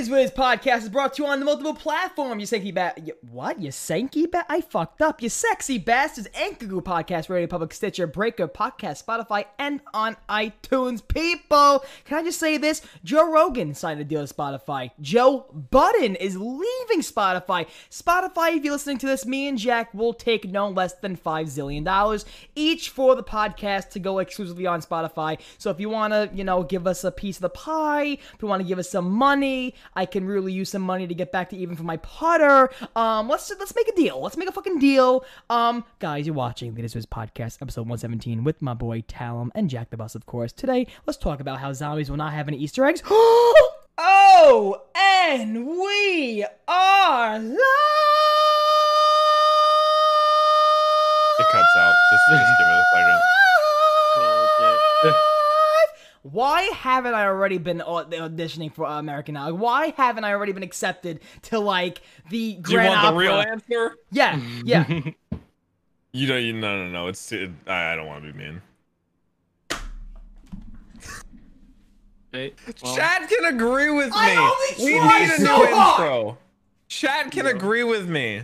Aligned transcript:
is 0.00 0.08
Wiz 0.08 0.30
podcast 0.30 0.78
is 0.78 0.88
brought 0.88 1.12
to 1.12 1.22
you 1.22 1.28
on 1.28 1.40
the 1.40 1.44
multiple 1.44 1.74
platforms. 1.74 2.40
You 2.40 2.46
sexy 2.46 2.72
bat, 2.72 3.06
you, 3.06 3.12
what? 3.30 3.60
You 3.60 3.68
sanky 3.68 4.30
bat? 4.30 4.46
I 4.48 4.62
fucked 4.62 5.02
up. 5.02 5.20
You 5.20 5.28
sexy 5.28 5.76
bastards. 5.76 6.26
Anchor 6.34 6.64
Google 6.64 6.80
Podcast, 6.80 7.28
Radio 7.28 7.46
Public, 7.46 7.74
Stitcher, 7.74 8.06
Breaker, 8.06 8.48
Podcast, 8.48 9.04
Spotify, 9.04 9.44
and 9.58 9.82
on 9.92 10.16
iTunes. 10.26 11.06
People, 11.06 11.84
can 12.06 12.16
I 12.16 12.22
just 12.22 12.40
say 12.40 12.56
this? 12.56 12.80
Joe 13.04 13.30
Rogan 13.30 13.74
signed 13.74 14.00
a 14.00 14.04
deal 14.04 14.22
with 14.22 14.34
Spotify. 14.34 14.90
Joe 15.02 15.44
Budden 15.70 16.16
is 16.16 16.34
leaving 16.34 17.02
Spotify. 17.02 17.66
Spotify, 17.90 18.56
if 18.56 18.64
you're 18.64 18.72
listening 18.72 18.96
to 18.98 19.06
this, 19.06 19.26
me 19.26 19.48
and 19.48 19.58
Jack 19.58 19.92
will 19.92 20.14
take 20.14 20.48
no 20.48 20.70
less 20.70 20.94
than 20.94 21.14
five 21.14 21.48
zillion 21.48 21.84
dollars 21.84 22.24
each 22.54 22.88
for 22.88 23.14
the 23.14 23.22
podcast 23.22 23.90
to 23.90 23.98
go 23.98 24.18
exclusively 24.20 24.66
on 24.66 24.80
Spotify. 24.80 25.38
So 25.58 25.68
if 25.68 25.78
you 25.78 25.90
want 25.90 26.14
to, 26.14 26.30
you 26.32 26.44
know, 26.44 26.62
give 26.62 26.86
us 26.86 27.04
a 27.04 27.12
piece 27.12 27.36
of 27.36 27.42
the 27.42 27.50
pie, 27.50 28.16
if 28.34 28.36
you 28.40 28.48
want 28.48 28.62
to 28.62 28.68
give 28.68 28.78
us 28.78 28.88
some 28.88 29.10
money. 29.10 29.74
I 29.94 30.06
can 30.06 30.26
really 30.26 30.52
use 30.52 30.70
some 30.70 30.82
money 30.82 31.06
to 31.06 31.14
get 31.14 31.32
back 31.32 31.50
to 31.50 31.56
even 31.56 31.76
for 31.76 31.82
my 31.82 31.96
putter. 31.98 32.70
Um, 32.96 33.28
let's 33.28 33.50
let's 33.58 33.74
make 33.74 33.88
a 33.88 33.94
deal. 33.94 34.20
Let's 34.20 34.36
make 34.36 34.48
a 34.48 34.52
fucking 34.52 34.78
deal. 34.78 35.24
Um, 35.48 35.84
guys, 35.98 36.26
you're 36.26 36.34
watching 36.34 36.74
the 36.74 36.82
Wiz 36.82 37.06
podcast 37.06 37.60
episode 37.62 37.82
117 37.82 38.44
with 38.44 38.62
my 38.62 38.74
boy 38.74 39.02
Talum 39.02 39.50
and 39.54 39.68
Jack 39.68 39.90
the 39.90 39.96
Bus, 39.96 40.14
of 40.14 40.26
course. 40.26 40.52
Today, 40.52 40.86
let's 41.06 41.18
talk 41.18 41.40
about 41.40 41.60
how 41.60 41.72
zombies 41.72 42.10
will 42.10 42.16
not 42.16 42.32
have 42.32 42.48
any 42.48 42.58
Easter 42.58 42.84
eggs. 42.84 43.02
oh, 43.08 44.82
and 44.94 45.66
we 45.66 46.44
are 46.68 47.38
live. 47.38 47.58
It 51.38 51.46
cuts 51.50 51.76
out. 51.78 51.94
Just, 52.10 52.22
just 52.30 52.58
give 52.58 52.66
it 52.66 52.72
a 52.72 52.84
second. 55.04 55.24
Why 56.22 56.62
haven't 56.74 57.14
I 57.14 57.24
already 57.24 57.56
been 57.58 57.78
auditioning 57.78 58.74
for 58.74 58.84
American 58.84 59.36
Idol? 59.36 59.56
Why 59.56 59.94
haven't 59.96 60.24
I 60.24 60.32
already 60.32 60.52
been 60.52 60.62
accepted 60.62 61.20
to 61.42 61.58
like 61.58 62.02
the 62.28 62.54
Do 62.54 62.72
you 62.72 62.76
Grand 62.76 62.88
want 62.88 63.14
the 63.14 63.18
real 63.18 63.40
answer? 63.40 63.96
Yeah, 64.10 64.40
yeah. 64.64 65.00
You 66.12 66.26
don't. 66.26 66.42
You 66.42 66.52
no, 66.54 66.76
no, 66.76 66.90
no. 66.90 67.06
It's. 67.06 67.30
It, 67.30 67.50
I, 67.66 67.92
I 67.92 67.94
don't 67.94 68.06
want 68.06 68.24
to 68.24 68.32
be 68.32 68.36
mean. 68.36 68.62
Hey, 72.32 72.52
well, 72.82 72.96
Chad 72.96 73.28
can 73.28 73.44
agree 73.44 73.90
with 73.90 74.08
me. 74.08 74.16
I 74.16 74.36
only 74.36 74.84
we 74.84 75.00
need 75.00 75.30
a 75.30 75.42
new 75.42 75.66
intro. 75.66 76.38
Chad 76.88 77.30
can 77.30 77.46
agree 77.46 77.84
with 77.84 78.08
me. 78.08 78.42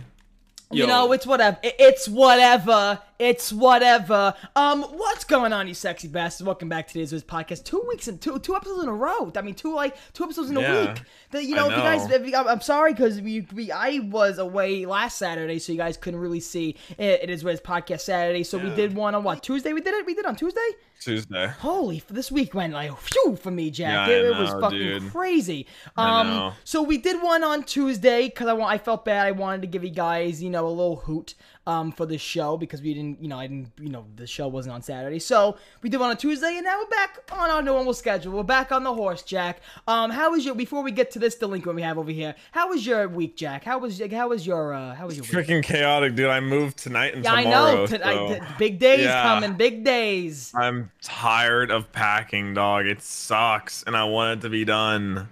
You 0.71 0.83
Yo. 0.83 0.87
know, 0.87 1.11
it's 1.13 1.25
whatever. 1.25 1.57
It's 1.63 2.07
whatever. 2.07 2.99
It's 3.19 3.51
whatever. 3.51 4.35
Um, 4.55 4.83
what's 4.83 5.23
going 5.23 5.51
on, 5.51 5.67
you 5.67 5.73
sexy 5.73 6.07
bastards? 6.07 6.45
Welcome 6.45 6.69
back 6.69 6.85
to 6.87 6.93
today's 6.93 7.11
Wiz 7.11 7.23
podcast. 7.23 7.63
Two 7.63 7.83
weeks 7.89 8.07
and 8.07 8.21
two 8.21 8.37
two 8.37 8.55
episodes 8.55 8.83
in 8.83 8.89
a 8.89 8.93
row. 8.93 9.31
I 9.35 9.41
mean, 9.41 9.55
two 9.55 9.73
like 9.73 9.97
two 10.13 10.23
episodes 10.23 10.51
in 10.51 10.57
a 10.57 10.59
week. 10.59 11.01
The, 11.31 11.43
you 11.43 11.55
I 11.55 11.57
know, 11.57 11.65
if 11.65 11.71
you 11.71 11.81
guys. 11.81 12.11
If 12.11 12.27
you, 12.27 12.35
I'm- 12.35 12.61
sorry 12.61 12.93
because 12.93 13.19
we, 13.19 13.41
we 13.55 13.71
I 13.71 13.99
was 14.03 14.37
away 14.37 14.85
last 14.85 15.17
Saturday, 15.17 15.57
so 15.57 15.71
you 15.71 15.79
guys 15.79 15.97
couldn't 15.97 16.19
really 16.19 16.39
see 16.39 16.75
it. 16.99 17.23
It 17.23 17.29
is 17.31 17.43
Wiz 17.43 17.59
podcast 17.59 18.01
Saturday, 18.01 18.43
so 18.43 18.59
we 18.59 18.69
did 18.75 18.93
one 18.93 19.15
on 19.15 19.23
what 19.23 19.41
Tuesday. 19.41 19.73
We 19.73 19.81
did 19.81 19.95
it. 19.95 20.05
We 20.05 20.13
did 20.13 20.25
it 20.25 20.27
on 20.27 20.35
Tuesday. 20.35 20.69
Tuesday. 20.99 21.47
Holy, 21.59 22.03
this 22.09 22.31
week 22.31 22.53
went 22.53 22.73
like 22.73 22.95
phew 22.99 23.35
for 23.35 23.51
me, 23.51 23.71
Jack. 23.71 24.07
Yeah, 24.07 24.13
I 24.13 24.17
it, 24.17 24.25
it 24.25 24.37
was 24.37 24.51
fucking 24.51 24.79
dude. 24.79 25.11
crazy. 25.11 25.65
Um, 25.95 26.27
know. 26.27 26.53
so 26.63 26.83
we 26.83 26.97
did 26.97 27.21
one 27.21 27.43
on 27.43 27.63
Tuesday 27.63 28.27
because 28.27 28.47
I 28.47 28.53
want. 28.53 28.71
I 28.71 28.77
felt 28.77 29.05
bad. 29.05 29.25
I 29.25 29.31
wanted 29.31 29.61
to 29.61 29.67
give 29.67 29.83
you 29.83 29.89
guys, 29.89 30.41
you 30.41 30.51
know, 30.51 30.67
a 30.67 30.69
little 30.69 30.97
hoot 30.97 31.33
um 31.67 31.91
for 31.91 32.05
the 32.07 32.17
show 32.17 32.57
because 32.57 32.81
we 32.81 32.93
didn't, 32.93 33.21
you 33.21 33.27
know, 33.27 33.37
I 33.37 33.45
didn't, 33.45 33.71
you 33.79 33.89
know, 33.89 34.05
the 34.15 34.25
show 34.25 34.47
wasn't 34.47 34.73
on 34.73 34.81
Saturday. 34.81 35.19
So 35.19 35.57
we 35.83 35.89
did 35.89 36.01
on 36.01 36.15
Tuesday, 36.17 36.55
and 36.55 36.63
now 36.63 36.79
we're 36.79 36.89
back 36.89 37.19
on 37.31 37.49
our 37.51 37.61
normal 37.61 37.93
schedule. 37.93 38.31
We're 38.31 38.43
back 38.43 38.71
on 38.71 38.83
the 38.83 38.93
horse, 38.93 39.21
Jack. 39.21 39.59
Um, 39.87 40.09
how 40.09 40.31
was 40.31 40.45
your? 40.45 40.55
Before 40.55 40.81
we 40.81 40.91
get 40.91 41.11
to 41.11 41.19
this 41.19 41.35
delinquent 41.35 41.75
we 41.75 41.81
have 41.81 41.97
over 41.97 42.09
here, 42.09 42.33
how 42.53 42.69
was 42.69 42.85
your 42.87 43.07
week, 43.09 43.35
Jack? 43.35 43.63
How 43.65 43.77
was 43.77 44.01
how 44.11 44.29
was 44.29 44.47
your 44.47 44.73
uh 44.73 44.95
how 44.95 45.05
was 45.07 45.17
your 45.17 45.23
week? 45.25 45.47
Freaking 45.47 45.61
chaotic, 45.61 46.15
dude. 46.15 46.29
I 46.29 46.39
moved 46.39 46.77
tonight 46.77 47.13
and 47.13 47.23
Yeah, 47.23 47.33
I 47.33 47.43
tomorrow. 47.43 47.75
know. 47.75 47.87
T- 47.87 48.01
I- 48.01 48.13
so 48.13 48.33
t- 48.35 48.41
big 48.57 48.79
days 48.79 49.01
Yeah. 49.01 49.23
coming. 49.23 49.53
Big 49.53 49.83
days. 49.83 50.53
I'm 50.55 50.89
tired 51.01 51.69
of 51.69 51.91
packing, 51.91 52.53
dog. 52.53 52.85
It 52.85 53.01
sucks, 53.01 53.83
and 53.83 53.97
I 53.97 54.05
want 54.05 54.39
it 54.39 54.41
to 54.43 54.49
be 54.49 54.63
done. 54.63 55.27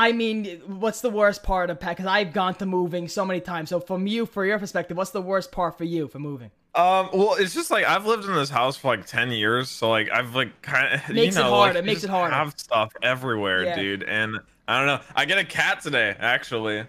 I 0.00 0.12
mean, 0.12 0.60
what's 0.66 1.00
the 1.00 1.10
worst 1.10 1.42
part 1.42 1.70
of 1.70 1.80
pack? 1.80 1.96
Because 1.96 2.06
I've 2.08 2.32
gone 2.32 2.54
to 2.56 2.66
moving 2.66 3.08
so 3.08 3.24
many 3.24 3.40
times. 3.40 3.68
So 3.70 3.80
from 3.80 4.06
you, 4.06 4.26
for 4.26 4.46
your 4.46 4.56
perspective, 4.60 4.96
what's 4.96 5.10
the 5.10 5.20
worst 5.20 5.50
part 5.50 5.76
for 5.76 5.82
you 5.82 6.06
for 6.06 6.20
moving? 6.20 6.52
Um, 6.76 7.08
well, 7.12 7.34
it's 7.34 7.52
just 7.52 7.72
like 7.72 7.84
I've 7.84 8.06
lived 8.06 8.24
in 8.24 8.32
this 8.34 8.48
house 8.50 8.76
for 8.76 8.94
like 8.96 9.06
ten 9.06 9.32
years, 9.32 9.68
so 9.68 9.90
like 9.90 10.08
I've 10.12 10.36
like 10.36 10.62
kind 10.62 10.94
of 10.94 11.08
Makes 11.14 11.34
it 11.34 11.38
you 11.38 11.44
know, 11.44 11.50
harder, 11.50 11.74
Like, 11.74 11.82
you 11.82 11.86
makes 11.86 12.04
it 12.04 12.10
harder. 12.10 12.32
I 12.32 12.38
have 12.38 12.54
stuff 12.56 12.92
everywhere, 13.02 13.64
Yeah. 13.64 13.74
dude, 13.74 14.04
and 14.04 14.38
I 14.68 14.78
don't 14.78 14.86
know. 14.86 15.00
I 15.16 15.24
get 15.24 15.38
a 15.38 15.44
cat 15.44 15.80
today, 15.80 16.14
actually. 16.20 16.84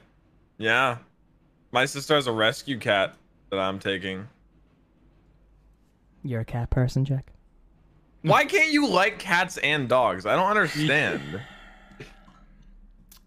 Yeah, 0.59 0.97
my 1.72 1.86
sister 1.86 2.14
has 2.14 2.28
a 2.28 2.31
rescue 2.31 2.78
cat 2.78 3.16
that 3.50 3.59
I'm 3.59 3.80
taking. 3.80 4.28
You're 6.24 6.41
a 6.41 6.46
cat 6.46 6.70
person, 6.70 7.06
Jack. 7.06 7.31
Why 8.22 8.46
can't 8.46 8.72
you 8.72 8.88
like 8.88 9.18
cats 9.18 9.58
and 9.58 9.90
dogs? 9.90 10.28
I 10.28 10.36
don't 10.36 10.50
understand. 10.50 11.41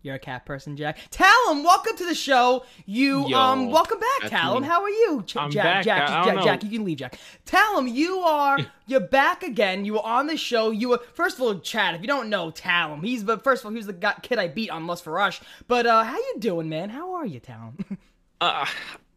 You're 0.02 0.16
a 0.16 0.18
cat 0.18 0.44
person, 0.44 0.76
Jack. 0.76 0.98
Talum, 1.10 1.62
welcome 1.62 1.96
to 1.96 2.04
the 2.04 2.14
show. 2.14 2.64
You 2.86 3.28
Yo, 3.28 3.38
um, 3.38 3.70
welcome 3.70 4.00
back, 4.00 4.30
Talum. 4.30 4.62
me. 4.62 4.68
How 4.68 4.82
are 4.82 4.90
you, 4.90 5.22
Ch- 5.24 5.36
I'm 5.36 5.48
Jack? 5.50 5.64
back. 5.64 5.84
Jack, 5.84 6.10
I- 6.10 6.24
Jack, 6.24 6.44
Jack, 6.44 6.64
you 6.64 6.70
can 6.70 6.84
leave, 6.84 6.98
Jack. 6.98 7.18
Talum, 7.44 7.86
you 7.86 8.18
are 8.18 8.58
you're 8.88 8.98
back 8.98 9.44
again. 9.44 9.84
You 9.84 9.92
were 9.94 10.04
on 10.04 10.26
the 10.26 10.36
show. 10.36 10.72
You 10.72 10.88
were 10.88 11.00
first 11.14 11.36
of 11.36 11.42
all, 11.42 11.58
Chad. 11.60 11.94
If 11.94 12.00
you 12.00 12.08
don't 12.08 12.28
know 12.28 12.50
Talum, 12.50 13.02
he's 13.04 13.22
but 13.22 13.44
first 13.44 13.62
of 13.62 13.66
all, 13.66 13.70
he 13.72 13.76
was 13.76 13.86
the 13.86 13.92
guy, 13.92 14.14
kid 14.22 14.38
I 14.40 14.48
beat 14.48 14.70
on 14.70 14.88
Lust 14.88 15.04
for 15.04 15.12
Rush. 15.12 15.40
But 15.68 15.86
uh, 15.86 16.02
how 16.02 16.16
you 16.16 16.34
doing, 16.40 16.68
man? 16.68 16.90
How 16.90 17.14
are 17.14 17.26
you, 17.26 17.38
Talum? 17.38 17.76
uh, 18.40 18.66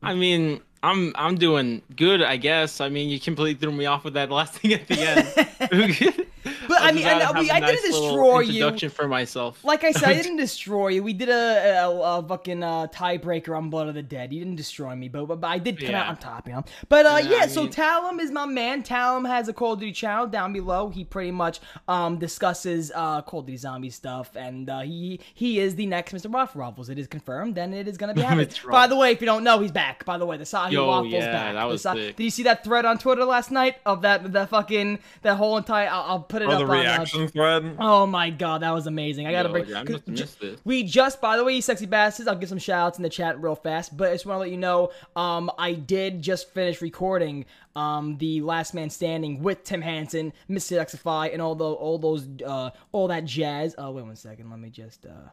I 0.04 0.14
mean, 0.14 0.62
I'm 0.84 1.14
I'm 1.16 1.36
doing 1.36 1.82
good, 1.96 2.22
I 2.22 2.38
guess. 2.38 2.80
I 2.80 2.90
mean, 2.90 3.10
you 3.10 3.20
completely 3.20 3.60
threw 3.60 3.72
me 3.76 3.88
off 3.88 4.04
with 4.04 4.14
that 4.14 4.30
last 4.30 4.54
thing 4.60 4.74
at 4.74 4.88
the 4.88 5.00
end. 5.00 6.22
But, 6.68 6.82
I 6.82 6.92
just 6.92 6.96
mean, 6.96 7.08
I 7.08 7.40
we- 7.40 7.50
a 7.50 7.54
I 7.54 7.60
didn't 7.60 7.76
nice 7.76 7.82
destroy 7.84 8.40
you. 8.42 8.54
Introduction 8.66 8.90
for 8.90 9.08
myself. 9.08 9.64
Like 9.64 9.84
I 9.84 9.92
said, 9.92 10.10
I 10.10 10.14
didn't 10.14 10.38
destroy 10.48 10.90
you. 10.90 11.04
We 11.04 11.14
did 11.14 11.30
a, 11.30 11.84
a, 11.86 11.90
a 12.20 12.24
fucking 12.28 12.64
uh, 12.64 12.88
tiebreaker 12.88 13.56
on 13.58 13.70
Blood 13.70 13.88
of 13.88 13.94
the 13.96 14.02
Dead. 14.04 14.34
You 14.34 14.40
didn't 14.40 14.56
destroy 14.56 14.96
me, 14.96 15.08
but, 15.10 15.26
but, 15.26 15.42
but 15.42 15.48
I 15.48 15.58
did 15.60 15.80
come 15.80 15.96
out 15.96 16.08
on 16.10 16.18
top, 16.18 16.48
you 16.48 16.54
know. 16.54 16.64
But 16.90 17.06
uh, 17.06 17.20
yeah, 17.24 17.30
Yeah, 17.30 17.38
I 17.44 17.48
so 17.48 17.64
mean- 17.64 17.72
Talum 17.72 18.20
is 18.20 18.32
my 18.32 18.46
man. 18.46 18.84
Talum 18.84 19.26
has 19.26 19.48
a 19.48 19.54
Call 19.54 19.74
of 19.74 19.80
Duty 19.80 19.92
channel 19.92 20.28
down 20.28 20.54
below. 20.54 20.90
He 20.90 21.04
pretty 21.04 21.32
much 21.32 21.60
um, 21.88 22.18
discusses 22.18 22.92
uh, 22.96 23.22
Call 23.22 23.42
of 23.42 23.46
Duty 23.46 23.58
zombie 23.58 23.90
stuff, 23.90 24.36
and 24.36 24.70
uh, 24.70 24.82
he 24.82 25.20
he 25.34 25.60
is 25.60 25.76
the 25.76 25.86
next 25.86 26.14
Mr. 26.14 26.34
Rough 26.34 26.56
Ruffles. 26.56 26.90
It 26.90 26.98
is 27.00 27.08
confirmed, 27.08 27.58
and 27.58 27.74
it 27.74 27.88
is 27.88 27.98
gonna 27.98 28.14
be 28.14 28.22
happening. 28.30 28.50
By 28.70 28.88
the 28.88 28.96
way, 28.96 29.12
if 29.12 29.22
you 29.22 29.26
don't 29.26 29.44
know, 29.44 29.60
he's 29.60 29.72
back. 29.72 30.06
By 30.06 30.18
the 30.18 30.26
way, 30.26 30.38
the 30.38 30.44
Sahi 30.44 30.72
Yo, 30.72 30.88
Waffles 30.88 31.14
yeah, 31.14 31.32
back. 31.32 31.54
that 31.54 31.64
was 31.66 31.82
Sa- 31.82 31.94
sick. 31.94 32.16
Did 32.16 32.24
you 32.24 32.30
see 32.30 32.44
that 32.44 32.64
thread 32.64 32.86
on 32.86 32.98
Twitter 32.98 33.26
last 33.26 33.52
night 33.52 33.78
of 33.86 34.02
that 34.04 34.32
that 34.34 34.50
fucking 34.50 35.00
that 35.24 35.36
whole 35.36 35.58
entire? 35.58 35.88
I'll, 35.90 36.02
I'll 36.04 36.20
put 36.20 36.42
it 36.42 36.50
up 36.56 36.68
the 36.68 36.74
on. 36.74 36.80
Uh, 36.80 36.82
reaction 36.82 37.28
thread. 37.28 37.76
Oh 37.80 38.06
my 38.06 38.30
god, 38.30 38.62
that 38.62 38.72
was 38.72 38.88
amazing! 38.88 39.28
I 39.28 39.32
gotta 39.32 39.50
Yo, 39.50 39.54
bring. 39.54 39.66
yeah, 39.68 39.80
I 39.80 39.84
must 39.84 40.08
missed 40.08 40.40
this. 40.40 40.60
We 40.64 40.84
just, 40.84 41.22
by 41.22 41.38
the 41.38 41.44
way, 41.44 41.56
you 41.56 41.62
sexy 41.62 41.86
bastards, 41.86 42.28
I'll 42.28 42.36
give 42.36 42.50
some 42.50 42.58
shout 42.58 42.88
outs 42.88 42.98
in 42.98 43.04
the 43.04 43.10
chat 43.10 43.42
real 43.42 43.56
fast, 43.56 43.96
but 43.96 44.10
I 44.10 44.14
just 44.14 44.26
want 44.26 44.38
to 44.38 44.42
let 44.42 44.52
you 44.52 44.58
know, 44.58 44.92
um, 45.16 45.52
I 45.58 45.74
did 45.74 46.22
just 46.22 46.54
finish 46.54 46.82
recording 46.82 47.46
um 47.76 48.18
the 48.20 48.42
Last 48.42 48.74
Man 48.74 48.90
Standing 48.90 49.42
with 49.44 49.64
Tim 49.64 49.82
Hansen, 49.82 50.32
Mr. 50.50 50.80
Xify, 50.80 51.32
and 51.34 51.42
all 51.42 51.56
the 51.56 51.66
all 51.66 51.98
those 51.98 52.28
uh 52.46 52.70
all 52.92 53.08
that 53.10 53.26
jazz. 53.26 53.76
Oh 53.78 53.92
wait 53.92 54.06
one 54.06 54.16
second, 54.16 54.50
let 54.50 54.60
me 54.60 54.70
just 54.70 55.06
uh 55.06 55.30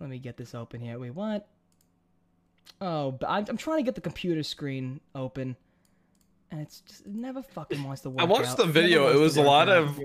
let 0.00 0.10
me 0.10 0.18
get 0.18 0.36
this 0.36 0.54
open 0.54 0.80
here. 0.80 0.98
Wait, 0.98 1.14
what? 1.14 1.48
Oh, 2.80 3.12
but 3.12 3.28
I'm, 3.30 3.44
I'm 3.48 3.56
trying 3.56 3.78
to 3.78 3.82
get 3.82 3.94
the 3.94 4.00
computer 4.00 4.42
screen 4.42 5.00
open, 5.14 5.56
and 6.50 6.60
it's 6.60 6.80
just 6.80 7.06
it 7.06 7.14
never 7.14 7.42
fucking 7.42 7.82
wants 7.82 8.02
to 8.02 8.10
work. 8.10 8.20
I 8.20 8.24
watched 8.24 8.50
out. 8.50 8.56
the 8.58 8.66
video. 8.66 9.04
It 9.04 9.18
wants 9.18 9.20
was 9.20 9.36
a 9.36 9.42
lot 9.42 9.68
out. 9.68 9.76
of. 9.98 10.00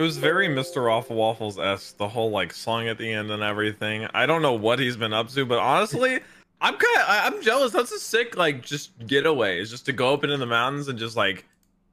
It 0.00 0.04
was 0.04 0.16
very 0.16 0.48
Mr. 0.48 0.76
Rofl 0.76 1.10
Waffles 1.10 1.58
esque. 1.58 1.98
The 1.98 2.08
whole 2.08 2.30
like 2.30 2.54
song 2.54 2.88
at 2.88 2.96
the 2.96 3.12
end 3.12 3.30
and 3.30 3.42
everything. 3.42 4.06
I 4.14 4.24
don't 4.24 4.40
know 4.40 4.54
what 4.54 4.78
he's 4.78 4.96
been 4.96 5.12
up 5.12 5.28
to, 5.30 5.44
but 5.44 5.58
honestly, 5.58 6.20
I'm 6.62 6.74
kind 6.74 6.96
of 6.96 7.34
I'm 7.34 7.42
jealous. 7.42 7.72
That's 7.72 7.92
a 7.92 7.98
sick 7.98 8.34
like 8.34 8.62
just 8.64 8.92
getaway. 9.06 9.60
Is 9.60 9.70
just 9.70 9.84
to 9.86 9.92
go 9.92 10.14
up 10.14 10.24
into 10.24 10.38
the 10.38 10.46
mountains 10.46 10.88
and 10.88 10.98
just 10.98 11.18
like 11.18 11.44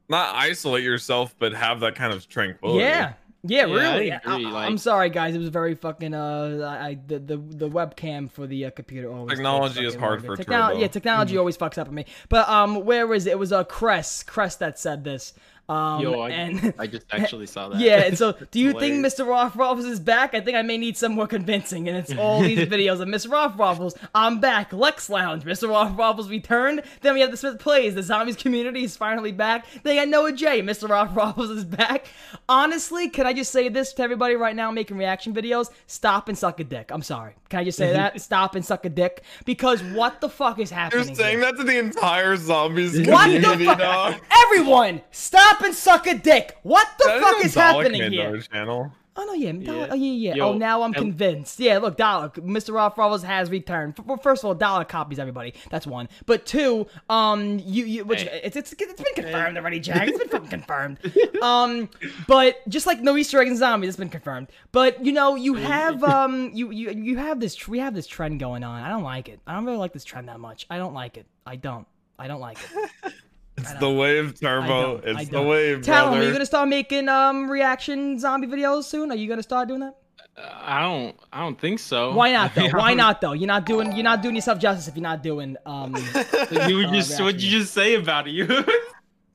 not 0.07 0.33
isolate 0.35 0.85
yourself, 0.85 1.35
but 1.37 1.53
have 1.53 1.81
that 1.81 1.95
kind 1.95 2.13
of 2.13 2.29
tranquility. 2.29 2.79
Yeah. 2.79 3.13
Yeah, 3.43 3.65
Yeah, 3.67 3.73
really. 3.73 4.09
agree, 4.09 4.45
I, 4.45 4.49
like- 4.49 4.67
am 4.67 4.77
sorry, 4.77 5.09
guys. 5.09 5.35
It 5.35 5.39
was 5.39 5.49
very 5.49 5.75
fucking. 5.75 6.13
Uh, 6.13 6.59
I 6.81 6.87
I- 6.87 6.97
the 7.07 7.19
the, 7.19 7.37
the 7.37 7.69
webcam 7.69 8.31
for 8.31 8.47
the 8.47 8.65
uh, 8.65 8.71
computer 8.71 9.11
always. 9.11 9.35
Technology 9.35 9.85
is 9.85 9.95
hard 9.95 10.23
longer. 10.23 10.37
for 10.37 10.43
Technol- 10.43 10.69
turbo. 10.69 10.79
Yeah, 10.79 10.87
technology 10.87 11.37
always 11.37 11.57
fucks 11.57 11.77
up 11.77 11.87
on 11.89 11.93
me. 11.93 12.05
But 12.29 12.47
um, 12.49 12.83
where 12.85 13.05
was 13.05 13.27
it? 13.27 13.31
It 13.31 13.39
was 13.39 13.51
uh, 13.53 13.63
Cress, 13.65 14.23
Cress 14.23 14.55
that 14.57 14.79
said 14.79 15.03
this. 15.03 15.33
Um, 15.69 16.01
Yo, 16.01 16.21
I, 16.21 16.29
and 16.29 16.73
I 16.79 16.87
just 16.87 17.05
actually 17.11 17.45
saw 17.45 17.67
that. 17.69 17.81
yeah, 17.81 18.03
and 18.05 18.17
so 18.17 18.31
do 18.51 18.59
you 18.59 18.71
think 18.79 19.05
Mr. 19.05 19.25
Rofl 19.25 19.55
Waffles 19.57 19.85
is 19.85 19.99
back? 19.99 20.33
I 20.33 20.39
think 20.39 20.55
I 20.55 20.61
may 20.61 20.77
need 20.77 20.95
some 20.95 21.13
more 21.13 21.27
convincing, 21.27 21.89
and 21.89 21.97
it's 21.97 22.13
all 22.17 22.41
these 22.41 22.59
videos 22.69 23.01
of 23.01 23.09
Mr. 23.09 23.27
Rofl 23.29 23.57
Waffles. 23.57 23.93
I'm 24.15 24.39
back. 24.39 24.71
Lex 24.71 25.09
Lounge. 25.09 25.43
Mr. 25.43 25.67
Rofl 25.67 25.97
Waffles 25.97 26.29
returned. 26.29 26.83
Then 27.01 27.15
we 27.15 27.19
have 27.19 27.31
the 27.31 27.37
Smith 27.37 27.59
Plays. 27.59 27.95
The 27.95 28.03
Zombies 28.03 28.37
community 28.37 28.85
is 28.85 28.95
finally 28.95 29.33
back. 29.33 29.65
Then 29.83 29.95
you 29.95 30.01
got 30.01 30.07
Noah 30.07 30.31
J. 30.31 30.61
Mr. 30.61 30.87
Rofl 30.87 31.13
Waffles 31.15 31.49
is 31.49 31.65
back. 31.65 32.07
Honestly, 32.47 33.09
can 33.09 33.27
I 33.27 33.33
just 33.33 33.51
say 33.51 33.67
this 33.67 33.91
to 33.93 34.03
everybody 34.03 34.35
right 34.35 34.55
now 34.55 34.71
making 34.71 34.95
reaction 34.97 35.33
videos? 35.33 35.69
Stop 35.87 36.29
and 36.29 36.37
suck 36.37 36.61
a 36.61 36.63
dick. 36.63 36.91
I'm 36.91 37.01
sorry. 37.01 37.33
Can 37.49 37.59
I 37.59 37.63
just 37.65 37.77
say 37.77 37.91
that? 37.91 38.21
Stop 38.21 38.55
and 38.55 38.63
suck 38.63 38.85
a 38.85 38.89
dick. 38.89 39.23
Because 39.43 39.83
what 39.83 40.21
the 40.21 40.29
fuck 40.29 40.59
is 40.59 40.69
happening? 40.71 41.07
You're 41.07 41.15
saying 41.15 41.39
here? 41.39 41.51
that 41.51 41.57
to 41.57 41.63
the 41.65 41.77
entire 41.77 42.37
zombies 42.37 42.97
What 43.07 43.23
community, 43.25 43.65
the 43.65 43.71
fuck? 43.71 43.79
dog. 43.79 44.15
Everyone, 44.45 45.01
stop 45.11 45.56
and 45.61 45.73
suck 45.75 46.07
a 46.07 46.15
dick. 46.15 46.57
What 46.63 46.87
the 46.99 47.05
That 47.07 47.21
fuck 47.21 47.43
a 47.43 47.45
is 47.45 47.53
happening 47.55 48.01
made 48.01 48.11
here? 48.13 48.39
Channel. 48.41 48.91
Oh 49.19 49.25
no, 49.25 49.33
yeah, 49.33 49.49
Dalek, 49.49 49.65
Yeah. 49.65 49.87
oh 49.89 49.95
yeah, 49.95 50.11
yeah. 50.11 50.35
Yo, 50.35 50.49
oh, 50.49 50.53
now 50.59 50.83
I'm 50.83 50.89
and- 50.93 50.95
convinced. 50.95 51.59
Yeah, 51.59 51.79
look, 51.79 51.97
Dalek, 51.97 52.33
Mr. 52.35 52.71
Roth 52.75 52.95
Rovers 52.99 53.23
has 53.23 53.49
returned. 53.49 53.95
F- 53.97 54.05
Well, 54.05 54.17
first 54.17 54.43
of 54.43 54.47
all, 54.47 54.55
Dalek 54.55 54.89
copies 54.89 55.17
everybody. 55.17 55.55
That's 55.71 55.87
one. 55.87 56.07
But 56.27 56.45
two, 56.45 56.85
um, 57.09 57.57
you, 57.57 57.85
you, 57.85 58.05
which 58.05 58.21
Hey. 58.21 58.41
it's, 58.43 58.55
it's 58.55 58.73
it's 58.73 59.01
been 59.01 59.13
confirmed 59.15 59.57
already, 59.57 59.79
Jack. 59.79 60.07
It's 60.07 60.19
been 60.19 60.29
fucking 60.29 60.49
confirmed. 60.49 60.99
Um, 61.41 61.89
but 62.27 62.57
just 62.69 62.85
like 62.85 62.99
no 63.01 63.17
Easter 63.17 63.39
egg 63.41 63.47
and 63.47 63.57
zombies, 63.57 63.87
it's 63.89 63.97
been 63.97 64.09
confirmed. 64.09 64.49
But 64.71 65.03
you 65.03 65.11
know, 65.13 65.35
you 65.35 65.55
have 65.55 66.03
um, 66.03 66.51
you 66.53 66.69
you 66.69 66.91
you 66.91 67.17
have 67.17 67.39
this 67.39 67.55
tr- 67.55 67.71
we 67.71 67.79
have 67.79 67.95
this 67.95 68.05
trend 68.05 68.39
going 68.39 68.63
on. 68.63 68.83
I 68.83 68.89
don't 68.89 69.03
like 69.03 69.29
it. 69.29 69.39
I 69.47 69.53
don't 69.55 69.65
really 69.65 69.77
like 69.77 69.93
this 69.93 70.03
trend 70.03 70.29
that 70.29 70.39
much. 70.39 70.67
I 70.69 70.77
don't 70.77 70.93
like 70.93 71.17
it. 71.17 71.25
I 71.43 71.55
don't. 71.55 71.87
I 72.19 72.27
don't 72.27 72.39
like 72.39 72.59
it. 73.03 73.13
It's 73.57 73.73
the 73.73 73.89
wave, 73.89 74.39
Turbo. 74.39 75.01
It's 75.03 75.29
the 75.29 75.41
wave, 75.41 75.81
Talon, 75.81 76.09
brother. 76.11 76.21
are 76.21 76.25
you 76.27 76.31
gonna 76.31 76.45
start 76.45 76.69
making 76.69 77.09
um 77.09 77.49
reaction 77.49 78.19
zombie 78.19 78.47
videos 78.47 78.83
soon? 78.85 79.11
Are 79.11 79.15
you 79.15 79.27
gonna 79.27 79.43
start 79.43 79.67
doing 79.67 79.79
that? 79.81 79.95
I 80.37 80.81
don't. 80.81 81.15
I 81.33 81.39
don't 81.41 81.59
think 81.59 81.79
so. 81.79 82.13
Why 82.13 82.31
not 82.31 82.53
though? 82.53 82.69
Why 82.73 82.93
not 82.93 83.21
though? 83.21 83.33
You're 83.33 83.47
not 83.47 83.65
doing 83.65 83.91
you're 83.93 84.03
not 84.03 84.21
doing 84.21 84.35
yourself 84.35 84.59
justice 84.59 84.87
if 84.87 84.95
you're 84.95 85.01
not 85.01 85.23
doing 85.23 85.57
um 85.65 85.95
You 86.67 86.85
Uh, 86.87 86.91
just 86.93 87.19
what'd 87.19 87.41
you 87.41 87.49
just 87.49 87.73
say 87.73 87.95
about 87.95 88.27
it? 88.27 88.31
You. 88.35 88.45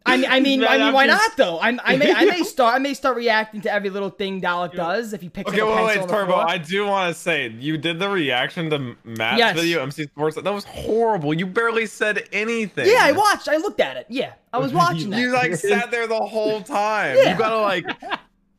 I 0.04 0.16
mean 0.16 0.26
I 0.31 0.40
mean 0.40 0.64
I 0.64 0.78
mean 0.78 0.93
why 0.93 1.06
just- 1.06 1.22
not 1.28 1.37
though? 1.37 1.58
I, 1.58 1.78
I 1.84 1.96
may 1.96 2.12
I 2.12 2.25
may 2.25 2.43
start 2.44 2.75
I 2.75 2.78
may 2.78 2.94
start 2.94 3.16
reacting 3.16 3.60
to 3.62 3.72
every 3.72 3.90
little 3.90 4.10
thing 4.10 4.40
Dalek 4.40 4.75
does 4.75 5.12
if 5.12 5.20
he 5.20 5.28
picks 5.28 5.50
Okay, 5.50 5.60
up 5.60 5.69
a 5.69 5.70
wait, 5.70 5.76
pencil 5.76 5.87
wait, 5.87 5.99
on 6.02 6.08
the 6.08 6.14
Turbo. 6.14 6.34
I 6.37 6.58
do 6.58 6.87
want 6.87 7.14
to 7.14 7.20
say 7.20 7.49
you 7.49 7.78
did 7.78 7.99
the 7.99 8.08
reaction 8.08 8.70
to 8.70 8.96
Matt's 9.04 9.38
Yes. 9.38 9.56
video, 9.56 9.82
MC 9.82 10.04
Sports. 10.04 10.37
That 10.40 10.52
was 10.52 10.64
horrible. 10.64 11.32
You 11.34 11.46
barely 11.46 11.87
said 11.87 12.28
anything. 12.32 12.87
Yeah, 12.87 13.00
I 13.02 13.12
watched. 13.12 13.49
I 13.49 13.56
looked 13.58 13.81
at 13.81 13.96
it. 13.96 14.06
Yeah, 14.08 14.32
I 14.52 14.58
was 14.58 14.72
watching 14.82 15.10
that. 15.10 15.20
You 15.20 15.32
like 15.32 15.54
sat 15.56 15.90
there 15.90 16.06
the 16.06 16.16
whole 16.16 16.62
time. 16.62 17.16
Yeah. 17.16 17.32
You 17.32 17.38
gotta 17.38 17.60
like. 17.60 17.87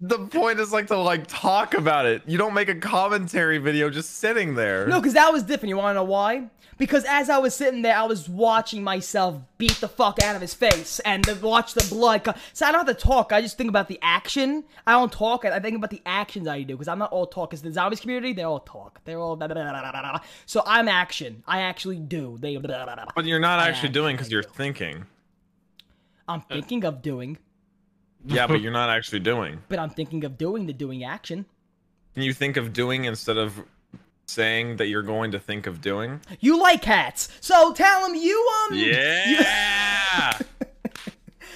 The 0.06 0.20
point 0.20 0.60
is 0.60 0.74
like 0.74 0.88
to 0.88 0.98
like 0.98 1.28
talk 1.28 1.74
about 1.74 2.06
it. 2.06 2.24
You 2.26 2.38
don't 2.38 2.54
make 2.54 2.68
a 2.68 2.76
commentary 2.76 3.58
video 3.58 3.90
just 3.90 4.18
sitting 4.18 4.54
there. 4.54 4.86
No, 4.86 5.00
because 5.00 5.14
that 5.14 5.32
was 5.32 5.44
different. 5.44 5.70
You 5.70 5.78
want 5.78 5.92
to 5.92 6.02
know 6.02 6.04
why? 6.04 6.50
Because 6.78 7.06
as 7.08 7.30
I 7.30 7.38
was 7.38 7.56
sitting 7.56 7.84
there, 7.84 7.96
I 7.96 8.04
was 8.04 8.28
watching 8.28 8.84
myself 8.84 9.40
beat 9.58 9.80
the 9.80 9.88
fuck 9.88 10.22
out 10.22 10.36
of 10.36 10.42
his 10.42 10.54
face 10.54 11.00
and 11.06 11.24
the, 11.24 11.36
watch 11.36 11.74
the 11.74 11.88
blood. 11.90 12.26
Co- 12.26 12.34
so 12.52 12.66
I 12.66 12.74
don't 12.74 12.86
have 12.86 12.98
to 12.98 13.02
talk. 13.02 13.32
I 13.32 13.40
just 13.40 13.58
think 13.58 13.70
about 13.70 13.88
the 13.88 13.98
action. 14.02 14.66
I 14.86 14.92
don't 14.92 15.10
talk. 15.12 15.46
I 15.46 15.56
I 15.56 15.62
think 15.62 15.78
about 15.78 15.92
the 15.92 16.02
actions 16.06 16.50
I 16.50 16.64
do 16.64 16.74
because 16.76 16.90
I'm 16.90 17.00
not 17.00 17.14
all 17.14 17.26
talk. 17.26 17.52
Because 17.52 17.62
the 17.62 17.72
zombies 17.72 18.02
community, 18.02 18.34
they 18.34 18.44
all 18.44 18.60
talk. 18.60 19.00
They're 19.06 19.20
all. 19.20 19.38
blah, 19.38 19.48
blah, 19.48 19.54
blah. 19.56 20.20
So 20.46 20.64
I'm 20.66 20.90
action. 20.90 21.44
I 21.48 21.62
actually 21.62 22.00
do. 22.00 22.38
They. 22.42 22.58
But 22.58 23.24
you're 23.24 23.40
not 23.40 23.60
I 23.60 23.70
actually 23.70 23.90
doing 23.94 24.18
because 24.18 24.30
you're 24.30 24.44
thinking. 24.44 25.06
I'm 26.28 26.42
thinking 26.42 26.86
of 26.86 27.02
doing, 27.02 27.38
Yeah, 28.26 28.48
but 28.48 28.62
you're 28.62 28.72
not 28.72 28.90
actually 28.90 29.20
doing. 29.20 29.60
but 29.70 29.80
I'm 29.80 29.90
thinking 29.90 30.24
of 30.24 30.38
doing 30.38 30.66
the 30.66 30.74
doing 30.74 31.04
action. 31.04 31.46
Can 32.14 32.24
you 32.24 32.34
think 32.34 32.58
of 32.58 32.74
doing 32.74 33.06
instead 33.06 33.38
of 33.38 33.64
saying 34.28 34.78
that 34.78 34.88
you're 34.88 35.02
going 35.02 35.32
to 35.32 35.40
think 35.40 35.68
of 35.68 35.82
doing? 35.82 36.22
You 36.40 36.60
like 36.60 36.82
cats, 36.82 37.30
so 37.42 37.74
tell 37.74 38.06
him 38.06 38.16
you 38.16 38.50
um. 38.64 38.76
Yeah. 38.78 40.40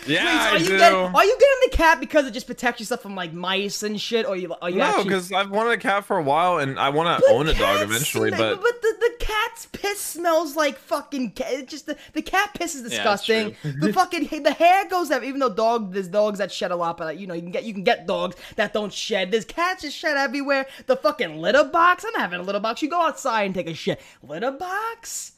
yeah, 0.07 0.24
Wait, 0.25 0.31
so 0.31 0.38
I 0.38 0.50
are 0.51 0.57
you 0.59 0.65
do. 0.65 0.77
getting 0.77 0.98
are 1.15 1.25
you 1.25 1.38
getting 1.39 1.69
the 1.71 1.77
cat 1.77 2.00
because 2.00 2.25
it 2.27 2.31
just 2.31 2.45
protects 2.48 2.80
yourself 2.80 3.01
from 3.01 3.15
like 3.15 3.33
mice 3.33 3.83
and 3.83 4.00
shit, 4.00 4.25
or 4.25 4.36
you 4.36 4.54
are 4.62 4.69
you 4.69 4.77
no, 4.77 4.86
actually? 4.86 5.04
because 5.06 5.31
I've 5.31 5.50
wanted 5.51 5.71
a 5.71 5.77
cat 5.77 6.06
for 6.06 6.18
a 6.18 6.24
while 6.24 6.59
and 6.59 6.80
I 6.80 6.89
want 6.89 7.21
to 7.24 7.30
own 7.31 7.48
a 7.48 7.54
dog 7.54 7.81
eventually, 7.81 8.30
smell- 8.30 8.56
but 8.56 8.62
but 8.62 8.81
the, 8.81 8.95
the 9.00 9.12
cat's 9.19 9.65
piss 9.68 10.00
smells 10.00 10.56
like 10.56 10.77
fucking 10.77 11.31
cat. 11.31 11.51
It 11.54 11.68
just 11.68 11.86
the, 11.86 11.98
the 12.13 12.21
cat 12.21 12.51
piss 12.56 12.75
is 12.75 12.83
disgusting. 12.83 13.56
the 13.63 13.92
fucking 14.00 14.44
the 14.44 14.51
hair 14.51 14.88
goes 14.88 15.12
up. 15.12 15.24
Even 15.24 15.39
though 15.39 15.54
dog 15.54 15.94
there's 15.94 16.07
dogs 16.07 16.39
that 16.39 16.51
shed 16.51 16.71
a 16.71 16.75
lot, 16.75 16.98
but 16.98 17.18
you 17.18 17.27
know 17.27 17.33
you 17.33 17.42
can 17.42 17.51
get 17.51 17.63
you 17.63 17.74
can 17.74 17.83
get 17.83 18.07
dogs 18.07 18.36
that 18.56 18.74
don't 18.74 18.94
shed. 18.94 19.31
There's 19.31 19.45
cats 19.45 19.81
just 19.83 19.98
shed 19.98 20.18
everywhere. 20.18 20.65
The 20.86 20.95
fucking 20.95 21.38
litter 21.42 21.63
box. 21.65 22.06
I'm 22.07 22.19
having 22.19 22.39
a 22.39 22.44
litter 22.44 22.59
box. 22.59 22.81
You 22.81 22.89
go 22.89 23.01
outside 23.01 23.44
and 23.44 23.56
take 23.56 23.68
a 23.68 23.74
shit. 23.74 24.01
Litter 24.24 24.51
box. 24.51 25.33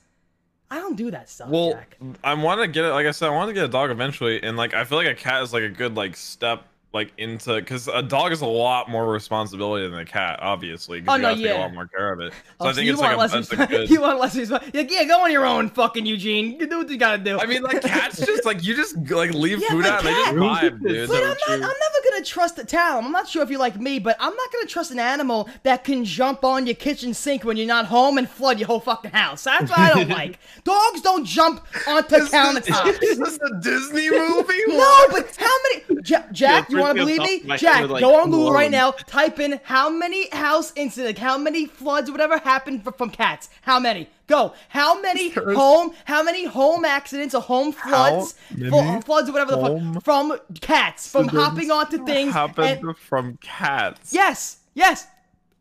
I 0.71 0.77
don't 0.77 0.95
do 0.95 1.09
that 1.11 1.29
stuff, 1.29 1.49
well, 1.49 1.71
Jack. 1.71 1.97
I 2.23 2.33
want 2.35 2.61
to 2.61 2.67
get 2.67 2.85
it. 2.85 2.89
Like 2.89 3.07
I 3.07 3.11
said, 3.11 3.27
I 3.27 3.31
want 3.31 3.49
to 3.49 3.53
get 3.53 3.65
a 3.65 3.69
dog 3.69 3.89
eventually, 3.89 4.41
and 4.43 4.55
like 4.55 4.73
I 4.73 4.83
feel 4.83 4.97
like 4.97 5.07
a 5.07 5.15
cat 5.15 5.41
is 5.41 5.51
like 5.51 5.63
a 5.63 5.69
good 5.69 5.95
like 5.95 6.15
step 6.15 6.63
like 6.91 7.11
into 7.19 7.53
because 7.55 7.87
a 7.87 8.01
dog 8.01 8.31
is 8.31 8.41
a 8.41 8.45
lot 8.47 8.89
more 8.89 9.05
responsibility 9.11 9.87
than 9.87 9.99
a 9.99 10.05
cat, 10.05 10.39
obviously. 10.41 11.03
Oh, 11.07 11.15
you 11.15 11.21
no, 11.21 11.29
gotta 11.29 11.35
take 11.35 11.45
a 11.45 11.49
yeah. 11.49 11.59
lot 11.59 11.73
more 11.73 11.85
care 11.87 12.11
of 12.11 12.19
it. 12.19 12.33
So 12.33 12.37
Oh, 12.61 12.67
I 12.69 12.73
think 12.73 12.87
you 12.87 12.93
it's 12.93 13.01
like 13.01 13.15
a, 13.15 13.27
that's 13.27 13.51
a 13.51 13.67
good. 13.67 13.89
you 13.91 14.01
want 14.01 14.19
less 14.19 14.35
responsibility. 14.35 14.77
Like, 14.79 14.91
yeah, 14.91 15.03
go 15.03 15.23
on 15.23 15.31
your 15.31 15.45
own, 15.45 15.69
fucking 15.69 16.05
Eugene. 16.07 16.59
You 16.59 16.67
do 16.67 16.79
what 16.79 16.89
you 16.89 16.97
gotta 16.97 17.19
do. 17.23 17.39
I 17.39 17.45
mean, 17.45 17.61
like 17.61 17.81
cats 17.83 18.17
just 18.25 18.43
like 18.43 18.63
you 18.63 18.75
just 18.75 18.97
like 19.11 19.33
leave 19.35 19.61
Yeah, 19.61 19.69
food 19.69 19.85
out 19.85 19.99
and 20.03 20.07
they 20.07 20.13
just 20.13 20.25
cat- 20.25 20.35
vibe, 20.35 20.81
dude. 20.87 21.09
But 21.09 21.15
so 21.15 21.21
I'm 21.21 21.27
not. 21.27 21.37
true. 21.39 21.53
I'm 21.55 21.59
never 21.61 22.09
gonna 22.09 22.25
trust 22.25 22.57
a 22.57 22.65
Talon. 22.65 23.05
I'm 23.05 23.11
not 23.11 23.27
sure 23.29 23.43
if 23.43 23.51
you're 23.51 23.59
like 23.59 23.79
me, 23.79 23.99
but 23.99 24.17
I'm 24.19 24.35
not 24.35 24.51
gonna 24.51 24.65
trust 24.65 24.89
an 24.89 24.97
animal 24.99 25.47
that 25.63 25.83
can 25.83 26.03
jump 26.05 26.43
on 26.43 26.65
your 26.65 26.75
kitchen 26.75 27.13
sink 27.13 27.43
when 27.43 27.55
you're 27.55 27.67
not 27.67 27.85
home 27.85 28.17
and 28.17 28.27
flood 28.27 28.57
your 28.59 28.65
whole 28.67 28.79
fucking 28.79 29.11
house. 29.11 29.43
That's 29.43 29.69
what 29.69 29.77
I 29.77 29.93
don't 29.93 30.09
like. 30.21 30.39
Dogs 30.63 31.01
don't 31.01 31.23
jump 31.23 31.63
onto 31.87 32.15
countertops. 32.15 32.99
is 33.03 33.19
this 33.19 33.37
a 33.43 33.59
Disney 33.61 34.09
movie? 34.09 34.53
No, 34.67 35.05
but 35.11 35.35
how 35.37 35.55
many? 35.71 36.01
Ja- 36.03 36.23
Jack, 36.31 36.69
you 36.79 36.83
want 36.85 36.97
to 36.97 37.05
believe 37.05 37.43
me? 37.45 37.57
Jack, 37.57 37.89
like, 37.89 38.01
go 38.01 38.15
on 38.21 38.25
Google 38.25 38.43
alone. 38.45 38.53
right 38.53 38.71
now. 38.71 38.91
Type 38.91 39.39
in 39.39 39.59
how 39.63 39.89
many 39.89 40.29
house 40.29 40.71
incidents, 40.75 41.19
how 41.19 41.37
many 41.37 41.65
floods, 41.65 42.09
whatever 42.11 42.37
happened 42.37 42.83
fr- 42.83 42.91
from 42.91 43.09
cats. 43.09 43.49
How 43.61 43.79
many? 43.79 44.09
Go. 44.27 44.53
How 44.69 44.99
many 45.01 45.29
There's- 45.29 45.55
home? 45.55 45.91
How 46.05 46.21
many 46.23 46.45
home 46.45 46.85
accidents 46.85 47.33
or 47.35 47.41
home 47.41 47.71
floods? 47.71 48.35
many 48.55 48.69
flo- 48.69 49.01
floods 49.01 49.29
or 49.29 49.33
whatever 49.33 49.51
the 49.51 49.93
fuck 49.93 50.03
from 50.03 50.39
cats 50.61 51.09
from 51.11 51.23
incidents 51.23 51.45
hopping 51.47 51.71
onto 51.71 52.05
things. 52.05 52.33
happened 52.33 52.83
and- 52.83 52.97
from 52.97 53.37
cats. 53.41 54.13
yes, 54.13 54.57
yes. 54.73 55.07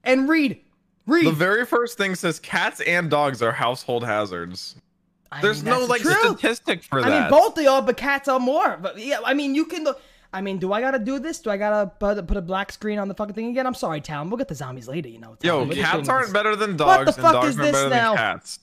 And 0.04 0.28
read, 0.28 0.60
read. 1.06 1.26
The 1.26 1.32
very 1.32 1.64
first 1.66 1.98
thing 1.98 2.14
says 2.14 2.38
cats 2.38 2.80
and 2.80 3.10
dogs 3.10 3.42
are 3.42 3.52
household 3.52 4.04
hazards. 4.04 4.76
I 5.30 5.42
There's 5.42 5.62
mean, 5.62 5.74
no 5.74 5.84
like 5.84 6.00
true. 6.00 6.12
statistic 6.14 6.82
for 6.82 7.02
that. 7.02 7.12
I 7.12 7.20
mean, 7.20 7.30
both 7.30 7.54
they 7.54 7.66
are, 7.66 7.82
but 7.82 7.96
cats 7.98 8.28
are 8.28 8.40
more. 8.40 8.78
But 8.80 8.98
yeah, 8.98 9.18
I 9.24 9.34
mean, 9.34 9.54
you 9.54 9.66
can 9.66 9.84
look. 9.84 10.00
I 10.32 10.42
mean, 10.42 10.58
do 10.58 10.72
I 10.72 10.80
gotta 10.80 10.98
do 10.98 11.18
this? 11.18 11.40
Do 11.40 11.50
I 11.50 11.56
gotta 11.56 11.90
put, 11.90 12.26
put 12.26 12.36
a 12.36 12.42
black 12.42 12.70
screen 12.70 12.98
on 12.98 13.08
the 13.08 13.14
fucking 13.14 13.34
thing 13.34 13.46
again? 13.48 13.66
I'm 13.66 13.74
sorry, 13.74 14.00
Talon. 14.00 14.28
We'll 14.28 14.36
get 14.36 14.48
the 14.48 14.54
zombies 14.54 14.86
later, 14.86 15.08
you 15.08 15.18
know. 15.18 15.36
Yo, 15.42 15.64
Talon. 15.64 15.68
We're 15.68 15.74
cats 15.76 16.08
aren't 16.08 16.26
this. 16.26 16.32
better 16.32 16.54
than 16.54 16.76
dogs. 16.76 16.98
What 16.98 17.04
dogs, 17.06 17.16
the 17.16 17.22
and 17.22 17.32
fuck 17.32 17.42
dogs 17.42 17.48
is 17.48 17.56
this 17.56 17.90
now? 17.90 18.14
cats. 18.14 18.58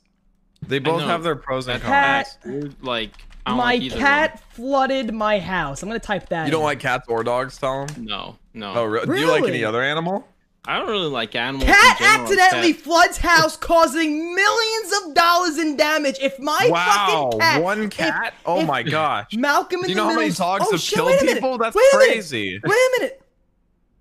They 0.67 0.79
both 0.79 1.01
have 1.01 1.23
their 1.23 1.35
pros 1.35 1.67
and 1.67 1.81
cons. 1.81 2.37
Dude, 2.43 2.83
like 2.83 3.11
My 3.47 3.53
like 3.55 3.81
either 3.81 3.97
cat 3.97 4.39
flooded 4.51 5.13
my 5.13 5.39
house. 5.39 5.81
I'm 5.83 5.89
gonna 5.89 5.99
type 5.99 6.29
that. 6.29 6.45
You 6.45 6.51
don't 6.51 6.61
in. 6.61 6.65
like 6.65 6.79
cats 6.79 7.07
or 7.07 7.23
dogs, 7.23 7.57
tell 7.57 7.85
them? 7.85 7.95
one. 7.95 8.05
No, 8.05 8.37
no. 8.53 8.73
Oh, 8.73 8.83
re- 8.85 9.05
do 9.05 9.15
you 9.15 9.29
like 9.29 9.45
any 9.45 9.63
other 9.63 9.81
animal? 9.81 10.27
I 10.67 10.79
don't 10.79 10.87
really 10.89 11.07
like 11.07 11.35
animals. 11.35 11.65
Cat 11.69 11.99
in 11.99 12.05
general, 12.05 12.21
accidentally 12.23 12.69
except- 12.71 12.85
floods 12.85 13.17
house, 13.17 13.55
causing 13.57 14.33
millions 14.35 14.93
of 15.05 15.13
dollars 15.13 15.57
in 15.57 15.77
damage. 15.77 16.17
If 16.21 16.39
my 16.39 16.67
wow, 16.71 17.29
fucking 17.31 17.39
cat, 17.39 17.61
one 17.61 17.83
if- 17.83 17.89
cat? 17.91 18.33
oh 18.45 18.61
if 18.61 18.67
my 18.67 18.83
gosh. 18.83 19.33
Malcolm 19.35 19.81
in 19.81 19.83
Do 19.85 19.89
you 19.89 19.95
the 19.95 20.01
know 20.01 20.07
how 20.09 20.15
many 20.15 20.29
middle- 20.29 20.45
dogs 20.45 20.65
oh, 20.67 20.71
have 20.71 20.79
shit, 20.81 20.95
killed 20.95 21.07
wait 21.07 21.21
a 21.21 21.25
minute. 21.25 21.41
people? 21.41 21.57
That's 21.57 21.75
Wait 21.75 21.83
a 21.93 21.97
minute. 21.97 22.11
crazy. 22.13 22.59
Wait 22.63 22.71
a 22.71 22.99
minute. 22.99 23.21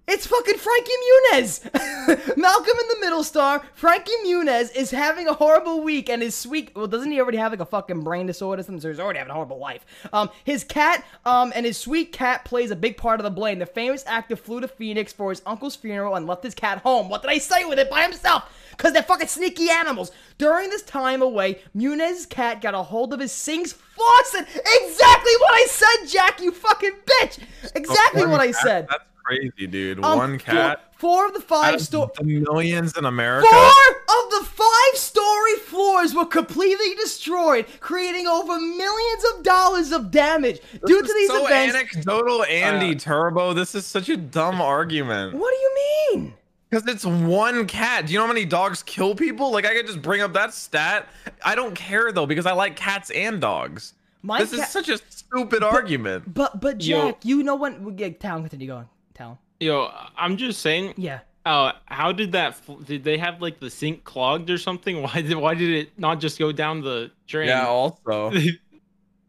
It's 0.07 0.27
fucking 0.27 0.59
Frankie 0.59 0.93
Muniz. 1.33 2.37
Malcolm 2.37 2.77
in 2.83 2.89
the 2.89 2.99
Middle 3.01 3.25
Star. 3.25 3.63
Frankie 3.73 4.13
Muniz 4.25 4.75
is 4.77 4.91
having 4.91 5.29
a 5.29 5.33
horrible 5.33 5.83
week, 5.83 6.11
and 6.11 6.21
his 6.21 6.35
sweet 6.35 6.71
well, 6.77 6.87
doesn't 6.87 7.11
he 7.11 7.19
already 7.21 7.39
have 7.39 7.53
like 7.53 7.61
a 7.61 7.65
fucking 7.65 8.05
brain 8.05 8.27
disorder? 8.27 8.61
or 8.61 8.63
something? 8.63 8.83
So 8.83 8.89
he's 8.89 9.01
already 9.01 9.19
having 9.19 9.31
a 9.31 9.35
horrible 9.35 9.59
life. 9.59 9.87
Um, 10.13 10.29
his 10.45 10.63
cat, 10.63 11.05
um, 11.25 11.53
and 11.55 11.65
his 11.65 11.79
sweet 11.79 12.13
cat 12.13 12.45
plays 12.45 12.71
a 12.71 12.77
big 12.77 12.99
part 12.99 13.19
of 13.19 13.25
the 13.25 13.31
blame. 13.31 13.59
The 13.61 13.67
famous 13.67 14.05
actor 14.07 14.37
flew 14.37 14.61
to 14.61 14.69
Phoenix 14.69 15.11
for 15.11 15.31
his 15.31 15.41
uncle's 15.47 15.75
funeral 15.75 16.17
and 16.17 16.27
left 16.27 16.45
his 16.45 16.55
cat 16.55 16.79
home. 16.79 17.09
What 17.09 17.23
did 17.23 17.31
I 17.31 17.39
say 17.39 17.65
with 17.65 17.79
it 17.79 17.89
by 17.89 18.03
himself? 18.03 18.45
Cause 18.77 18.93
they're 18.93 19.05
fucking 19.05 19.29
sneaky 19.29 19.71
animals. 19.71 20.11
During 20.37 20.69
this 20.69 20.83
time 20.83 21.23
away, 21.23 21.61
Muniz's 21.77 22.27
cat 22.27 22.61
got 22.61 22.75
a 22.75 22.83
hold 22.83 23.15
of 23.15 23.21
his 23.21 23.31
sink's 23.33 23.73
faucet. 23.73 24.43
Exactly 24.43 25.33
what 25.39 25.55
I 25.55 25.67
said, 25.71 26.07
Jack. 26.09 26.41
You 26.41 26.51
fucking 26.51 26.93
bitch. 27.07 27.39
Exactly 27.75 28.27
what 28.27 28.41
I 28.41 28.51
said. 28.51 28.89
That's 28.91 29.05
crazy, 29.25 29.67
dude. 29.67 30.03
Um, 30.05 30.19
One 30.19 30.39
cat. 30.39 30.93
Four, 30.97 31.27
of 31.27 31.35
the 31.35 31.41
five 31.41 31.75
of 31.75 31.81
sto- 31.81 32.11
the 32.17 32.25
millions 32.25 32.97
in 32.97 33.05
America. 33.05 33.47
Four 33.51 33.61
of 33.61 34.31
the 34.31 34.45
five 34.51 34.95
story 34.95 35.57
floors 35.57 36.15
were 36.15 36.25
completely 36.25 36.95
destroyed, 36.95 37.67
creating 37.81 38.27
over 38.27 38.59
millions 38.59 39.25
of 39.35 39.43
dollars 39.43 39.93
of 39.93 40.11
damage 40.11 40.61
due 40.87 41.03
to 41.03 41.13
these 41.13 41.29
so 41.29 41.45
events. 41.47 41.75
anecdotal, 41.77 42.45
Andy 42.45 42.95
Turbo. 42.97 43.53
This 43.53 43.75
is 43.75 43.85
such 43.85 44.09
a 44.09 44.17
dumb 44.17 44.61
argument. 44.63 45.35
what 45.35 45.51
do 45.51 45.57
you 45.57 45.75
mean? 46.21 46.35
Because 46.71 46.89
it's 46.89 47.05
one 47.05 47.67
cat. 47.67 48.07
Do 48.07 48.13
you 48.13 48.19
know 48.19 48.27
how 48.27 48.33
many 48.33 48.45
dogs 48.47 48.83
kill 48.83 49.15
people? 49.15 49.53
Like 49.53 49.67
I 49.67 49.75
could 49.75 49.87
just 49.87 50.01
bring 50.03 50.23
up 50.23 50.33
that 50.33 50.55
stat. 50.55 51.07
I 51.45 51.55
don't 51.55 51.75
care 51.75 52.13
though 52.13 52.27
because 52.27 52.47
I 52.47 52.53
like 52.53 52.77
cats 52.77 53.11
and 53.11 53.41
dogs. 53.41 53.95
My 54.23 54.39
this 54.39 54.51
cat- 54.51 54.61
is 54.61 54.69
such 54.71 54.89
a 54.89 54.99
stupid 55.11 55.63
argument. 55.63 56.33
But 56.33 56.61
but 56.61 56.83
Yo. 56.83 57.11
Jack, 57.11 57.25
you 57.25 57.43
know 57.43 57.55
when? 57.57 57.85
we 57.85 57.93
get 57.93 58.19
Talon, 58.21 58.43
continue 58.43 58.67
going. 58.69 58.89
Talon. 59.15 59.39
Yo, 59.61 59.91
I'm 60.17 60.37
just 60.37 60.61
saying. 60.61 60.95
Yeah. 60.97 61.21
Uh, 61.47 61.73
how 61.87 62.11
did 62.11 62.33
that? 62.33 62.61
Did 62.87 63.05
they 63.05 63.19
have 63.19 63.41
like 63.43 63.61
the 63.61 63.71
sink 63.71 64.05
clogged 64.05 64.51
or 64.51 64.59
something? 64.59 65.03
Why 65.07 65.23
did 65.23 65.37
Why 65.37 65.55
did 65.55 65.71
it 65.71 65.99
not 65.99 66.21
just 66.21 66.39
go 66.39 66.53
down 66.53 66.81
the 66.81 67.11
drain? 67.27 67.49
Yeah. 67.49 67.67
Also, 67.67 68.33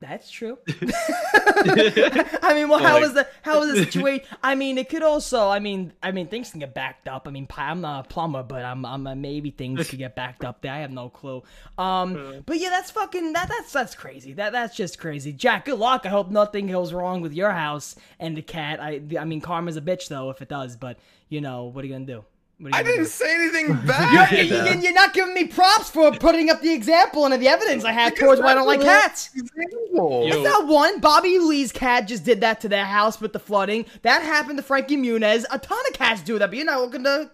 That's 0.07 0.29
true. 0.29 0.57
I 0.81 2.51
mean, 2.53 2.69
well, 2.69 2.79
how 2.79 2.93
Like- 2.93 3.01
was 3.03 3.13
the 3.13 3.27
how 3.41 3.59
was 3.59 3.71
the 3.73 3.83
situation? 3.91 4.25
I 4.43 4.55
mean, 4.55 4.77
it 4.77 4.89
could 4.89 5.03
also. 5.03 5.49
I 5.49 5.59
mean, 5.59 5.93
I 6.03 6.11
mean, 6.11 6.27
things 6.27 6.51
can 6.51 6.59
get 6.59 6.73
backed 6.73 7.07
up. 7.07 7.27
I 7.27 7.31
mean, 7.31 7.47
I'm 7.57 7.81
not 7.81 8.05
a 8.05 8.07
plumber, 8.07 8.43
but 8.43 8.63
I'm, 8.63 8.85
I'm 8.85 9.07
a, 9.07 9.15
maybe 9.15 9.51
things 9.51 9.89
could 9.89 9.99
get 9.99 10.15
backed 10.15 10.43
up 10.45 10.61
there. 10.61 10.71
I 10.73 10.79
have 10.79 10.91
no 10.91 11.09
clue. 11.09 11.43
Um, 11.77 12.43
but 12.45 12.59
yeah, 12.59 12.69
that's 12.69 12.91
fucking 12.91 13.33
that. 13.33 13.49
That's 13.49 13.71
that's 13.71 13.95
crazy. 13.95 14.33
That 14.33 14.51
that's 14.51 14.75
just 14.75 14.99
crazy. 14.99 15.33
Jack, 15.33 15.65
good 15.65 15.79
luck. 15.79 16.05
I 16.05 16.09
hope 16.09 16.29
nothing 16.29 16.67
goes 16.67 16.93
wrong 16.93 17.21
with 17.21 17.33
your 17.33 17.51
house 17.51 17.95
and 18.19 18.37
the 18.37 18.41
cat. 18.41 18.79
I 18.81 19.01
I 19.19 19.25
mean, 19.25 19.41
karma's 19.41 19.77
a 19.77 19.81
bitch 19.81 20.07
though 20.07 20.29
if 20.29 20.41
it 20.41 20.49
does. 20.49 20.75
But 20.75 20.97
you 21.29 21.41
know, 21.41 21.65
what 21.65 21.83
are 21.83 21.87
you 21.87 21.93
gonna 21.93 22.05
do? 22.05 22.25
What 22.57 22.73
are 22.73 22.77
I 22.77 22.83
didn't 22.83 23.03
do? 23.03 23.05
say 23.05 23.33
anything 23.35 23.67
You're, 23.67 23.75
bad. 23.75 24.31
you- 24.75 24.81
you're 24.81 24.93
not 24.93 25.13
giving 25.13 25.33
me 25.33 25.45
props 25.45 25.89
for 25.89 26.11
putting 26.13 26.49
up 26.49 26.61
the 26.61 26.71
example 26.73 27.25
and 27.25 27.41
the 27.41 27.47
evidence 27.49 27.83
I 27.83 27.91
have 27.91 28.15
towards 28.15 28.39
why 28.41 28.51
I 28.51 28.53
don't 28.55 28.65
like 28.67 28.81
cats. 28.81 29.29
Example. 29.35 30.25
Yo. 30.27 30.29
That's 30.29 30.43
not 30.43 30.67
one. 30.67 30.99
Bobby 31.01 31.37
Lee's 31.39 31.71
cat 31.73 32.07
just 32.07 32.23
did 32.23 32.39
that 32.41 32.61
to 32.61 32.69
their 32.69 32.85
house 32.85 33.19
with 33.19 33.33
the 33.33 33.39
flooding. 33.39 33.85
That 34.03 34.21
happened 34.21 34.57
to 34.57 34.63
Frankie 34.63 34.95
Muniz. 34.95 35.43
A 35.51 35.59
ton 35.59 35.77
of 35.87 35.93
cats 35.93 36.21
do 36.21 36.39
that, 36.39 36.47
but 36.49 36.55
you're 36.55 36.65
not 36.65 36.79
looking 36.81 37.03
to 37.03 37.29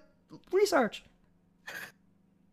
research. 0.52 1.04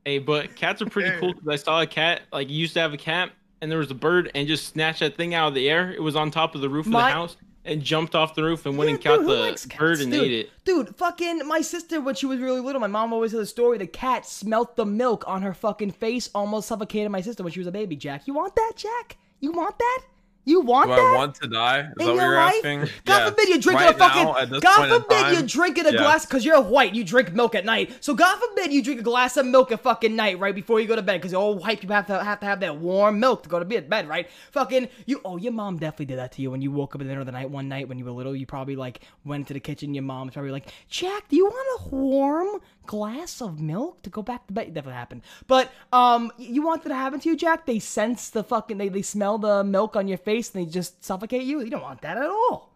Hey, 0.04 0.18
but 0.18 0.54
cats 0.56 0.80
are 0.82 0.86
pretty 0.86 1.18
cool 1.18 1.32
because 1.34 1.48
I 1.48 1.56
saw 1.56 1.80
a 1.82 1.86
cat. 1.86 2.22
Like, 2.32 2.48
you 2.48 2.56
used 2.56 2.74
to 2.74 2.80
have 2.80 2.92
a 2.92 2.98
cat, 2.98 3.30
and 3.60 3.70
there 3.70 3.78
was 3.78 3.90
a 3.90 3.94
bird, 3.94 4.30
and 4.34 4.46
just 4.48 4.66
snatched 4.66 5.00
that 5.00 5.16
thing 5.16 5.34
out 5.34 5.48
of 5.48 5.54
the 5.54 5.68
air. 5.68 5.92
It 5.92 6.02
was 6.02 6.16
on 6.16 6.30
top 6.30 6.54
of 6.54 6.60
the 6.60 6.68
roof 6.68 6.86
of 6.86 6.92
the 6.92 6.98
house, 7.00 7.36
and 7.68 7.82
jumped 7.82 8.14
off 8.14 8.34
the 8.34 8.42
roof 8.42 8.66
and 8.66 8.76
went 8.76 8.88
Yeah, 8.88 8.94
and 8.94 9.04
caught 9.04 9.20
the 9.20 9.76
bird 9.78 10.00
and 10.00 10.10
dude, 10.12 10.24
ate 10.24 10.32
it. 10.32 10.50
Dude, 10.64 10.96
fucking 10.96 11.46
my 11.46 11.60
sister 11.60 12.00
when 12.00 12.14
she 12.14 12.26
was 12.26 12.40
really 12.40 12.60
little, 12.60 12.80
my 12.80 12.86
mom 12.86 13.12
always 13.12 13.32
had 13.32 13.40
the 13.40 13.46
story. 13.46 13.78
The 13.78 13.86
cat 13.86 14.26
smelt 14.26 14.76
the 14.76 14.86
milk 14.86 15.24
on 15.26 15.42
her 15.42 15.54
fucking 15.54 15.92
face, 15.92 16.30
almost 16.34 16.68
suffocated 16.68 17.10
my 17.10 17.20
sister 17.20 17.42
when 17.42 17.52
she 17.52 17.60
was 17.60 17.66
a 17.66 17.72
baby. 17.72 17.96
Jack, 17.96 18.26
you 18.26 18.34
want 18.34 18.54
that, 18.56 18.72
Jack? 18.76 19.16
You 19.40 19.52
want 19.52 19.78
that? 19.78 20.02
You 20.44 20.60
want 20.62 20.88
Do 20.88 20.96
that? 20.96 21.02
I 21.02 21.14
want 21.14 21.34
to 21.36 21.46
die? 21.48 21.80
Is 21.80 21.84
in 21.84 22.06
that 22.06 22.06
what 22.06 22.22
you're 22.22 22.36
life? 22.36 22.54
asking? 22.56 22.80
God 23.04 23.18
Yeah. 23.18 23.28
forbid 23.28 23.48
you're 23.50 23.58
drinking 23.58 23.86
Right 23.86 23.94
a 23.94 23.98
fucking. 23.98 24.24
now, 24.50 24.60
God 24.60 24.88
forbid 24.88 25.10
time, 25.10 25.32
you're 25.34 25.42
drinking 25.42 25.86
a 25.86 25.92
yes. 25.92 26.00
glass 26.00 26.24
because 26.26 26.44
you're 26.44 26.60
white. 26.62 26.94
You 26.94 27.04
drink 27.04 27.34
milk 27.34 27.54
at 27.54 27.66
night. 27.66 27.92
So 28.00 28.14
God 28.14 28.38
forbid 28.38 28.72
you 28.72 28.82
drink 28.82 29.00
a 29.00 29.02
glass 29.02 29.36
of 29.36 29.44
milk 29.44 29.70
at 29.72 29.80
fucking 29.80 30.16
night 30.16 30.38
right 30.38 30.54
before 30.54 30.80
you 30.80 30.86
go 30.86 30.96
to 30.96 31.02
bed 31.02 31.20
because 31.20 31.34
all 31.34 31.54
white 31.56 31.80
people 31.80 31.94
have 31.94 32.06
to 32.06 32.24
have 32.24 32.40
to 32.40 32.46
have 32.46 32.60
that 32.60 32.78
warm 32.78 33.20
milk 33.20 33.42
to 33.42 33.48
go 33.50 33.58
to 33.58 33.64
bed, 33.66 33.90
bed, 33.90 34.08
right? 34.08 34.26
Fucking 34.52 34.88
you. 35.04 35.20
Oh, 35.22 35.36
your 35.36 35.52
mom 35.52 35.76
definitely 35.76 36.06
did 36.06 36.18
that 36.18 36.32
to 36.32 36.42
you 36.42 36.50
when 36.50 36.62
you 36.62 36.70
woke 36.70 36.94
up 36.94 37.02
in 37.02 37.06
the 37.06 37.10
middle 37.10 37.22
of 37.22 37.26
the 37.26 37.32
night 37.32 37.50
one 37.50 37.68
night 37.68 37.86
when 37.88 37.98
you 37.98 38.06
were 38.06 38.10
little. 38.12 38.34
You 38.34 38.46
probably 38.46 38.76
like 38.76 39.00
went 39.26 39.48
to 39.48 39.54
the 39.54 39.60
kitchen. 39.60 39.92
Your 39.92 40.04
mom 40.04 40.28
was 40.28 40.32
probably 40.32 40.52
like, 40.52 40.72
Jack, 40.88 41.28
do 41.28 41.36
you 41.36 41.44
want 41.44 41.82
a 41.82 41.94
warm 41.94 42.60
glass 42.88 43.40
of 43.40 43.60
milk 43.60 44.02
to 44.02 44.10
go 44.10 44.22
back 44.22 44.46
to 44.48 44.52
bed? 44.52 44.68
It 44.68 44.74
definitely 44.74 44.96
happened. 44.96 45.22
But 45.46 45.70
um, 45.92 46.32
you 46.38 46.62
want 46.62 46.82
that 46.82 46.88
to 46.88 46.94
happen 46.96 47.20
to 47.20 47.28
you, 47.28 47.36
Jack? 47.36 47.66
They 47.66 47.78
sense 47.78 48.30
the 48.30 48.42
fucking. 48.42 48.78
They 48.78 48.88
they 48.88 49.02
smell 49.02 49.38
the 49.38 49.62
milk 49.62 49.94
on 49.94 50.08
your 50.08 50.18
face 50.18 50.52
and 50.54 50.66
they 50.66 50.70
just 50.70 51.04
suffocate 51.04 51.44
you. 51.44 51.60
You 51.60 51.70
don't 51.70 51.82
want 51.82 52.00
that 52.00 52.16
at 52.16 52.26
all. 52.26 52.72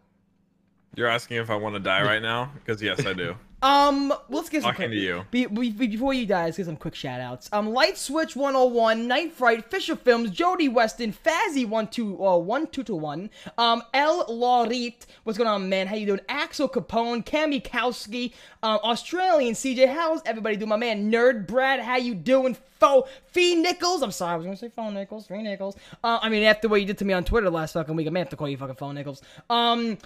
You're 0.95 1.09
asking 1.09 1.39
if 1.39 1.49
I 1.49 1.57
want 1.57 1.75
to 1.75 1.81
die 1.81 2.03
right 2.03 2.23
now? 2.23 2.53
Because 2.55 2.83
yes, 2.83 3.05
I 3.07 3.15
do. 3.15 3.35
Um, 3.63 4.13
let's 4.29 4.49
get 4.49 4.63
some 4.63 4.73
Talking 4.73 4.91
to 4.91 4.97
you. 4.97 5.25
Be, 5.31 5.47
be, 5.47 5.71
be- 5.71 5.87
before 5.87 6.13
you 6.13 6.27
die, 6.27 6.47
let's 6.47 6.57
get 6.57 6.67
some 6.67 6.77
quick 6.77 6.97
shout 6.97 7.21
outs. 7.21 7.49
Um, 7.53 7.71
Light 7.71 7.97
Switch 7.97 8.35
101, 8.35 9.07
Night 9.07 9.33
Fright, 9.33 9.65
Fisher 9.71 9.95
Films, 9.95 10.31
Jody 10.31 10.69
Weston, 10.69 11.13
Fazzy 11.13 11.67
12, 11.69 12.21
uh, 12.21 12.39
1221, 12.39 13.31
um, 13.59 13.83
El 13.95 14.27
Laurit, 14.27 15.07
what's 15.23 15.39
going 15.39 15.49
on, 15.49 15.69
man? 15.69 15.87
How 15.87 15.95
you 15.95 16.07
doing? 16.07 16.21
Axel 16.29 16.69
Capone, 16.69 17.25
Cami 17.25 17.63
Kowski, 17.63 18.33
um, 18.65 18.81
Australian 18.83 19.55
CJ, 19.55 19.95
how's 19.95 20.23
everybody 20.27 20.57
doing? 20.57 20.69
My 20.69 20.77
man, 20.77 21.11
Nerd 21.13 21.47
Brad, 21.47 21.79
how 21.81 21.97
you 21.97 22.15
doing? 22.15 22.57
Fo, 22.81 23.07
Fee 23.27 23.55
Nichols, 23.55 24.03
I'm 24.03 24.11
sorry, 24.11 24.33
I 24.33 24.37
was 24.39 24.45
gonna 24.45 24.57
say 24.57 24.69
Phone 24.69 24.95
Nichols, 24.95 25.29
Fee 25.29 25.41
Nichols. 25.41 25.77
Uh, 26.03 26.19
I 26.21 26.29
mean, 26.29 26.43
after 26.43 26.69
what 26.69 26.81
you 26.81 26.87
did 26.87 26.99
to 26.99 27.05
me 27.05 27.15
on 27.15 27.23
Twitter 27.23 27.49
last 27.49 27.75
fucking 27.75 27.95
week, 27.95 28.09
I 28.09 28.11
may 28.11 28.19
have 28.19 28.31
to 28.31 28.37
call 28.37 28.49
you 28.49 28.57
fucking 28.57 28.75
Phone 28.75 28.97
Nichols. 28.97 29.23
Um, 29.49 29.99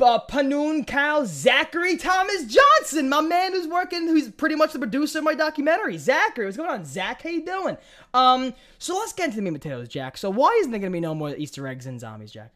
uh, 0.00 0.18
Panoon 0.28 0.86
Kyle, 0.86 1.24
Zachary 1.26 1.96
Thomas 1.96 2.44
Johnson, 2.46 3.08
my 3.08 3.20
man 3.20 3.52
who's 3.52 3.66
working, 3.68 4.06
who's 4.06 4.30
pretty 4.30 4.54
much 4.54 4.72
the 4.72 4.78
producer 4.78 5.18
of 5.18 5.24
my 5.24 5.34
documentary. 5.34 5.96
Zachary, 5.98 6.44
what's 6.46 6.56
going 6.56 6.70
on? 6.70 6.84
Zach, 6.84 7.22
how 7.22 7.30
you 7.30 7.44
doing? 7.44 7.76
Um, 8.14 8.54
so 8.78 8.96
let's 8.96 9.12
get 9.12 9.26
into 9.26 9.36
the 9.36 9.42
meat 9.42 9.48
and 9.50 9.60
potatoes, 9.60 9.88
Jack. 9.88 10.16
So 10.16 10.30
why 10.30 10.56
isn't 10.60 10.70
there 10.72 10.80
gonna 10.80 10.90
be 10.90 11.00
no 11.00 11.14
more 11.14 11.30
Easter 11.36 11.66
eggs 11.68 11.86
and 11.86 12.00
zombies, 12.00 12.32
Jack? 12.32 12.50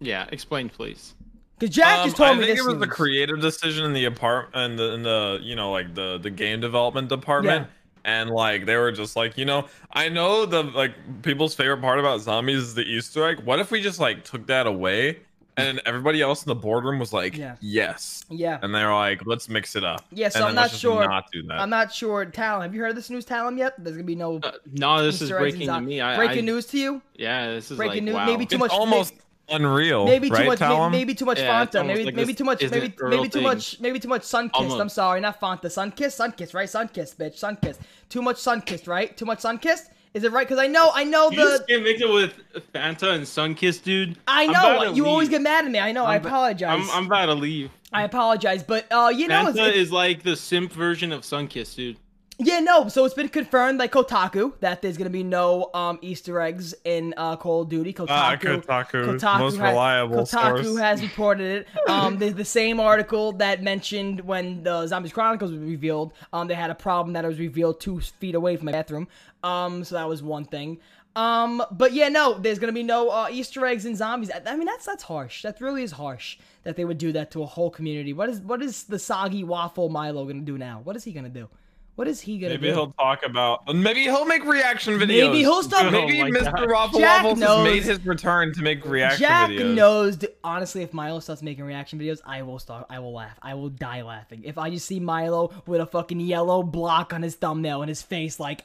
Yeah, 0.00 0.26
explain, 0.30 0.68
please. 0.68 1.14
Because 1.58 1.74
Jack 1.74 2.00
Um, 2.00 2.04
just 2.06 2.16
told 2.16 2.30
I 2.30 2.34
me 2.34 2.44
think 2.46 2.58
this. 2.58 2.66
it 2.66 2.68
was 2.68 2.78
the 2.80 2.86
news. 2.86 2.94
creative 2.94 3.40
decision 3.40 3.84
in 3.84 3.92
the 3.92 4.04
apartment 4.06 4.54
and 4.54 4.78
the, 4.78 4.92
in 4.94 5.02
the 5.02 5.38
you 5.42 5.54
know 5.56 5.70
like 5.70 5.94
the 5.94 6.18
the 6.18 6.30
game 6.30 6.60
development 6.60 7.08
department. 7.08 7.68
And 8.06 8.28
like 8.28 8.66
they 8.66 8.76
were 8.76 8.92
just 8.92 9.16
like, 9.16 9.38
you 9.38 9.46
know, 9.46 9.66
I 9.90 10.10
know 10.10 10.44
the 10.44 10.62
like 10.64 11.22
people's 11.22 11.54
favorite 11.54 11.80
part 11.80 11.98
about 11.98 12.20
zombies 12.20 12.58
is 12.58 12.74
the 12.74 12.82
Easter 12.82 13.26
egg. 13.26 13.40
What 13.44 13.60
if 13.60 13.70
we 13.70 13.80
just 13.80 13.98
like 13.98 14.24
took 14.24 14.46
that 14.48 14.66
away 14.66 15.20
and 15.56 15.80
everybody 15.86 16.20
else 16.20 16.44
in 16.44 16.48
the 16.48 16.54
boardroom 16.54 16.98
was 16.98 17.12
like, 17.12 17.36
Yeah. 17.36 17.56
yes. 17.60 18.24
Yeah. 18.28 18.58
And 18.62 18.74
they 18.74 18.84
were 18.84 18.92
like, 18.94 19.24
let's 19.26 19.48
mix 19.48 19.76
it 19.76 19.84
up. 19.84 20.04
Yeah, 20.10 20.28
so 20.28 20.38
and 20.38 20.44
I'm 20.44 20.48
then 20.50 20.54
not 20.56 20.62
let's 20.62 20.76
sure- 20.78 21.08
Not 21.08 21.24
do 21.32 21.42
that. 21.44 21.60
I'm 21.60 21.70
not 21.70 21.92
sure. 21.92 22.24
Talon, 22.26 22.62
have 22.62 22.74
you 22.74 22.80
heard 22.80 22.96
this 22.96 23.10
news, 23.10 23.24
Talon, 23.24 23.56
yet? 23.56 23.74
There's 23.78 23.96
gonna 23.96 24.04
be 24.04 24.16
no 24.16 24.40
Uh, 24.42 24.52
no, 24.72 25.02
this 25.04 25.16
is 25.16 25.22
Easter 25.22 25.36
eggs 25.38 25.42
breaking 25.42 25.60
to 25.60 25.66
zom- 25.66 25.84
me. 25.86 26.00
I, 26.00 26.16
breaking 26.16 26.38
I, 26.38 26.46
news 26.46 26.66
to 26.66 26.78
you. 26.78 27.02
Yeah, 27.14 27.50
this 27.52 27.70
is 27.70 27.76
Breaking 27.76 27.96
like 27.96 28.02
news. 28.04 28.14
wow. 28.14 28.26
Maybe 28.26 28.46
too 28.46 28.56
it's 28.56 28.60
much. 28.60 28.70
almost 28.72 29.14
unreal. 29.48 30.06
Maybe 30.06 30.28
too 30.28 30.34
right, 30.34 30.46
much. 30.46 30.58
Talon? 30.58 30.90
Maybe, 30.90 31.04
maybe 31.04 31.14
too 31.14 31.24
much 31.26 31.38
Yeah, 31.38 31.66
Fanta. 31.66 31.86
Maybe 31.86 32.04
like 32.06 32.14
maybe 32.14 32.32
this 32.32 32.38
too 32.38 32.44
much. 32.44 32.62
isn't 32.62 32.76
Maybe 32.80 32.94
maybe 33.02 33.28
too 33.28 33.38
thing. 33.38 33.42
much. 33.42 33.78
Maybe 33.80 34.00
too 34.00 34.08
much 34.08 34.22
Sunkist. 34.22 34.80
I'm 34.80 34.88
sorry, 34.88 35.20
not 35.20 35.38
Fanta. 35.40 35.64
Sunkist. 35.66 36.16
Sunkist, 36.18 36.54
right? 36.54 36.68
Sunkist, 36.68 37.16
bitch. 37.16 37.38
Sunkist. 37.38 37.78
Too 38.08 38.22
much 38.22 38.36
Sunkist, 38.36 38.88
right? 38.88 39.14
Too 39.16 39.26
much 39.26 39.40
Sunkist. 39.40 39.90
Is 40.14 40.22
it 40.24 40.30
right? 40.32 40.46
Because 40.46 40.62
I 40.62 40.68
know, 40.68 40.90
I 40.94 41.02
know 41.04 41.30
You 41.30 41.36
just 41.38 41.66
the. 41.66 41.72
can't 41.72 41.82
mix 41.82 42.00
it 42.00 42.08
with 42.08 42.32
Fanta 42.72 43.12
and 43.14 43.24
Sunkiss, 43.24 43.82
dude. 43.82 44.16
I 44.28 44.46
know 44.46 44.90
to 44.90 44.94
you 44.96 45.06
always 45.06 45.28
get 45.28 45.42
mad 45.42 45.64
at 45.64 45.70
me. 45.70 45.80
I 45.80 45.90
know. 45.92 46.04
I 46.04 46.14
I'm 46.16 46.22
ba- 46.22 46.28
apologize. 46.28 46.70
I'm, 46.70 46.88
I'm 46.90 47.06
about 47.06 47.26
to 47.26 47.34
leave. 47.34 47.70
I 47.92 48.04
apologize, 48.04 48.62
but 48.62 48.86
uh, 48.92 49.12
you 49.14 49.26
know, 49.28 49.48
it's, 49.48 49.58
Fanta 49.58 49.72
is 49.72 49.90
like 49.92 50.22
the 50.22 50.36
simp 50.36 50.72
version 50.72 51.10
of 51.12 51.22
Sunkiss, 51.22 51.74
dude. 51.74 51.96
Yeah, 52.36 52.58
no. 52.58 52.88
So 52.88 53.04
it's 53.04 53.14
been 53.14 53.28
confirmed 53.28 53.78
by 53.78 53.86
Kotaku 53.86 54.58
that 54.58 54.82
there's 54.82 54.96
gonna 54.96 55.08
be 55.08 55.22
no 55.22 55.70
um 55.72 56.00
Easter 56.02 56.40
eggs 56.40 56.74
in 56.84 57.14
uh, 57.16 57.36
Call 57.36 57.62
of 57.62 57.68
Duty. 57.68 57.92
Kotaku, 57.92 58.06
Ah, 58.08 58.36
Kotaku, 58.36 59.38
most 59.38 59.56
has, 59.56 59.60
reliable 59.70 60.22
Kotaku 60.24 60.64
source. 60.64 60.78
has 60.80 61.00
reported 61.02 61.60
it. 61.60 61.68
Um, 61.88 62.18
the, 62.18 62.30
the 62.30 62.44
same 62.44 62.80
article 62.80 63.30
that 63.34 63.62
mentioned 63.62 64.20
when 64.22 64.64
the 64.64 64.86
Zombies 64.88 65.12
Chronicles 65.12 65.52
was 65.52 65.60
revealed. 65.60 66.12
Um, 66.32 66.48
they 66.48 66.54
had 66.54 66.70
a 66.70 66.74
problem 66.74 67.12
that 67.12 67.24
it 67.24 67.28
was 67.28 67.38
revealed 67.38 67.78
two 67.80 68.00
feet 68.00 68.34
away 68.34 68.56
from 68.56 68.66
my 68.66 68.72
bathroom. 68.72 69.06
Um, 69.44 69.84
so 69.84 69.94
that 69.96 70.08
was 70.08 70.22
one 70.22 70.44
thing. 70.44 70.78
Um, 71.16 71.62
but 71.70 71.92
yeah, 71.92 72.08
no, 72.08 72.38
there's 72.38 72.58
gonna 72.58 72.72
be 72.72 72.82
no 72.82 73.08
uh, 73.10 73.28
Easter 73.30 73.64
eggs 73.66 73.84
and 73.84 73.96
zombies. 73.96 74.30
I, 74.30 74.42
I 74.46 74.56
mean, 74.56 74.66
that's 74.66 74.84
that's 74.84 75.04
harsh. 75.04 75.42
That 75.42 75.60
really 75.60 75.84
is 75.84 75.92
harsh 75.92 76.38
that 76.64 76.74
they 76.76 76.84
would 76.84 76.98
do 76.98 77.12
that 77.12 77.30
to 77.32 77.42
a 77.42 77.46
whole 77.46 77.70
community. 77.70 78.12
What 78.12 78.28
is 78.28 78.40
what 78.40 78.60
is 78.62 78.84
the 78.84 78.98
soggy 78.98 79.44
waffle 79.44 79.88
Milo 79.90 80.24
gonna 80.24 80.40
do 80.40 80.58
now? 80.58 80.80
What 80.82 80.96
is 80.96 81.04
he 81.04 81.12
gonna 81.12 81.28
do? 81.28 81.48
What 81.94 82.08
is 82.08 82.20
he 82.20 82.38
gonna 82.38 82.54
Maybe 82.54 82.66
do? 82.70 82.74
he'll 82.74 82.92
talk 82.98 83.24
about. 83.24 83.72
Maybe 83.72 84.02
he'll 84.02 84.24
make 84.24 84.44
reaction 84.44 84.94
videos. 84.98 85.06
Maybe 85.28 85.38
he'll 85.38 85.62
stop- 85.62 85.92
Maybe 85.92 86.18
Mr. 86.18 86.68
Waffle 86.72 87.36
knows- 87.36 87.62
made 87.64 87.84
his 87.84 88.04
return 88.04 88.52
to 88.54 88.62
make 88.62 88.84
reaction 88.84 89.20
Jack 89.20 89.50
videos. 89.50 89.58
Jack 89.58 89.66
knows. 89.76 90.18
Honestly, 90.42 90.82
if 90.82 90.92
Milo 90.92 91.20
starts 91.20 91.40
making 91.42 91.62
reaction 91.64 92.00
videos, 92.00 92.18
I 92.26 92.42
will 92.42 92.58
start. 92.58 92.86
I 92.90 92.98
will 92.98 93.12
laugh. 93.12 93.38
I 93.40 93.54
will 93.54 93.68
die 93.68 94.02
laughing. 94.02 94.42
If 94.44 94.58
I 94.58 94.70
just 94.70 94.86
see 94.86 94.98
Milo 94.98 95.52
with 95.68 95.80
a 95.80 95.86
fucking 95.86 96.18
yellow 96.18 96.64
block 96.64 97.12
on 97.12 97.22
his 97.22 97.36
thumbnail 97.36 97.82
and 97.82 97.88
his 97.88 98.02
face, 98.02 98.40
like, 98.40 98.64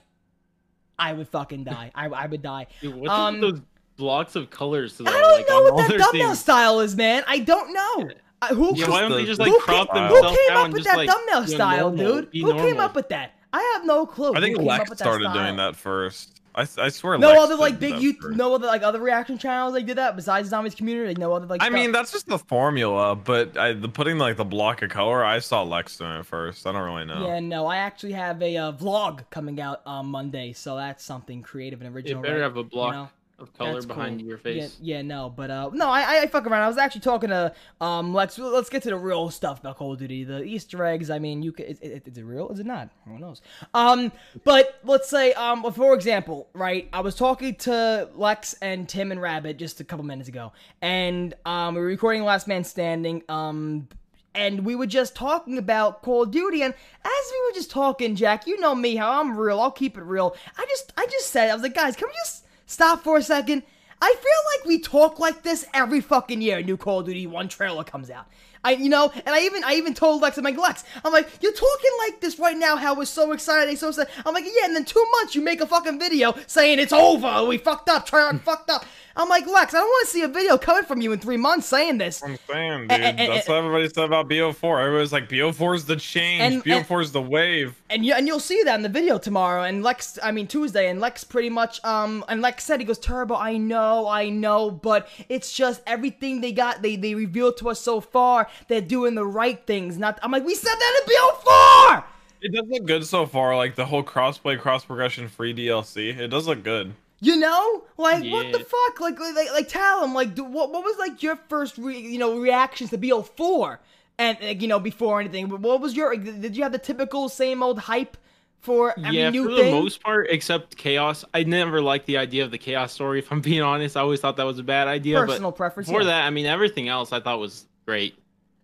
I 1.00 1.14
would 1.14 1.28
fucking 1.30 1.64
die. 1.64 1.92
I, 1.96 2.08
I 2.08 2.26
would 2.28 2.42
die. 2.42 2.68
Dude, 2.82 2.96
what's 2.96 3.12
Um, 3.12 3.42
those 3.42 3.62
blocks 3.98 4.36
of 4.36 4.50
colors? 4.50 4.98
Though, 4.98 5.06
I 5.06 5.12
don't 5.12 5.32
like, 5.32 5.48
know 5.48 5.64
what 5.64 5.78
that 5.78 5.90
their 5.90 6.00
thumbnail 6.00 6.28
things? 6.28 6.40
style 6.40 6.80
is, 6.82 6.96
man. 6.96 7.24
I 7.28 7.40
don't 7.40 7.74
know. 7.74 8.10
I, 8.42 8.48
who 8.50 8.74
Yeah, 8.76 8.90
why 8.90 9.02
don't 9.02 9.12
they 9.12 9.26
just 9.26 9.40
like 9.40 9.52
crop 9.60 9.92
came, 9.94 10.04
themselves 10.04 10.38
who 10.38 10.48
came 10.48 10.58
up 10.58 10.72
with 10.72 10.84
that 10.86 10.98
like, 10.98 11.10
thumbnail 11.10 11.48
style, 11.48 11.92
normal, 11.92 12.22
dude? 12.22 12.32
be 12.32 12.42
Who 12.42 12.54
came 12.54 12.80
up 12.80 12.96
with 12.96 13.10
that? 13.10 13.34
I 13.52 13.74
have 13.74 13.86
no 13.86 14.06
clue. 14.06 14.34
I 14.36 14.40
think 14.40 14.58
who 14.58 14.64
Lex 14.64 14.92
started 14.94 15.34
doing 15.34 15.58
that 15.58 15.76
first. 15.76 16.39
I, 16.56 16.68
I 16.78 16.90
swear. 16.90 17.18
No 17.18 17.30
Lex 17.30 17.42
other 17.42 17.56
like 17.56 17.80
big 17.80 18.02
you 18.02 18.14
for- 18.14 18.32
no 18.32 18.54
other 18.56 18.68
like 18.68 18.82
other 18.84 19.00
reaction 19.00 19.38
channels 19.38 19.74
like 19.74 19.86
did 19.86 19.98
that 19.98 20.16
besides 20.16 20.48
the 20.48 20.50
zombies 20.50 20.76
community. 20.76 21.10
Like 21.10 21.18
no 21.18 21.32
other 21.34 21.46
like. 21.46 21.62
I 21.62 21.66
stuff? 21.66 21.74
mean, 21.74 21.92
that's 21.92 22.12
just 22.12 22.28
the 22.28 22.40
formula, 22.40 23.16
but 23.16 23.58
I, 23.58 23.74
the 23.74 23.88
putting 23.90 24.18
like 24.18 24.38
the 24.38 24.46
block 24.46 24.82
of 24.82 24.90
color, 24.90 25.24
I 25.24 25.40
saw 25.40 25.64
Lex 25.64 25.98
doing 25.98 26.12
it 26.12 26.26
first. 26.26 26.66
I 26.68 26.72
don't 26.72 26.82
really 26.82 27.06
know. 27.06 27.26
Yeah, 27.28 27.40
no, 27.40 27.66
I 27.68 27.78
actually 27.78 28.14
have 28.14 28.42
a 28.42 28.58
uh, 28.58 28.72
vlog 28.74 29.24
coming 29.30 29.62
out 29.62 29.82
on 29.86 30.08
Monday, 30.08 30.54
so 30.54 30.76
that's 30.76 31.04
something 31.04 31.42
creative 31.42 31.82
and 31.82 31.90
You 31.90 31.96
original. 31.96 32.22
better 32.22 32.36
right? 32.36 32.42
have 32.44 32.58
a 32.58 32.64
block 32.64 32.94
know? 32.94 33.10
Of 33.42 33.54
color 33.54 33.74
That's 33.74 33.86
behind 33.86 34.20
cool. 34.20 34.28
your 34.28 34.38
face. 34.38 34.78
Yeah, 34.82 34.98
yeah, 34.98 35.02
no, 35.02 35.30
but 35.30 35.52
uh, 35.52 35.70
no, 35.74 35.90
I, 35.90 36.02
I, 36.02 36.22
I 36.22 36.28
fuck 36.28 36.46
around. 36.46 36.64
I 36.64 36.68
was 36.68 36.78
actually 36.78 37.02
talking 37.02 37.30
to 37.30 37.54
um, 37.82 38.14
Lex. 38.14 38.38
Let's 38.38 38.70
get 38.70 38.84
to 38.84 38.90
the 38.90 38.98
real 38.98 39.30
stuff 39.30 39.60
about 39.60 39.78
Call 39.78 39.94
of 39.94 40.00
Duty. 40.00 40.24
The 40.24 40.44
Easter 40.44 40.84
eggs. 40.86 41.10
I 41.10 41.20
mean, 41.20 41.42
you 41.42 41.52
could. 41.52 41.66
Is, 41.66 41.80
is, 41.80 42.02
is 42.06 42.18
it 42.18 42.24
real? 42.24 42.50
Is 42.50 42.60
it 42.60 42.66
not? 42.66 42.90
Who 43.06 43.20
knows? 43.20 43.42
Um, 43.74 44.12
but 44.44 44.80
let's 44.84 45.10
say 45.10 45.34
um, 45.34 45.72
for 45.72 45.94
example, 45.94 46.50
right? 46.54 46.90
I 46.94 47.02
was 47.02 47.16
talking 47.16 47.56
to 47.56 48.10
Lex 48.16 48.54
and 48.62 48.88
Tim 48.88 49.12
and 49.12 49.22
Rabbit 49.22 49.58
just 49.58 49.80
a 49.80 49.84
couple 49.84 50.06
minutes 50.06 50.30
ago, 50.30 50.52
and 50.82 51.34
um, 51.46 51.76
we 51.76 51.82
were 51.82 51.88
recording 51.88 52.24
Last 52.24 52.48
Man 52.48 52.64
Standing. 52.64 53.24
Um, 53.30 53.88
and 54.36 54.66
we 54.66 54.76
were 54.76 54.86
just 54.86 55.16
talking 55.16 55.58
about 55.58 56.02
Call 56.02 56.24
of 56.24 56.32
Duty, 56.32 56.62
and 56.62 56.74
as 56.74 57.32
we 57.32 57.50
were 57.50 57.56
just 57.56 57.72
talking, 57.72 58.16
Jack, 58.16 58.48
you 58.48 58.60
know 58.60 58.76
me, 58.76 58.96
how 58.96 59.20
I'm 59.20 59.36
real. 59.36 59.60
I'll 59.60 59.72
keep 59.72 59.98
it 59.98 60.04
real. 60.04 60.36
I 60.58 60.66
just, 60.70 60.94
I 60.96 61.08
just 61.08 61.28
said, 61.28 61.50
I 61.50 61.54
was 61.54 61.64
like, 61.64 61.74
guys, 61.74 61.96
can 61.96 62.08
we 62.08 62.14
just 62.24 62.46
stop 62.70 63.04
for 63.04 63.18
a 63.18 63.24
second? 63.24 63.64
I 64.02 64.14
feel 64.14 64.60
like 64.60 64.66
we 64.66 64.80
talk 64.80 65.20
like 65.20 65.44
this 65.44 65.66
every 65.74 66.00
fucking 66.00 66.42
year. 66.42 66.62
New 66.62 66.78
Call 66.78 67.00
of 67.02 67.06
Duty 67.06 67.28
one 67.28 67.50
trailer 67.50 67.84
comes 67.84 68.10
out. 68.10 68.28
I, 68.64 68.72
you 68.72 68.90
know, 68.90 69.12
and 69.14 69.30
I 69.30 69.42
even, 69.42 69.64
I 69.64 69.76
even 69.76 69.94
told 69.94 70.22
Lex, 70.22 70.38
I'm 70.38 70.44
like, 70.44 70.58
Lex, 70.58 70.84
I'm 71.04 71.14
like, 71.14 71.30
you're 71.42 71.54
talking 71.54 71.92
like 72.00 72.20
this 72.20 72.40
right 72.40 72.58
now. 72.58 72.76
How 72.76 72.94
we're 72.94 73.06
so 73.06 73.32
excited, 73.32 73.78
so 73.78 73.90
excited. 73.90 74.12
I'm 74.26 74.34
like, 74.34 74.44
yeah, 74.46 74.66
and 74.66 74.76
then 74.76 74.86
two 74.86 75.06
months 75.14 75.34
you 75.34 75.42
make 75.42 75.62
a 75.62 75.66
fucking 75.66 76.00
video 76.00 76.36
saying 76.46 76.80
it's 76.80 76.92
over. 76.92 77.46
We 77.46 77.58
fucked 77.58 77.90
up. 77.90 78.08
Treyarch 78.08 78.42
fucked 78.42 78.70
up. 78.70 78.86
I'm 79.20 79.30
like, 79.30 79.46
Lex, 79.46 79.74
I 79.74 79.80
don't 79.80 79.88
want 79.88 80.08
to 80.08 80.12
see 80.14 80.22
a 80.24 80.28
video 80.28 80.58
coming 80.58 80.84
from 80.86 81.02
you 81.02 81.12
in 81.12 81.20
three 81.20 81.38
months 81.38 81.68
saying 81.68 81.98
this. 81.98 82.24
I'm 82.24 82.38
saying, 82.50 82.82
dude. 82.88 82.92
And- 82.92 83.20
and- 83.20 83.34
that's 83.34 83.48
what 83.50 83.58
everybody 83.58 83.90
said 83.90 84.06
about 84.06 84.30
BO4. 84.30 84.80
Everybody's 84.82 85.12
like, 85.12 85.28
BO4 85.28 85.76
is 85.76 85.86
the 85.86 85.98
change. 85.98 86.42
And- 86.42 86.64
BO4 86.64 87.04
is 87.04 87.12
the 87.12 87.22
wave. 87.22 87.76
and 87.90 88.06
you 88.06 88.14
and 88.14 88.26
you'll 88.28 88.40
see 88.40 88.64
that 88.64 88.76
in 88.76 88.82
the 88.82 88.90
video 88.90 89.18
tomorrow. 89.18 89.64
And 89.64 89.84
Lex, 89.84 90.18
I 90.24 90.32
mean 90.32 90.48
Tuesday, 90.48 90.90
and 90.90 91.00
Lex 91.02 91.24
pretty 91.24 91.50
much 91.50 91.84
um 91.84 92.24
and 92.30 92.42
Lex 92.42 92.64
said 92.64 92.80
he 92.80 92.86
goes 92.86 92.98
Turbo. 93.00 93.36
I 93.36 93.58
know, 93.58 94.08
I 94.08 94.30
know, 94.30 94.72
but 94.72 95.08
it's 95.28 95.52
just 95.54 95.82
everything 95.86 96.40
they 96.42 96.52
got. 96.54 96.82
They 96.82 96.96
they 96.96 97.14
revealed 97.16 97.58
to 97.58 97.70
us 97.70 97.82
so 97.82 98.00
far. 98.02 98.48
They're 98.70 98.80
doing 98.82 99.16
the 99.16 99.26
right 99.26 99.66
things. 99.68 99.98
Not 99.98 100.18
I'm 100.24 100.32
like 100.32 100.46
we 100.46 100.56
said 100.56 100.74
that 100.76 101.02
in 101.02 101.14
BO4. 101.14 102.04
It 102.42 102.54
does 102.54 102.66
look 102.70 102.86
good 102.86 103.06
so 103.06 103.26
far. 103.26 103.58
Like 103.58 103.76
the 103.76 103.86
whole 103.86 104.04
crossplay, 104.04 104.58
cross 104.58 104.86
progression, 104.86 105.28
free 105.28 105.54
DLC. 105.54 106.18
It 106.18 106.30
does 106.30 106.48
look 106.48 106.64
good. 106.64 106.94
You 107.22 107.36
know, 107.36 107.84
like 107.98 108.24
what 108.32 108.52
the 108.52 108.60
fuck? 108.60 109.00
Like 109.00 109.20
like 109.20 109.52
like 109.52 109.68
tell 109.68 110.04
him 110.04 110.14
like 110.14 110.36
do, 110.36 110.44
what 110.44 110.72
what 110.72 110.84
was 110.84 110.98
like 110.98 111.22
your 111.22 111.36
first 111.50 111.78
re, 111.78 111.98
you 111.98 112.18
know 112.18 112.40
reactions 112.40 112.92
to 112.92 112.98
BO4 112.98 113.78
and 114.18 114.38
like, 114.42 114.62
you 114.62 114.68
know 114.68 114.80
before 114.80 115.20
anything. 115.20 115.50
What 115.50 115.82
was 115.82 115.96
your 115.96 116.16
did 116.16 116.56
you 116.56 116.64
have 116.64 116.72
the 116.72 116.80
typical 116.80 117.28
same 117.28 117.64
old 117.64 117.80
hype 117.80 118.16
for 118.60 118.94
every 119.00 119.18
yeah, 119.18 119.30
new 119.30 119.46
for 119.46 119.56
thing? 119.56 119.74
the 119.74 119.82
most 119.82 120.04
part, 120.04 120.28
except 120.30 120.78
chaos. 120.78 121.26
I 121.34 121.44
never 121.44 121.82
liked 121.82 122.06
the 122.06 122.18
idea 122.18 122.44
of 122.44 122.52
the 122.52 122.58
chaos 122.58 122.94
story. 122.94 123.20
If 123.20 123.32
I'm 123.32 123.42
being 123.42 123.62
honest, 123.62 123.98
I 123.98 124.02
always 124.02 124.20
thought 124.20 124.38
that 124.38 124.46
was 124.46 124.60
a 124.60 124.64
bad 124.64 124.88
idea. 124.88 125.20
Personal 125.20 125.52
but 125.52 125.58
preference. 125.58 125.90
For 125.90 126.02
yeah. 126.02 126.08
that, 126.08 126.26
I 126.26 126.30
mean, 126.30 126.46
everything 126.46 126.90
else 126.90 127.12
I 127.14 127.22
thought 127.22 127.40
was 127.40 127.66
great, 127.86 128.19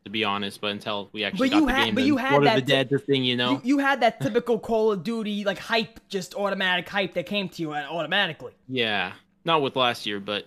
to 0.06 0.12
be 0.12 0.24
honest. 0.24 0.62
But 0.62 0.72
until 0.72 1.10
we 1.12 1.24
actually 1.24 1.50
But 1.50 1.54
got 1.56 1.60
you 1.60 1.66
the 1.68 1.74
had- 1.74 1.86
game, 1.86 1.96
but 1.96 2.04
you 2.06 2.18
had 2.18 2.32
Lord 2.32 2.44
of 2.44 2.54
that 2.54 2.56
the 2.56 2.62
Dead, 2.62 2.90
the 2.90 3.00
thing, 3.00 3.24
you 3.26 3.36
know. 3.36 3.52
You, 3.54 3.62
you 3.64 3.78
had 3.80 4.00
that 4.02 4.22
typical 4.22 4.58
Call 4.60 4.92
of 4.92 5.04
Duty 5.04 5.44
like 5.44 5.58
hype, 5.58 6.00
just 6.08 6.36
automatic 6.36 6.88
hype 6.88 7.16
that 7.16 7.26
came 7.26 7.50
to 7.50 7.62
you 7.62 7.74
uh, 7.74 7.86
automatically. 7.90 8.54
yeah, 8.70 9.14
not 9.44 9.62
with 9.62 9.76
last 9.76 10.06
year, 10.06 10.20
but 10.20 10.46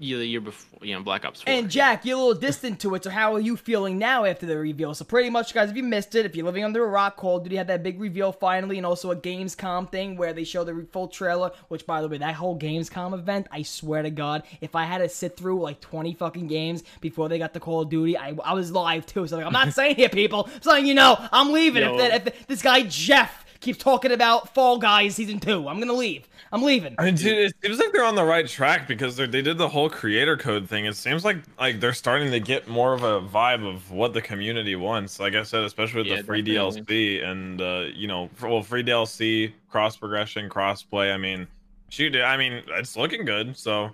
the 0.00 0.26
year 0.26 0.40
before, 0.40 0.78
you 0.82 0.94
know, 0.94 1.02
Black 1.02 1.26
Ops 1.26 1.42
4. 1.42 1.52
And 1.52 1.70
Jack, 1.70 2.06
you're 2.06 2.16
a 2.16 2.20
little 2.20 2.40
distant 2.40 2.80
to 2.80 2.94
it, 2.94 3.04
so 3.04 3.10
how 3.10 3.34
are 3.34 3.40
you 3.40 3.56
feeling 3.56 3.98
now 3.98 4.24
after 4.24 4.46
the 4.46 4.56
reveal? 4.56 4.94
So 4.94 5.04
pretty 5.04 5.28
much, 5.28 5.52
guys, 5.52 5.70
if 5.70 5.76
you 5.76 5.82
missed 5.82 6.14
it, 6.14 6.24
if 6.24 6.34
you're 6.34 6.46
living 6.46 6.64
under 6.64 6.82
a 6.82 6.88
rock, 6.88 7.16
Call 7.16 7.36
of 7.36 7.42
Duty 7.44 7.56
had 7.56 7.66
that 7.66 7.82
big 7.82 8.00
reveal 8.00 8.32
finally, 8.32 8.78
and 8.78 8.86
also 8.86 9.10
a 9.10 9.16
Gamescom 9.16 9.90
thing 9.90 10.16
where 10.16 10.32
they 10.32 10.44
show 10.44 10.64
the 10.64 10.86
full 10.90 11.08
trailer. 11.08 11.50
Which, 11.68 11.86
by 11.86 12.00
the 12.00 12.08
way, 12.08 12.16
that 12.18 12.34
whole 12.34 12.58
Gamescom 12.58 13.12
event, 13.12 13.46
I 13.52 13.62
swear 13.62 14.02
to 14.02 14.10
God, 14.10 14.44
if 14.62 14.74
I 14.74 14.84
had 14.84 14.98
to 14.98 15.08
sit 15.08 15.36
through 15.36 15.60
like 15.60 15.80
20 15.80 16.14
fucking 16.14 16.46
games 16.46 16.82
before 17.00 17.28
they 17.28 17.38
got 17.38 17.52
the 17.52 17.60
Call 17.60 17.82
of 17.82 17.90
Duty, 17.90 18.16
I, 18.16 18.34
I 18.42 18.54
was 18.54 18.72
live 18.72 19.04
too. 19.04 19.26
So 19.26 19.36
like, 19.36 19.46
I'm 19.46 19.52
not 19.52 19.72
saying 19.74 19.96
here, 19.96 20.08
people, 20.08 20.48
I'm 20.54 20.62
saying 20.62 20.86
you 20.86 20.94
know, 20.94 21.16
I'm 21.30 21.52
leaving. 21.52 21.82
Yo. 21.82 21.98
If, 21.98 21.98
that, 21.98 22.26
if 22.26 22.46
this 22.46 22.62
guy 22.62 22.82
Jeff 22.82 23.44
keeps 23.60 23.78
talking 23.78 24.10
about 24.12 24.52
Fall 24.54 24.78
Guys 24.78 25.14
season 25.14 25.38
two, 25.40 25.68
I'm 25.68 25.78
gonna 25.78 25.92
leave. 25.92 26.26
I'm 26.52 26.62
leaving. 26.62 26.96
I 26.98 27.04
mean, 27.04 27.14
dude, 27.14 27.38
it 27.38 27.54
seems 27.62 27.78
like 27.78 27.92
they're 27.92 28.04
on 28.04 28.16
the 28.16 28.24
right 28.24 28.46
track 28.46 28.88
because 28.88 29.16
they 29.16 29.26
they 29.26 29.42
did 29.42 29.56
the 29.58 29.68
whole 29.68 29.88
creator 29.88 30.36
code 30.36 30.68
thing. 30.68 30.86
It 30.86 30.96
seems 30.96 31.24
like 31.24 31.38
like 31.58 31.78
they're 31.80 31.92
starting 31.92 32.30
to 32.32 32.40
get 32.40 32.66
more 32.68 32.92
of 32.92 33.02
a 33.02 33.20
vibe 33.20 33.66
of 33.68 33.90
what 33.90 34.12
the 34.14 34.22
community 34.22 34.74
wants. 34.76 35.20
Like 35.20 35.34
I 35.34 35.42
said, 35.44 35.62
especially 35.64 35.98
with 35.98 36.06
Yeah, 36.08 36.16
the 36.16 36.24
free 36.24 36.42
definitely. 36.42 36.82
DLC 36.82 37.24
and 37.24 37.60
uh, 37.62 37.84
you 37.94 38.08
know, 38.08 38.28
for, 38.34 38.48
well, 38.48 38.62
free 38.62 38.82
DLC, 38.82 39.52
cross 39.68 39.96
progression, 39.96 40.48
cross 40.48 40.82
play. 40.82 41.12
I 41.12 41.16
mean, 41.16 41.46
shoot, 41.90 42.16
I 42.16 42.36
mean, 42.36 42.62
it's 42.70 42.96
looking 42.96 43.24
good. 43.24 43.56
So 43.56 43.90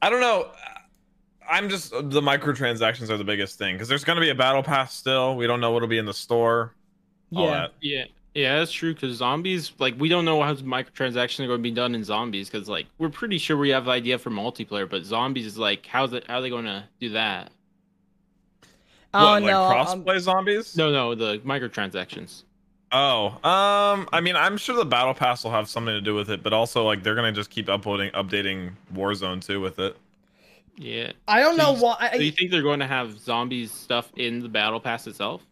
I 0.00 0.10
don't 0.10 0.20
know. 0.20 0.50
I'm 1.50 1.68
just 1.68 1.90
the 1.90 2.20
microtransactions 2.20 3.10
are 3.10 3.16
the 3.16 3.24
biggest 3.24 3.58
thing 3.58 3.74
because 3.74 3.88
there's 3.88 4.04
going 4.04 4.16
to 4.16 4.20
be 4.22 4.30
a 4.30 4.34
battle 4.34 4.62
pass 4.62 4.94
still. 4.94 5.34
We 5.36 5.48
don't 5.48 5.60
know 5.60 5.72
what'll 5.72 5.88
be 5.88 5.98
in 5.98 6.06
the 6.06 6.14
store. 6.14 6.74
all 7.34 7.46
Yeah. 7.46 7.50
that. 7.50 7.72
Yeah, 7.80 8.04
yeah, 8.34 8.58
that's 8.58 8.72
true. 8.72 8.94
Because 8.94 9.16
zombies, 9.16 9.72
like, 9.78 9.94
we 9.98 10.08
don't 10.08 10.24
know 10.24 10.42
how 10.42 10.54
microtransactions 10.54 11.40
are 11.40 11.46
going 11.48 11.58
to 11.58 11.62
be 11.62 11.70
done 11.70 11.94
in 11.94 12.04
zombies. 12.04 12.48
Because, 12.50 12.68
like, 12.68 12.86
we're 12.98 13.08
pretty 13.08 13.38
sure 13.38 13.56
we 13.56 13.70
have 13.70 13.84
the 13.86 13.90
idea 13.90 14.18
for 14.18 14.30
multiplayer, 14.30 14.88
but 14.88 15.04
zombies 15.04 15.46
is 15.46 15.58
like, 15.58 15.86
how's 15.86 16.12
it? 16.12 16.24
How 16.26 16.36
are 16.38 16.42
they 16.42 16.50
going 16.50 16.64
to 16.64 16.84
do 17.00 17.10
that? 17.10 17.50
Oh 19.14 19.32
what, 19.32 19.42
no, 19.42 19.68
like 19.68 19.88
um, 19.88 20.20
zombies? 20.20 20.76
No, 20.76 20.90
no, 20.90 21.14
the 21.14 21.38
microtransactions. 21.40 22.44
Oh, 22.92 23.26
um, 23.48 24.08
I 24.12 24.20
mean, 24.22 24.36
I'm 24.36 24.56
sure 24.56 24.74
the 24.74 24.84
battle 24.86 25.12
pass 25.14 25.44
will 25.44 25.50
have 25.50 25.68
something 25.68 25.92
to 25.92 26.00
do 26.00 26.14
with 26.14 26.30
it, 26.30 26.42
but 26.42 26.52
also 26.54 26.84
like 26.84 27.02
they're 27.02 27.14
gonna 27.14 27.32
just 27.32 27.50
keep 27.50 27.68
uploading, 27.68 28.10
updating 28.12 28.72
Warzone 28.94 29.44
too 29.44 29.60
with 29.60 29.78
it. 29.78 29.96
Yeah. 30.76 31.12
I 31.28 31.40
don't 31.40 31.56
So 31.56 31.62
know 31.62 31.74
you- 31.76 31.82
why. 31.82 32.08
I, 32.12 32.18
Do 32.18 32.24
you 32.24 32.32
think 32.32 32.50
they're 32.50 32.62
going 32.62 32.80
to 32.80 32.86
have 32.86 33.18
zombies 33.18 33.70
stuff 33.72 34.10
in 34.16 34.40
the 34.40 34.48
battle 34.48 34.80
pass 34.80 35.06
itself? 35.06 35.42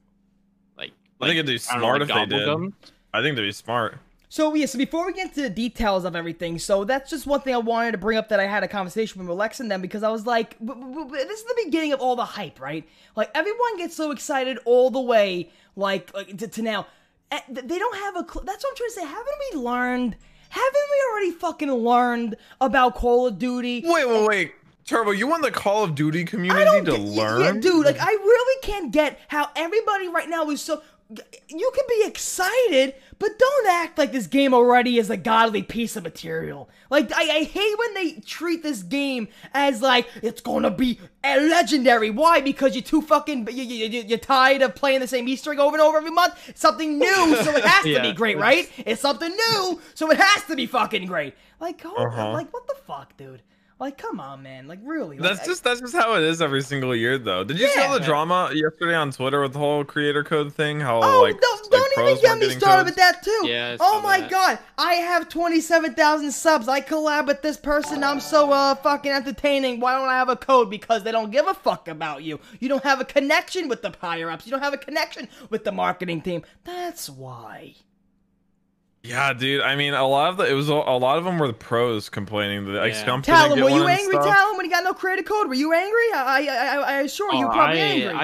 Like, 1.20 1.30
I 1.30 1.34
think 1.34 1.36
like, 1.36 1.36
it'd 1.36 1.46
be 1.46 1.52
I 1.68 1.72
don't 1.72 1.80
know, 1.80 1.86
smart 1.86 2.00
like 2.00 2.10
if 2.10 2.30
they 2.30 2.36
did. 2.36 2.48
Gobblegum? 2.48 2.72
I 3.12 3.22
think 3.22 3.36
they'd 3.36 3.42
be 3.42 3.52
smart. 3.52 3.98
So 4.32 4.54
yeah, 4.54 4.66
so 4.66 4.78
before 4.78 5.06
we 5.06 5.12
get 5.12 5.26
into 5.28 5.42
the 5.42 5.50
details 5.50 6.04
of 6.04 6.14
everything, 6.14 6.58
so 6.60 6.84
that's 6.84 7.10
just 7.10 7.26
one 7.26 7.40
thing 7.40 7.52
I 7.52 7.58
wanted 7.58 7.92
to 7.92 7.98
bring 7.98 8.16
up 8.16 8.28
that 8.28 8.38
I 8.38 8.46
had 8.46 8.62
a 8.62 8.68
conversation 8.68 9.20
with 9.20 9.28
Alex 9.28 9.58
and 9.58 9.68
them 9.68 9.82
because 9.82 10.04
I 10.04 10.08
was 10.08 10.24
like, 10.24 10.56
this 10.60 11.40
is 11.40 11.44
the 11.44 11.62
beginning 11.64 11.92
of 11.92 12.00
all 12.00 12.14
the 12.14 12.24
hype, 12.24 12.60
right? 12.60 12.88
Like 13.16 13.32
everyone 13.34 13.76
gets 13.76 13.96
so 13.96 14.12
excited 14.12 14.58
all 14.64 14.88
the 14.90 15.00
way, 15.00 15.50
like, 15.74 16.14
like 16.14 16.36
to, 16.38 16.46
to 16.46 16.62
now. 16.62 16.86
Eh, 17.32 17.40
They 17.48 17.78
don't 17.78 17.96
have 17.96 18.16
a. 18.16 18.26
Cl- 18.32 18.44
that's 18.44 18.62
what 18.62 18.70
I'm 18.70 18.76
trying 18.76 18.88
to 18.88 18.94
say. 18.94 19.04
Haven't 19.04 19.34
we 19.52 19.58
learned? 19.60 20.16
Haven't 20.48 20.74
we 20.90 21.10
already 21.12 21.30
fucking 21.32 21.72
learned 21.72 22.36
about 22.60 22.94
Call 22.94 23.26
of 23.26 23.36
Duty? 23.38 23.82
Wait, 23.84 24.08
wait, 24.08 24.26
wait, 24.28 24.52
Turbo, 24.84 25.12
you 25.12 25.28
want 25.28 25.42
the 25.44 25.50
Call 25.52 25.84
of 25.84 25.94
Duty 25.94 26.24
community 26.24 26.64
don't 26.64 26.84
to 26.86 26.90
get, 26.92 27.00
learn? 27.00 27.40
yeah, 27.40 27.52
dude. 27.60 27.84
Like, 27.84 27.98
I 28.00 28.06
really 28.10 28.60
can't 28.62 28.90
get 28.92 29.20
how 29.28 29.48
everybody 29.54 30.08
right 30.08 30.28
now 30.28 30.50
is 30.50 30.60
so. 30.60 30.82
You 31.48 31.72
can 31.74 31.84
be 31.88 32.06
excited, 32.06 32.94
but 33.18 33.36
don't 33.38 33.66
act 33.68 33.98
like 33.98 34.12
this 34.12 34.28
game 34.28 34.54
already 34.54 34.98
is 34.98 35.10
a 35.10 35.16
godly 35.16 35.62
piece 35.62 35.96
of 35.96 36.04
material. 36.04 36.68
Like, 36.88 37.10
I, 37.12 37.38
I 37.38 37.42
hate 37.42 37.78
when 37.78 37.94
they 37.94 38.12
treat 38.20 38.62
this 38.62 38.82
game 38.84 39.26
as 39.52 39.82
like 39.82 40.06
it's 40.22 40.40
gonna 40.40 40.70
be 40.70 41.00
a 41.24 41.40
legendary. 41.40 42.10
Why? 42.10 42.40
Because 42.40 42.76
you're 42.76 42.82
too 42.84 43.02
fucking. 43.02 43.48
You, 43.50 43.62
you, 43.64 43.86
you- 43.86 44.04
you're 44.06 44.18
tired 44.18 44.62
of 44.62 44.74
playing 44.76 45.00
the 45.00 45.08
same 45.08 45.26
Easter 45.28 45.52
egg 45.52 45.58
over 45.58 45.74
and 45.74 45.82
over 45.82 45.98
every 45.98 46.12
month. 46.12 46.52
Something 46.54 46.98
new, 46.98 47.36
so 47.42 47.56
it 47.56 47.64
has 47.64 47.84
to 47.84 48.00
be 48.08 48.12
great, 48.12 48.38
right? 48.38 48.70
It's 48.78 49.00
something 49.02 49.30
new, 49.30 49.80
so 49.94 50.10
it 50.10 50.16
has 50.18 50.44
to 50.44 50.54
be 50.54 50.66
fucking 50.66 51.06
great. 51.06 51.34
Like, 51.58 51.84
on, 51.84 52.06
Uh-huh. 52.06 52.32
like 52.32 52.52
what 52.52 52.66
the 52.68 52.76
fuck, 52.86 53.16
dude? 53.16 53.42
Like, 53.80 53.96
come 53.96 54.20
on, 54.20 54.42
man. 54.42 54.68
Like, 54.68 54.78
really? 54.84 55.16
Like, 55.16 55.36
That's 55.36 55.46
just 55.48 55.64
that's 55.64 55.80
just 55.80 55.94
how 55.96 56.14
it 56.16 56.22
is 56.22 56.42
every 56.42 56.60
single 56.60 56.94
year, 56.94 57.16
though. 57.16 57.44
Did 57.44 57.58
you 57.58 57.66
see 57.68 57.80
all 57.80 57.94
the 57.94 58.00
Yeah. 58.00 58.04
drama 58.06 58.50
yesterday 58.52 58.94
on 58.94 59.10
Twitter 59.10 59.40
with 59.40 59.54
the 59.54 59.58
whole 59.58 59.84
creator 59.84 60.22
code 60.22 60.52
thing? 60.52 60.80
How 60.80 60.96
Oh, 61.02 61.22
like, 61.22 61.40
don't, 61.40 61.62
like, 61.62 61.70
don't 61.70 61.94
pros 61.94 62.18
even 62.18 62.38
get 62.38 62.38
me 62.48 62.50
started 62.50 62.82
codes? 62.82 62.84
with 62.90 62.96
that 62.96 63.22
too. 63.22 63.48
Yeah, 63.48 63.78
oh 63.80 64.02
my 64.02 64.20
that. 64.20 64.30
god, 64.30 64.58
I 64.76 64.94
have 64.96 65.30
27,000 65.30 66.30
subs. 66.30 66.68
I 66.68 66.82
collab 66.82 67.26
with 67.26 67.40
this 67.40 67.56
person. 67.56 68.04
I'm 68.04 68.20
so 68.20 68.52
uh 68.52 68.74
fucking 68.74 69.10
entertaining. 69.12 69.80
Why 69.80 69.96
don't 69.98 70.08
I 70.10 70.16
have 70.18 70.28
a 70.28 70.36
code? 70.36 70.68
Because 70.68 71.02
they 71.02 71.10
don't 71.12 71.30
give 71.30 71.46
a 71.46 71.54
fuck 71.54 71.88
about 71.88 72.22
you. 72.22 72.38
You 72.58 72.68
don't 72.68 72.84
have 72.84 73.00
a 73.00 73.04
connection 73.06 73.66
with 73.68 73.80
the 73.80 73.94
higher 73.98 74.30
ups. 74.30 74.46
You 74.46 74.50
don't 74.50 74.62
have 74.62 74.74
a 74.74 74.78
connection 74.78 75.26
with 75.48 75.64
the 75.64 75.72
marketing 75.72 76.20
team. 76.20 76.42
That's 76.64 77.08
why. 77.08 77.76
Yeah, 79.02 79.32
dude. 79.32 79.62
I 79.62 79.76
mean, 79.76 79.94
a 79.94 80.06
lot 80.06 80.30
of 80.30 80.36
the 80.36 80.50
it 80.50 80.52
was 80.52 80.68
a, 80.68 80.74
a 80.74 80.98
lot 80.98 81.16
of 81.18 81.24
them 81.24 81.38
were 81.38 81.46
the 81.46 81.52
pros 81.54 82.08
complaining 82.10 82.66
that 82.66 82.72
like 82.80 82.92
Yeah. 82.92 83.04
Scump 83.06 83.22
Tell 83.22 83.54
him, 83.54 83.62
were 83.64 83.70
you 83.70 83.86
angry? 83.86 84.14
Tell 84.14 84.50
him 84.50 84.56
when 84.58 84.66
you 84.66 84.70
got 84.70 84.84
no 84.84 84.92
creative 84.92 85.24
code. 85.24 85.48
Were 85.48 85.54
you 85.54 85.72
angry? 85.72 86.12
I 86.14 86.46
I 86.48 86.54
I, 86.56 86.76
I 86.76 87.00
assure 87.02 87.32
you, 87.32 87.40
you 87.40 87.46
Oh, 87.46 87.50
probably 87.50 87.80
I, 87.80 87.84
angry. 87.84 88.14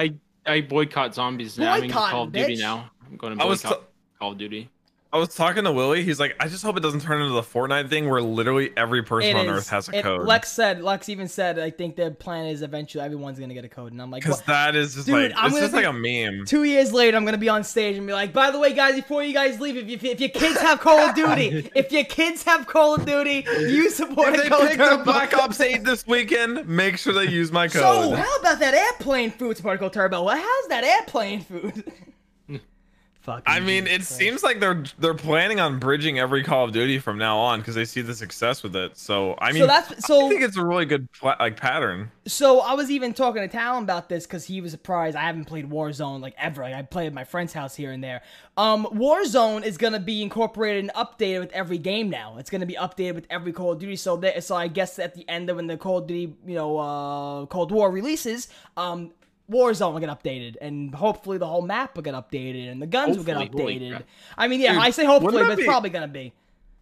I 0.45 0.53
I 0.53 0.61
boycott 0.61 1.15
zombies 1.15 1.57
now. 1.57 1.73
I 1.73 1.81
mean, 1.81 1.89
Boycott, 1.89 2.11
Call 2.11 2.23
of 2.25 2.31
Duty 2.31 2.55
bitch. 2.55 2.59
now. 2.59 2.89
I'm 3.09 3.17
going 3.17 3.37
to 3.37 3.43
I 3.43 3.47
was 3.47 3.63
boycott 3.63 3.81
t- 3.81 3.87
Call 4.19 4.31
of 4.33 4.37
Duty. 4.37 4.69
I 5.13 5.17
was 5.19 5.33
talking 5.33 5.63
to 5.63 5.71
Willie. 5.71 6.03
He's 6.03 6.19
like, 6.19 6.35
I 6.39 6.49
just 6.49 6.63
hope 6.63 6.75
it 6.75 6.83
doesn't 6.83 6.99
turn 7.01 7.21
into 7.21 7.33
the 7.33 7.41
Fortnite 7.41 7.89
thing 7.89 8.09
where 8.09 8.21
literally 8.21 8.71
every 8.75 9.01
person 9.03 9.29
It 9.29 9.35
on 9.37 9.45
is. 9.45 9.51
Earth 9.51 9.69
has 9.69 9.87
a 9.87 9.99
It- 9.99 10.03
code. 10.03 10.27
Lex 10.27 10.51
said. 10.51 10.83
Lex 10.83 11.07
even 11.07 11.29
said. 11.29 11.57
I 11.59 11.69
think 11.69 11.95
their 11.95 12.11
plan 12.11 12.45
is 12.47 12.61
eventually 12.61 13.03
everyone's 13.05 13.39
gonna 13.39 13.53
get 13.53 13.63
a 13.63 13.69
code, 13.69 13.93
and 13.93 14.01
I'm 14.01 14.11
like, 14.11 14.23
Because 14.23 14.39
what? 14.39 14.45
that 14.47 14.75
is 14.75 14.95
just 14.95 15.05
Dude, 15.07 15.31
like 15.31 15.39
I'm 15.39 15.45
it's 15.45 15.53
gonna 15.55 15.61
just 15.65 15.73
like 15.73 15.85
a 15.85 15.93
meme. 15.93 16.45
Two 16.45 16.65
years 16.65 16.91
later, 16.91 17.15
I'm 17.15 17.23
gonna 17.23 17.37
be 17.37 17.47
on 17.47 17.63
stage 17.63 17.95
and 17.95 18.05
be 18.05 18.11
like, 18.11 18.33
by 18.33 18.51
the 18.51 18.59
way, 18.59 18.73
guys, 18.73 18.95
before 18.95 19.23
you 19.23 19.33
guys 19.33 19.61
leave, 19.61 19.77
if, 19.77 19.87
if, 19.87 20.03
if 20.03 20.19
your 20.19 20.29
kids 20.29 20.59
have 20.59 20.81
Call 20.81 20.99
of 20.99 21.15
Duty, 21.15 21.71
if 21.75 21.89
your 21.91 22.03
kids 22.03 22.43
have 22.43 22.67
Call 22.67 22.95
of 22.95 23.05
Duty, 23.05 23.45
you 23.59 23.89
support 23.89 24.33
If 24.33 24.35
a 24.35 24.43
they 24.43 24.49
code 24.49 24.67
picked 24.69 24.81
up 24.81 24.89
Turbo. 24.99 25.03
Black 25.05 25.33
Ops 25.37 25.61
8 25.61 25.85
this 25.85 26.05
weekend, 26.05 26.67
make 26.67 26.97
sure 26.97 27.13
they 27.13 27.31
use 27.31 27.49
my 27.51 27.69
code. 27.69 27.81
So, 27.81 28.15
how 28.15 28.35
about 28.41 28.59
that 28.59 28.73
airplane 28.73 29.31
food, 29.31 29.55
Sparkle 29.55 29.89
Turbo? 29.89 30.23
Well, 30.23 30.35
how's 30.37 30.67
that 30.67 30.83
airplane 30.83 31.41
food? 31.41 31.91
Fucking 33.27 33.43
I 33.45 33.59
mean, 33.59 33.87
it 33.87 33.95
Christ. 33.97 34.15
seems 34.15 34.41
like 34.41 34.61
they're 34.61 34.85
they're 34.99 35.13
planning 35.13 35.59
on 35.59 35.79
bridging 35.79 36.17
every 36.17 36.45
Call 36.45 36.63
of 36.63 36.71
Duty 36.71 36.97
from 36.97 37.17
now 37.17 37.37
on 37.37 37.59
because 37.59 37.75
they 37.75 37.83
see 37.83 38.01
the 38.01 38.15
success 38.15 38.63
with 38.63 38.73
it. 38.73 38.97
So 38.97 39.35
I 39.39 39.51
mean, 39.51 39.63
so 39.63 39.67
that's- 39.67 40.05
so- 40.07 40.25
I 40.25 40.29
think 40.29 40.43
it's 40.43 40.55
a 40.55 40.65
really 40.65 40.85
good 40.85 41.11
pla- 41.11 41.35
like 41.37 41.57
pattern. 41.59 42.09
So 42.25 42.61
I 42.61 42.71
was 42.73 42.89
even 42.89 43.13
talking 43.13 43.41
to 43.41 43.49
Talon 43.49 43.83
about 43.83 44.07
this 44.07 44.25
because 44.25 44.45
he 44.45 44.61
was 44.61 44.71
surprised. 44.71 45.17
I 45.17 45.23
haven't 45.23 45.43
played 45.43 45.69
Warzone 45.69 46.21
like 46.21 46.35
ever. 46.37 46.61
Like 46.61 46.73
I 46.73 46.83
play 46.83 47.05
at 47.07 47.13
my 47.13 47.25
friend's 47.25 47.51
house 47.51 47.75
here 47.75 47.91
and 47.91 48.01
there. 48.01 48.21
Um, 48.55 48.85
Warzone 48.93 49.63
is 49.65 49.77
gonna 49.77 49.99
be 49.99 50.21
incorporated 50.23 50.85
and 50.85 50.93
updated 50.93 51.41
with 51.41 51.51
every 51.51 51.77
game 51.79 52.09
now. 52.09 52.37
It's 52.37 52.49
gonna 52.49 52.65
be 52.65 52.75
updated 52.75 53.15
with 53.15 53.27
every 53.29 53.51
Call 53.51 53.73
of 53.73 53.79
Duty. 53.79 53.97
So 53.97 54.15
that 54.17 54.41
so 54.45 54.55
I 54.55 54.69
guess 54.69 54.99
at 54.99 55.15
the 55.15 55.27
end 55.27 55.49
of 55.49 55.57
when 55.57 55.67
the 55.67 55.75
Call 55.75 55.97
of 55.97 56.07
Duty, 56.07 56.33
you 56.45 56.55
know, 56.55 56.77
uh, 56.77 57.45
Cold 57.47 57.73
War 57.73 57.91
releases, 57.91 58.47
um. 58.77 59.11
Warzone 59.51 59.93
will 59.93 59.99
get 59.99 60.09
updated, 60.09 60.55
and 60.59 60.93
hopefully 60.93 61.37
the 61.37 61.47
whole 61.47 61.61
map 61.61 61.95
will 61.95 62.03
get 62.03 62.13
updated, 62.13 62.69
and 62.71 62.81
the 62.81 62.87
guns 62.87 63.17
will 63.17 63.23
get 63.23 63.37
updated. 63.37 64.03
I 64.37 64.47
mean, 64.47 64.59
yeah, 64.59 64.73
Dude, 64.73 64.81
I 64.81 64.89
say 64.89 65.05
hopefully, 65.05 65.41
but 65.41 65.47
that 65.49 65.59
it's 65.59 65.67
probably 65.67 65.89
gonna 65.89 66.07
be. 66.07 66.33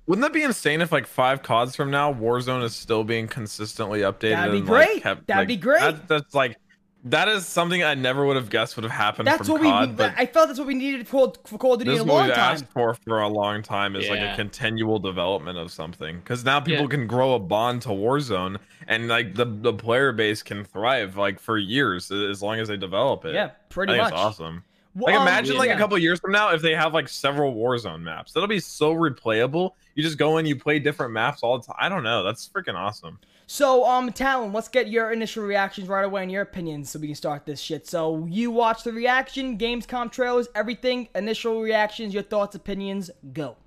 Wouldn't 0.08 0.22
that 0.24 0.34
be 0.34 0.44
insane 0.44 0.82
if 0.82 0.92
like 0.92 1.08
five 1.08 1.42
CODs 1.42 1.76
from 1.76 1.90
now, 1.90 2.14
Warzone 2.14 2.64
is 2.64 2.76
still 2.76 3.04
being 3.04 3.28
consistently 3.28 4.02
updated? 4.02 4.32
That'd 4.36 4.52
be 4.52 4.58
and, 4.60 4.68
like, 4.70 4.88
great. 4.88 5.04
kept, 5.04 5.28
That'd 5.28 5.42
like, 5.42 5.48
be 5.48 5.58
great. 5.58 5.80
that- 5.82 6.08
that's 6.08 6.34
like 6.36 6.58
that 7.06 7.28
is 7.28 7.46
something 7.48 7.84
I 7.84 7.94
never 7.94 8.26
would 8.26 8.36
have 8.36 8.50
guessed 8.50 8.76
would 8.76 8.84
have 8.84 8.92
happened 8.92 9.28
That's 9.28 9.48
from 9.48 9.54
what 9.54 9.62
COD. 9.62 9.90
we. 9.90 9.96
but 9.96 10.14
I 10.18 10.26
felt 10.26 10.48
that's 10.48 10.60
what 10.60 10.68
we 10.68 10.74
needed 10.74 11.08
for, 11.08 11.32
for 11.46 11.58
Call 11.58 11.74
of 11.74 11.80
Duty 11.80 11.92
this 11.92 12.02
in 12.02 12.06
is 12.06 12.10
a 12.10 12.12
what 12.12 12.18
long 12.20 12.26
we've 12.28 12.36
time. 12.36 12.54
asked 12.54 12.66
for 12.74 12.94
for 12.96 13.22
a 13.22 13.28
long 13.28 13.62
time 13.62 13.96
is 13.96 14.10
like 14.10 14.20
a 14.20 14.36
continual 14.36 15.00
development 15.00 15.58
of 15.58 15.72
something 15.72 16.18
because 16.20 16.44
now 16.44 16.60
people 16.60 16.84
Yeah. 16.84 16.90
can 16.90 17.08
grow 17.08 17.36
a 17.36 17.40
bond 17.40 17.82
to 17.84 17.90
Warzone 17.90 18.58
and 18.88 19.08
like 19.08 19.36
the 19.36 19.46
the 19.46 19.74
player 19.74 20.12
base 20.12 20.42
can 20.44 20.64
thrive 20.64 21.16
like 21.18 21.40
for 21.40 21.58
years 21.58 22.12
as 22.12 22.42
long 22.42 22.60
as 22.60 22.68
they 22.68 22.78
develop 22.78 23.24
it. 23.26 23.34
Yeah, 23.36 23.46
I 23.46 23.52
pretty 23.70 23.94
think 23.94 24.04
much. 24.04 24.14
it's 24.14 24.20
awesome. 24.22 24.64
Well, 24.96 25.14
Like 25.14 25.22
um, 25.22 25.28
imagine 25.28 25.58
like 25.58 25.68
yeah. 25.70 25.76
a 25.76 25.78
couple 25.78 25.98
years 25.98 26.20
from 26.22 26.32
now 26.32 26.54
if 26.54 26.62
they 26.62 26.74
have 26.74 26.94
like 26.94 27.10
several 27.10 27.54
Warzone 27.54 28.02
maps. 28.02 28.32
That'll 28.32 28.48
be 28.48 28.62
so 28.62 28.96
replayable. 28.96 29.72
You 29.94 30.04
just 30.04 30.18
go 30.18 30.38
in, 30.38 30.46
you 30.46 30.56
play 30.56 30.80
different 30.80 31.12
maps 31.14 31.44
all 31.44 31.60
the 31.60 31.66
time. 31.66 31.76
I 31.80 31.90
don't 31.90 32.04
know. 32.04 32.24
That's 32.24 32.48
freaking 32.48 32.76
awesome. 32.76 33.20
So, 33.48 33.86
um, 33.86 34.12
Talon, 34.12 34.54
let's 34.54 34.68
get 34.68 34.88
your 34.88 35.12
initial 35.12 35.44
reactions 35.44 35.88
right 35.88 36.04
away 36.04 36.24
and 36.24 36.32
your 36.32 36.42
opinions 36.42 36.90
so 36.90 37.00
we 37.00 37.08
can 37.08 37.16
start 37.16 37.46
this 37.46 37.60
shit. 37.60 37.88
So, 37.88 38.26
you 38.26 38.50
watch 38.50 38.84
the 38.84 38.92
reaction, 38.92 39.58
Gamescom 39.58 40.12
trailers, 40.12 40.48
everything, 40.56 41.10
initial 41.14 41.62
reactions, 41.62 42.14
your 42.14 42.24
thoughts, 42.24 42.56
opinions, 42.56 43.12
go. 43.34 43.58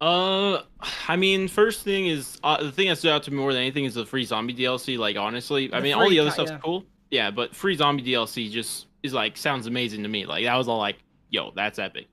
Uh, 0.00 0.62
I 1.08 1.16
mean, 1.16 1.48
first 1.48 1.82
thing 1.82 2.06
is 2.06 2.38
uh, 2.42 2.62
the 2.62 2.72
thing 2.72 2.88
that 2.88 2.96
stood 2.96 3.10
out 3.10 3.24
to 3.24 3.30
me 3.30 3.36
more 3.36 3.52
than 3.52 3.62
anything 3.62 3.84
is 3.84 3.94
the 3.94 4.06
free 4.06 4.24
zombie 4.24 4.54
DLC. 4.54 4.96
Like, 4.96 5.16
honestly, 5.16 5.72
I 5.74 5.80
mean, 5.80 5.94
all 5.94 6.08
the 6.08 6.20
other 6.20 6.30
stuff's 6.30 6.52
yeah. 6.52 6.58
cool. 6.58 6.84
Yeah, 7.10 7.30
but 7.30 7.54
free 7.54 7.76
zombie 7.76 8.04
DLC 8.04 8.50
just 8.50 8.86
is 9.02 9.12
like 9.12 9.36
sounds 9.36 9.66
amazing 9.66 10.02
to 10.04 10.08
me. 10.08 10.24
Like 10.24 10.44
that 10.44 10.56
was 10.56 10.68
all 10.68 10.78
like, 10.78 10.96
yo, 11.28 11.50
that's 11.54 11.78
epic. 11.78 12.06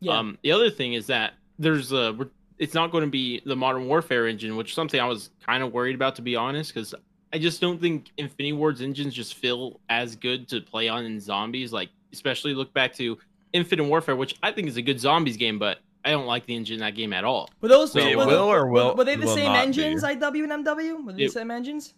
Yeah. 0.00 0.18
Um, 0.18 0.38
the 0.42 0.52
other 0.52 0.70
thing 0.70 0.94
is 0.94 1.06
that 1.08 1.34
there's 1.58 1.92
a 1.92 2.16
it's 2.58 2.74
not 2.74 2.90
going 2.92 3.04
to 3.04 3.10
be 3.10 3.42
the 3.44 3.56
Modern 3.56 3.86
Warfare 3.86 4.26
engine, 4.28 4.56
which 4.56 4.70
is 4.70 4.74
something 4.74 5.00
I 5.00 5.06
was 5.06 5.30
kind 5.44 5.62
of 5.62 5.72
worried 5.72 5.94
about 5.94 6.16
to 6.16 6.22
be 6.22 6.36
honest, 6.36 6.72
because 6.72 6.94
I 7.32 7.38
just 7.38 7.60
don't 7.60 7.80
think 7.80 8.10
Infinity 8.16 8.52
Ward's 8.52 8.80
engines 8.80 9.12
just 9.14 9.34
feel 9.34 9.80
as 9.88 10.14
good 10.16 10.48
to 10.48 10.60
play 10.60 10.88
on 10.88 11.04
in 11.04 11.18
zombies. 11.20 11.72
Like 11.72 11.90
especially 12.12 12.54
look 12.54 12.72
back 12.72 12.94
to 12.94 13.18
Infinite 13.52 13.84
Warfare, 13.84 14.16
which 14.16 14.36
I 14.42 14.52
think 14.52 14.68
is 14.68 14.76
a 14.76 14.82
good 14.82 15.00
zombies 15.00 15.36
game, 15.36 15.58
but 15.58 15.78
I 16.04 16.10
don't 16.10 16.26
like 16.26 16.44
the 16.46 16.54
engine 16.54 16.74
in 16.74 16.80
that 16.80 16.94
game 16.94 17.12
at 17.12 17.24
all. 17.24 17.48
were 17.60 17.68
those 17.68 17.94
Wait, 17.94 18.12
it 18.12 18.16
were, 18.16 18.26
will 18.26 18.44
or 18.44 18.66
will- 18.68 18.94
were 18.94 19.04
they 19.04 19.16
the 19.16 19.26
will 19.26 19.34
same 19.34 19.46
not 19.52 19.62
be? 19.62 19.66
engines, 19.66 20.02
IW 20.04 20.44
and 20.52 20.64
MW? 20.66 21.04
Were 21.06 21.12
they 21.12 21.24
the 21.26 21.28
same 21.32 21.50
engines? 21.50 21.94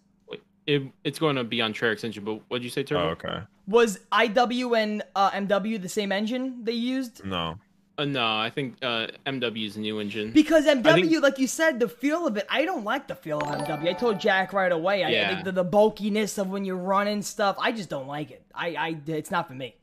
It, 0.66 0.82
it's 1.04 1.20
going 1.20 1.36
to 1.36 1.44
be 1.44 1.60
on 1.60 1.72
Treyarch's 1.72 2.02
engine, 2.02 2.24
but 2.24 2.40
what'd 2.48 2.64
you 2.64 2.70
say, 2.70 2.82
Turbo? 2.82 3.04
Oh, 3.04 3.10
okay. 3.10 3.38
Was 3.68 4.00
IW 4.10 4.76
and 4.76 5.02
uh, 5.14 5.30
MW 5.30 5.80
the 5.80 5.88
same 5.88 6.10
engine 6.10 6.64
they 6.64 6.72
used? 6.72 7.24
No. 7.24 7.56
Uh, 7.98 8.04
no, 8.04 8.24
I 8.26 8.50
think 8.50 8.76
uh, 8.82 9.06
MW's 9.26 9.76
a 9.76 9.80
new 9.80 10.00
engine. 10.00 10.30
Because 10.30 10.66
MW, 10.66 10.94
think- 11.08 11.22
like 11.22 11.38
you 11.38 11.46
said, 11.46 11.80
the 11.80 11.88
feel 11.88 12.26
of 12.26 12.36
it, 12.36 12.46
I 12.50 12.64
don't 12.66 12.84
like 12.84 13.08
the 13.08 13.14
feel 13.14 13.38
of 13.38 13.46
MW. 13.46 13.88
I 13.88 13.92
told 13.94 14.20
Jack 14.20 14.52
right 14.52 14.70
away. 14.70 15.02
I, 15.02 15.08
Yeah. 15.10 15.30
like 15.32 15.44
the, 15.44 15.52
the 15.52 15.64
bulkiness 15.64 16.36
of 16.36 16.48
when 16.48 16.64
you're 16.66 16.76
running 16.76 17.22
stuff, 17.22 17.56
I 17.58 17.72
just 17.72 17.88
don't 17.88 18.06
like 18.06 18.30
it. 18.30 18.42
I, 18.54 18.68
I, 18.74 18.96
it's 19.06 19.30
not 19.30 19.48
for 19.48 19.54
me. 19.54 19.76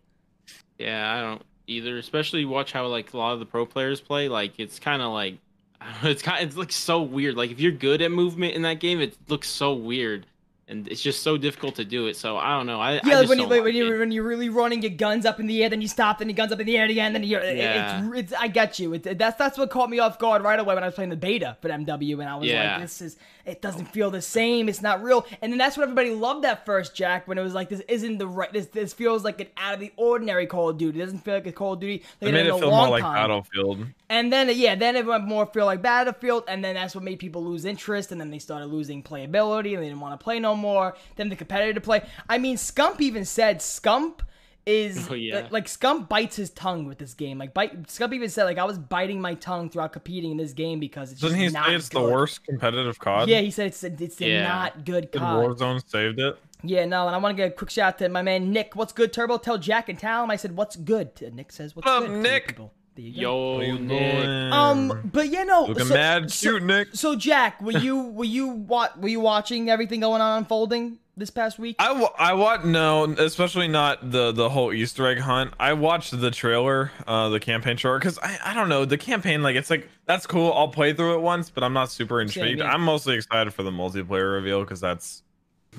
Yeah, 0.77 1.11
I 1.11 1.21
don't 1.21 1.41
either. 1.67 1.97
Especially 1.97 2.45
watch 2.45 2.71
how 2.71 2.85
like 2.87 3.13
a 3.13 3.17
lot 3.17 3.33
of 3.33 3.39
the 3.39 3.45
pro 3.45 3.65
players 3.65 3.99
play. 4.01 4.27
Like 4.29 4.59
it's 4.59 4.79
kind 4.79 5.01
of 5.01 5.11
like 5.11 5.37
it's 6.03 6.21
kind. 6.21 6.43
It's 6.45 6.57
like 6.57 6.71
so 6.71 7.01
weird. 7.01 7.35
Like 7.35 7.51
if 7.51 7.59
you're 7.59 7.71
good 7.71 8.01
at 8.01 8.11
movement 8.11 8.53
in 8.55 8.61
that 8.63 8.79
game, 8.79 8.99
it 9.01 9.15
looks 9.27 9.47
so 9.49 9.73
weird, 9.73 10.25
and 10.73 10.87
it's 10.89 11.01
just 11.01 11.21
so 11.23 11.37
difficult 11.37 11.75
to 11.75 11.85
do 11.85 12.07
it. 12.07 12.17
So 12.17 12.37
I 12.37 12.57
don't 12.57 12.65
know. 12.65 12.81
I 12.81 12.95
Yeah, 12.95 12.99
I 13.05 13.19
like 13.21 13.29
when 13.29 13.37
you 13.39 13.45
like, 13.45 13.51
like 13.59 13.63
when 13.63 13.75
you 13.75 13.97
when 13.99 14.11
you're 14.11 14.23
really 14.23 14.49
running 14.49 14.81
your 14.81 14.91
guns 14.91 15.25
up 15.25 15.39
in 15.39 15.47
the 15.47 15.63
air, 15.63 15.69
then 15.69 15.81
you 15.81 15.87
stop, 15.87 16.17
then 16.19 16.27
your 16.29 16.35
guns 16.35 16.51
up 16.51 16.59
in 16.59 16.65
the 16.65 16.77
air 16.77 16.85
again, 16.85 17.13
then 17.13 17.23
you're 17.23 17.39
it- 17.39 17.57
Yeah. 17.57 18.05
it's, 18.09 18.31
it's 18.31 18.33
I 18.41 18.47
get 18.47 18.79
you. 18.79 18.93
It, 18.95 19.17
that's 19.17 19.37
that's 19.37 19.57
what 19.57 19.69
caught 19.69 19.89
me 19.89 19.99
off 19.99 20.19
guard 20.19 20.41
right 20.43 20.59
away 20.59 20.73
when 20.75 20.83
I 20.83 20.87
was 20.87 20.95
playing 20.95 21.11
the 21.11 21.15
beta 21.15 21.55
for 21.61 21.69
MW, 21.69 22.19
and 22.19 22.29
I 22.29 22.35
was 22.35 22.49
Yeah. 22.49 22.73
like, 22.73 22.81
this 22.81 23.01
is 23.01 23.17
it 23.45 23.61
doesn't 23.61 23.85
feel 23.87 24.09
the 24.09 24.21
same. 24.21 24.69
It's 24.69 24.81
not 24.81 25.03
real. 25.03 25.25
And 25.41 25.51
then 25.51 25.57
that's 25.57 25.75
what 25.75 25.83
everybody 25.83 26.11
loved 26.11 26.43
that 26.43 26.65
first, 26.65 26.95
Jack, 26.95 27.27
when 27.27 27.37
it 27.37 27.41
was 27.41 27.53
like 27.53 27.69
this 27.69 27.81
isn't 27.87 28.17
the 28.17 28.27
right. 28.27 28.51
This 28.51 28.67
this 28.67 28.93
feels 28.93 29.23
like 29.23 29.41
an 29.41 29.47
out 29.57 29.73
of 29.73 29.79
the 29.79 29.91
ordinary 29.97 30.47
Call 30.47 30.69
of 30.69 30.77
Duty. 30.77 30.99
It 30.99 31.03
doesn't 31.03 31.19
feel 31.19 31.33
like 31.33 31.47
a 31.47 31.51
Call 31.51 31.73
of 31.73 31.79
Duty. 31.79 32.03
They 32.19 32.27
Like 32.27 32.33
made 32.35 32.45
it 32.45 32.49
a 32.49 32.57
feel 32.57 32.71
more 32.71 32.89
like 32.89 33.01
time. 33.01 33.15
Battlefield. 33.15 33.85
And 34.09 34.31
then 34.31 34.49
yeah, 34.55 34.75
then 34.75 34.95
it 34.95 35.05
went 35.05 35.25
more 35.25 35.45
feel 35.45 35.65
like 35.65 35.81
Battlefield, 35.81 36.45
and 36.47 36.63
then 36.63 36.75
that's 36.75 36.95
what 36.95 37.03
made 37.03 37.19
people 37.19 37.43
lose 37.43 37.65
interest, 37.65 38.11
and 38.11 38.21
then 38.21 38.31
they 38.31 38.39
started 38.39 38.67
losing 38.67 39.03
playability, 39.03 39.73
and 39.73 39.83
they 39.83 39.87
didn't 39.87 39.99
want 39.99 40.17
to 40.17 40.23
play 40.23 40.39
no 40.39 40.55
more. 40.55 40.95
Then 41.15 41.29
the 41.29 41.35
competitor 41.35 41.73
to 41.73 41.81
play. 41.81 42.03
I 42.29 42.37
mean, 42.37 42.55
Scump 42.55 43.01
even 43.01 43.25
said 43.25 43.59
Scump 43.59 44.19
is 44.65 45.09
Oh, 45.09 45.13
yeah. 45.13 45.35
like, 45.35 45.51
like 45.51 45.65
Scump 45.65 46.07
bites 46.07 46.35
his 46.37 46.49
tongue 46.49 46.85
with 46.85 46.97
this 46.97 47.13
game. 47.13 47.37
Like 47.37 47.53
bite 47.53 47.83
Scump 47.87 48.13
even 48.13 48.29
said 48.29 48.45
like 48.45 48.57
I 48.57 48.63
was 48.63 48.77
biting 48.77 49.19
my 49.19 49.33
tongue 49.33 49.69
throughout 49.69 49.91
competing 49.93 50.31
in 50.31 50.37
this 50.37 50.53
game 50.53 50.79
because 50.79 51.11
it's 51.11 51.19
Doesn't 51.21 51.37
just 51.39 51.49
he 51.49 51.53
not 51.59 51.67
say 51.67 51.75
it's 51.75 51.89
the 51.89 52.01
worst 52.01 52.45
competitive 52.45 52.97
COD? 52.99 53.27
Yeah, 53.29 53.41
he 53.41 53.51
said 53.51 53.67
it's 53.67 53.83
a, 53.83 53.87
it's 54.01 54.21
a 54.21 54.25
Yeah. 54.27 54.47
not 54.47 54.85
good 54.85 55.11
Did 55.11 55.19
COD. 55.19 55.45
Warzone 55.57 55.89
saved 55.89 56.19
it? 56.19 56.37
Yeah, 56.65 56.85
no, 56.85 57.07
and 57.07 57.15
I 57.15 57.19
want 57.19 57.35
to 57.35 57.43
get 57.43 57.51
a 57.51 57.55
quick 57.55 57.69
shout 57.71 57.95
out 57.95 57.97
to 57.97 58.07
my 58.09 58.21
man 58.21 58.51
Nick. 58.51 58.73
What's 58.75 58.93
good, 58.93 59.11
Turbo? 59.11 59.37
Tell 59.37 59.57
Jack 59.57 59.89
and 59.89 59.99
Talon. 59.99 60.31
I 60.31 60.37
said, 60.37 60.55
"What's 60.55 60.77
good?" 60.77 61.09
Nick 61.33 61.51
says, 61.51 61.75
"What's 61.75 61.85
What 61.85 62.03
up, 62.03 62.07
good?" 62.07 62.21
Nick? 62.23 62.47
people. 62.47 62.71
There 62.95 63.03
you 63.05 63.13
go. 63.15 63.19
Yo, 63.19 63.61
you 63.61 63.79
Nick. 63.79 64.23
doing? 64.23 64.53
Um, 64.53 65.09
but 65.11 65.27
yeah, 65.27 65.43
no. 65.43 65.65
Looking 65.65 65.85
so, 65.85 65.93
mad 65.93 66.31
so- 66.31 66.51
cute, 66.51 66.63
Nick. 66.63 66.87
So 66.93 67.15
Jack, 67.17 67.61
were 67.61 67.71
you 67.71 67.97
were 68.03 68.23
you 68.23 68.47
what 68.47 68.97
were 69.01 69.09
you 69.09 69.19
watching 69.19 69.69
everything 69.69 69.99
going 69.99 70.21
on 70.21 70.37
unfolding 70.37 70.99
this 71.15 71.29
past 71.29 71.59
week? 71.59 71.75
I, 71.79 71.91
wa- 71.91 72.13
I 72.17 72.33
watched 72.33 72.65
no, 72.65 73.05
especially 73.05 73.67
not 73.67 74.11
the 74.11 74.31
the 74.31 74.49
whole 74.49 74.73
Easter 74.73 75.07
egg 75.07 75.19
hunt. 75.19 75.53
I 75.59 75.73
watched 75.73 76.19
the 76.19 76.31
trailer, 76.31 76.91
uh, 77.07 77.29
the 77.29 77.39
campaign 77.39 77.77
trailer, 77.77 77.99
because 77.99 78.17
I, 78.19 78.37
I 78.45 78.53
don't 78.53 78.69
know 78.69 78.85
the 78.85 78.97
campaign. 78.97 79.43
Like 79.43 79.55
it's 79.55 79.69
like 79.69 79.89
that's 80.05 80.25
cool. 80.25 80.51
I'll 80.53 80.67
play 80.69 80.93
through 80.93 81.15
it 81.15 81.21
once, 81.21 81.49
but 81.49 81.63
I'm 81.63 81.73
not 81.73 81.91
super 81.91 82.21
intrigued. 82.21 82.59
yeah. 82.59 82.71
I'm 82.71 82.81
mostly 82.81 83.15
excited 83.15 83.53
for 83.53 83.63
the 83.63 83.71
multiplayer 83.71 84.33
reveal 84.33 84.61
because 84.61 84.79
that's 84.81 85.23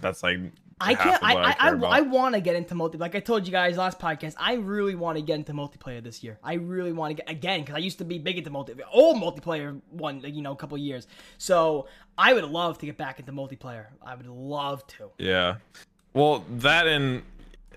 that's 0.00 0.22
like 0.22 0.38
I 0.84 0.94
can't. 0.94 1.16
of 1.16 1.22
I 1.22 1.34
I, 1.34 1.56
I. 1.60 1.98
I 1.98 2.00
want 2.02 2.34
to 2.34 2.40
get 2.40 2.56
into 2.56 2.74
multi. 2.74 2.98
Like 2.98 3.14
I 3.14 3.20
told 3.20 3.46
you 3.46 3.52
guys 3.52 3.76
last 3.76 3.98
podcast, 3.98 4.34
I 4.36 4.54
really 4.54 4.94
want 4.94 5.16
to 5.16 5.22
get 5.22 5.36
into 5.36 5.52
multiplayer 5.52 6.02
this 6.02 6.22
year. 6.22 6.38
I 6.42 6.54
really 6.54 6.92
want 6.92 7.16
to 7.16 7.22
get 7.22 7.30
again 7.30 7.60
because 7.60 7.74
I 7.74 7.78
used 7.78 7.98
to 7.98 8.04
be 8.04 8.18
big 8.18 8.38
into 8.38 8.50
multi. 8.50 8.74
Old 8.92 9.16
multiplayer 9.16 9.80
one, 9.90 10.20
you 10.20 10.42
know, 10.42 10.52
a 10.52 10.56
couple 10.56 10.76
years. 10.78 11.06
So 11.38 11.88
I 12.18 12.32
would 12.32 12.44
love 12.44 12.78
to 12.78 12.86
get 12.86 12.96
back 12.96 13.18
into 13.18 13.32
multiplayer. 13.32 13.86
I 14.04 14.14
would 14.14 14.26
love 14.26 14.86
to. 14.88 15.10
Yeah. 15.18 15.56
Well, 16.12 16.44
that 16.48 16.86
and 16.86 17.22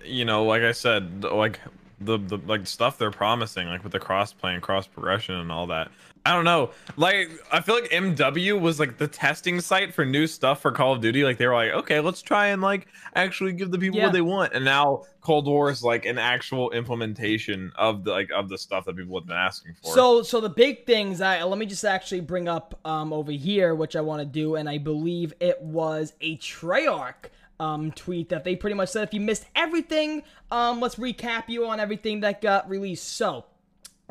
you 0.04 0.24
know, 0.24 0.44
like 0.44 0.62
I 0.62 0.72
said, 0.72 1.24
like 1.24 1.60
the 2.00 2.18
the 2.18 2.38
like 2.46 2.66
stuff 2.66 2.98
they're 2.98 3.10
promising, 3.10 3.68
like 3.68 3.82
with 3.82 3.92
the 3.92 3.98
cross 4.00 4.32
play 4.32 4.54
and 4.54 4.62
cross 4.62 4.86
progression 4.86 5.34
and 5.36 5.50
all 5.50 5.66
that. 5.68 5.90
I 6.26 6.32
don't 6.34 6.44
know. 6.44 6.70
Like 6.96 7.30
I 7.50 7.60
feel 7.60 7.74
like 7.76 7.90
MW 7.90 8.60
was 8.60 8.78
like 8.78 8.98
the 8.98 9.08
testing 9.08 9.60
site 9.60 9.94
for 9.94 10.04
new 10.04 10.26
stuff 10.26 10.60
for 10.60 10.72
Call 10.72 10.92
of 10.92 11.00
Duty. 11.00 11.24
Like 11.24 11.38
they 11.38 11.46
were 11.46 11.54
like, 11.54 11.70
okay, 11.72 12.00
let's 12.00 12.20
try 12.20 12.48
and 12.48 12.60
like 12.60 12.86
actually 13.14 13.52
give 13.52 13.70
the 13.70 13.78
people 13.78 13.98
Yeah. 13.98 14.06
what 14.06 14.12
they 14.12 14.20
want. 14.20 14.52
And 14.52 14.64
now 14.64 15.04
Cold 15.22 15.46
War 15.46 15.70
is 15.70 15.82
like 15.82 16.04
an 16.04 16.18
actual 16.18 16.70
implementation 16.72 17.72
of 17.76 18.04
the 18.04 18.10
like 18.10 18.30
of 18.34 18.48
the 18.48 18.58
stuff 18.58 18.84
that 18.84 18.96
people 18.96 19.18
have 19.18 19.26
been 19.26 19.36
asking 19.36 19.74
for. 19.82 19.94
So, 19.94 20.22
so 20.22 20.40
the 20.40 20.50
big 20.50 20.84
things. 20.86 21.20
I 21.20 21.42
let 21.44 21.58
me 21.58 21.66
just 21.66 21.84
actually 21.84 22.20
bring 22.20 22.46
up 22.48 22.78
um 22.84 23.12
over 23.12 23.32
here, 23.32 23.74
which 23.74 23.96
I 23.96 24.00
want 24.02 24.20
to 24.20 24.26
do, 24.26 24.56
and 24.56 24.68
I 24.68 24.78
believe 24.78 25.32
it 25.40 25.60
was 25.62 26.12
a 26.20 26.36
Treyarch 26.38 27.30
um 27.60 27.90
tweet 27.92 28.28
that 28.28 28.44
they 28.44 28.54
pretty 28.56 28.74
much 28.74 28.90
said 28.90 29.02
if 29.02 29.14
you 29.14 29.20
missed 29.20 29.44
everything, 29.56 30.22
um, 30.50 30.80
let's 30.80 30.96
recap 30.96 31.44
you 31.48 31.66
on 31.66 31.80
everything 31.80 32.20
that 32.20 32.40
got 32.40 32.68
released. 32.68 33.16
So, 33.16 33.44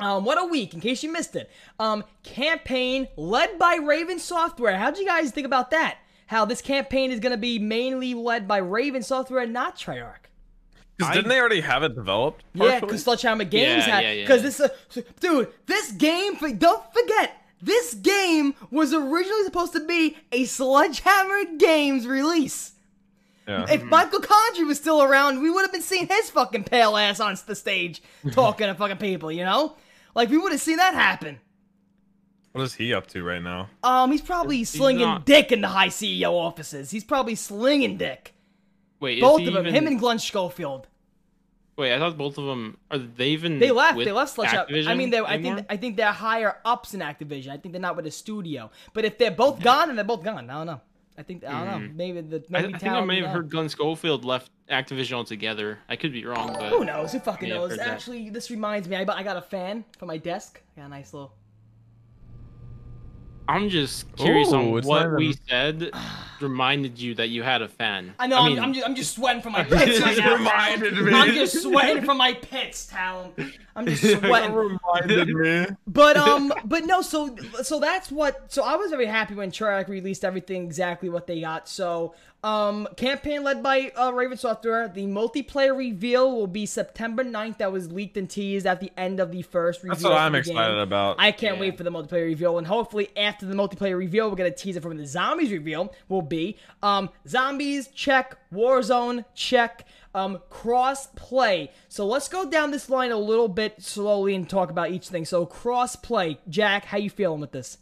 Um, 0.00 0.24
what 0.24 0.38
a 0.40 0.44
week, 0.44 0.74
in 0.74 0.80
case 0.80 1.02
you 1.02 1.10
missed 1.10 1.34
it. 1.34 1.50
Um, 1.80 2.04
campaign 2.22 3.08
led 3.16 3.58
by 3.58 3.76
Raven 3.76 4.18
Software. 4.20 4.76
How'd 4.78 4.96
you 4.98 5.04
guys 5.06 5.30
think 5.32 5.46
about 5.46 5.70
that? 5.72 5.98
How 6.26 6.44
this 6.44 6.60
campaign 6.62 7.10
is 7.10 7.18
going 7.20 7.32
to 7.32 7.38
be 7.38 7.58
mainly 7.58 8.14
led 8.14 8.46
by 8.46 8.58
Raven 8.58 9.02
Software 9.02 9.42
and 9.42 9.52
not 9.52 9.76
Treyarch. 9.76 10.26
Because 10.96 11.14
didn't 11.14 11.28
they 11.28 11.38
already 11.40 11.60
have 11.62 11.82
it 11.84 11.94
developed? 11.94 12.44
Yeah, 12.54 12.80
because 12.80 13.02
Sledgehammer 13.04 13.44
Games 13.44 13.86
Yeah, 13.86 13.94
had. 13.94 14.04
yeah, 14.04 14.12
yeah. 14.12 14.22
Because 14.24 14.42
this, 14.42 14.60
uh, 14.60 14.68
dude, 15.20 15.48
this 15.66 15.92
game. 15.92 16.34
Don't 16.58 16.82
forget, 16.92 17.32
this 17.62 17.94
game 17.94 18.54
was 18.70 18.92
originally 18.92 19.44
supposed 19.44 19.72
to 19.74 19.84
be 19.86 20.16
a 20.32 20.44
Sledgehammer 20.44 21.56
Games 21.56 22.06
release. 22.06 22.72
Yeah. 23.48 23.66
If 23.68 23.82
Michael 23.82 24.20
Condrey 24.20 24.66
was 24.66 24.76
still 24.78 25.02
around, 25.02 25.40
we 25.42 25.50
would 25.50 25.62
have 25.62 25.72
been 25.72 25.82
seeing 25.82 26.06
his 26.06 26.30
fucking 26.30 26.64
pale 26.64 26.96
ass 26.96 27.18
on 27.20 27.36
the 27.46 27.54
stage 27.56 28.02
talking 28.32 28.66
to 28.68 28.74
fucking 28.74 28.98
people. 28.98 29.32
You 29.32 29.44
know, 29.44 29.76
like 30.14 30.28
we 30.30 30.38
would 30.38 30.52
have 30.52 30.60
seen 30.60 30.76
that 30.76 30.94
happen. 30.94 31.40
What 32.52 32.62
is 32.64 32.74
he 32.74 32.94
up 32.94 33.06
to 33.08 33.22
right 33.22 33.42
now? 33.42 33.68
Um, 33.82 34.10
he's 34.10 34.22
probably 34.22 34.56
He's 34.58 34.70
slinging 34.70 35.06
not- 35.06 35.26
dick 35.26 35.52
in 35.52 35.60
the 35.60 35.68
high 35.68 35.88
CEO 35.88 36.32
offices. 36.32 36.90
He's 36.90 37.04
probably 37.04 37.34
slinging 37.34 37.96
dick. 37.98 38.34
Wait, 39.00 39.20
Both 39.20 39.42
is 39.42 39.48
of 39.48 39.54
them, 39.54 39.66
even, 39.66 39.74
him 39.74 39.86
and 39.86 39.98
Glenn 40.00 40.18
Schofield. 40.18 40.88
wait, 41.76 41.94
I 41.94 41.98
thought 41.98 42.18
both 42.18 42.36
of 42.36 42.46
them 42.46 42.78
are 42.90 42.98
they 42.98 43.28
even 43.28 43.60
They 43.60 43.70
left. 43.70 43.96
with 43.96 44.06
They 44.06 44.12
left 44.12 44.34
Sledgehammer. 44.34 44.66
I 44.90 44.94
mean, 44.94 45.10
they, 45.10 45.20
I 45.20 45.40
think 45.40 45.66
I 45.70 45.76
think 45.76 45.96
they're 45.96 46.10
higher 46.10 46.56
ups 46.64 46.94
in 46.94 47.00
Activision. 47.00 47.50
I 47.50 47.58
think 47.58 47.72
they're 47.72 47.80
not 47.80 47.94
with 47.96 48.06
a 48.06 48.10
studio. 48.10 48.70
But 48.94 49.04
if 49.04 49.16
they're 49.18 49.30
both 49.30 49.60
gone, 49.62 49.86
then 49.88 49.94
they're 49.96 50.04
both 50.04 50.24
gone. 50.24 50.50
I 50.50 50.54
don't 50.54 50.66
know. 50.66 50.80
I 51.18 51.24
think 51.24 51.44
I 51.44 51.50
don't 51.50 51.66
know. 51.66 51.86
Mm-hmm. 51.88 51.96
Maybe 51.96 52.20
the 52.20 52.36
I, 52.36 52.62
maybe 52.62 52.74
I 52.74 52.78
think 52.78 52.92
I 52.92 53.04
may 53.04 53.20
have 53.20 53.30
heard 53.30 53.50
Glenn 53.50 53.68
Schofield 53.68 54.24
left 54.24 54.52
Activision 54.70 55.14
altogether. 55.14 55.80
I 55.88 55.96
could 55.96 56.12
be 56.12 56.24
wrong, 56.24 56.54
but 56.58 56.70
Who 56.70 56.84
knows? 56.84 57.12
Who 57.12 57.18
fucking 57.18 57.48
knows? 57.48 57.70
heard 57.70 57.80
that. 57.80 57.88
Actually, 57.88 58.30
this 58.30 58.50
reminds 58.52 58.88
me. 58.88 58.94
I, 58.94 59.00
I 59.00 59.24
got 59.24 59.36
a 59.36 59.42
fan 59.42 59.84
for 59.98 60.06
my 60.06 60.16
desk. 60.16 60.62
Got 60.76 60.86
a 60.86 60.88
nice 60.88 61.12
little. 61.12 61.32
I'm 63.48 63.70
just 63.70 64.14
curious 64.14 64.52
Ooh, 64.52 64.56
on 64.56 64.70
what 64.72 64.84
not 64.84 65.16
we 65.16 65.34
said 65.48 65.90
reminded 66.38 66.98
you 66.98 67.14
that 67.14 67.28
you 67.30 67.42
had 67.42 67.62
a 67.62 67.68
fan. 67.68 68.14
I 68.18 68.26
know. 68.26 68.38
I 68.38 68.48
mean, 68.48 68.58
am 68.58 68.64
I'm, 68.64 68.74
just, 68.74 68.86
I'm 68.86 68.94
just 68.94 69.14
sweating 69.14 69.40
from 69.40 69.52
my 69.52 69.64
pits 69.64 70.00
right 70.00 70.14
Just 70.14 70.20
now. 70.20 70.34
reminded 70.34 70.98
me. 70.98 71.12
I'm 71.12 71.32
just 71.32 71.62
sweating 71.62 72.04
from 72.04 72.18
my 72.18 72.34
pits, 72.34 72.86
Talon. 72.86 73.32
I'm 73.74 73.86
just 73.86 74.02
sweating. 74.18 74.52
reminded 74.52 75.28
me. 75.28 75.66
But 75.86 76.18
um, 76.18 76.52
but 76.66 76.84
no. 76.84 77.00
So 77.00 77.34
so 77.62 77.80
that's 77.80 78.10
what. 78.10 78.52
So 78.52 78.64
I 78.64 78.76
was 78.76 78.90
very 78.90 79.06
happy 79.06 79.34
when 79.34 79.50
Treyarch 79.50 79.88
released 79.88 80.26
everything 80.26 80.64
exactly 80.64 81.08
what 81.08 81.26
they 81.26 81.40
got. 81.40 81.68
So 81.70 82.14
um, 82.44 82.86
campaign 82.96 83.42
led 83.42 83.62
by 83.62 83.90
uh, 83.96 84.12
Raven 84.12 84.36
Software. 84.38 84.86
The 84.88 85.06
multiplayer 85.06 85.76
reveal 85.76 86.30
will 86.36 86.46
be 86.46 86.66
September 86.66 87.24
9th. 87.24 87.58
That 87.58 87.72
was 87.72 87.90
leaked 87.90 88.16
and 88.16 88.30
teased 88.30 88.64
at 88.66 88.80
the 88.80 88.92
end 88.96 89.18
of 89.18 89.32
the 89.32 89.42
first 89.42 89.82
reveal. 89.82 89.94
That's 89.94 90.04
what 90.04 90.12
I'm 90.12 90.34
excited 90.36 90.74
game. 90.74 90.78
about. 90.78 91.16
I 91.18 91.32
can't 91.32 91.56
Yeah. 91.56 91.60
wait 91.62 91.76
for 91.76 91.82
the 91.82 91.90
multiplayer 91.90 92.24
reveal, 92.26 92.58
and 92.58 92.66
hopefully 92.66 93.08
after 93.16 93.44
the 93.44 93.54
multiplayer 93.54 93.98
reveal, 93.98 94.30
we're 94.30 94.36
gonna 94.36 94.50
tease 94.52 94.76
it 94.76 94.82
from 94.82 94.96
the 94.96 95.06
zombies 95.06 95.50
reveal. 95.50 95.92
Will 96.08 96.22
be 96.22 96.56
um 96.82 97.10
zombies 97.26 97.88
check, 97.88 98.36
Warzone 98.52 99.24
check, 99.34 99.84
um 100.14 100.38
cross 100.48 101.08
play. 101.08 101.72
So 101.88 102.06
let's 102.06 102.28
go 102.28 102.48
down 102.48 102.70
this 102.70 102.88
line 102.88 103.10
a 103.10 103.16
little 103.18 103.48
bit 103.48 103.82
slowly 103.82 104.34
and 104.36 104.48
talk 104.48 104.70
about 104.70 104.90
each 104.92 105.08
thing. 105.08 105.24
So 105.24 105.44
cross 105.44 105.96
play, 105.96 106.38
Jack, 106.48 106.84
how 106.84 106.98
you 106.98 107.10
feeling 107.10 107.40
with 107.40 107.50
this? 107.52 107.78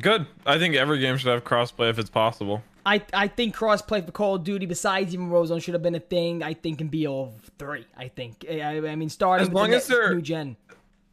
Good. 0.00 0.26
I 0.44 0.58
think 0.58 0.74
every 0.74 0.98
game 0.98 1.16
should 1.18 1.30
have 1.30 1.44
crossplay 1.44 1.88
if 1.88 2.00
it's 2.00 2.10
possible. 2.10 2.64
I, 2.86 3.02
I 3.12 3.28
think 3.28 3.56
crossplay 3.56 4.04
for 4.04 4.12
Call 4.12 4.34
of 4.34 4.44
Duty, 4.44 4.66
besides 4.66 5.14
even 5.14 5.30
Warzone, 5.30 5.62
should 5.62 5.74
have 5.74 5.82
been 5.82 5.94
a 5.94 6.00
thing. 6.00 6.42
I 6.42 6.52
think 6.54 6.80
in 6.80 6.90
BO3. 6.90 7.84
I 7.96 8.08
think. 8.08 8.44
I, 8.50 8.76
I 8.88 8.96
mean, 8.96 9.08
starting 9.08 9.42
As 9.42 9.48
with 9.48 9.52
the 9.54 9.58
long 9.58 9.68
as 9.70 9.74
next 9.74 9.86
they're- 9.88 10.14
new 10.14 10.22
gen. 10.22 10.56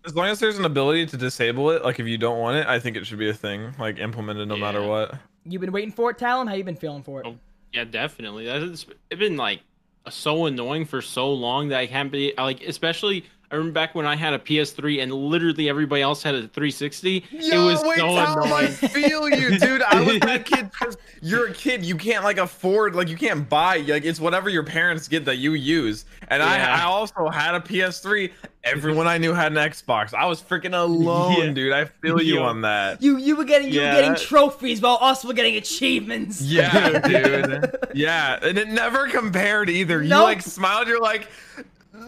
As 0.04 0.16
long 0.16 0.26
as 0.28 0.40
there's 0.40 0.58
an 0.58 0.66
ability 0.66 1.06
to 1.06 1.18
disable 1.18 1.70
it, 1.70 1.84
like 1.84 2.00
if 2.00 2.08
you 2.08 2.18
don't 2.18 2.40
want 2.40 2.58
it, 2.58 2.66
I 2.66 2.80
think 2.80 2.98
it 2.98 3.06
should 3.06 3.20
be 3.20 3.30
a 3.30 3.34
thing, 3.36 3.76
like 3.78 4.00
implemented 4.00 4.48
no 4.48 4.58
matter 4.58 4.82
what. 4.84 5.14
You've 5.46 5.62
been 5.62 5.72
waiting 5.72 5.92
for 5.92 6.10
it, 6.10 6.18
Talon. 6.18 6.48
How 6.48 6.56
you 6.56 6.64
been 6.64 6.76
feeling 6.76 7.04
for 7.04 7.22
it? 7.22 7.28
Oh, 7.28 7.38
yeah, 7.72 7.84
definitely. 7.84 8.46
That's 8.48 8.64
it's 9.12 9.20
been 9.20 9.38
like 9.38 9.62
so 10.10 10.48
annoying 10.48 10.86
for 10.86 11.04
so 11.04 11.32
long 11.32 11.68
that 11.70 11.78
I 11.80 11.86
can't 11.86 12.12
be 12.12 12.34
like, 12.36 12.64
especially. 12.64 13.26
I 13.52 13.56
remember 13.56 13.74
back 13.74 13.94
when 13.96 14.06
I 14.06 14.16
had 14.16 14.34
a 14.34 14.40
PS3 14.40 15.04
and 15.04 15.12
literally 15.14 15.68
everybody 15.68 16.02
else 16.02 16.24
had 16.24 16.36
a 16.36 16.48
360. 16.48 17.18
it 17.32 17.58
was 17.58 17.82
so 17.82 17.94
Talon, 17.96 18.52
I 18.54 18.68
feel 18.68 19.28
you, 19.30 19.60
dude. 19.60 19.82
I 19.82 20.02
was 20.02 20.20
that 20.22 20.46
kid 20.46 20.72
because 20.72 20.98
you're 21.22 21.48
a 21.50 21.54
kid. 21.54 21.84
You 21.84 21.96
can't 21.96 22.24
like 22.24 22.38
afford, 22.38 22.96
like 22.96 23.10
you 23.10 23.18
can't 23.18 23.50
buy. 23.50 23.78
Like 23.80 24.06
it's 24.06 24.20
whatever 24.22 24.50
your 24.50 24.64
parents 24.64 25.08
get 25.10 25.26
that 25.26 25.38
you 25.38 25.54
use. 25.54 26.06
And 26.30 26.42
Yeah. 26.42 26.78
I, 26.78 26.82
I 26.82 26.84
also 26.86 27.28
had 27.30 27.56
a 27.56 27.60
PS3. 27.60 28.32
Everyone 28.64 29.08
I 29.08 29.18
knew 29.18 29.34
had 29.34 29.52
an 29.52 29.58
Xbox. 29.58 30.14
I 30.14 30.28
was 30.28 30.40
freaking 30.42 30.80
alone, 30.80 31.36
Yeah. 31.38 31.50
dude. 31.52 31.74
I 31.74 31.86
feel 31.86 32.22
you 32.22 32.36
Yo. 32.36 32.44
on 32.44 32.62
that. 32.62 33.02
You 33.02 33.18
you 33.18 33.36
were 33.36 33.44
getting 33.44 33.68
you 33.74 33.82
Yeah. 33.82 33.96
were 33.96 34.02
getting 34.02 34.16
trophies 34.28 34.80
while 34.82 35.00
us 35.02 35.26
were 35.26 35.34
getting 35.34 35.56
achievements. 35.58 36.42
Yeah, 36.42 37.00
dude. 37.00 37.76
Yeah, 37.94 38.40
and 38.42 38.58
it 38.58 38.70
never 38.70 39.10
compared 39.10 39.70
either. 39.70 40.02
You 40.02 40.10
like 40.10 40.42
smiled. 40.42 40.88
You're 40.88 41.02
like, 41.02 41.28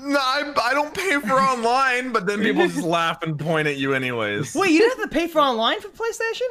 no, 0.02 0.20
I, 0.20 0.54
I 0.64 0.74
don't 0.74 0.94
pay 0.94 1.20
for 1.20 1.34
online, 1.34 2.12
but 2.12 2.26
then 2.26 2.42
people 2.42 2.68
just 2.68 2.84
laugh 2.84 3.22
and 3.24 3.40
point 3.40 3.68
at 3.68 3.78
you 3.78 3.94
anyways. 3.94 4.56
Wait, 4.56 4.72
you 4.72 4.80
didn't 4.80 5.00
have 5.00 5.10
to 5.10 5.14
pay 5.14 5.28
for 5.28 5.40
online 5.40 5.80
for 5.82 5.90
PlayStation? 5.90 6.48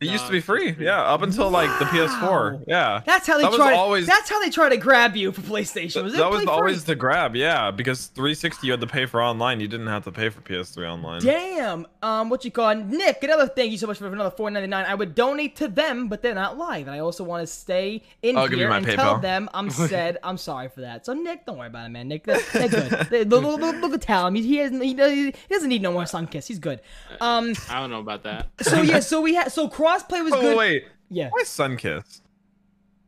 It 0.00 0.06
used 0.10 0.26
to 0.26 0.30
be 0.32 0.40
free, 0.40 0.76
yeah, 0.78 1.02
up 1.02 1.22
until 1.22 1.50
like 1.50 1.76
the 1.80 1.84
PS4. 1.86 2.64
Yeah, 2.68 3.02
That's 3.04 3.26
how 3.26 3.36
they 3.36 3.42
That 3.42 3.50
was 3.50 3.58
try. 3.58 3.74
always- 3.74 4.06
That's 4.06 4.30
how 4.30 4.40
they 4.40 4.48
try 4.50 4.68
to 4.68 4.76
grab 4.76 5.16
you 5.16 5.32
for 5.32 5.40
PlayStation. 5.40 6.04
Was 6.04 6.12
that 6.14 6.30
was 6.30 6.46
always 6.46 6.84
free? 6.84 6.94
the 6.94 6.94
grab. 6.94 7.34
Yeah, 7.34 7.70
because 7.72 8.06
360 8.06 8.66
you 8.66 8.72
had 8.72 8.80
to 8.80 8.86
pay 8.86 9.06
for 9.06 9.20
online. 9.20 9.58
You 9.60 9.66
didn't 9.66 9.88
have 9.88 10.04
to 10.04 10.12
pay 10.12 10.28
for 10.28 10.40
PS3 10.40 10.86
online. 10.88 11.20
Damn. 11.22 11.86
Um, 12.02 12.28
what 12.30 12.44
you 12.44 12.50
call 12.52 12.70
it? 12.70 12.76
Nick? 12.86 13.22
Another 13.24 13.48
thank 13.48 13.72
you 13.72 13.78
so 13.78 13.86
much 13.88 13.98
for 13.98 14.06
another 14.06 14.30
four 14.30 14.50
ninety 14.50 14.68
nine. 14.68 14.84
I 14.86 14.94
would 14.94 15.14
donate 15.16 15.56
to 15.56 15.66
them, 15.68 16.06
but 16.08 16.22
they're 16.22 16.34
not 16.34 16.56
live, 16.56 16.86
and 16.86 16.94
I 16.94 17.00
also 17.00 17.24
want 17.24 17.42
to 17.42 17.46
stay 17.52 18.02
in 18.22 18.36
I'll 18.38 18.44
give 18.46 18.52
you 18.52 18.58
here 18.58 18.68
my 18.68 18.76
and 18.78 18.86
tell 18.86 19.16
PayPal. 19.16 19.22
them 19.22 19.48
I'm 19.52 19.68
said 19.88 20.18
I'm 20.22 20.38
sorry 20.38 20.68
for 20.68 20.82
that. 20.82 21.06
So 21.06 21.12
Nick, 21.12 21.44
don't 21.44 21.58
worry 21.58 21.66
about 21.66 21.86
it, 21.86 21.90
man. 21.90 22.06
Nick, 22.08 22.24
they're, 22.24 22.40
they're 22.52 22.68
good. 22.68 23.08
They, 23.10 23.24
look, 23.24 23.42
look, 23.42 23.60
look, 23.60 23.76
look 23.80 23.94
at 23.94 24.02
Talon. 24.02 24.34
He, 24.36 24.42
he, 24.42 24.56
hasn't, 24.58 24.82
he, 24.82 24.90
he 24.90 25.32
doesn't 25.50 25.68
need 25.68 25.82
no 25.82 25.92
more 25.92 26.06
sun 26.06 26.26
kiss. 26.28 26.46
He's 26.46 26.58
good. 26.60 26.80
Um. 27.20 27.54
I 27.68 27.80
don't 27.80 27.90
know 27.90 28.00
about 28.00 28.22
that. 28.22 28.46
So 28.62 28.82
yeah. 28.82 29.00
So 29.08 29.20
we 29.20 29.34
had. 29.34 29.50
So 29.52 29.68
crossplay 29.88 30.24
was 30.24 30.32
Oh 30.32 30.40
good. 30.40 30.56
wait, 30.56 30.84
Yeah. 31.10 31.28
why 31.30 31.42
Sunkiss? 31.42 32.20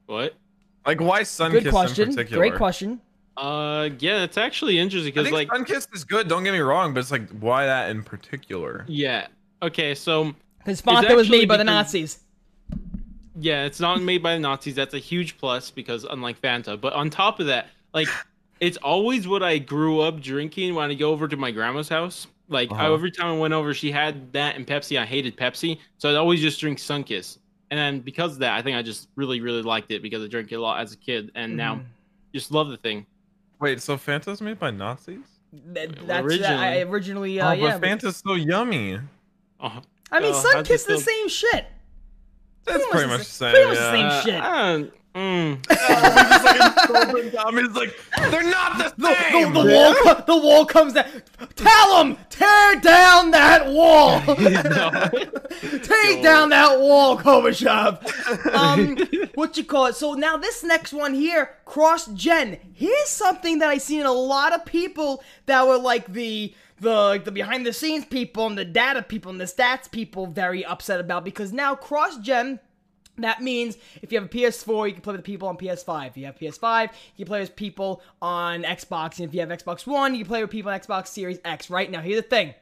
What? 0.07 0.35
Like 0.87 1.01
why 1.01 1.23
Sunkiss 1.23 1.51
Good 1.53 1.67
in 1.67 1.71
question. 1.73 2.09
particular? 2.15 2.41
Great 2.49 2.57
question. 2.57 3.01
Uh, 3.37 3.89
yeah, 4.01 4.23
it's 4.25 4.37
actually 4.37 4.79
interesting 4.79 5.13
because 5.15 5.25
think 5.31 5.35
like, 5.35 5.49
Sunkiss 5.49 5.95
is 5.95 6.05
good. 6.05 6.29
Don't 6.29 6.45
get 6.45 6.53
me 6.53 6.59
wrong, 6.59 6.93
but 6.93 7.01
it's 7.01 7.11
like 7.11 7.29
why 7.41 7.67
that 7.67 7.91
in 7.91 8.03
particular? 8.03 8.85
yeah, 8.89 9.27
okay, 9.63 9.95
so 9.95 10.35
Because 10.59 10.83
Fanta 10.83 11.15
was 11.17 11.31
made 11.31 11.49
by 11.49 11.57
the 11.57 11.65
because- 11.65 11.75
Nazis. 11.95 12.19
Yeah, 13.39 13.65
it's 13.65 13.81
not 13.81 14.03
made 14.03 14.23
by 14.23 14.35
the 14.35 14.41
Nazis. 14.41 14.75
That's 14.75 14.93
a 14.93 14.99
huge 14.99 15.39
plus 15.39 15.71
because 15.71 16.05
unlike 16.05 16.41
Fanta. 16.43 16.79
But 16.79 16.93
on 16.93 17.09
top 17.09 17.41
of 17.41 17.47
that, 17.47 17.69
like 17.95 18.09
it's 18.59 18.77
always 18.79 19.27
what 19.27 19.43
I 19.43 19.57
grew 19.59 20.01
up 20.01 20.21
drinking 20.21 20.75
when 20.75 20.91
I 20.91 20.95
go 20.95 21.11
over 21.13 21.27
to 21.29 21.37
my 21.37 21.51
grandma's 21.51 21.89
house. 21.89 22.27
Like 22.51 22.71
Uh-huh. 22.71 22.93
every 22.93 23.11
time 23.11 23.27
I 23.29 23.39
went 23.39 23.55
over, 23.55 23.73
she 23.73 23.91
had 23.91 24.33
that 24.35 24.57
and 24.57 24.67
Pepsi. 24.67 24.99
I 25.01 25.07
hated 25.07 25.37
Pepsi, 25.37 25.79
so 25.99 26.11
I'd 26.11 26.17
always 26.17 26.41
just 26.41 26.61
drink 26.61 26.79
Sunkiss. 26.79 27.39
And 27.71 27.79
then 27.79 28.01
because 28.01 28.33
of 28.35 28.39
that, 28.41 28.55
I 28.59 28.63
think 28.63 28.77
I 28.77 28.83
just 28.83 29.09
really, 29.17 29.41
really 29.41 29.63
liked 29.63 29.93
it 29.93 30.03
because 30.03 30.23
I 30.25 30.27
drank 30.27 30.51
it 30.51 30.57
a 30.57 30.61
lot 30.61 30.81
as 30.81 30.93
a 30.93 30.97
kid, 30.97 31.31
and 31.37 31.57
now 31.57 31.77
Mhm. 31.77 31.85
just 32.35 32.51
love 32.51 32.69
the 32.69 32.77
thing. 32.77 33.07
Wait, 33.61 33.81
so 33.81 33.97
Fanta's 33.97 34.41
made 34.41 34.59
by 34.59 34.71
Nazis? 34.73 35.19
Th- 35.75 35.91
That's 36.07 36.25
Originally. 36.27 36.55
I 36.57 36.81
originally. 36.83 37.41
Uh, 37.41 37.51
oh, 37.51 37.53
yeah. 37.53 37.73
but 37.79 37.81
Fanta's 37.83 38.17
so 38.17 38.35
yummy. 38.35 38.99
Oh, 39.61 39.81
I 40.13 40.19
mean, 40.21 40.31
Oh, 40.35 40.41
Sun 40.43 40.53
how'd 40.57 40.67
Kiss 40.67 40.89
you 40.89 40.97
the 40.97 41.03
feel- 41.03 41.15
same 41.15 41.29
shit. 41.29 41.67
That's 42.65 42.79
much 42.85 42.91
pretty 42.91 43.07
much 43.09 43.19
the 43.21 43.25
same. 43.25 43.51
pretty 43.53 43.67
much 43.69 43.79
the 43.79 43.83
yeah. 43.85 43.93
same 43.93 44.07
uh, 44.07 44.23
shit. 44.85 45.00
I 45.15 45.19
don't- 45.19 45.63
mm. 45.65 47.33
Tommy's 47.33 47.71
like, 47.71 47.99
they're 48.31 48.43
not 48.51 48.79
the 48.79 48.95
The, 48.97 49.15
same. 49.15 49.53
the, 49.53 49.63
the 49.63 49.69
wall, 49.75 49.95
co- 49.95 50.25
the 50.27 50.37
wall 50.37 50.65
comes 50.67 50.93
down. 50.95 51.07
Tell 51.57 52.05
him, 52.05 52.17
tear 52.29 52.77
down 52.81 53.31
that 53.33 53.67
wall. 53.69 54.21
Take 55.83 56.19
Yo. 56.19 56.23
down 56.23 56.49
that 56.51 56.79
wall, 56.81 57.19
Gorbachev. 57.19 58.55
Um, 58.55 58.97
what 59.35 59.57
you 59.57 59.65
call 59.65 59.87
it? 59.87 59.97
So 59.97 60.15
now 60.15 60.37
this 60.37 60.63
next 60.63 60.93
one 60.93 61.15
here, 61.15 61.51
cross 61.65 62.07
gen. 62.09 62.59
Here's 62.73 63.09
something 63.09 63.59
that 63.59 63.69
I 63.69 63.79
seen 63.79 64.03
a 64.07 64.13
lot 64.13 64.53
of 64.55 64.65
people 64.65 65.23
that 65.47 65.67
were 65.67 65.79
like 65.79 66.13
the 66.13 66.55
the 66.81 66.91
like 66.95 67.25
the 67.25 67.33
behind 67.33 67.67
the 67.67 67.73
scenes 67.75 68.07
people 68.07 68.47
and 68.47 68.57
the 68.57 68.65
data 68.65 69.03
people 69.03 69.31
and 69.31 69.39
the 69.41 69.45
stats 69.45 69.91
people 69.91 70.27
very 70.27 70.65
upset 70.65 70.99
about 70.99 71.25
because 71.25 71.53
now 71.53 71.75
cross 71.75 72.17
gen 72.19 72.59
that 73.19 73.43
means 73.43 73.77
if 74.03 74.13
you 74.13 74.21
have 74.21 74.27
a 74.27 74.33
PS4, 74.33 74.89
you 74.89 74.93
can 74.95 75.03
play 75.03 75.13
with 75.13 75.25
people 75.25 75.49
on 75.49 75.57
PS5. 75.57 76.09
If 76.09 76.17
you 76.17 76.27
have 76.27 76.39
PS5, 76.39 76.91
you 77.17 77.25
can 77.25 77.31
play 77.31 77.41
with 77.41 77.57
people 77.57 78.03
on 78.23 78.63
Xbox. 78.63 79.19
And 79.19 79.29
if 79.29 79.35
you 79.35 79.41
have 79.41 79.51
Xbox 79.51 79.87
One, 79.87 80.15
you 80.15 80.25
can 80.25 80.29
play 80.29 80.43
with 80.43 80.51
people 80.51 80.71
on 80.71 80.81
Xbox 80.81 81.09
Series 81.09 81.39
X. 81.45 81.71
Right 81.71 81.91
now, 81.91 82.01
here's 82.01 82.23
the 82.23 82.29
thing 82.29 82.55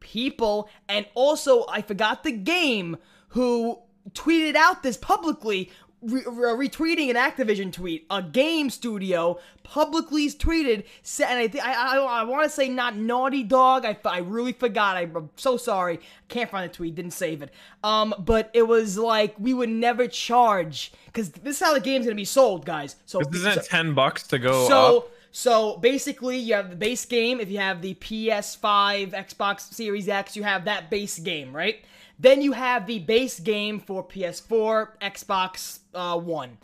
people, 0.00 0.68
and 0.88 1.06
also 1.14 1.66
I 1.68 1.82
forgot 1.82 2.24
the 2.24 2.32
game 2.32 2.96
who 3.28 3.78
tweeted 4.12 4.54
out 4.54 4.82
this 4.82 4.96
publicly 4.96 5.70
re- 6.02 6.22
re- 6.26 6.68
retweeting 6.68 7.10
an 7.10 7.16
Activision 7.16 7.72
tweet. 7.72 8.06
A 8.10 8.22
game 8.22 8.70
studio 8.70 9.38
publicly 9.62 10.28
tweeted, 10.30 10.84
and 11.26 11.38
I 11.38 11.48
think 11.48 11.64
I 11.64 11.96
I, 11.96 11.96
I 11.98 12.22
want 12.24 12.44
to 12.44 12.50
say 12.50 12.68
not 12.68 12.96
Naughty 12.96 13.42
Dog. 13.42 13.84
I, 13.84 13.96
I 14.04 14.18
really 14.18 14.52
forgot. 14.52 14.96
I, 14.96 15.02
am 15.02 15.30
so 15.36 15.56
sorry. 15.56 16.00
Can't 16.28 16.50
find 16.50 16.70
the 16.70 16.74
tweet. 16.74 16.94
Didn't 16.94 17.12
save 17.12 17.42
it. 17.42 17.52
Um, 17.84 18.14
but 18.18 18.50
it 18.54 18.62
was 18.62 18.96
like 18.98 19.34
we 19.38 19.54
would 19.54 19.68
never 19.68 20.08
charge 20.08 20.92
because 21.06 21.30
this 21.30 21.60
is 21.60 21.66
how 21.66 21.74
the 21.74 21.80
game's 21.80 22.06
gonna 22.06 22.14
be 22.16 22.24
sold, 22.24 22.64
guys. 22.64 22.96
So 23.06 23.20
Isn't 23.20 23.46
it 23.50 23.64
so- 23.64 23.70
ten 23.70 23.94
bucks 23.94 24.26
to 24.28 24.38
go 24.38 24.66
so 24.68 24.98
up? 24.98 25.10
so 25.32 25.76
basically, 25.78 26.38
you 26.38 26.54
have 26.54 26.70
the 26.70 26.76
base 26.76 27.04
game. 27.04 27.40
If 27.40 27.50
you 27.50 27.58
have 27.58 27.82
the 27.82 27.94
PS5, 27.94 29.12
Xbox 29.12 29.72
Series 29.72 30.08
X, 30.08 30.36
you 30.36 30.42
have 30.42 30.64
that 30.64 30.90
base 30.90 31.18
game, 31.18 31.54
right? 31.54 31.84
Then 32.18 32.42
you 32.42 32.52
have 32.52 32.86
the 32.86 32.98
base 32.98 33.40
game 33.40 33.80
for 33.80 34.04
PS4, 34.04 34.88
Xbox 35.00 35.79
uh, 35.94 36.18
One. 36.18 36.58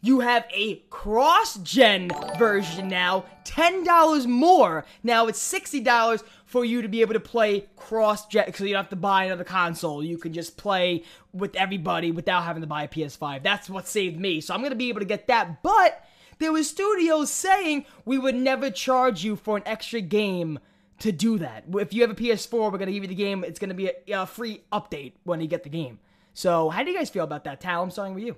You 0.00 0.20
have 0.20 0.44
a 0.54 0.76
cross-gen 0.90 2.10
version 2.38 2.86
now, 2.86 3.24
ten 3.42 3.82
dollars 3.82 4.28
more. 4.28 4.84
Now 5.02 5.26
it's 5.26 5.40
sixty 5.40 5.80
dollars 5.80 6.22
for 6.46 6.64
you 6.64 6.82
to 6.82 6.88
be 6.88 7.00
able 7.00 7.14
to 7.14 7.20
play 7.20 7.66
cross-gen, 7.74 8.54
so 8.54 8.64
you 8.64 8.74
don't 8.74 8.84
have 8.84 8.90
to 8.90 8.96
buy 8.96 9.24
another 9.24 9.42
console. 9.42 10.04
You 10.04 10.16
can 10.16 10.32
just 10.32 10.56
play 10.56 11.02
with 11.32 11.56
everybody 11.56 12.12
without 12.12 12.44
having 12.44 12.60
to 12.60 12.68
buy 12.68 12.84
a 12.84 12.88
PS5. 12.88 13.42
That's 13.42 13.68
what 13.68 13.88
saved 13.88 14.20
me. 14.20 14.40
So 14.40 14.54
I'm 14.54 14.62
gonna 14.62 14.76
be 14.76 14.88
able 14.88 15.00
to 15.00 15.04
get 15.04 15.26
that, 15.26 15.64
but 15.64 16.04
there 16.38 16.52
was 16.52 16.70
studios 16.70 17.30
saying 17.32 17.84
we 18.04 18.18
would 18.18 18.36
never 18.36 18.70
charge 18.70 19.24
you 19.24 19.34
for 19.34 19.56
an 19.56 19.64
extra 19.66 20.00
game 20.00 20.60
to 21.00 21.10
do 21.10 21.38
that. 21.38 21.64
If 21.74 21.92
you 21.92 22.02
have 22.02 22.10
a 22.10 22.14
PS4, 22.14 22.70
we're 22.70 22.78
gonna 22.78 22.92
give 22.92 23.02
you 23.02 23.08
the 23.08 23.14
game. 23.16 23.42
It's 23.42 23.58
gonna 23.58 23.74
be 23.74 23.88
a, 23.88 24.12
a 24.12 24.26
free 24.26 24.62
update 24.72 25.14
when 25.24 25.40
you 25.40 25.48
get 25.48 25.64
the 25.64 25.70
game. 25.70 25.98
So 26.34 26.70
how 26.70 26.84
do 26.84 26.90
you 26.92 26.96
guys 26.96 27.10
feel 27.10 27.24
about 27.24 27.42
that? 27.44 27.60
Tal, 27.60 27.82
I'm 27.82 27.90
starting 27.90 28.14
with 28.14 28.22
you. 28.22 28.36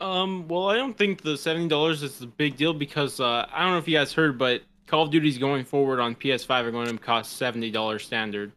Um, 0.00 0.46
well, 0.48 0.68
I 0.70 0.76
don't 0.76 0.96
think 0.96 1.22
the 1.22 1.36
seventy 1.36 1.68
dollars 1.68 2.02
is 2.02 2.20
a 2.22 2.26
big 2.26 2.56
deal 2.56 2.72
because 2.72 3.20
uh, 3.20 3.46
I 3.52 3.62
don't 3.62 3.72
know 3.72 3.78
if 3.78 3.88
you 3.88 3.96
guys 3.98 4.12
heard, 4.12 4.38
but 4.38 4.62
Call 4.86 5.04
of 5.04 5.10
Duty's 5.10 5.38
going 5.38 5.64
forward 5.64 5.98
on 6.00 6.14
PS5 6.14 6.64
are 6.64 6.70
going 6.70 6.86
to 6.88 6.96
cost 6.98 7.36
seventy 7.36 7.70
dollars 7.70 8.04
standard. 8.04 8.52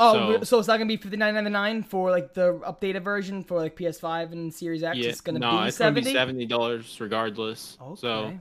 Oh, 0.00 0.34
So- 0.36 0.44
so, 0.44 0.58
it's 0.58 0.68
not 0.68 0.76
gonna 0.78 0.86
be 0.88 0.96
fifty 0.96 1.16
nine 1.16 1.34
ninety 1.34 1.50
nine 1.50 1.82
for 1.82 2.10
like 2.10 2.34
the 2.34 2.54
updated 2.66 3.02
version 3.02 3.42
for 3.44 3.56
like 3.56 3.76
PS5 3.76 4.32
and 4.32 4.52
Series 4.52 4.82
X. 4.82 4.96
Yeah, 4.96 5.08
it's 5.10 5.20
gonna 5.20 5.38
no, 5.38 5.62
be 5.62 5.68
it's 5.68 5.78
going 5.78 5.94
to 5.94 6.00
seventy. 6.02 6.10
be 6.10 6.12
seventy 6.12 6.46
dollars 6.46 6.96
regardless. 7.00 7.76
Okay. 7.80 8.00
So 8.00 8.38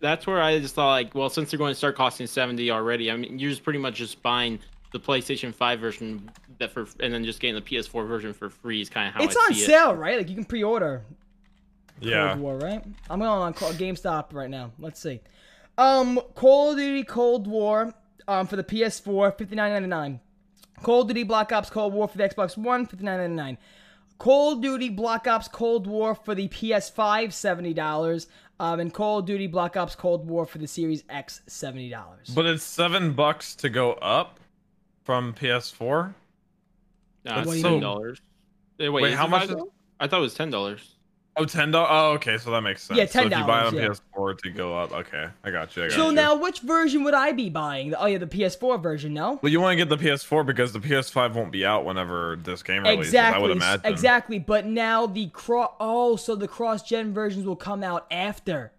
that's 0.00 0.26
where 0.26 0.40
I 0.40 0.58
just 0.60 0.74
thought 0.74 0.90
like, 0.90 1.14
well, 1.14 1.28
since 1.28 1.50
they're 1.50 1.58
going 1.58 1.72
to 1.72 1.76
start 1.78 1.96
costing 1.96 2.26
seventy 2.26 2.70
already, 2.70 3.10
I 3.10 3.16
mean, 3.16 3.38
you're 3.38 3.50
just 3.50 3.62
pretty 3.64 3.78
much 3.78 3.94
just 3.96 4.22
buying 4.22 4.58
the 4.92 4.98
PlayStation 5.00 5.54
Five 5.54 5.78
version 5.80 6.30
that 6.58 6.72
for, 6.72 6.86
and 7.00 7.12
then 7.14 7.24
just 7.24 7.38
getting 7.40 7.54
the 7.54 7.60
PS4 7.62 8.06
version 8.08 8.32
for 8.32 8.48
free 8.50 8.80
is 8.80 8.88
kind 8.90 9.08
of 9.08 9.14
how 9.14 9.22
it's 9.24 9.36
I 9.36 9.40
on 9.40 9.54
see 9.54 9.62
it. 9.62 9.66
sale, 9.66 9.94
right? 9.94 10.18
Like 10.18 10.28
you 10.28 10.34
can 10.34 10.44
pre-order 10.44 11.02
Yeah. 12.00 12.28
Cold 12.30 12.40
War, 12.40 12.58
right? 12.58 12.84
I'm 13.08 13.18
going 13.20 13.30
on 13.30 13.54
GameStop 13.54 14.32
right 14.32 14.50
now. 14.50 14.72
Let's 14.78 15.00
see. 15.00 15.20
Um, 15.78 16.20
Call 16.34 16.72
of 16.72 16.76
Duty 16.76 17.04
Cold 17.04 17.46
War 17.46 17.94
um, 18.28 18.46
for 18.46 18.56
the 18.56 18.64
PS4, 18.64 19.36
fifty 19.36 19.54
nine 19.56 19.72
ninety 19.72 19.88
nine. 19.88 20.20
Call 20.82 21.02
of 21.02 21.08
Duty 21.08 21.24
Black 21.24 21.52
Ops 21.52 21.70
Cold 21.70 21.92
War 21.92 22.08
for 22.08 22.18
the 22.18 22.28
Xbox 22.28 22.56
One, 22.56 22.86
fifty 22.86 23.04
nine 23.04 23.18
ninety 23.18 23.34
nine. 23.36 23.58
Call 24.18 24.52
of 24.52 24.60
Duty 24.60 24.90
Black 24.90 25.26
Ops 25.26 25.48
Cold 25.48 25.86
War 25.86 26.14
for 26.14 26.34
the 26.34 26.48
PS5, 26.48 27.32
seventy 27.32 27.72
dollars. 27.74 28.26
Um, 28.58 28.78
and 28.78 28.92
Call 28.92 29.20
of 29.20 29.24
Duty 29.26 29.46
Black 29.46 29.76
Ops 29.78 29.94
Cold 29.94 30.28
War 30.28 30.44
for 30.44 30.58
the 30.58 30.68
Series 30.68 31.02
X, 31.08 31.40
seventy 31.46 31.88
dollars. 31.88 32.28
But 32.34 32.44
it's 32.44 32.62
seven 32.62 33.14
bucks 33.14 33.54
to 33.56 33.70
go 33.70 33.92
up 33.94 34.38
from 35.04 35.32
PS4. 35.32 36.14
No, 37.24 37.34
That's 37.36 37.50
it's 37.52 37.62
ten 37.62 37.80
dollars. 37.80 38.20
Wait, 38.78 38.90
Wait, 38.90 39.12
is 39.12 39.18
how 39.18 39.26
much 39.26 39.48
is- 39.48 39.56
I 39.98 40.06
thought 40.06 40.18
it 40.18 40.22
was 40.22 40.34
ten 40.34 40.50
dollars. 40.50 40.96
Oh, 41.40 41.44
ten 41.44 41.70
dollars. 41.70 41.88
Oh, 41.90 42.12
okay, 42.12 42.38
so 42.38 42.50
that 42.50 42.60
makes 42.60 42.82
sense. 42.82 42.98
Yeah, 42.98 43.06
ten 43.06 43.28
dollars. 43.30 43.32
So 43.32 43.36
if 43.36 43.40
you 43.40 43.46
buy 43.46 43.60
it 43.62 43.66
on 43.66 43.74
yeah. 43.74 43.96
PS4 44.16 44.38
to 44.42 44.50
go 44.50 44.78
up, 44.78 44.92
okay, 44.92 45.28
I 45.44 45.50
got 45.50 45.76
you. 45.76 45.84
I 45.84 45.88
got 45.88 45.94
So 45.94 46.08
you. 46.10 46.14
now, 46.14 46.34
which 46.36 46.60
version 46.60 47.02
would 47.04 47.14
I 47.14 47.32
be 47.32 47.48
buying? 47.50 47.94
Oh 47.94 48.06
yeah, 48.06 48.18
the 48.18 48.26
PS4 48.26 48.82
version. 48.82 49.14
No. 49.14 49.38
well, 49.42 49.50
you 49.50 49.60
want 49.60 49.72
to 49.78 49.84
get 49.84 49.88
the 49.88 49.96
PS4 49.96 50.44
because 50.46 50.72
the 50.72 50.78
PS5 50.80 51.34
won't 51.34 51.50
be 51.52 51.64
out 51.64 51.84
whenever 51.84 52.38
this 52.42 52.62
game 52.62 52.82
releases. 52.82 53.08
Exactly. 53.08 53.38
I 53.38 53.42
would 53.42 53.50
imagine. 53.50 53.86
Exactly. 53.86 54.38
But 54.38 54.66
now 54.66 55.06
the 55.06 55.28
cross. 55.28 55.72
Oh, 55.80 56.16
so 56.16 56.34
the 56.36 56.48
cross-gen 56.48 57.12
versions 57.14 57.46
will 57.46 57.56
come 57.56 57.82
out 57.82 58.06
after 58.10 58.72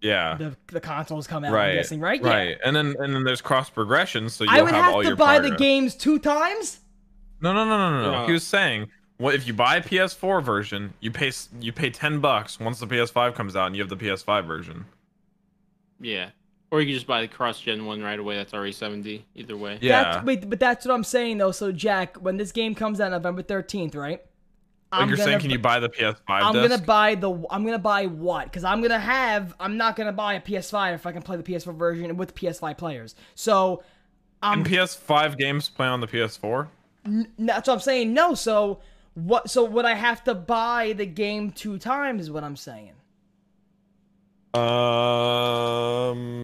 Yeah. 0.00 0.36
the 0.36 0.56
the 0.68 0.80
consoles 0.80 1.26
come 1.26 1.44
out. 1.44 1.52
right. 1.52 1.70
I'm 1.70 1.76
guessing, 1.76 2.00
right? 2.00 2.22
Right. 2.22 2.56
And 2.64 2.74
then 2.74 2.94
and 2.98 3.14
then 3.14 3.24
there's 3.24 3.40
cross 3.40 3.68
progression, 3.70 4.28
so 4.28 4.44
you'll 4.44 4.52
I 4.54 4.62
would 4.62 4.72
have, 4.72 4.84
have 4.84 4.94
all 4.94 5.02
to 5.02 5.08
your 5.08 5.16
buy 5.16 5.38
the 5.38 5.50
games 5.56 5.94
two 5.94 6.18
times. 6.18 6.80
No, 7.42 7.52
no, 7.54 7.64
no, 7.64 7.78
no, 7.78 7.90
no, 7.90 8.02
no. 8.02 8.12
Yeah. 8.20 8.26
He 8.26 8.32
was 8.32 8.46
saying, 8.46 8.88
well, 9.20 9.34
if 9.34 9.46
you 9.46 9.52
buy 9.52 9.76
a 9.76 9.82
PS4 9.82 10.42
version, 10.42 10.94
you 11.00 11.10
pay 11.10 11.30
you 11.60 11.72
pay 11.72 11.90
ten 11.90 12.20
bucks 12.20 12.58
once 12.58 12.80
the 12.80 12.86
PS5 12.86 13.34
comes 13.34 13.54
out, 13.54 13.66
and 13.66 13.76
you 13.76 13.82
have 13.82 13.90
the 13.90 13.96
PS5 13.96 14.46
version. 14.46 14.86
Yeah. 16.00 16.30
Or 16.70 16.80
you 16.80 16.86
can 16.86 16.94
just 16.94 17.06
buy 17.06 17.20
the 17.20 17.28
cross-gen 17.28 17.84
one 17.84 18.00
right 18.00 18.18
away. 18.18 18.36
That's 18.36 18.54
already 18.54 18.72
seventy. 18.72 19.26
Either 19.34 19.58
way. 19.58 19.78
Yeah. 19.82 20.04
That's, 20.04 20.24
wait, 20.24 20.48
but 20.48 20.58
that's 20.58 20.86
what 20.86 20.94
I'm 20.94 21.04
saying 21.04 21.36
though. 21.36 21.52
So 21.52 21.70
Jack, 21.70 22.16
when 22.16 22.38
this 22.38 22.50
game 22.50 22.74
comes 22.74 22.98
out 22.98 23.10
November 23.10 23.42
13th, 23.42 23.94
right? 23.94 24.22
Like 24.90 25.08
you're 25.08 25.18
saying, 25.18 25.40
can 25.40 25.50
you 25.50 25.58
buy 25.58 25.78
the 25.78 25.90
PS5 25.90 26.16
I'm 26.28 26.54
disc? 26.54 26.68
gonna 26.68 26.82
buy 26.82 27.14
the. 27.14 27.30
I'm 27.50 27.64
gonna 27.64 27.78
buy 27.78 28.06
what? 28.06 28.46
Because 28.46 28.64
I'm 28.64 28.80
gonna 28.80 28.98
have. 28.98 29.54
I'm 29.60 29.76
not 29.76 29.96
gonna 29.96 30.12
buy 30.12 30.34
a 30.34 30.40
PS5 30.40 30.94
if 30.94 31.06
I 31.06 31.12
can 31.12 31.22
play 31.22 31.36
the 31.36 31.42
PS4 31.42 31.76
version 31.76 32.16
with 32.16 32.34
PS5 32.34 32.78
players. 32.78 33.14
So, 33.34 33.82
Can 34.42 34.60
I'm. 34.60 34.64
PS5 34.64 35.36
games 35.36 35.68
play 35.68 35.86
on 35.86 36.00
the 36.00 36.08
PS4? 36.08 36.68
That's 37.38 37.68
what 37.68 37.74
I'm 37.74 37.80
saying. 37.80 38.12
No. 38.14 38.34
So 38.34 38.80
what? 39.14 39.50
So 39.50 39.64
would 39.64 39.84
I 39.84 39.94
have 39.94 40.24
to 40.24 40.34
buy 40.34 40.92
the 40.96 41.06
game 41.06 41.50
two 41.52 41.78
times? 41.78 42.22
Is 42.22 42.30
what 42.30 42.44
I'm 42.44 42.56
saying. 42.56 42.92
Um, 44.52 46.42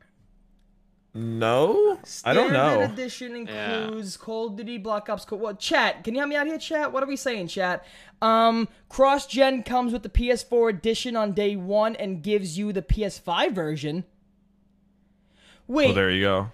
no, 1.14 1.98
I 2.24 2.32
don't 2.34 2.50
Standard 2.50 2.52
know. 2.52 2.80
edition 2.82 3.46
Yeah. 3.46 3.82
includes 3.84 4.16
Call 4.16 4.46
of 4.48 4.56
Duty 4.56 4.78
Black 4.78 5.08
Ops. 5.08 5.24
Cold. 5.24 5.40
What? 5.40 5.58
Chat? 5.58 6.04
Can 6.04 6.14
you 6.14 6.20
help 6.20 6.28
me 6.28 6.36
out 6.36 6.46
here, 6.46 6.58
chat? 6.58 6.92
What 6.92 7.02
are 7.02 7.06
we 7.06 7.16
saying, 7.16 7.48
chat? 7.48 7.84
Um, 8.22 8.68
cross 8.88 9.26
gen 9.26 9.62
comes 9.62 9.92
with 9.92 10.02
the 10.04 10.08
PS4 10.08 10.70
edition 10.70 11.16
on 11.16 11.32
day 11.32 11.56
one 11.56 11.96
and 11.96 12.22
gives 12.22 12.56
you 12.58 12.72
the 12.72 12.82
PS5 12.82 13.52
version. 13.52 14.04
Wait, 15.66 15.86
Well, 15.86 15.94
there 15.94 16.10
you 16.10 16.22
go. 16.22 16.50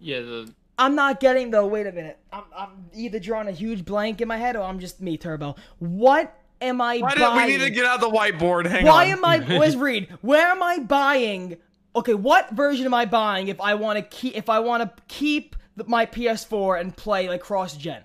Yeah. 0.00 0.20
The 0.20 0.52
I'm 0.78 0.94
not 0.94 1.20
getting 1.20 1.50
though. 1.50 1.66
Wait 1.66 1.86
a 1.86 1.92
minute. 1.92 2.18
I'm, 2.32 2.44
I'm 2.56 2.70
either 2.94 3.18
drawing 3.18 3.48
a 3.48 3.52
huge 3.52 3.84
blank 3.84 4.20
in 4.20 4.28
my 4.28 4.36
head 4.36 4.56
or 4.56 4.62
I'm 4.62 4.78
just 4.78 5.00
me, 5.00 5.16
Turbo. 5.16 5.56
What 5.78 6.34
am 6.60 6.80
I 6.80 6.98
Why 6.98 7.14
buying? 7.14 7.48
did, 7.48 7.52
we 7.52 7.58
need 7.58 7.64
to 7.64 7.70
get 7.70 7.84
out 7.84 8.00
the 8.00 8.08
whiteboard. 8.08 8.66
Hang 8.66 8.86
Why 8.86 9.06
on. 9.06 9.18
am 9.18 9.24
I? 9.24 9.38
Let's 9.58 9.74
read. 9.74 10.08
Where 10.20 10.46
am 10.46 10.62
I 10.62 10.78
buying? 10.78 11.56
Okay, 11.96 12.14
what 12.14 12.50
version 12.52 12.86
am 12.86 12.94
I 12.94 13.06
buying 13.06 13.48
if 13.48 13.60
I 13.60 13.74
want 13.74 13.98
to 13.98 14.02
keep 14.02 14.36
if 14.36 14.48
I 14.48 14.60
want 14.60 14.82
to 14.84 15.02
keep 15.08 15.56
my 15.86 16.06
PS4 16.06 16.80
and 16.80 16.96
play 16.96 17.28
like 17.28 17.40
cross 17.40 17.76
gen? 17.76 18.02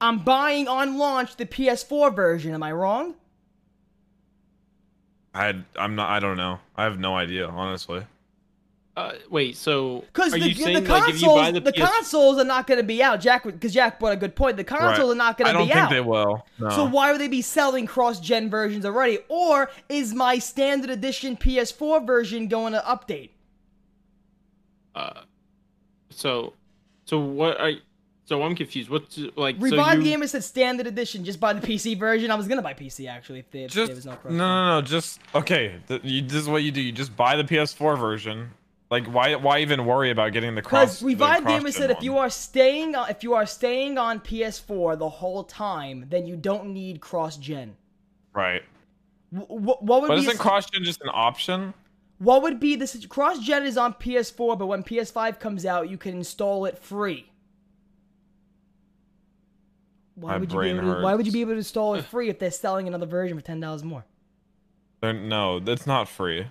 I'm 0.00 0.20
buying 0.20 0.68
on 0.68 0.98
launch 0.98 1.36
the 1.36 1.46
PS4 1.46 2.14
version. 2.14 2.54
Am 2.54 2.62
I 2.62 2.70
wrong? 2.70 3.14
I 5.34 5.54
I'm 5.76 5.96
not. 5.96 6.10
I 6.10 6.20
don't 6.20 6.36
know. 6.36 6.60
I 6.76 6.84
have 6.84 6.98
no 7.00 7.16
idea, 7.16 7.48
honestly. 7.48 8.04
Uh, 8.98 9.12
wait. 9.30 9.56
So 9.56 10.00
Because 10.12 10.34
are 10.34 10.38
the, 10.38 10.48
you 10.48 10.54
the 10.54 10.62
saying 10.62 10.84
consoles, 10.84 11.00
like 11.00 11.14
if 11.14 11.20
you 11.22 11.28
buy 11.28 11.50
the, 11.52 11.60
the, 11.60 11.72
PS- 11.72 11.78
consoles 11.90 12.38
are 12.38 12.44
not 12.44 12.66
going 12.66 12.78
to 12.80 12.84
be 12.84 13.02
out. 13.02 13.20
Jack, 13.20 13.44
because 13.44 13.72
Jack 13.72 14.00
brought 14.00 14.12
a 14.12 14.16
good 14.16 14.34
point. 14.34 14.56
The 14.56 14.64
consoles 14.64 14.98
Right. 14.98 15.12
are 15.12 15.14
not 15.14 15.38
going 15.38 15.52
to 15.52 15.58
be 15.58 15.58
out. 15.58 15.58
I 15.58 15.58
to 15.58 15.58
don't 15.58 15.68
be 15.68 15.72
think 15.72 15.84
out. 15.84 15.90
they 15.90 16.00
will. 16.00 16.46
No. 16.58 16.70
So 16.70 16.84
why 16.84 17.12
would 17.12 17.20
they 17.20 17.28
be 17.28 17.42
selling 17.42 17.86
cross-gen 17.86 18.50
versions 18.50 18.84
already? 18.84 19.18
Or 19.28 19.70
is 19.88 20.14
my 20.14 20.38
standard 20.38 20.90
edition 20.90 21.36
PS4 21.36 22.06
version 22.06 22.48
going 22.48 22.72
to 22.72 22.80
update? 22.80 23.30
Uh, 24.94 25.20
so, 26.10 26.54
so 27.04 27.18
what 27.20 27.60
I, 27.60 27.74
So 28.24 28.42
I'm 28.42 28.56
confused. 28.56 28.90
What's 28.90 29.18
like? 29.36 29.56
Revive 29.60 29.98
so 29.98 29.98
you, 30.00 30.04
Gamer 30.10 30.26
said 30.26 30.42
standard 30.42 30.86
edition. 30.88 31.24
Just 31.24 31.38
buy 31.38 31.52
the 31.52 31.64
PC 31.64 31.96
version. 31.96 32.30
I 32.30 32.34
was 32.34 32.48
gonna 32.48 32.62
buy 32.62 32.74
PC 32.74 33.08
actually 33.08 33.38
if, 33.40 33.50
they, 33.50 33.64
if 33.64 33.72
there 33.72 33.86
just 33.86 33.96
was 33.96 34.06
no 34.06 34.12
no, 34.12 34.16
cross. 34.18 34.32
no, 34.32 34.74
no. 34.80 34.82
Just 34.82 35.20
okay. 35.34 35.76
Th- 35.86 36.00
you, 36.02 36.22
this 36.22 36.34
is 36.42 36.48
what 36.48 36.62
you 36.64 36.72
do. 36.72 36.80
You 36.80 36.90
just 36.90 37.16
buy 37.16 37.36
the 37.36 37.44
PS4 37.44 37.98
version. 37.98 38.50
Like, 38.90 39.06
why, 39.06 39.34
why 39.34 39.58
even 39.60 39.84
worry 39.84 40.10
about 40.10 40.32
getting 40.32 40.54
the 40.54 40.62
cross? 40.62 41.00
Because 41.00 41.02
Revive 41.02 41.46
Gamer 41.46 41.70
said 41.70 41.90
uh, 41.90 41.94
if 41.96 42.02
you 42.02 42.16
are 42.16 42.30
staying 42.30 42.94
on, 42.94 43.10
if 43.10 43.22
you 43.22 43.34
are 43.34 43.44
staying 43.44 43.98
on 43.98 44.20
PS4 44.20 44.98
the 44.98 45.08
whole 45.08 45.44
time, 45.44 46.06
then 46.08 46.26
you 46.26 46.36
don't 46.36 46.72
need 46.72 47.00
cross-gen. 47.00 47.76
right, 48.32 48.62
Wh- 49.30 49.44
wh- 49.44 49.82
what 49.82 50.02
would 50.02 50.08
but 50.08 50.18
isn't 50.18 50.38
cross-gen 50.38 50.84
just 50.84 51.02
an 51.02 51.10
option? 51.12 51.74
what 52.16 52.42
would 52.42 52.58
be 52.58 52.76
this? 52.76 53.04
Cross-gen 53.06 53.64
is 53.64 53.76
on 53.76 53.92
PS4, 53.92 54.58
but 54.58 54.66
when 54.66 54.82
PS5 54.82 55.38
comes 55.38 55.66
out, 55.66 55.90
you 55.90 55.98
can 55.98 56.14
install 56.16 56.64
it 56.64 56.78
free. 56.78 57.30
Why 60.14 60.32
My 60.32 60.38
would 60.38 60.52
you 60.52 60.60
be 60.60 60.70
able 60.70 60.94
to, 60.94 61.02
Why 61.02 61.14
would 61.14 61.26
you 61.26 61.32
be 61.32 61.42
able 61.42 61.52
to 61.52 61.58
install 61.58 61.94
it 61.94 62.04
free 62.06 62.28
if 62.28 62.38
they're 62.38 62.50
selling 62.50 62.88
another 62.88 63.06
version 63.06 63.38
for 63.38 63.44
ten 63.44 63.60
dollars 63.60 63.84
more? 63.84 64.04
They're, 65.00 65.12
no, 65.12 65.60
that's 65.60 65.86
not 65.86 66.08
free. 66.08 66.46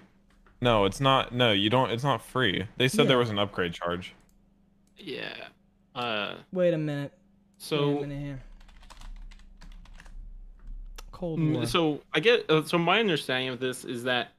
No, 0.62 0.86
it's 0.86 1.00
not. 1.00 1.34
No, 1.34 1.52
you 1.52 1.70
don't. 1.70 1.92
It's 1.92 2.04
not 2.04 2.22
free. 2.22 2.66
They 2.78 2.88
said 2.88 3.02
Yeah. 3.04 3.08
there 3.10 3.18
was 3.20 3.30
an 3.30 3.40
upgrade 3.40 3.74
charge. 3.74 4.14
yeah. 4.98 5.34
Uh, 5.96 6.36
Wait 6.52 6.74
a 6.74 6.78
minute. 6.78 7.12
Wait 7.12 7.62
a 7.62 7.64
so 7.66 8.00
minute 8.02 8.20
here. 8.20 8.40
Cold 11.12 11.40
Mm, 11.40 11.54
War. 11.56 11.66
So 11.66 12.02
I 12.14 12.20
get. 12.20 12.50
Uh, 12.50 12.64
so 12.64 12.78
my 12.78 13.00
understanding 13.00 13.50
of 13.50 13.60
this 13.60 13.84
is 13.84 14.04
that 14.04 14.30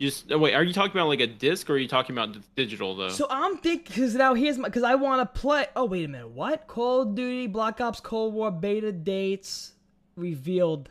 just 0.00 0.30
oh, 0.30 0.38
wait. 0.38 0.54
Are 0.54 0.62
you 0.62 0.72
talking 0.72 0.92
about 0.92 1.08
like 1.08 1.20
a 1.20 1.26
disc 1.26 1.68
or 1.68 1.72
are 1.74 1.78
you 1.78 1.88
talking 1.88 2.14
about 2.16 2.36
digital 2.54 2.94
though? 2.94 3.08
So 3.08 3.26
I'm 3.28 3.56
thinking 3.58 3.86
because 3.88 4.14
now 4.14 4.34
here's 4.34 4.58
my 4.58 4.68
because 4.68 4.84
I 4.84 4.94
want 4.94 5.20
to 5.34 5.40
play. 5.40 5.66
Oh 5.74 5.84
wait 5.86 6.04
a 6.04 6.08
minute, 6.08 6.30
what? 6.30 6.68
Call 6.68 7.02
of 7.02 7.14
Duty 7.16 7.48
Black 7.48 7.80
Ops 7.80 7.98
Cold 8.00 8.34
War 8.34 8.50
beta 8.52 8.92
dates 8.92 9.72
revealed. 10.16 10.90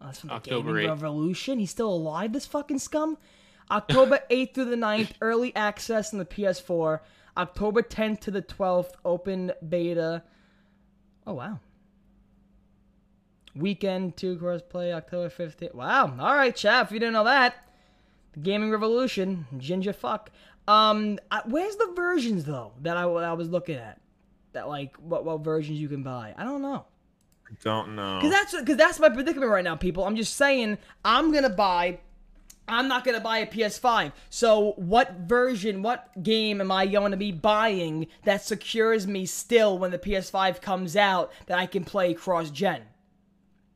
Oh, 0.00 0.06
that's 0.06 0.20
from 0.20 0.28
the 0.28 0.34
October 0.34 0.74
Gaming 0.80 0.86
8th. 0.96 1.02
Revolution. 1.02 1.58
He's 1.60 1.70
still 1.70 1.90
alive. 1.94 2.32
This 2.34 2.44
fucking 2.44 2.80
scum. 2.80 3.16
October 3.72 4.20
8th 4.30 4.54
through 4.54 4.66
the 4.66 4.76
9th, 4.76 5.12
early 5.20 5.54
access 5.56 6.12
on 6.12 6.18
the 6.18 6.26
PS4. 6.26 7.00
October 7.36 7.82
10th 7.82 8.20
to 8.20 8.30
the 8.30 8.42
12th, 8.42 8.90
open 9.04 9.52
beta. 9.66 10.22
Oh 11.26 11.34
wow. 11.34 11.58
Weekend 13.54 14.16
two 14.16 14.36
crossplay 14.36 14.92
October 14.92 15.30
15th. 15.30 15.74
Wow. 15.74 16.14
All 16.18 16.34
right, 16.34 16.54
chap. 16.54 16.86
If 16.86 16.92
you 16.92 16.98
didn't 16.98 17.14
know 17.14 17.24
that. 17.24 17.54
The 18.34 18.40
Gaming 18.40 18.70
Revolution, 18.70 19.46
ginger 19.58 19.92
fuck. 19.92 20.30
Um, 20.68 21.18
I, 21.30 21.42
where's 21.46 21.76
the 21.76 21.92
versions 21.94 22.44
though 22.44 22.72
that 22.82 22.96
I, 22.96 23.02
I 23.02 23.32
was 23.32 23.48
looking 23.48 23.76
at? 23.76 24.00
That 24.52 24.68
like 24.68 24.96
what 24.96 25.24
what 25.24 25.40
versions 25.42 25.78
you 25.78 25.88
can 25.88 26.02
buy? 26.02 26.34
I 26.36 26.44
don't 26.44 26.62
know. 26.62 26.84
I 27.46 27.54
Don't 27.62 27.94
know. 27.94 28.18
Cause 28.20 28.30
that's 28.30 28.52
cause 28.64 28.76
that's 28.76 29.00
my 29.00 29.08
predicament 29.08 29.50
right 29.50 29.64
now, 29.64 29.76
people. 29.76 30.04
I'm 30.04 30.16
just 30.16 30.36
saying 30.36 30.78
I'm 31.04 31.32
gonna 31.32 31.50
buy. 31.50 31.98
I'm 32.72 32.88
not 32.88 33.04
gonna 33.04 33.20
buy 33.20 33.38
a 33.38 33.46
PS5. 33.46 34.12
So 34.30 34.72
what 34.76 35.12
version, 35.12 35.82
what 35.82 36.22
game 36.22 36.60
am 36.60 36.70
I 36.70 36.86
going 36.86 37.10
to 37.10 37.16
be 37.16 37.32
buying 37.32 38.06
that 38.24 38.44
secures 38.44 39.06
me 39.06 39.26
still 39.26 39.78
when 39.78 39.90
the 39.90 39.98
PS5 39.98 40.60
comes 40.60 40.96
out 40.96 41.32
that 41.46 41.58
I 41.58 41.66
can 41.66 41.84
play 41.84 42.14
cross 42.14 42.50
gen? 42.50 42.82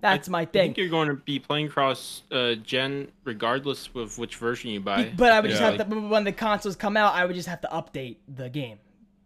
That's 0.00 0.28
my 0.28 0.44
thing. 0.44 0.48
I 0.48 0.52
thing. 0.52 0.68
think 0.68 0.78
you're 0.78 0.88
going 0.88 1.08
to 1.08 1.14
be 1.14 1.38
playing 1.38 1.68
cross 1.68 2.22
uh, 2.30 2.54
gen 2.54 3.08
regardless 3.24 3.88
of 3.94 4.18
which 4.18 4.36
version 4.36 4.70
you 4.70 4.80
buy. 4.80 5.12
But 5.16 5.32
I 5.32 5.40
would 5.40 5.50
just 5.50 5.62
have 5.62 5.78
to 5.78 5.84
when 5.84 6.24
the 6.24 6.32
consoles 6.32 6.76
come 6.76 6.96
out, 6.96 7.14
I 7.14 7.24
would 7.24 7.34
just 7.34 7.48
have 7.48 7.60
to 7.62 7.68
update 7.68 8.16
the 8.28 8.48
game 8.48 8.78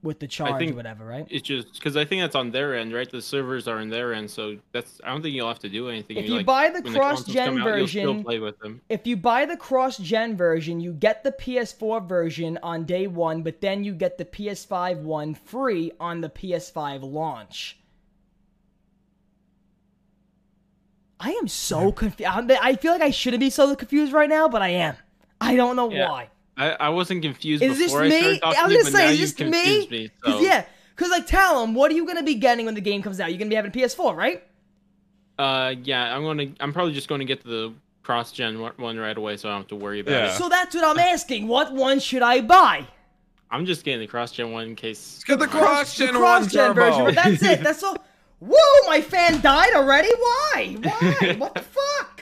with 0.02 0.18
the 0.18 0.26
charge 0.26 0.58
think- 0.58 0.72
or 0.72 0.76
whatever, 0.76 1.04
right? 1.04 1.26
It's 1.30 1.46
just 1.46 1.74
because 1.74 1.96
I 1.96 2.04
think 2.06 2.22
that's 2.22 2.34
on 2.34 2.50
their 2.50 2.74
end, 2.74 2.92
right? 2.94 3.10
The 3.10 3.20
servers 3.20 3.68
are 3.68 3.78
on 3.78 3.90
their 3.90 4.14
end, 4.14 4.30
so 4.30 4.56
that's. 4.72 5.00
I 5.04 5.08
don't 5.10 5.20
think 5.22 5.34
you'll 5.34 5.48
have 5.48 5.58
to 5.58 5.68
do 5.68 5.88
anything. 5.90 6.16
If 6.16 6.26
You, 6.26 6.36
like, 6.36 6.46
buy 6.46 6.70
the 6.70 6.82
cross-gen 6.82 7.58
out, 7.58 7.64
version- 7.64 8.24
play 8.24 8.38
with 8.38 8.58
them. 8.60 8.80
If 8.88 9.06
you 9.06 9.16
buy 9.16 9.44
the 9.44 9.56
cross 9.58 9.98
gen 9.98 10.36
version, 10.36 10.80
you 10.80 10.92
get 10.92 11.22
the 11.22 11.32
PS4 11.32 12.00
version 12.08 12.58
on 12.62 12.84
day 12.84 13.06
one, 13.08 13.42
but 13.42 13.60
then 13.60 13.84
you 13.84 13.92
get 13.94 14.16
the 14.16 14.24
PS5 14.24 15.02
one 15.02 15.34
free 15.34 15.92
on 16.00 16.22
the 16.22 16.30
PS5 16.30 17.02
launch. 17.02 17.76
I 21.22 21.32
am 21.32 21.48
so 21.48 21.92
confused. 21.92 22.30
I 22.34 22.76
feel 22.76 22.92
like 22.92 23.02
I 23.02 23.10
shouldn't 23.10 23.40
be 23.40 23.50
so 23.50 23.76
confused 23.76 24.12
right 24.14 24.28
now, 24.28 24.48
but 24.48 24.62
I 24.62 24.68
am. 24.68 24.96
I 25.40 25.54
don't 25.56 25.76
know 25.76 25.90
Yeah. 25.90 26.08
why. 26.08 26.30
I, 26.60 26.70
I 26.78 26.88
wasn't 26.90 27.22
confused 27.22 27.62
Is 27.62 27.78
this 27.78 27.90
before 27.92 28.04
me? 28.04 28.16
I 28.16 28.20
started 28.20 28.40
talking 28.42 28.58
I 28.60 28.62
was 28.66 28.72
to 28.72 28.82
gonna 28.92 28.96
say, 28.96 29.14
is 29.14 29.34
this 29.34 29.38
me? 29.46 29.62
confused 29.62 29.90
me. 29.90 30.10
Cause 30.20 30.34
so- 30.34 30.40
yeah, 30.40 30.64
cause 30.96 31.10
like 31.10 31.26
tell 31.26 31.60
them 31.60 31.74
what 31.74 31.90
are 31.90 31.94
you 31.94 32.06
gonna 32.06 32.22
be 32.22 32.34
getting 32.34 32.66
when 32.66 32.74
the 32.74 32.80
game 32.80 33.02
comes 33.02 33.18
out? 33.20 33.30
You're 33.30 33.38
gonna 33.38 33.48
be 33.50 33.56
having 33.56 33.70
a 33.70 33.74
PS4, 33.74 34.14
right? 34.16 34.42
Uh, 35.38 35.74
yeah, 35.84 36.14
I'm 36.14 36.22
gonna. 36.22 36.48
I'm 36.60 36.72
probably 36.74 36.92
just 36.92 37.08
going 37.08 37.20
to 37.20 37.24
get 37.24 37.42
the 37.42 37.72
cross 38.02 38.30
gen 38.30 38.60
one 38.76 38.98
right 38.98 39.16
away, 39.16 39.38
so 39.38 39.48
I 39.48 39.52
don't 39.52 39.62
have 39.62 39.68
to 39.68 39.76
worry 39.76 40.00
about 40.00 40.12
Yeah. 40.12 40.26
it. 40.34 40.36
So 40.36 40.50
that's 40.50 40.74
what 40.74 40.84
I'm 40.84 40.98
asking. 40.98 41.48
What 41.48 41.72
one 41.72 41.98
should 41.98 42.20
I 42.20 42.42
buy? 42.42 42.86
I'm 43.50 43.64
just 43.64 43.82
getting 43.82 44.00
the 44.00 44.06
cross 44.06 44.32
gen 44.32 44.52
one 44.52 44.64
in 44.68 44.76
case. 44.76 45.24
Get 45.26 45.38
the 45.38 45.46
cross 45.46 45.96
The 45.96 46.06
gen 46.06 46.14
one 46.20 46.42
cross-gen 46.42 46.74
version, 46.74 47.04
but 47.06 47.14
that's 47.14 47.42
it. 47.42 47.62
That's 47.62 47.82
all. 47.82 47.96
Whoa, 48.40 48.86
my 48.86 49.00
fan 49.00 49.40
died 49.40 49.72
already. 49.74 50.10
Why? 50.14 50.76
Why? 50.82 51.34
what 51.38 51.54
the 51.54 51.62
fuck? 51.62 52.19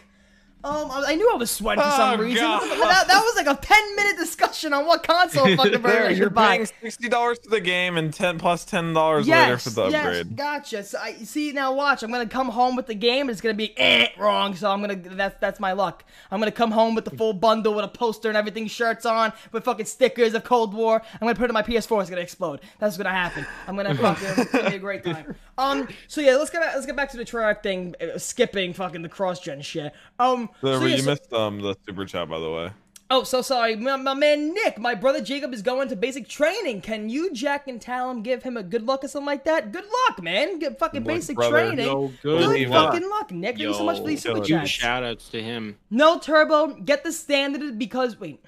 Um, 0.64 0.90
I 0.90 1.04
I 1.08 1.14
knew 1.14 1.30
I 1.32 1.36
was 1.36 1.50
sweating 1.52 1.84
for 1.84 1.90
some 1.90 2.18
Oh, 2.18 2.22
reason. 2.22 2.42
God. 2.42 2.62
That, 2.88 3.06
that 3.06 3.20
was 3.22 3.36
like 3.36 3.46
a 3.46 3.60
ten 3.60 3.96
minute 3.96 4.16
discussion 4.16 4.72
on 4.72 4.86
what 4.86 5.02
console 5.04 5.44
fucking 5.56 5.56
version 5.80 5.82
there, 5.82 6.10
you're 6.10 6.26
should 6.26 6.34
buy. 6.34 6.56
paying 6.56 6.66
sixty 6.66 7.08
dollars 7.08 7.38
for 7.44 7.50
the 7.50 7.60
game 7.60 7.96
and 7.96 8.12
ten 8.12 8.38
plus 8.38 8.64
ten 8.64 8.92
dollars 8.92 9.28
Yes, 9.28 9.46
later 9.48 9.58
for 9.58 9.70
the 9.70 9.88
yes, 9.90 10.04
upgrade. 10.06 10.36
gotcha. 10.36 10.82
So 10.82 10.98
I 10.98 11.12
see 11.14 11.52
now. 11.52 11.72
Watch, 11.74 12.02
I'm 12.02 12.10
gonna 12.10 12.26
come 12.26 12.48
home 12.48 12.74
with 12.74 12.86
the 12.86 12.94
game. 12.94 13.30
It's 13.30 13.40
gonna 13.40 13.54
be 13.54 13.72
eh, 13.78 14.08
wrong. 14.18 14.54
So 14.56 14.68
I'm 14.70 14.80
gonna. 14.80 14.96
That's 14.96 15.38
that's 15.38 15.60
my 15.60 15.72
luck. 15.72 16.04
I'm 16.30 16.40
gonna 16.40 16.50
come 16.50 16.72
home 16.72 16.94
with 16.96 17.04
the 17.04 17.12
full 17.16 17.32
bundle 17.34 17.74
with 17.74 17.84
a 17.84 17.88
poster 17.88 18.28
and 18.28 18.36
everything, 18.36 18.66
shirts 18.66 19.06
on, 19.06 19.32
with 19.52 19.64
fucking 19.64 19.86
stickers 19.86 20.34
of 20.34 20.42
Cold 20.44 20.74
War. 20.74 21.00
I'm 21.14 21.20
gonna 21.20 21.34
put 21.36 21.44
it 21.44 21.50
in 21.50 21.54
my 21.54 21.62
PS4. 21.62 22.00
It's 22.00 22.10
gonna 22.10 22.20
explode. 22.22 22.60
That's 22.80 22.96
what's 22.96 22.96
gonna 22.96 23.10
happen. 23.10 23.46
I'm 23.68 23.76
gonna 23.76 23.94
fucking 23.96 24.26
it's 24.42 24.50
gonna 24.50 24.70
be 24.70 24.76
a 24.76 24.80
great 24.80 25.04
time. 25.04 25.36
Um. 25.56 25.86
So 26.08 26.20
yeah, 26.20 26.34
let's 26.36 26.50
get 26.50 26.62
back, 26.62 26.74
let's 26.74 26.86
get 26.86 26.96
back 26.96 27.10
to 27.12 27.16
the 27.16 27.24
track 27.24 27.62
thing. 27.62 27.94
uh, 28.00 28.18
skipping 28.18 28.72
fucking 28.72 29.02
the 29.02 29.08
cross 29.08 29.38
gen 29.38 29.60
shit. 29.62 29.92
Um. 30.18 30.47
So 30.60 30.66
Whatever, 30.66 30.88
yeah, 30.88 30.96
you 30.96 31.02
so- 31.02 31.10
missed 31.10 31.32
um 31.32 31.60
the 31.60 31.74
super 31.86 32.04
chat 32.04 32.28
by 32.28 32.38
the 32.38 32.50
way. 32.50 32.70
Oh, 33.10 33.22
so 33.22 33.40
sorry. 33.40 33.74
My, 33.74 33.96
my 33.96 34.12
man 34.12 34.52
Nick, 34.52 34.78
my 34.78 34.94
brother 34.94 35.22
Jacob 35.22 35.54
is 35.54 35.62
going 35.62 35.88
to 35.88 35.96
basic 35.96 36.28
training. 36.28 36.82
Can 36.82 37.08
you, 37.08 37.32
Jack, 37.32 37.66
and 37.66 37.80
Talon 37.80 38.20
give 38.22 38.42
him 38.42 38.58
a 38.58 38.62
good 38.62 38.82
luck 38.86 39.02
or 39.02 39.08
something 39.08 39.24
like 39.24 39.44
that? 39.44 39.72
Good 39.72 39.86
luck, 40.06 40.22
man. 40.22 40.58
Get 40.58 40.78
fucking 40.78 41.04
Good 41.04 41.08
basic 41.08 41.36
brother. 41.36 41.50
training. 41.52 41.86
Yo, 41.86 42.12
good 42.22 42.38
good 42.44 42.68
fucking 42.68 43.08
luck, 43.08 43.30
Nick. 43.30 43.56
Thank 43.56 43.60
you 43.60 43.72
so 43.72 43.84
much 43.84 44.00
for 44.00 44.06
these 44.06 44.22
super 44.22 44.40
huge 44.40 44.48
chats. 44.48 44.68
Shout 44.68 45.04
outs 45.04 45.30
to 45.30 45.42
him. 45.42 45.78
No 45.88 46.18
turbo. 46.18 46.74
Get 46.74 47.02
the 47.02 47.12
standard 47.12 47.78
because 47.78 48.20
wait. 48.20 48.44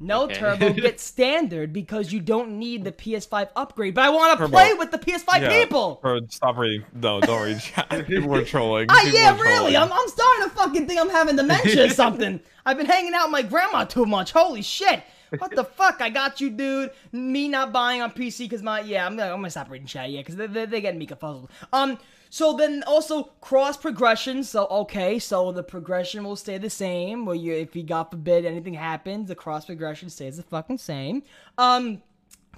No 0.00 0.24
Okay. 0.24 0.34
turbo. 0.34 0.72
Get 0.74 1.00
standard 1.00 1.72
because 1.72 2.12
you 2.12 2.20
don't 2.20 2.58
need 2.58 2.84
the 2.84 2.92
PS5 2.92 3.48
upgrade. 3.56 3.94
But 3.94 4.04
I 4.04 4.10
want 4.10 4.38
to 4.38 4.48
play 4.48 4.74
with 4.74 4.90
the 4.90 4.98
PS5 4.98 5.40
Yeah, 5.40 5.48
people. 5.60 5.98
Bro, 6.02 6.26
stop 6.28 6.56
reading. 6.58 6.84
No, 6.94 7.20
don't 7.20 7.42
read. 7.42 7.62
People 8.06 8.28
were 8.28 8.44
trolling. 8.44 8.86
Ah, 8.90 9.00
People 9.04 9.18
yeah, 9.18 9.30
really. 9.34 9.72
trolling. 9.72 9.76
I'm, 9.76 9.92
I'm 9.92 10.08
starting 10.08 10.44
to 10.44 10.50
fucking 10.50 10.86
think 10.88 11.00
I'm 11.00 11.10
having 11.10 11.36
dementia 11.36 11.86
or 11.86 11.88
something. 11.90 12.40
I've 12.66 12.76
been 12.76 12.86
hanging 12.86 13.14
out 13.14 13.24
with 13.26 13.32
my 13.32 13.42
grandma 13.42 13.84
too 13.84 14.06
much. 14.06 14.32
Holy 14.32 14.62
shit. 14.62 15.02
What 15.38 15.54
the 15.56 15.64
fuck? 15.64 16.00
I 16.00 16.10
got 16.10 16.40
you, 16.40 16.50
dude. 16.50 16.90
Me 17.10 17.48
not 17.48 17.72
buying 17.72 18.02
on 18.02 18.12
PC 18.12 18.40
because 18.40 18.62
my 18.62 18.80
yeah, 18.80 19.04
I'm 19.04 19.16
gonna, 19.16 19.32
I'm 19.32 19.38
gonna 19.38 19.50
stop 19.50 19.68
reading 19.68 19.86
chat, 19.86 20.10
yeah, 20.10 20.20
because 20.20 20.36
they, 20.36 20.46
they, 20.46 20.64
they're 20.66 20.80
getting 20.80 20.98
me 20.98 21.08
confuzzled. 21.08 21.48
Um, 21.72 21.98
so 22.34 22.52
then 22.52 22.82
also 22.88 23.30
cross 23.40 23.76
progression. 23.76 24.42
So 24.42 24.66
okay, 24.66 25.20
so 25.20 25.52
the 25.52 25.62
progression 25.62 26.24
will 26.24 26.34
stay 26.34 26.58
the 26.58 26.68
same. 26.68 27.26
Where 27.26 27.36
you, 27.36 27.54
if 27.54 27.76
you 27.76 27.84
God 27.84 28.10
forbid 28.10 28.44
anything 28.44 28.74
happens, 28.74 29.28
the 29.28 29.36
cross 29.36 29.66
progression 29.66 30.10
stays 30.10 30.36
the 30.36 30.42
fucking 30.42 30.78
same. 30.78 31.22
Um, 31.58 32.02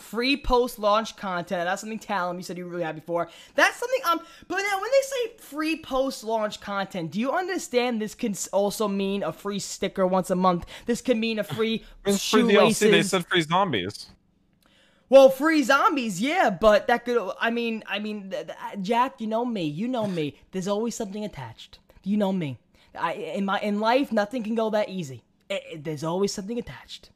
free 0.00 0.34
post 0.34 0.78
launch 0.78 1.14
content. 1.16 1.66
That's 1.66 1.82
something 1.82 1.98
Talon 1.98 2.38
you 2.38 2.42
said 2.42 2.56
you 2.56 2.64
were 2.64 2.70
really 2.70 2.84
happy 2.84 3.02
for. 3.04 3.28
That's 3.54 3.76
something 3.76 4.00
um 4.06 4.20
but 4.48 4.62
now 4.62 4.80
when 4.80 4.90
they 4.90 5.02
say 5.02 5.36
free 5.40 5.76
post 5.82 6.24
launch 6.24 6.58
content, 6.58 7.10
do 7.10 7.20
you 7.20 7.32
understand 7.32 8.00
this 8.00 8.14
can 8.14 8.34
also 8.54 8.88
mean 8.88 9.22
a 9.22 9.32
free 9.32 9.58
sticker 9.58 10.06
once 10.06 10.30
a 10.30 10.36
month? 10.36 10.64
This 10.86 11.02
can 11.02 11.20
mean 11.20 11.38
a 11.38 11.44
free 11.44 11.84
It's 12.06 12.26
free 12.26 12.44
DLC. 12.44 12.50
shoelaces. 12.50 12.90
They 12.90 13.02
said 13.02 13.26
free 13.26 13.42
zombies. 13.42 14.06
Well, 15.08 15.28
free 15.30 15.62
zombies, 15.62 16.20
yeah, 16.20 16.50
but 16.50 16.86
that 16.88 17.04
could 17.04 17.32
I 17.40 17.50
mean, 17.50 17.82
I 17.86 17.98
mean 17.98 18.30
th- 18.30 18.48
uh, 18.48 18.76
Jack, 18.76 19.20
you 19.20 19.26
know 19.26 19.44
me. 19.44 19.64
You 19.64 19.88
know 19.88 20.06
me. 20.06 20.36
There's 20.52 20.68
always 20.68 20.94
something 20.94 21.24
attached. 21.24 21.78
You 22.04 22.16
know 22.16 22.32
me. 22.32 22.58
I 22.98 23.12
in 23.12 23.44
my 23.44 23.60
in 23.60 23.78
life 23.80 24.10
nothing 24.12 24.42
can 24.42 24.54
go 24.54 24.70
that 24.70 24.88
easy. 24.88 25.22
It- 25.48 25.62
it- 25.72 25.84
there's 25.84 26.02
always 26.04 26.32
something 26.32 26.58
attached. 26.58 27.10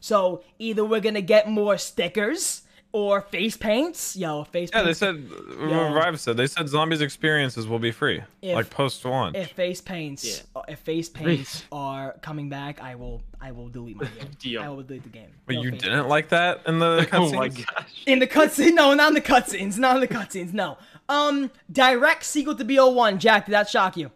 So 0.00 0.42
either 0.58 0.84
we're 0.84 1.00
gonna 1.00 1.20
get 1.20 1.48
more 1.48 1.76
stickers 1.78 2.62
or 2.92 3.20
face 3.20 3.56
paints. 3.56 4.16
Yo, 4.16 4.44
face 4.44 4.70
Yeah, 4.72 4.82
they 4.82 4.94
said. 4.94 5.28
Yeah. 5.58 5.88
Revive 5.94 6.18
said 6.20 6.36
they 6.36 6.46
said 6.46 6.68
zombies 6.68 7.00
experiences 7.00 7.66
will 7.68 7.78
be 7.78 7.90
free, 7.90 8.22
If- 8.42 8.54
like 8.54 8.70
post 8.70 9.04
launch. 9.04 9.36
if 9.36 9.50
face 9.52 9.80
paints, 9.80 10.24
Yeah. 10.24 10.60
uh, 10.60 10.62
if 10.68 10.78
face 10.80 11.08
paints 11.08 11.64
are 11.70 12.16
coming 12.22 12.48
back, 12.48 12.80
I 12.82 12.94
will, 12.94 13.22
I 13.40 13.52
will 13.52 13.68
delete 13.68 13.96
my 13.96 14.06
game. 14.06 14.30
Deal. 14.38 14.62
I 14.62 14.68
will 14.68 14.82
delete 14.82 15.02
the 15.02 15.08
game. 15.10 15.30
But 15.46 15.56
No 15.56 15.62
you 15.62 15.70
didn't 15.72 16.08
like 16.08 16.30
that 16.30 16.62
in 16.66 16.78
the 16.78 17.06
Oh 17.12 17.30
my 17.32 17.48
gosh. 17.48 18.02
In 18.06 18.18
the 18.20 18.26
cutscene? 18.26 18.74
No, 18.74 18.94
not 18.94 19.08
in 19.08 19.14
the 19.14 19.20
cutscenes. 19.20 19.76
Not 19.78 19.96
in 19.96 20.00
the 20.00 20.08
cutscenes. 20.08 20.52
No. 20.52 20.78
Um, 21.10 21.50
direct 21.70 22.24
sequel 22.24 22.54
to 22.54 22.64
BO1. 22.64 23.18
Jack, 23.18 23.46
did 23.46 23.52
that 23.52 23.68
shock 23.68 23.96
you? 23.96 24.10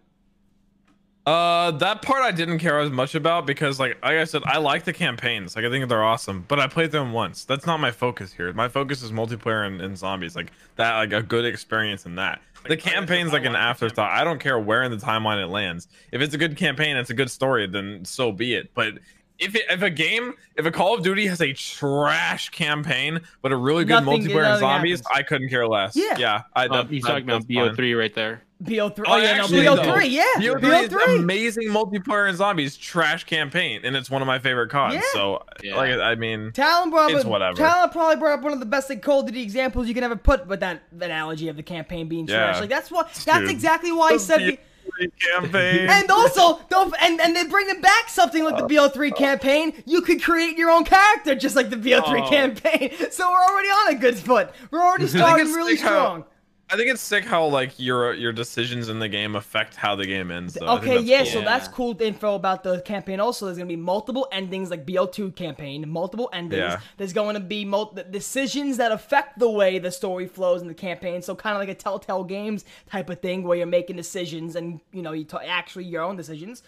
Uh, 1.25 1.71
that 1.71 2.03
part 2.03 2.23
I 2.23 2.33
didn't 2.33 2.59
care 2.59 2.81
as 2.81 2.91
much 2.91 3.15
about 3.15 3.47
because, 3.47 3.79
like, 3.79 3.97
like 4.03 4.17
I 4.17 4.25
said, 4.25 4.43
I 4.45 4.59
like 4.59 4.85
the 4.85 4.93
campaigns. 4.93 5.55
Like, 5.55 5.65
I 5.65 5.71
think 5.71 5.89
they're 5.89 6.03
awesome. 6.03 6.45
But 6.49 6.59
I 6.59 6.67
played 6.67 6.91
them 6.91 7.13
once. 7.13 7.45
That's 7.45 7.65
not 7.65 7.79
my 7.79 7.93
focus 7.93 8.33
here. 8.33 8.53
My 8.53 8.69
focus 8.69 9.03
is 9.03 9.13
multiplayer 9.13 9.65
and, 9.67 9.81
and 9.81 9.97
zombies. 9.97 10.35
Like 10.35 10.51
that, 10.77 10.97
like 10.97 11.13
a 11.13 11.23
good 11.23 11.45
experience 11.45 12.07
in 12.07 12.17
that. 12.17 12.41
The 12.69 12.77
campaign's 12.77 13.33
like 13.33 13.45
an 13.45 13.57
afterthought. 13.57 14.11
I 14.11 14.25
don't 14.25 14.41
care 14.41 14.59
where 14.59 14.83
in 14.83 14.91
the 14.91 14.97
timeline 14.97 15.43
it 15.43 15.49
lands. 15.49 15.89
If 16.11 16.21
it's 16.21 16.35
a 16.35 16.39
good 16.39 16.57
campaign, 16.57 16.97
it's 16.97 17.11
a 17.11 17.15
good 17.15 17.31
story, 17.31 17.67
then 17.67 18.05
so 18.05 18.33
be 18.33 18.55
it. 18.55 18.71
But 18.75 18.95
if 19.39 19.55
it, 19.55 19.63
if 19.71 19.83
a 19.83 19.91
game, 19.91 20.35
if 20.57 20.67
a 20.67 20.71
Call 20.71 20.95
of 20.95 21.03
Duty 21.03 21.27
has 21.27 21.41
a 21.41 21.53
trash 21.53 22.51
campaign 22.51 23.21
but 23.41 23.53
a 23.53 23.57
really 23.57 23.85
good 23.85 24.05
Nothing- 24.05 24.23
multiplayer 24.25 24.51
and 24.53 24.61
zombies, 24.61 25.01
happens. 25.01 25.17
I 25.19 25.23
couldn't 25.23 25.49
care 25.49 25.67
less. 25.67 25.97
Yeah. 25.97 26.17
yeah. 26.19 26.43
I, 26.55 26.69
that, 26.69 26.89
he's 26.89 27.03
that- 27.03 27.09
talking 27.09 27.25
about. 27.25 27.47
BO3 27.49 27.99
right 27.99 28.15
there. 28.15 28.43
BO3. 28.63 28.99
Oh, 29.01 29.03
Oh, 29.09 29.17
yeah, 29.17 29.39
no, 29.39 29.47
BO3. 29.49 29.75
though, 29.85 29.99
Yeah, 30.03 30.25
BO3 30.39 30.89
BO3. 30.89 31.19
amazing 31.19 31.69
multiplayer 31.71 32.29
and 32.29 32.39
zombies 32.39 32.77
trash 32.77 33.25
campaign, 33.25 33.81
and 33.83 33.97
it's 33.97 34.09
one 34.09 34.23
of 34.23 34.27
my 34.27 34.39
favorite 34.39 34.71
CODs. 34.71 34.95
Yeah. 34.95 35.01
So, 35.13 35.43
Yeah. 35.65 35.75
like, 35.75 35.91
I 35.99 36.15
mean, 36.15 36.53
Talon 36.53 36.91
brought 36.91 37.11
It's 37.11 37.25
whatever. 37.25 37.57
Talon 37.57 37.91
probably 37.91 38.17
brought 38.17 38.39
up 38.39 38.45
one 38.45 38.53
of 38.53 38.61
the 38.61 38.67
best 38.67 38.89
like, 38.89 39.03
Call 39.03 39.21
of 39.21 39.27
Duty 39.27 39.43
examples 39.43 39.89
you 39.89 39.95
can 39.95 40.05
ever 40.05 40.15
put 40.15 40.47
with 40.47 40.61
that 40.61 40.83
analogy 40.93 41.49
of 41.49 41.57
the 41.57 41.63
campaign 41.65 42.07
being 42.07 42.25
trash. 42.29 42.61
Like 42.61 42.71
that's 42.71 42.89
what. 42.89 43.13
That's 43.27 43.41
Dude. 43.41 43.51
exactly 43.51 43.91
why 43.91 44.11
I 44.11 44.17
said. 44.19 44.59
The 44.99 45.07
BO3 45.09 45.11
campaign. 45.33 45.89
And 45.89 46.11
also, 46.11 46.61
don't 46.69 46.95
and 47.01 47.21
and 47.21 47.35
then 47.37 47.49
bringing 47.49 47.81
back 47.81 48.09
something 48.09 48.45
like 48.45 48.57
the 48.57 48.65
uh, 48.65 48.89
BO3 48.89 49.13
uh. 49.13 49.15
campaign, 49.15 49.83
you 49.87 50.03
could 50.03 50.23
create 50.23 50.57
your 50.57 50.71
own 50.71 50.85
character 50.85 51.35
just 51.35 51.57
like 51.57 51.71
the 51.71 51.77
BO3 51.77 52.27
Oh. 52.27 52.29
campaign. 52.31 52.91
So 53.11 53.31
we're 53.31 53.45
already 53.45 53.69
on 53.69 53.95
a 53.95 53.99
good 53.99 54.17
foot. 54.19 54.51
We're 54.71 54.83
already 54.83 55.07
starting 55.09 55.53
really 55.53 55.77
sick 55.77 55.85
how- 55.85 55.89
strong. 55.89 56.25
I 56.73 56.77
think 56.77 56.89
it's 56.89 57.03
sick 57.03 57.25
how 57.27 57.45
like 57.47 57.79
your 57.79 58.15
your 58.15 58.33
decisions 58.33 58.89
in 58.89 58.99
the 58.99 59.09
game 59.09 59.37
affect 59.37 59.77
how 59.77 59.95
the 59.95 60.07
game 60.07 60.31
ends. 60.31 60.55
Though. 60.55 60.77
Okay, 60.79 61.01
yeah, 61.01 61.19
cool. 61.19 61.27
so 61.33 61.39
Yeah. 61.41 61.45
that's 61.45 61.69
cool 61.69 62.01
info 62.01 62.35
about 62.35 62.63
the 62.63 62.81
campaign. 62.81 63.21
Also, 63.21 63.45
there's 63.45 63.59
gonna 63.59 63.69
be 63.69 63.77
multiple 63.77 64.27
endings, 64.33 64.71
like 64.71 64.87
BO2 64.87 65.37
campaign, 65.37 65.87
multiple 65.89 66.31
endings. 66.33 66.61
Yeah. 66.61 66.81
There's 66.97 67.13
going 67.13 67.35
to 67.35 67.41
be 67.41 67.67
mul- 67.67 67.95
decisions 68.11 68.79
that 68.79 68.91
affect 68.91 69.39
the 69.39 69.51
way 69.51 69.79
the 69.79 69.91
story 69.93 70.27
flows 70.27 70.63
in 70.63 70.69
the 70.69 70.75
campaign. 70.75 71.21
So 71.21 71.35
kind 71.35 71.55
of 71.55 71.61
like 71.61 71.69
a 71.69 71.75
Telltale 71.75 72.25
Games 72.25 72.65
type 72.91 73.11
of 73.11 73.21
thing, 73.21 73.43
where 73.43 73.59
you're 73.59 73.67
making 73.67 73.97
decisions 73.97 74.57
and 74.57 74.81
you 74.93 75.03
know 75.03 75.13
you 75.13 75.25
t- 75.25 75.37
actually 75.47 75.85
your 75.85 76.03
own 76.03 76.17
decisions. 76.17 76.63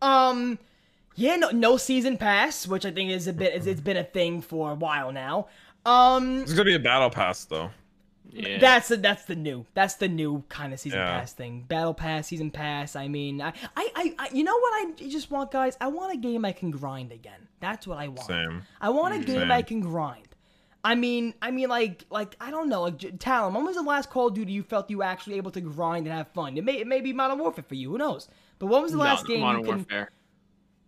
Um, 0.00 0.58
yeah, 1.14 1.36
no, 1.36 1.50
no 1.50 1.76
season 1.76 2.16
pass, 2.16 2.66
which 2.66 2.86
I 2.86 2.90
think 2.90 3.10
is 3.10 3.26
a 3.26 3.32
bit. 3.34 3.54
It's, 3.54 3.66
it's 3.66 3.82
been 3.82 3.98
a 3.98 4.04
thing 4.04 4.40
for 4.40 4.70
a 4.70 4.74
while 4.74 5.12
now. 5.12 5.48
Um, 5.84 6.40
It's 6.40 6.52
gonna 6.52 6.64
be 6.64 6.74
a 6.74 6.78
battle 6.78 7.10
pass 7.10 7.44
though. 7.44 7.70
Yeah. 8.32 8.58
that's 8.58 8.88
the 8.88 8.96
that's 8.96 9.24
the 9.26 9.36
new 9.36 9.66
that's 9.74 9.94
the 9.94 10.08
new 10.08 10.42
kind 10.48 10.72
of 10.72 10.80
season 10.80 10.98
Yeah. 11.00 11.20
pass 11.20 11.32
thing. 11.32 11.64
Battle 11.68 11.94
pass, 11.94 12.28
season 12.28 12.50
pass. 12.50 12.96
I 12.96 13.08
mean, 13.08 13.40
I, 13.42 13.52
I, 13.76 14.14
I, 14.18 14.28
you 14.32 14.42
know 14.44 14.56
what 14.58 14.72
I 14.74 14.92
just 15.08 15.30
want, 15.30 15.50
guys. 15.50 15.76
I 15.80 15.88
want 15.88 16.14
a 16.14 16.16
game 16.16 16.44
I 16.44 16.52
can 16.52 16.70
grind 16.70 17.12
again. 17.12 17.48
That's 17.60 17.86
what 17.86 17.98
I 17.98 18.08
want. 18.08 18.26
Same. 18.26 18.62
I 18.80 18.90
want 18.90 19.14
a 19.14 19.18
mm, 19.18 19.26
game 19.26 19.40
Same. 19.40 19.52
I 19.52 19.62
can 19.62 19.80
grind. 19.80 20.28
I 20.84 20.96
mean, 20.96 21.34
I 21.40 21.52
mean, 21.52 21.68
like, 21.68 22.04
like 22.10 22.34
I 22.40 22.50
don't 22.50 22.68
know, 22.68 22.82
like 22.82 23.18
Talon. 23.20 23.54
When 23.54 23.64
was 23.64 23.76
the 23.76 23.82
last 23.82 24.10
Call 24.10 24.28
of 24.28 24.34
Duty 24.34 24.52
you 24.52 24.62
felt 24.64 24.90
you 24.90 24.98
were 24.98 25.04
actually 25.04 25.36
able 25.36 25.52
to 25.52 25.60
grind 25.60 26.06
and 26.06 26.16
have 26.16 26.28
fun? 26.28 26.56
It 26.56 26.64
may, 26.64 26.80
it 26.80 26.86
may 26.88 27.00
be 27.00 27.12
Modern 27.12 27.38
Warfare 27.38 27.64
for 27.68 27.76
you. 27.76 27.90
Who 27.90 27.98
knows? 27.98 28.28
But 28.58 28.66
what 28.66 28.82
was 28.82 28.90
the 28.92 28.98
No, 28.98 29.04
last 29.04 29.26
game 29.26 29.40
Modern 29.40 29.60
you 29.60 29.66
can? 29.66 29.76
Warfare. 29.76 30.10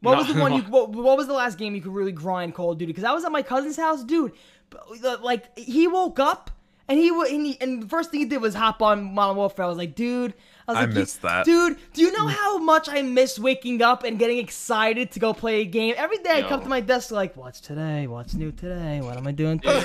What 0.00 0.18
was 0.18 0.26
the 0.26 0.40
one 0.40 0.52
you? 0.52 0.62
What, 0.68 0.90
what 0.90 1.16
was 1.16 1.26
the 1.28 1.32
last 1.32 1.58
game 1.58 1.74
you 1.74 1.80
could 1.80 1.94
really 1.94 2.12
grind 2.12 2.54
Call 2.54 2.72
of 2.72 2.78
Duty? 2.78 2.92
Because 2.92 3.04
I 3.04 3.12
was 3.12 3.24
at 3.24 3.30
my 3.32 3.42
cousin's 3.42 3.76
house, 3.76 4.02
dude. 4.02 4.32
but, 4.68 5.22
Like 5.22 5.56
he 5.56 5.86
woke 5.86 6.18
up 6.18 6.50
and 6.88 6.98
he 6.98 7.10
wa- 7.10 7.24
and, 7.24 7.46
he, 7.46 7.60
and 7.60 7.82
the 7.82 7.88
first 7.88 8.10
thing 8.10 8.20
he 8.20 8.26
did 8.26 8.40
was 8.42 8.54
hop 8.54 8.82
on 8.82 9.14
Modern 9.14 9.36
Warfare. 9.36 9.64
I 9.64 9.68
was 9.68 9.78
like, 9.78 9.94
dude. 9.94 10.34
I 10.66 10.72
was 10.72 10.78
I 10.78 10.80
like, 10.82 10.88
"You- 10.94 11.00
missed 11.00 11.20
that. 11.22 11.44
dude. 11.44 11.76
Do 11.92 12.00
you 12.00 12.10
know 12.12 12.26
how 12.26 12.56
much 12.56 12.88
I 12.88 13.02
miss 13.02 13.38
waking 13.38 13.82
up 13.82 14.02
and 14.02 14.18
getting 14.18 14.38
excited 14.38 15.10
to 15.12 15.20
go 15.20 15.34
play 15.34 15.60
a 15.60 15.64
game? 15.66 15.94
Every 15.98 16.16
day 16.18 16.30
I 16.38 16.42
come 16.48 16.62
to 16.62 16.68
my 16.70 16.80
desk 16.80 17.10
like, 17.10 17.36
what's 17.36 17.60
today? 17.60 18.06
What's 18.06 18.32
new 18.32 18.50
today? 18.50 19.02
What 19.02 19.18
am 19.18 19.26
I 19.26 19.32
doing 19.32 19.58
today? 19.58 19.82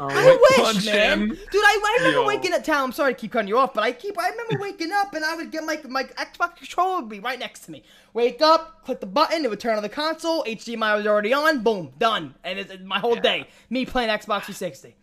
I 0.00 0.38
wish, 0.74 0.86
man. 0.86 1.22
in. 1.22 1.28
Dude, 1.28 1.38
I, 1.54 1.80
I 1.84 1.96
remember 2.00 2.20
Yo. 2.22 2.26
waking 2.26 2.52
up. 2.52 2.64
Town. 2.64 2.82
I'm 2.84 2.92
sorry 2.92 3.14
to 3.14 3.20
keep 3.20 3.30
cutting 3.32 3.46
you 3.48 3.58
off, 3.58 3.72
but 3.74 3.84
I 3.84 3.92
keep. 3.92 4.18
I 4.18 4.30
remember 4.30 4.58
waking 4.58 4.90
up 4.92 5.14
and 5.14 5.24
I 5.24 5.36
would 5.36 5.50
get 5.52 5.64
my 5.64 5.78
my 5.88 6.04
Xbox 6.04 6.56
controller 6.56 7.00
would 7.02 7.08
be 7.10 7.20
right 7.20 7.38
next 7.38 7.60
to 7.66 7.70
me. 7.70 7.84
Wake 8.14 8.40
up, 8.42 8.84
click 8.84 9.00
the 9.00 9.06
button, 9.06 9.44
it 9.44 9.50
would 9.50 9.60
turn 9.60 9.76
on 9.76 9.82
the 9.82 9.88
console. 9.88 10.42
HDMI 10.44 10.96
was 10.96 11.06
already 11.06 11.32
on. 11.32 11.62
Boom, 11.62 11.92
done. 11.98 12.34
And 12.44 12.58
it's, 12.58 12.70
it's 12.70 12.82
my 12.84 12.98
whole 12.98 13.16
Yeah. 13.16 13.20
day. 13.22 13.48
Me 13.70 13.84
playing 13.86 14.08
Xbox 14.08 14.44
360. 14.44 14.96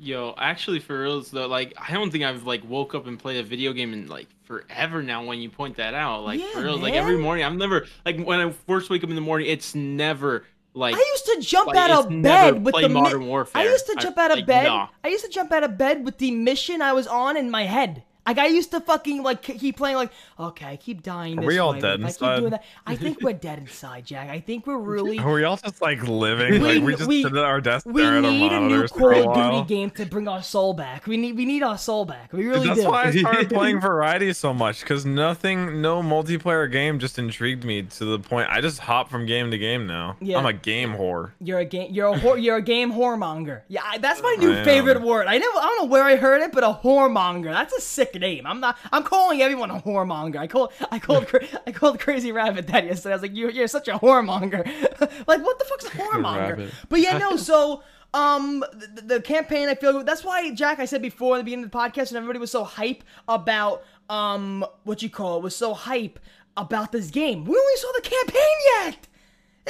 Yo, 0.00 0.32
actually, 0.38 0.78
for 0.78 1.00
reals 1.00 1.30
though, 1.30 1.48
like 1.48 1.74
I 1.76 1.92
don't 1.92 2.10
think 2.10 2.22
I've 2.22 2.44
like 2.44 2.62
woke 2.68 2.94
up 2.94 3.06
and 3.06 3.18
played 3.18 3.38
a 3.38 3.42
video 3.42 3.72
game 3.72 3.92
in 3.92 4.06
like 4.06 4.28
forever 4.44 5.02
now. 5.02 5.24
When 5.24 5.40
you 5.40 5.50
point 5.50 5.76
that 5.76 5.92
out, 5.94 6.24
like 6.24 6.40
Yeah, 6.40 6.52
for 6.52 6.62
reals, 6.62 6.80
like 6.80 6.94
every 6.94 7.18
morning, 7.18 7.44
I'm 7.44 7.58
never 7.58 7.86
like 8.06 8.20
when 8.20 8.40
I 8.40 8.50
first 8.50 8.90
wake 8.90 9.02
up 9.02 9.10
in 9.10 9.16
the 9.16 9.20
morning, 9.20 9.48
it's 9.48 9.74
never 9.74 10.44
like. 10.72 10.94
I 10.94 10.98
used 10.98 11.26
to 11.26 11.38
jump 11.40 11.68
like, 11.68 11.76
out 11.76 11.90
of 11.90 12.22
bed 12.22 12.64
with 12.64 12.76
the 12.76 12.88
Modern 12.88 13.26
Warfare. 13.26 13.60
I 13.60 13.64
used 13.64 13.86
to 13.86 13.96
I- 13.98 14.00
jump 14.00 14.18
out 14.18 14.30
of 14.30 14.38
like, 14.38 14.46
bed. 14.46 14.64
nah. 14.64 14.88
I 15.02 15.08
used 15.08 15.24
to 15.24 15.30
jump 15.30 15.50
out 15.50 15.64
of 15.64 15.76
bed 15.76 16.04
with 16.04 16.18
the 16.18 16.30
mission 16.30 16.80
I 16.80 16.92
was 16.92 17.08
on 17.08 17.36
in 17.36 17.50
my 17.50 17.64
head. 17.64 18.04
Like 18.28 18.38
I 18.38 18.46
used 18.48 18.70
to 18.72 18.80
fucking 18.80 19.22
like 19.22 19.42
keep 19.42 19.76
playing 19.76 19.96
like 19.96 20.12
okay, 20.38 20.66
I 20.66 20.76
keep 20.76 21.02
dying. 21.02 21.38
Are 21.38 21.42
This 21.42 21.48
we 21.48 21.58
all 21.58 21.72
way, 21.72 21.80
dead 21.80 21.94
I 21.94 21.96
keep 21.96 22.06
inside? 22.06 22.36
doing 22.40 22.50
that. 22.50 22.64
I 22.86 22.94
think 22.96 23.22
we're 23.22 23.32
dead 23.32 23.58
inside, 23.66 24.04
Jack. 24.04 24.28
I 24.28 24.40
think 24.40 24.66
we're 24.66 24.78
really 24.78 25.18
Are 25.18 25.32
we 25.32 25.44
all 25.44 25.56
just 25.56 25.80
like 25.80 26.02
living? 26.06 26.52
We- 26.52 26.58
like 26.58 26.82
we 26.82 26.94
just 26.94 27.08
we- 27.08 27.22
sit 27.22 27.32
at 27.32 27.38
our 27.44 27.60
desk, 27.60 27.86
we 27.86 28.02
stare 28.02 28.18
at 28.18 28.24
our 28.24 28.30
need 28.30 28.52
a 28.52 28.60
new 28.60 28.86
Call 28.88 29.38
of. 29.38 29.64
Duty 29.66 29.74
game 29.74 29.90
to 29.92 30.04
bring 30.06 30.28
our 30.28 30.42
soul 30.42 30.74
back. 30.74 31.06
We 31.06 31.16
need 31.16 31.36
we 31.36 31.44
need 31.46 31.62
our 31.62 31.78
soul 31.78 32.04
back. 32.04 32.32
We 32.32 32.46
really 32.46 32.66
That's 32.68 32.80
do. 32.80 32.88
why 32.88 33.04
I 33.04 33.10
started 33.16 33.48
playing 33.58 33.80
variety 33.80 34.32
so 34.34 34.52
much 34.52 34.80
because 34.80 35.06
nothing, 35.06 35.80
no 35.80 36.02
multiplayer 36.02 36.70
game 36.70 36.98
just 36.98 37.18
intrigued 37.18 37.64
me 37.64 37.82
to 37.82 38.04
the 38.04 38.18
point 38.18 38.48
I 38.50 38.60
just 38.60 38.78
hop 38.80 39.10
from 39.10 39.24
game 39.26 39.50
to 39.50 39.58
game 39.58 39.86
now. 39.86 40.16
Yeah. 40.20 40.38
I'm 40.38 40.46
a 40.46 40.52
game 40.52 40.92
whore. 40.92 41.32
You're 41.40 41.60
a 41.60 41.64
game. 41.64 41.92
You're 41.92 42.14
a 42.14 42.18
whore, 42.18 42.42
you're 42.42 42.56
a 42.56 42.62
game 42.62 42.92
whoremonger. 42.92 43.62
Yeah, 43.68 43.82
I, 43.84 43.98
that's 43.98 44.20
my 44.22 44.36
new 44.38 44.52
I 44.52 44.58
am. 44.58 44.64
favorite 44.64 45.00
word. 45.00 45.26
I 45.26 45.38
never. 45.38 45.56
I 45.58 45.62
don't 45.62 45.78
know 45.78 45.90
where 45.92 46.04
I 46.04 46.16
heard 46.16 46.42
it, 46.42 46.52
but 46.52 46.64
a 46.64 46.78
whoremonger. 46.84 47.50
That's 47.52 47.72
a 47.74 47.80
sick 47.80 48.17
name. 48.18 48.46
I'm 48.46 48.60
not. 48.60 48.76
I'm 48.92 49.02
calling 49.02 49.42
everyone 49.42 49.70
a 49.70 49.80
whoremonger. 49.80 50.36
I 50.36 50.46
call. 50.46 50.72
I 50.90 50.98
called. 50.98 51.26
I 51.66 51.72
called 51.72 52.00
Crazy 52.00 52.32
Rabbit 52.32 52.66
that 52.68 52.84
yesterday. 52.84 53.12
I 53.12 53.16
was 53.16 53.22
like, 53.22 53.36
you're 53.36 53.50
you're 53.50 53.68
such 53.68 53.88
a 53.88 53.98
whoremonger. 53.98 54.64
like, 55.26 55.42
what 55.44 55.58
the 55.58 55.64
fuck's 55.64 55.86
a 55.86 55.90
whoremonger? 55.98 56.70
But 56.88 57.00
yeah, 57.00 57.18
no. 57.18 57.36
So. 57.36 57.82
Um, 58.14 58.64
the, 58.72 59.02
the 59.02 59.20
campaign, 59.20 59.68
I 59.68 59.74
feel 59.74 60.02
that's 60.02 60.24
why 60.24 60.50
Jack, 60.54 60.78
I 60.78 60.86
said 60.86 61.02
before 61.02 61.36
at 61.36 61.40
the 61.40 61.44
beginning 61.44 61.66
of 61.66 61.70
the 61.70 61.76
podcast, 61.76 62.08
and 62.08 62.16
everybody 62.16 62.38
was 62.38 62.50
so 62.50 62.64
hype 62.64 63.04
about 63.28 63.84
um, 64.08 64.64
what 64.84 65.02
you 65.02 65.10
call 65.10 65.36
it, 65.36 65.42
was 65.42 65.54
so 65.54 65.74
hype 65.74 66.18
about 66.56 66.90
this 66.90 67.10
game. 67.10 67.44
We 67.44 67.54
only 67.54 67.76
saw 67.76 67.92
the 67.92 68.00
campaign 68.00 68.56
yet. 68.76 69.07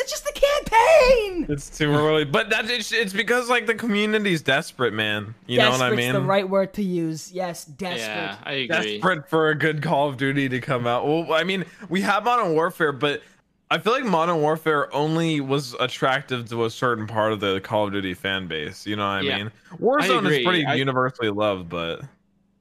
It's 0.00 0.10
just 0.10 0.24
the 0.24 0.32
campaign. 0.32 1.46
It's 1.48 1.76
too 1.76 1.90
early, 1.92 2.24
but 2.24 2.50
that 2.50 2.70
it's, 2.70 2.92
it's 2.92 3.12
because 3.12 3.48
like 3.48 3.66
the 3.66 3.74
community's 3.74 4.42
desperate, 4.42 4.92
man. 4.94 5.34
You 5.46 5.58
know 5.58 5.70
what 5.70 5.82
I 5.82 5.94
mean? 5.94 6.12
the 6.12 6.20
right 6.20 6.48
word 6.48 6.72
to 6.74 6.82
use. 6.82 7.32
Yes, 7.32 7.64
desperate. 7.64 7.98
Yeah, 8.00 8.36
I 8.44 8.52
agree. 8.52 8.98
desperate 8.98 9.28
for 9.28 9.48
a 9.50 9.54
good 9.54 9.82
Call 9.82 10.08
of 10.08 10.16
Duty 10.16 10.48
to 10.50 10.60
come 10.60 10.86
out. 10.86 11.06
Well, 11.06 11.32
I 11.32 11.44
mean, 11.44 11.64
we 11.88 12.00
have 12.02 12.24
Modern 12.24 12.52
Warfare, 12.52 12.92
but 12.92 13.22
I 13.70 13.78
feel 13.78 13.92
like 13.92 14.04
Modern 14.04 14.40
Warfare 14.40 14.92
only 14.94 15.40
was 15.40 15.74
attractive 15.80 16.48
to 16.50 16.64
a 16.64 16.70
certain 16.70 17.06
part 17.06 17.32
of 17.32 17.40
the 17.40 17.60
Call 17.60 17.86
of 17.86 17.92
Duty 17.92 18.14
fan 18.14 18.46
base. 18.46 18.86
You 18.86 18.96
know 18.96 19.02
what 19.06 19.18
I 19.18 19.20
Yeah. 19.22 19.36
mean? 19.38 19.52
Warzone 19.80 20.00
is 20.02 20.32
agree. 20.32 20.44
pretty 20.44 20.64
I- 20.64 20.74
universally 20.76 21.30
loved, 21.30 21.68
but 21.68 22.02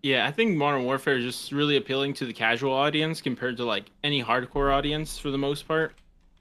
Yeah, 0.04 0.28
I 0.28 0.32
think 0.32 0.56
Modern 0.58 0.84
Warfare 0.86 1.18
is 1.18 1.24
just 1.26 1.52
really 1.52 1.78
appealing 1.78 2.14
to 2.16 2.26
the 2.26 2.34
casual 2.34 2.74
audience 2.74 3.22
compared 3.22 3.58
to 3.58 3.66
like 3.66 3.86
any 4.04 4.24
hardcore 4.24 4.74
audience 4.74 5.18
for 5.18 5.30
the 5.32 5.38
most 5.38 5.68
part. 5.68 5.94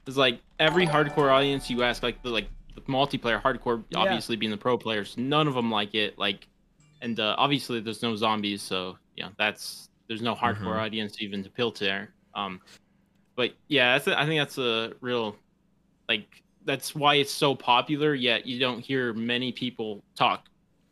It's 0.07 0.17
like 0.17 0.39
every 0.59 0.85
hardcore 0.87 1.31
audience 1.31 1.69
you 1.69 1.83
ask, 1.83 2.01
like 2.03 2.21
the 2.23 2.29
like 2.29 2.47
the 2.75 2.81
multiplayer 2.81 3.41
hardcore, 3.41 3.83
Yeah. 3.89 3.99
obviously 3.99 4.35
being 4.35 4.51
the 4.51 4.57
pro 4.57 4.77
players, 4.77 5.17
none 5.17 5.47
of 5.47 5.53
them 5.55 5.69
like 5.71 5.95
it. 5.95 6.17
Like, 6.17 6.47
and 7.01 7.19
uh, 7.19 7.35
obviously 7.37 7.79
there's 7.79 8.01
no 8.01 8.15
zombies, 8.15 8.61
so 8.61 8.97
yeah, 9.15 9.29
that's 9.37 9.89
there's 10.07 10.21
no 10.21 10.33
hardcore 10.35 10.75
Mhm. 10.75 10.81
audience 10.85 11.21
even 11.21 11.43
to 11.43 11.49
appeal 11.49 11.71
to 11.73 11.83
there. 11.83 12.13
Um, 12.33 12.61
but 13.35 13.53
yeah, 13.67 13.93
that's 13.93 14.07
a, 14.07 14.19
I 14.19 14.25
think 14.25 14.39
that's 14.39 14.57
a 14.57 14.93
real 15.01 15.35
like 16.07 16.43
that's 16.63 16.95
why 16.95 17.15
it's 17.15 17.31
so 17.31 17.53
popular. 17.55 18.13
Yet 18.15 18.45
you 18.45 18.59
don't 18.59 18.79
hear 18.79 19.13
many 19.13 19.51
people 19.51 20.03
talk, 20.15 20.45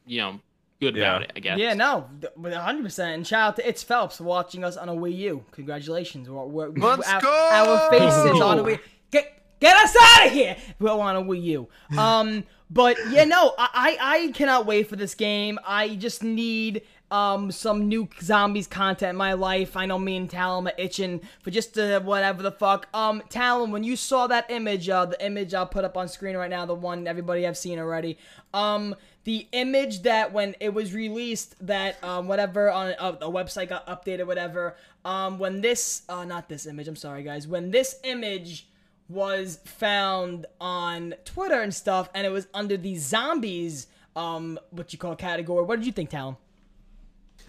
you 0.05 0.20
know, 0.22 0.39
good 0.82 0.95
Yeah. 0.95 1.03
about 1.03 1.22
it. 1.24 1.32
I 1.36 1.39
guess. 1.39 1.57
Yeah, 1.57 1.74
no, 1.74 2.09
one 2.36 2.51
hundred 2.51 2.84
percent. 2.84 3.16
And 3.16 3.26
shout 3.28 3.47
out 3.49 3.55
to 3.57 3.68
It's 3.68 3.84
Phelps 3.84 4.20
watching 4.20 4.63
us 4.63 4.76
on 4.76 4.89
a 4.89 4.93
Wii 4.93 5.16
U. 5.18 5.45
Congratulations. 5.51 6.30
We're, 6.30 6.45
we're, 6.45 6.70
Let's 6.70 7.07
our, 7.07 7.22
go! 7.22 7.49
Our 7.51 7.89
faces 7.91 8.41
on 8.41 8.59
a 8.59 8.63
Wii. 8.63 8.80
Get 9.16 9.26
get 9.61 9.78
us 9.78 9.95
out 10.01 10.28
of 10.28 10.34
here. 10.34 10.57
We're 10.78 10.91
on 10.91 11.16
a 11.16 11.22
Wii 11.22 11.41
U. 11.43 11.68
Um, 11.97 12.43
but 12.70 12.97
yeah, 13.09 13.24
no, 13.24 13.53
I 13.57 13.97
I 14.01 14.32
cannot 14.34 14.66
wait 14.66 14.89
for 14.89 14.97
this 14.97 15.16
game. 15.16 15.57
I 15.66 15.95
just 15.95 16.22
need 16.22 16.82
um 17.11 17.51
some 17.51 17.88
new 17.88 18.09
zombies 18.22 18.68
content 18.68 19.11
in 19.11 19.16
my 19.16 19.34
life. 19.34 19.78
I 19.78 19.86
know 19.86 19.97
me 19.99 20.18
and 20.18 20.30
Talon 20.30 20.68
are 20.68 20.74
itching 20.78 21.22
for 21.43 21.51
just 21.51 21.78
uh, 21.78 22.01
whatever 22.01 22.43
the 22.43 22.51
fuck. 22.51 22.89
Um, 22.93 23.24
Talon, 23.30 23.72
when 23.72 23.86
you 23.86 23.95
saw 23.95 24.28
that 24.28 24.51
image, 24.51 24.89
uh, 24.89 25.05
the 25.05 25.26
image 25.26 25.53
I'll 25.53 25.68
put 25.68 25.86
up 25.86 25.95
on 25.95 26.09
screen 26.09 26.36
right 26.36 26.49
now, 26.49 26.66
the 26.66 26.76
one 26.76 27.07
everybody 27.07 27.43
have 27.43 27.57
seen 27.57 27.80
already. 27.80 28.18
Um, 28.53 28.95
the 29.24 29.47
image 29.53 30.01
that 30.01 30.34
when 30.34 30.55
it 30.59 30.74
was 30.74 30.93
released, 30.93 31.55
that 31.66 32.03
um 32.03 32.28
whatever 32.28 32.70
on 32.70 32.88
a, 32.99 33.09
a 33.22 33.32
website 33.32 33.70
got 33.70 33.88
updated, 33.88 34.28
whatever. 34.28 34.76
Um, 35.05 35.39
when 35.39 35.61
this, 35.61 36.01
uh, 36.09 36.26
not 36.26 36.49
this 36.49 36.66
image. 36.66 36.88
I'm 36.89 36.95
sorry, 36.97 37.24
guys. 37.24 37.47
When 37.47 37.72
this 37.72 37.99
image 38.03 38.68
was 39.10 39.60
found 39.66 40.45
on 40.60 41.14
Twitter 41.26 41.62
and 41.62 41.74
stuff, 41.74 42.10
and 42.14 42.26
it 42.26 42.32
was 42.32 42.47
under 42.53 42.78
the 42.78 42.95
zombies, 42.95 43.88
um, 44.16 44.60
what 44.72 44.91
you 44.93 44.99
call 44.99 45.16
category. 45.16 45.64
What 45.64 45.78
did 45.78 45.86
you 45.86 45.91
think, 45.91 46.10
Talon? 46.10 46.38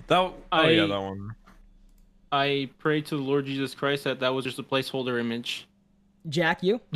that 0.09 0.19
oh 0.19 0.35
I- 0.53 0.71
yeah, 0.71 0.87
that 0.87 1.01
one. 1.01 1.35
I 2.33 2.69
pray 2.79 3.01
to 3.03 3.17
the 3.17 3.23
Lord 3.23 3.47
Jesus 3.47 3.75
Christ 3.75 4.05
that 4.05 4.21
that 4.21 4.35
was 4.35 4.45
just 4.45 4.59
a 4.59 4.63
placeholder 4.63 5.19
image. 5.19 5.67
Jack, 6.29 6.63
you? 6.63 6.81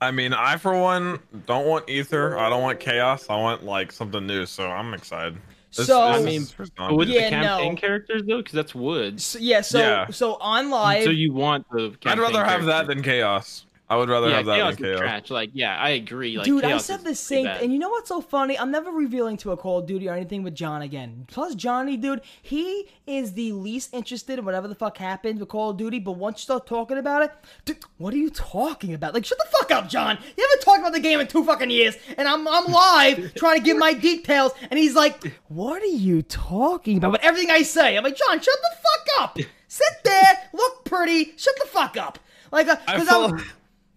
I 0.00 0.10
mean, 0.10 0.32
I 0.32 0.56
for 0.56 0.76
one 0.78 1.20
don't 1.46 1.66
want 1.66 1.88
Aether. 1.88 2.36
I 2.36 2.50
don't 2.50 2.62
want 2.62 2.80
chaos. 2.80 3.26
I 3.30 3.36
want 3.36 3.64
like 3.64 3.92
something 3.92 4.26
new. 4.26 4.44
So 4.46 4.66
I'm 4.68 4.92
excited. 4.94 5.38
This- 5.76 5.86
So- 5.86 6.02
I 6.02 6.20
mean, 6.22 6.42
is 6.42 6.52
for 6.52 6.66
But 6.76 6.94
with 6.96 7.08
zombies. 7.08 7.14
Yeah, 7.14 7.30
the 7.30 7.46
campaign 7.46 7.74
no. 7.74 7.80
characters 7.80 8.22
though, 8.26 8.38
because 8.38 8.52
that's 8.52 8.74
woods. 8.74 9.24
So, 9.24 9.38
yeah. 9.40 9.60
So 9.62 9.78
Yeah. 9.78 10.06
so 10.10 10.34
on 10.40 10.70
live. 10.70 11.04
So 11.04 11.10
you 11.10 11.32
want 11.32 11.66
the? 11.70 11.86
I'd 11.86 12.00
campaign 12.00 12.20
rather 12.22 12.44
have 12.44 12.64
that 12.66 12.86
than 12.86 13.02
chaos. 13.02 13.64
I 13.92 13.96
would 13.96 14.08
rather 14.08 14.30
yeah, 14.30 14.36
have 14.36 14.46
that 14.46 14.54
chaos 14.56 14.76
than 14.76 14.86
is 14.86 14.96
KO. 14.96 15.02
trash. 15.02 15.30
Like, 15.30 15.50
yeah, 15.52 15.76
I 15.76 15.90
agree. 15.90 16.38
Like, 16.38 16.46
Dude, 16.46 16.64
I 16.64 16.78
said 16.78 17.04
the 17.04 17.14
same 17.14 17.44
bad. 17.44 17.60
And 17.60 17.70
you 17.72 17.78
know 17.78 17.90
what's 17.90 18.08
so 18.08 18.22
funny? 18.22 18.58
I'm 18.58 18.70
never 18.70 18.90
revealing 18.90 19.36
to 19.38 19.52
a 19.52 19.56
Call 19.56 19.80
of 19.80 19.86
Duty 19.86 20.08
or 20.08 20.14
anything 20.14 20.42
with 20.42 20.54
John 20.54 20.80
again. 20.80 21.26
Plus, 21.28 21.54
Johnny, 21.54 21.98
dude, 21.98 22.22
he 22.40 22.88
is 23.06 23.34
the 23.34 23.52
least 23.52 23.92
interested 23.92 24.38
in 24.38 24.46
whatever 24.46 24.66
the 24.66 24.74
fuck 24.74 24.96
happens 24.96 25.40
with 25.40 25.50
Call 25.50 25.68
of 25.70 25.76
Duty. 25.76 25.98
But 25.98 26.12
once 26.12 26.38
you 26.38 26.42
start 26.44 26.66
talking 26.66 26.96
about 26.96 27.22
it, 27.22 27.32
dude, 27.66 27.78
what 27.98 28.14
are 28.14 28.16
you 28.16 28.30
talking 28.30 28.94
about? 28.94 29.12
Like, 29.12 29.26
shut 29.26 29.36
the 29.36 29.56
fuck 29.58 29.70
up, 29.72 29.90
John. 29.90 30.16
You 30.38 30.42
haven't 30.48 30.62
talked 30.64 30.80
about 30.80 30.94
the 30.94 31.00
game 31.00 31.20
in 31.20 31.26
two 31.26 31.44
fucking 31.44 31.68
years, 31.68 31.94
and 32.16 32.26
I'm 32.26 32.48
I'm 32.48 32.64
live 32.72 33.34
trying 33.36 33.58
to 33.58 33.62
give 33.62 33.76
my 33.76 33.92
details, 33.92 34.52
and 34.70 34.78
he's 34.78 34.94
like, 34.94 35.22
"What 35.48 35.82
are 35.82 35.86
you 35.86 36.22
talking 36.22 36.96
about?" 36.96 37.12
But 37.12 37.24
everything 37.24 37.50
I 37.50 37.60
say, 37.60 37.98
I'm 37.98 38.04
like, 38.04 38.16
John, 38.16 38.40
shut 38.40 38.56
the 38.62 38.76
fuck 38.76 39.22
up. 39.22 39.38
Sit 39.68 39.86
there, 40.04 40.38
look 40.54 40.84
pretty, 40.84 41.32
shut 41.36 41.54
the 41.60 41.66
fuck 41.68 41.96
up. 41.98 42.18
Like, 42.50 42.68
uh, 42.68 42.76
I 42.86 42.96
'cause 42.96 43.08
feel, 43.08 43.18
I'm- 43.24 43.44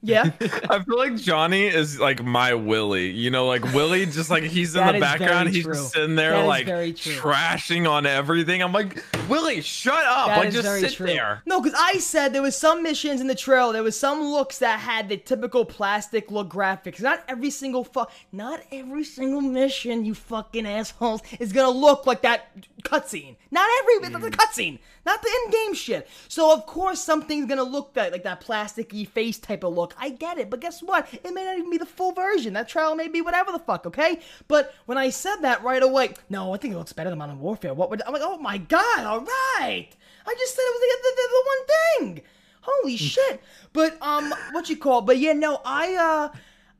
yeah. 0.05 0.31
I 0.69 0.83
feel 0.83 0.97
like 0.97 1.15
Johnny 1.17 1.65
is 1.67 1.99
like 1.99 2.23
my 2.23 2.53
Willie. 2.53 3.09
You 3.11 3.29
know, 3.31 3.47
like 3.47 3.63
Willie, 3.73 4.05
just 4.05 4.29
like 4.29 4.43
he's 4.43 4.75
in 4.75 4.81
That 4.81 4.91
the 4.93 4.97
is 4.97 5.01
background, 5.01 5.49
he's 5.49 5.63
true. 5.63 5.73
just 5.73 5.93
sitting 5.93 6.15
there 6.15 6.31
That 6.31 6.41
is 6.41 6.47
like 6.47 6.65
very 6.65 6.93
true. 6.93 7.13
trashing 7.13 7.89
on 7.89 8.05
everything. 8.05 8.61
I'm 8.61 8.71
like, 8.73 9.03
Willie, 9.29 9.61
shut 9.61 9.93
up! 10.05 10.27
That 10.27 10.37
like, 10.37 10.47
is 10.49 10.53
just 10.55 10.67
very 10.67 10.79
sit 10.81 10.93
true. 10.93 11.07
there. 11.07 11.41
No, 11.45 11.59
because 11.61 11.77
I 11.79 11.97
said 11.99 12.33
there 12.33 12.41
was 12.41 12.55
some 12.55 12.83
missions 12.83 13.21
in 13.21 13.27
the 13.27 13.35
trail. 13.35 13.71
There 13.73 13.83
was 13.83 13.97
some 13.99 14.21
looks 14.21 14.59
that 14.59 14.79
had 14.79 15.09
the 15.09 15.17
typical 15.17 15.65
plastic 15.65 16.29
look 16.31 16.49
graphics. 16.49 17.01
Not 17.01 17.23
every 17.27 17.49
single 17.49 17.83
fu- 17.83 18.05
not 18.31 18.61
every 18.71 19.03
single 19.03 19.41
mission, 19.41 20.05
you 20.05 20.13
fucking 20.13 20.65
assholes, 20.67 21.21
is 21.39 21.51
gonna 21.53 21.69
look 21.75 22.05
like 22.05 22.21
that 22.21 22.49
cutscene. 22.83 23.35
Not 23.51 23.67
every 23.81 23.99
bit 23.99 24.11
Mm. 24.15 24.21
the 24.21 24.29
cutscene, 24.31 24.79
not 25.05 25.21
the 25.21 25.29
in-game 25.45 25.73
shit. 25.73 26.07
So 26.27 26.53
of 26.53 26.65
course 26.65 27.01
something's 27.01 27.47
gonna 27.47 27.63
look 27.63 27.93
that 27.95 28.11
like 28.11 28.23
that 28.23 28.41
plasticky 28.41 29.07
face 29.07 29.37
type 29.39 29.63
of 29.63 29.73
look. 29.73 29.94
I 29.97 30.09
get 30.09 30.37
it, 30.37 30.49
but 30.49 30.59
guess 30.59 30.81
what? 30.81 31.07
It 31.13 31.33
may 31.33 31.45
not 31.45 31.57
even 31.57 31.69
be 31.71 31.77
the 31.77 31.85
full 31.85 32.11
version. 32.11 32.53
That 32.53 32.67
trailer 32.69 32.95
may 32.95 33.07
be 33.07 33.21
whatever 33.21 33.51
the 33.51 33.59
fuck. 33.59 33.85
Okay, 33.85 34.19
but 34.47 34.73
when 34.85 34.97
I 34.97 35.09
said 35.09 35.37
that 35.37 35.63
right 35.63 35.81
away, 35.83 36.13
no, 36.29 36.53
I 36.53 36.57
think 36.57 36.73
it 36.73 36.77
looks 36.77 36.93
better 36.93 37.09
than 37.09 37.19
Modern 37.19 37.39
Warfare. 37.39 37.73
What 37.73 37.89
would 37.89 38.01
I'm 38.05 38.13
like? 38.13 38.21
Oh 38.23 38.37
my 38.37 38.57
god! 38.57 39.05
All 39.05 39.19
right, 39.21 39.89
I 40.27 40.33
just 40.37 40.55
said 40.55 40.61
it 40.61 40.73
was 40.73 40.81
the, 40.81 40.97
the, 41.03 41.29
the, 41.33 41.43
one 41.47 42.15
thing. 42.15 42.23
Holy 42.61 42.97
shit! 42.97 43.41
But 43.73 43.97
um, 44.01 44.33
what 44.51 44.69
you 44.69 44.77
call? 44.77 45.01
But 45.01 45.17
yeah, 45.17 45.33
no, 45.33 45.61
I 45.65 45.95
uh. 46.33 46.37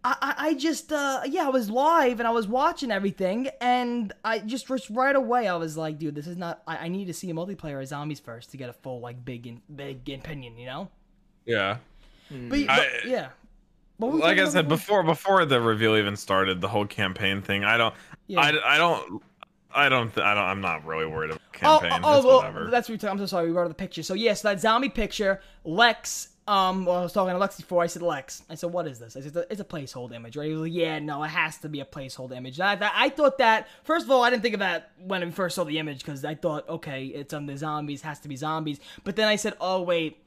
I, 0.07 0.15
I- 0.21 0.35
I 0.49 0.53
just 0.53 0.91
uh 0.91 1.21
yeah 1.25 1.47
I 1.47 1.49
was 1.49 1.67
live 1.67 2.19
and 2.19 2.27
I 2.27 2.29
was 2.29 2.47
watching 2.47 2.91
everything 2.91 3.49
and 3.59 4.13
I 4.23 4.37
just 4.37 4.67
just 4.67 4.87
right 4.91 5.15
away 5.15 5.47
I 5.47 5.55
was 5.55 5.77
like 5.77 5.97
dude 5.97 6.13
this 6.13 6.27
is 6.27 6.37
not 6.37 6.61
I, 6.67 6.77
I 6.77 6.87
need 6.89 7.05
to 7.05 7.13
see 7.15 7.27
a 7.31 7.33
multiplayer 7.33 7.81
of 7.81 7.87
zombies 7.87 8.19
first 8.19 8.51
to 8.51 8.57
get 8.57 8.69
a 8.69 8.73
full 8.73 8.99
like 8.99 9.25
big 9.25 9.47
in, 9.47 9.61
big 9.75 10.07
opinion 10.07 10.59
you 10.59 10.67
know 10.67 10.89
Yeah. 11.43 11.77
But, 12.29 12.49
but 12.49 12.69
I- 12.69 12.89
yeah 13.05 13.29
What 13.97 14.15
Like 14.15 14.39
I 14.39 14.47
said 14.49 14.67
before, 14.67 15.03
before 15.03 15.45
the 15.45 15.59
reveal 15.61 15.95
even 15.95 16.15
started, 16.15 16.59
the 16.61 16.67
whole 16.67 16.85
campaign 16.85 17.41
thing. 17.41 17.63
I 17.63 17.77
don't. 17.77 17.93
Yeah. 18.27 18.41
I, 18.41 18.75
I 18.75 18.77
don't. 18.77 19.23
I 19.73 19.89
don't. 19.89 20.13
th- 20.13 20.25
I 20.25 20.33
don't. 20.33 20.43
I'm 20.43 20.61
not 20.61 20.85
really 20.85 21.05
worried 21.05 21.31
about 21.31 21.41
Oh, 21.63 21.79
campaign. 21.79 22.01
oh, 22.03 22.17
it's 22.17 22.25
well, 22.25 22.69
that's 22.71 22.89
what 22.89 22.93
we 22.93 22.97
talk- 22.97 23.11
I'm 23.11 23.17
so 23.19 23.25
sorry. 23.25 23.47
We 23.47 23.53
brought 23.53 23.63
up 23.63 23.69
the 23.69 23.75
picture. 23.75 24.03
So 24.03 24.13
yes, 24.13 24.41
that 24.41 24.59
zombie 24.59 24.89
picture, 24.89 25.41
Lex. 25.63 26.29
Um, 26.47 26.85
well, 26.85 26.97
I 26.97 27.01
was 27.01 27.11
talking 27.13 27.33
to 27.33 27.39
Lex 27.39 27.57
before. 27.57 27.81
I 27.81 27.87
said 27.87 28.01
Lex. 28.03 28.43
I 28.49 28.55
said, 28.55 28.71
"What 28.71 28.85
is 28.87 28.99
this?" 28.99 29.17
I 29.17 29.21
said, 29.21 29.45
"It's 29.49 29.59
a 29.61 29.65
placeholder 29.65 30.13
image, 30.13 30.37
right?" 30.37 30.45
He 30.47 30.51
was 30.53 30.61
like, 30.61 30.73
"Yeah, 30.73 30.99
no, 30.99 31.23
it 31.23 31.29
has 31.29 31.57
to 31.59 31.69
be 31.69 31.79
a 31.79 31.85
placeholder 31.85 32.37
image." 32.37 32.59
And 32.59 32.67
I, 32.69 32.75
that, 32.75 32.93
I 32.95 33.09
thought 33.09 33.37
that 33.39 33.67
first 33.83 34.05
of 34.05 34.11
all, 34.11 34.23
I 34.23 34.29
didn't 34.29 34.43
think 34.43 34.53
of 34.53 34.59
that 34.59 34.91
when 34.99 35.23
I 35.23 35.29
first 35.31 35.55
saw 35.55 35.63
the 35.63 35.79
image 35.79 35.99
because 36.05 36.23
I 36.23 36.35
thought, 36.35 36.69
okay, 36.69 37.05
it's 37.05 37.33
on 37.33 37.45
the 37.47 37.57
zombies, 37.57 38.01
has 38.03 38.19
to 38.19 38.27
be 38.27 38.35
zombies. 38.35 38.79
But 39.03 39.15
then 39.15 39.27
I 39.27 39.37
said, 39.37 39.53
"Oh 39.59 39.81
wait." 39.81 40.19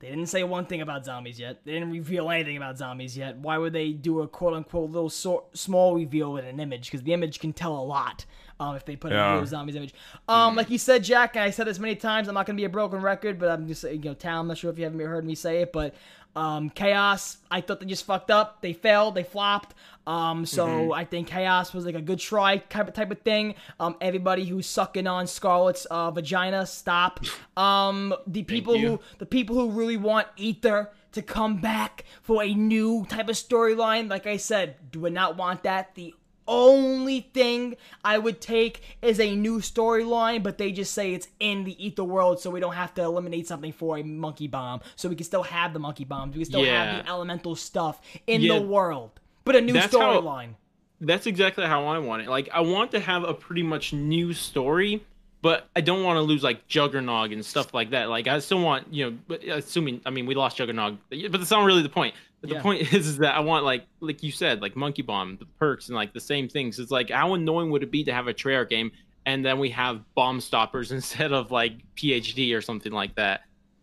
They 0.00 0.08
didn't 0.08 0.26
say 0.26 0.42
one 0.44 0.64
thing 0.64 0.80
about 0.80 1.04
zombies 1.04 1.38
yet. 1.38 1.58
They 1.64 1.72
didn't 1.72 1.90
reveal 1.92 2.30
anything 2.30 2.56
about 2.56 2.78
zombies 2.78 3.16
yet. 3.16 3.36
Why 3.36 3.58
would 3.58 3.74
they 3.74 3.92
do 3.92 4.20
a 4.22 4.28
quote 4.28 4.54
unquote 4.54 4.90
little 4.90 5.10
so- 5.10 5.44
small 5.52 5.94
reveal 5.94 6.32
with 6.32 6.46
an 6.46 6.58
image? 6.58 6.86
Because 6.90 7.02
the 7.02 7.12
image 7.12 7.38
can 7.38 7.52
tell 7.52 7.76
a 7.78 7.84
lot 7.84 8.24
um, 8.58 8.76
if 8.76 8.84
they 8.86 8.96
put 8.96 9.12
Yeah. 9.12 9.40
a 9.42 9.46
zombies 9.46 9.76
image. 9.76 9.92
Um, 10.26 10.56
like 10.56 10.70
you 10.70 10.78
said, 10.78 11.04
Jack, 11.04 11.36
and 11.36 11.44
I 11.44 11.50
said 11.50 11.66
this 11.66 11.78
many 11.78 11.96
times. 11.96 12.28
I'm 12.28 12.34
not 12.34 12.46
gonna 12.46 12.56
be 12.56 12.64
a 12.64 12.68
broken 12.70 13.02
record, 13.02 13.38
but 13.38 13.50
I'm 13.50 13.68
just 13.68 13.84
you 13.84 13.98
know, 13.98 14.14
Tal. 14.14 14.40
I'm 14.40 14.48
not 14.48 14.56
sure 14.56 14.70
if 14.70 14.78
you 14.78 14.84
haven't 14.84 15.00
heard 15.00 15.24
me 15.26 15.34
say 15.34 15.60
it, 15.62 15.72
but 15.72 15.94
um, 16.36 16.70
chaos. 16.70 17.38
I 17.50 17.60
thought 17.60 17.80
they 17.80 17.86
just 17.86 18.04
fucked 18.04 18.30
up. 18.30 18.62
They 18.62 18.72
failed. 18.72 19.14
They 19.14 19.24
flopped. 19.24 19.74
Um, 20.06 20.46
so 20.46 20.92
I 20.92 21.04
think 21.04 21.28
chaos 21.28 21.72
was 21.72 21.84
like 21.84 21.94
a 21.94 22.00
good 22.00 22.18
try 22.18 22.56
type 22.56 22.88
of 22.88 22.94
type 22.94 23.10
of 23.10 23.20
thing. 23.20 23.54
Um, 23.78 23.96
everybody 24.00 24.44
who's 24.44 24.66
sucking 24.66 25.06
on 25.06 25.26
Scarlet's 25.26 25.84
uh, 25.86 26.10
vagina, 26.10 26.66
stop. 26.66 27.20
Um, 27.56 28.14
the 28.26 28.42
people 28.42 28.78
who 28.78 29.00
the 29.18 29.26
people 29.26 29.54
who 29.54 29.70
really 29.70 29.98
want 29.98 30.28
Aether 30.38 30.88
to 31.12 31.20
come 31.20 31.60
back 31.60 32.04
for 32.22 32.42
a 32.42 32.54
new 32.54 33.04
type 33.06 33.28
of 33.28 33.34
storyline, 33.34 34.08
like 34.08 34.26
I 34.26 34.38
said, 34.38 34.76
do 34.90 35.10
not 35.10 35.36
want 35.36 35.64
that. 35.64 35.94
The 35.94 36.14
only 36.50 37.20
thing 37.32 37.76
I 38.04 38.18
would 38.18 38.40
take 38.40 38.82
is 39.00 39.20
a 39.20 39.34
new 39.34 39.60
storyline, 39.60 40.42
but 40.42 40.58
they 40.58 40.72
just 40.72 40.92
say 40.92 41.14
it's 41.14 41.28
in 41.38 41.64
the 41.64 41.76
Aether 41.86 42.04
world, 42.04 42.40
so 42.40 42.50
we 42.50 42.60
don't 42.60 42.74
have 42.74 42.92
to 42.94 43.02
eliminate 43.02 43.46
something 43.46 43.72
for 43.72 43.96
a 43.96 44.02
monkey 44.02 44.48
bomb. 44.48 44.80
So 44.96 45.08
we 45.08 45.14
can 45.16 45.24
still 45.24 45.44
have 45.44 45.72
the 45.72 45.78
monkey 45.78 46.04
bombs. 46.04 46.34
We 46.34 46.40
can 46.40 46.50
still 46.50 46.64
Yeah. 46.64 46.96
have 46.96 47.04
the 47.04 47.10
elemental 47.10 47.54
stuff 47.56 48.00
in 48.26 48.42
Yeah. 48.42 48.58
the 48.58 48.62
world, 48.66 49.12
but 49.44 49.56
a 49.56 49.60
new 49.60 49.74
storyline. 49.74 50.54
That's 51.00 51.26
exactly 51.26 51.64
how 51.64 51.86
I 51.86 51.98
want 51.98 52.22
it. 52.22 52.28
Like 52.28 52.50
I 52.52 52.60
want 52.60 52.90
to 52.90 53.00
have 53.00 53.24
a 53.24 53.32
pretty 53.32 53.62
much 53.62 53.92
new 53.94 54.34
story, 54.34 55.02
but 55.40 55.66
I 55.74 55.80
don't 55.80 56.02
want 56.02 56.18
to 56.18 56.20
lose 56.20 56.42
like 56.42 56.68
Juggernog 56.68 57.32
and 57.32 57.42
stuff 57.42 57.72
like 57.72 57.90
that. 57.90 58.10
Like 58.10 58.26
I 58.26 58.38
still 58.40 58.60
want, 58.60 58.92
you 58.92 59.18
know, 59.30 59.36
assuming 59.54 60.02
I 60.04 60.10
mean 60.10 60.26
we 60.26 60.34
lost 60.34 60.58
Juggernog, 60.58 60.98
but 61.08 61.32
that's 61.32 61.50
not 61.50 61.64
really 61.64 61.82
the 61.82 61.88
point. 61.88 62.14
But 62.40 62.50
Yeah. 62.50 62.56
the 62.58 62.62
point 62.62 62.82
is, 62.92 63.06
is 63.06 63.18
that 63.18 63.36
I 63.36 63.40
want 63.40 63.64
like 63.64 63.86
like 64.00 64.22
you 64.22 64.32
said, 64.32 64.62
like 64.62 64.76
Monkey 64.76 65.02
Bomb, 65.02 65.36
the 65.38 65.46
perks 65.58 65.88
and 65.88 65.96
like 65.96 66.12
the 66.12 66.20
same 66.20 66.48
things. 66.48 66.78
It's 66.78 66.90
like 66.90 67.10
how 67.10 67.34
annoying 67.34 67.70
would 67.70 67.82
it 67.82 67.90
be 67.90 68.04
to 68.04 68.12
have 68.12 68.28
a 68.28 68.34
Treyarch 68.34 68.68
game 68.68 68.90
and 69.26 69.44
then 69.44 69.58
we 69.58 69.70
have 69.70 70.02
bomb 70.14 70.40
stoppers 70.40 70.92
instead 70.98 71.32
of 71.32 71.50
like 71.50 71.74
PhD 71.96 72.54
or 72.56 72.60
something 72.60 72.92
like 72.92 73.14
that. 73.16 73.42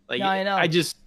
Like 0.09 0.19
Yeah, 0.19 0.29
I 0.29 0.43
know. 0.43 0.55
I 0.55 0.67
just 0.67 0.97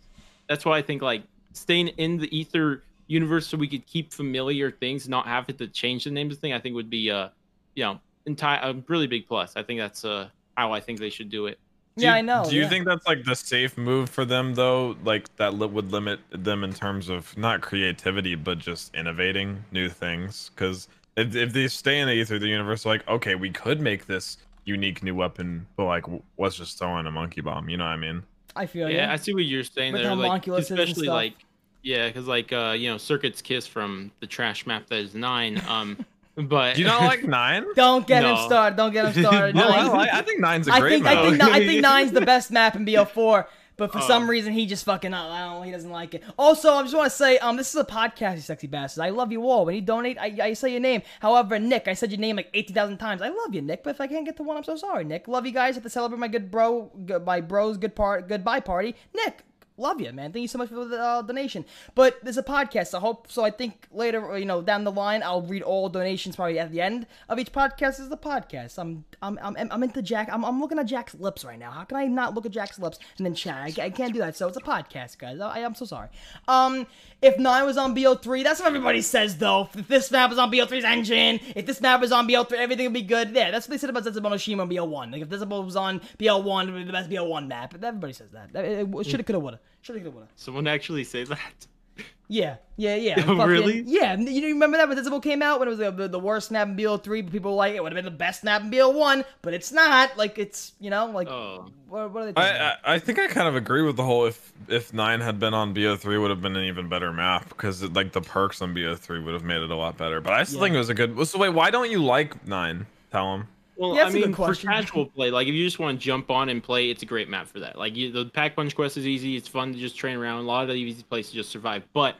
that's 0.48 0.64
why 0.64 0.78
I 0.78 0.82
think 0.82 1.02
like 1.02 1.22
staying 1.52 1.88
in 1.88 2.18
the 2.18 2.40
Aether 2.40 2.82
universe 3.06 3.46
so 3.48 3.56
we 3.56 3.68
could 3.68 3.86
keep 3.86 4.12
familiar 4.12 4.70
things, 4.70 5.08
not 5.08 5.26
have 5.26 5.48
it 5.48 5.58
to 5.58 5.66
change 5.66 6.04
the 6.04 6.10
names 6.10 6.34
of 6.34 6.38
the 6.38 6.40
thing, 6.42 6.52
I 6.52 6.60
think 6.60 6.74
would 6.74 6.90
be 6.90 7.10
uh 7.10 7.28
you 7.74 7.84
know 7.84 8.00
entire 8.26 8.60
a 8.62 8.74
really 8.88 9.06
big 9.06 9.26
plus. 9.26 9.56
I 9.56 9.62
think 9.62 9.80
that's 9.80 10.04
uh 10.04 10.28
how 10.56 10.72
I 10.72 10.80
think 10.80 11.00
they 11.00 11.10
should 11.10 11.30
do 11.30 11.46
it. 11.46 11.58
Do 12.00 12.06
yeah, 12.06 12.12
you- 12.12 12.18
I 12.18 12.20
know. 12.22 12.44
Do 12.48 12.56
you 12.56 12.62
yeah. 12.62 12.68
think 12.68 12.86
that's 12.86 13.06
like 13.06 13.24
the 13.24 13.34
safe 13.36 13.76
move 13.78 14.10
for 14.10 14.24
them 14.24 14.54
though? 14.54 14.96
Like 15.04 15.34
that 15.36 15.54
li- 15.54 15.66
would 15.66 15.92
limit 15.92 16.20
them 16.30 16.64
in 16.64 16.72
terms 16.72 17.08
of 17.08 17.36
not 17.36 17.60
creativity, 17.60 18.34
but 18.34 18.58
just 18.58 18.94
innovating 18.94 19.64
new 19.70 19.88
things? 19.88 20.50
Because 20.54 20.88
if, 21.16 21.34
if 21.34 21.52
they 21.52 21.68
stay 21.68 22.00
in 22.00 22.08
the 22.08 22.20
Aether 22.20 22.36
of 22.36 22.40
the 22.40 22.48
universe, 22.48 22.84
like 22.84 23.06
okay, 23.08 23.34
we 23.34 23.50
could 23.50 23.80
make 23.80 24.06
this 24.06 24.38
unique 24.64 25.02
new 25.02 25.14
weapon, 25.14 25.66
but 25.76 25.84
like 25.84 26.04
w- 26.04 26.22
let's 26.38 26.56
just 26.56 26.78
throw 26.78 26.98
in 26.98 27.06
a 27.06 27.10
monkey 27.10 27.40
bomb. 27.40 27.68
You 27.68 27.76
know 27.76 27.84
what 27.84 27.90
I 27.90 27.96
mean? 27.96 28.22
I 28.56 28.66
feel 28.66 28.88
Yeah, 28.90 29.06
yeah. 29.06 29.12
I 29.12 29.16
see 29.16 29.32
what 29.32 29.44
you're 29.44 29.64
saying 29.64 29.92
With 29.92 30.02
there. 30.02 30.14
Like, 30.14 30.46
especially 30.46 31.08
like, 31.08 31.34
yeah, 31.82 32.08
because 32.08 32.26
like 32.26 32.52
uh, 32.52 32.74
you 32.76 32.90
know, 32.90 32.98
Circuit's 32.98 33.40
Kiss 33.42 33.66
from 33.66 34.10
the 34.20 34.26
trash 34.26 34.66
map 34.66 34.86
that 34.88 34.98
is 34.98 35.14
nine. 35.14 35.62
Um, 35.68 36.04
but 36.36 36.76
you 36.78 36.84
Do 36.84 36.90
you 36.90 36.96
not 36.98 37.02
like 37.04 37.24
nine? 37.42 37.64
Don't 37.74 38.06
get 38.06 38.24
him 38.24 38.36
started. 38.36 38.76
Don't 38.76 38.92
get 38.92 39.14
him 39.14 39.24
started. 39.24 39.54
no, 39.54 39.68
No, 39.68 39.74
I, 39.74 39.84
like, 39.88 40.12
I 40.12 40.22
think 40.22 40.40
nine's 40.40 40.68
a 40.68 40.72
I 40.72 40.80
great 40.80 40.90
think 40.92 41.04
map. 41.04 41.18
I 41.18 41.30
think 41.30 41.42
I 41.42 41.58
think 41.66 41.82
nine's 41.82 42.12
the 42.12 42.20
best 42.22 42.50
map 42.50 42.76
in 42.76 42.86
BO4, 42.86 43.46
but 43.76 43.92
for 43.92 43.98
Oh. 43.98 44.06
some 44.06 44.28
reason 44.28 44.52
he 44.52 44.66
just 44.66 44.84
fucking 44.84 45.12
I 45.14 45.46
don't 45.48 45.54
know, 45.58 45.62
he 45.62 45.70
doesn't 45.72 45.90
like 45.90 46.14
it. 46.14 46.22
Also, 46.38 46.72
I 46.72 46.82
just 46.82 46.94
want 46.94 47.10
to 47.10 47.16
say 47.16 47.38
um 47.38 47.56
this 47.56 47.70
is 47.70 47.80
a 47.80 47.84
podcast, 47.84 48.36
you 48.36 48.40
sexy 48.42 48.66
bastards. 48.66 49.00
I 49.00 49.10
love 49.10 49.32
you 49.32 49.48
all. 49.48 49.64
When 49.66 49.74
you 49.74 49.80
donate, 49.80 50.18
I, 50.18 50.36
I 50.42 50.52
say 50.52 50.70
your 50.70 50.80
name. 50.80 51.02
However, 51.20 51.58
Nick, 51.58 51.88
I 51.88 51.94
said 51.94 52.10
your 52.10 52.20
name 52.20 52.36
like 52.36 52.48
eighty 52.54 52.72
thousand 52.72 52.98
times. 52.98 53.22
I 53.22 53.28
love 53.28 53.54
you, 53.54 53.62
Nick, 53.62 53.82
but 53.82 53.90
if 53.90 54.00
I 54.00 54.06
can't 54.06 54.24
get 54.24 54.36
to 54.36 54.42
one, 54.42 54.56
I'm 54.56 54.64
so 54.64 54.76
sorry, 54.76 55.04
Nick. 55.04 55.28
Love 55.28 55.46
you 55.46 55.52
guys. 55.52 55.74
Have 55.74 55.84
to 55.84 55.90
celebrate 55.90 56.18
my 56.18 56.28
good 56.28 56.50
bro, 56.50 56.90
good, 57.06 57.24
my 57.24 57.40
bro's 57.40 57.76
good 57.78 57.94
part, 57.96 58.28
goodbye 58.28 58.60
party. 58.60 58.94
Nick, 59.14 59.40
love 59.80 60.00
you, 60.00 60.12
man. 60.12 60.32
Thank 60.32 60.42
you 60.42 60.48
so 60.48 60.58
much 60.58 60.68
for 60.68 60.84
the 60.84 61.00
uh, 61.00 61.22
donation. 61.22 61.64
But 61.94 62.18
there's 62.22 62.38
a 62.38 62.42
podcast. 62.42 62.94
I 62.94 63.00
hope 63.00 63.30
so. 63.30 63.44
I 63.44 63.50
think 63.50 63.86
later, 63.90 64.38
you 64.38 64.44
know, 64.44 64.62
down 64.62 64.84
the 64.84 64.92
line, 64.92 65.22
I'll 65.22 65.42
read 65.42 65.62
all 65.62 65.88
donations 65.88 66.36
probably 66.36 66.58
at 66.58 66.70
the 66.70 66.80
end 66.80 67.06
of 67.28 67.38
each 67.38 67.52
podcast. 67.52 68.00
Is 68.00 68.08
the 68.08 68.16
podcast. 68.16 68.78
I'm 68.78 69.04
I'm 69.22 69.38
I'm, 69.42 69.56
I'm 69.58 69.82
into 69.82 70.02
Jack. 70.02 70.28
I'm, 70.30 70.44
I'm 70.44 70.60
looking 70.60 70.78
at 70.78 70.86
Jack's 70.86 71.14
lips 71.14 71.44
right 71.44 71.58
now. 71.58 71.70
How 71.70 71.84
can 71.84 71.96
I 71.96 72.06
not 72.06 72.34
look 72.34 72.46
at 72.46 72.52
Jack's 72.52 72.78
lips 72.78 72.98
and 73.16 73.26
then 73.26 73.34
chat? 73.34 73.78
I, 73.78 73.84
I 73.86 73.90
can't 73.90 74.12
do 74.12 74.20
that. 74.20 74.36
So 74.36 74.48
it's 74.48 74.56
a 74.56 74.60
podcast, 74.60 75.18
guys. 75.18 75.40
I, 75.40 75.60
I'm 75.60 75.74
so 75.74 75.84
sorry. 75.84 76.08
Um, 76.46 76.86
if 77.22 77.38
nine 77.38 77.66
was 77.66 77.76
on 77.76 77.94
BO3, 77.94 78.42
that's 78.44 78.60
what 78.60 78.66
everybody 78.66 79.02
says 79.02 79.36
though. 79.38 79.68
If 79.74 79.88
this 79.88 80.10
map 80.10 80.30
was 80.30 80.38
on 80.38 80.50
BO3's 80.50 80.84
engine, 80.84 81.40
if 81.54 81.66
this 81.66 81.80
map 81.80 82.00
was 82.00 82.12
on 82.12 82.28
BO3, 82.28 82.52
everything 82.52 82.86
would 82.86 82.94
be 82.94 83.02
good. 83.02 83.30
Yeah, 83.30 83.50
that's 83.50 83.66
what 83.66 83.72
they 83.72 83.78
said 83.78 83.90
about 83.90 84.04
Zetsubou 84.04 84.30
no 84.30 84.36
Shima 84.36 84.62
on 84.62 84.70
BO1. 84.70 85.12
Like 85.12 85.22
if 85.22 85.28
this 85.28 85.44
was 85.44 85.76
on 85.76 86.00
BO1, 86.18 86.68
it 86.68 86.72
would 86.72 86.78
be 86.78 86.84
the 86.84 86.92
best 86.92 87.10
BO1 87.10 87.46
map. 87.46 87.74
Everybody 87.82 88.12
says 88.12 88.30
that. 88.30 88.54
It, 88.54 88.86
shoulda, 89.06 89.22
coulda, 89.22 89.40
woulda. 89.40 89.60
Shoulda, 89.82 90.00
coulda, 90.00 90.16
woulda. 90.16 90.28
someone 90.36 90.66
actually 90.66 91.04
say 91.04 91.24
that. 91.24 91.66
Yeah, 92.32 92.58
yeah, 92.76 92.94
yeah. 92.94 93.24
Oh, 93.26 93.44
really? 93.44 93.82
Yeah, 93.84 94.16
you 94.16 94.46
remember 94.46 94.76
that 94.76 94.86
when 94.86 94.96
Visible 94.96 95.18
came 95.18 95.42
out 95.42 95.58
when 95.58 95.66
it 95.66 95.72
was 95.72 95.80
the, 95.80 95.90
the, 95.90 96.06
the 96.06 96.18
worst 96.20 96.52
map 96.52 96.68
in 96.68 96.76
BO3, 96.76 97.24
but 97.24 97.32
people 97.32 97.50
were 97.50 97.56
like 97.56 97.74
it 97.74 97.82
would 97.82 97.90
have 97.90 97.96
been 97.96 98.04
the 98.04 98.16
best 98.16 98.44
map 98.44 98.62
in 98.62 98.70
BO1, 98.70 99.24
but 99.42 99.52
it's 99.52 99.72
not. 99.72 100.16
Like 100.16 100.38
it's 100.38 100.72
you 100.78 100.90
know 100.90 101.06
like 101.06 101.26
Oh. 101.28 101.66
what, 101.88 102.12
what 102.12 102.22
are 102.22 102.32
they? 102.32 102.40
I. 102.40 102.68
I 102.68 102.76
I 102.94 102.98
think 103.00 103.18
I 103.18 103.26
kind 103.26 103.48
of 103.48 103.56
agree 103.56 103.82
with 103.82 103.96
the 103.96 104.04
whole 104.04 104.26
if 104.26 104.52
if 104.68 104.94
nine 104.94 105.20
had 105.20 105.40
been 105.40 105.54
on 105.54 105.74
BO3 105.74 106.20
would 106.20 106.30
have 106.30 106.40
been 106.40 106.54
an 106.54 106.62
even 106.66 106.88
better 106.88 107.12
map 107.12 107.48
because 107.48 107.82
like 107.82 108.12
the 108.12 108.20
perks 108.20 108.62
on 108.62 108.76
BO3 108.76 109.24
would 109.24 109.34
have 109.34 109.42
made 109.42 109.60
it 109.60 109.70
a 109.70 109.74
lot 109.76 109.96
better. 109.96 110.20
But 110.20 110.34
I 110.34 110.44
still 110.44 110.58
Yeah. 110.60 110.66
think 110.66 110.74
it 110.76 110.78
was 110.78 110.88
a 110.88 110.94
good. 110.94 111.26
So 111.26 111.36
wait, 111.36 111.48
why 111.48 111.72
don't 111.72 111.90
you 111.90 112.00
like 112.00 112.46
nine? 112.46 112.86
Tell 113.10 113.34
him. 113.34 113.48
Well, 113.80 113.96
Yeah, 113.96 114.04
I 114.04 114.10
that's 114.10 114.14
a 114.14 114.18
good 114.18 114.32
mean, 114.32 114.36
for 114.36 114.54
casual 114.56 115.06
play, 115.06 115.30
like 115.30 115.48
if 115.48 115.54
you 115.54 115.64
just 115.64 115.78
want 115.78 115.98
to 115.98 116.04
jump 116.04 116.30
on 116.30 116.50
and 116.50 116.62
play, 116.62 116.90
it's 116.90 117.02
a 117.02 117.06
great 117.06 117.30
map 117.30 117.48
for 117.48 117.60
that. 117.60 117.78
Like 117.78 117.96
you, 117.96 118.12
the 118.12 118.26
pack 118.26 118.54
punch 118.54 118.74
quest 118.76 118.98
is 118.98 119.06
easy; 119.06 119.36
it's 119.36 119.48
fun 119.48 119.72
to 119.72 119.78
just 119.78 119.96
train 119.96 120.18
around. 120.18 120.40
A 120.40 120.42
lot 120.42 120.64
of 120.64 120.68
the 120.68 120.74
easy 120.74 121.02
places 121.02 121.32
to 121.32 121.38
just 121.38 121.50
survive. 121.50 121.84
But 121.94 122.16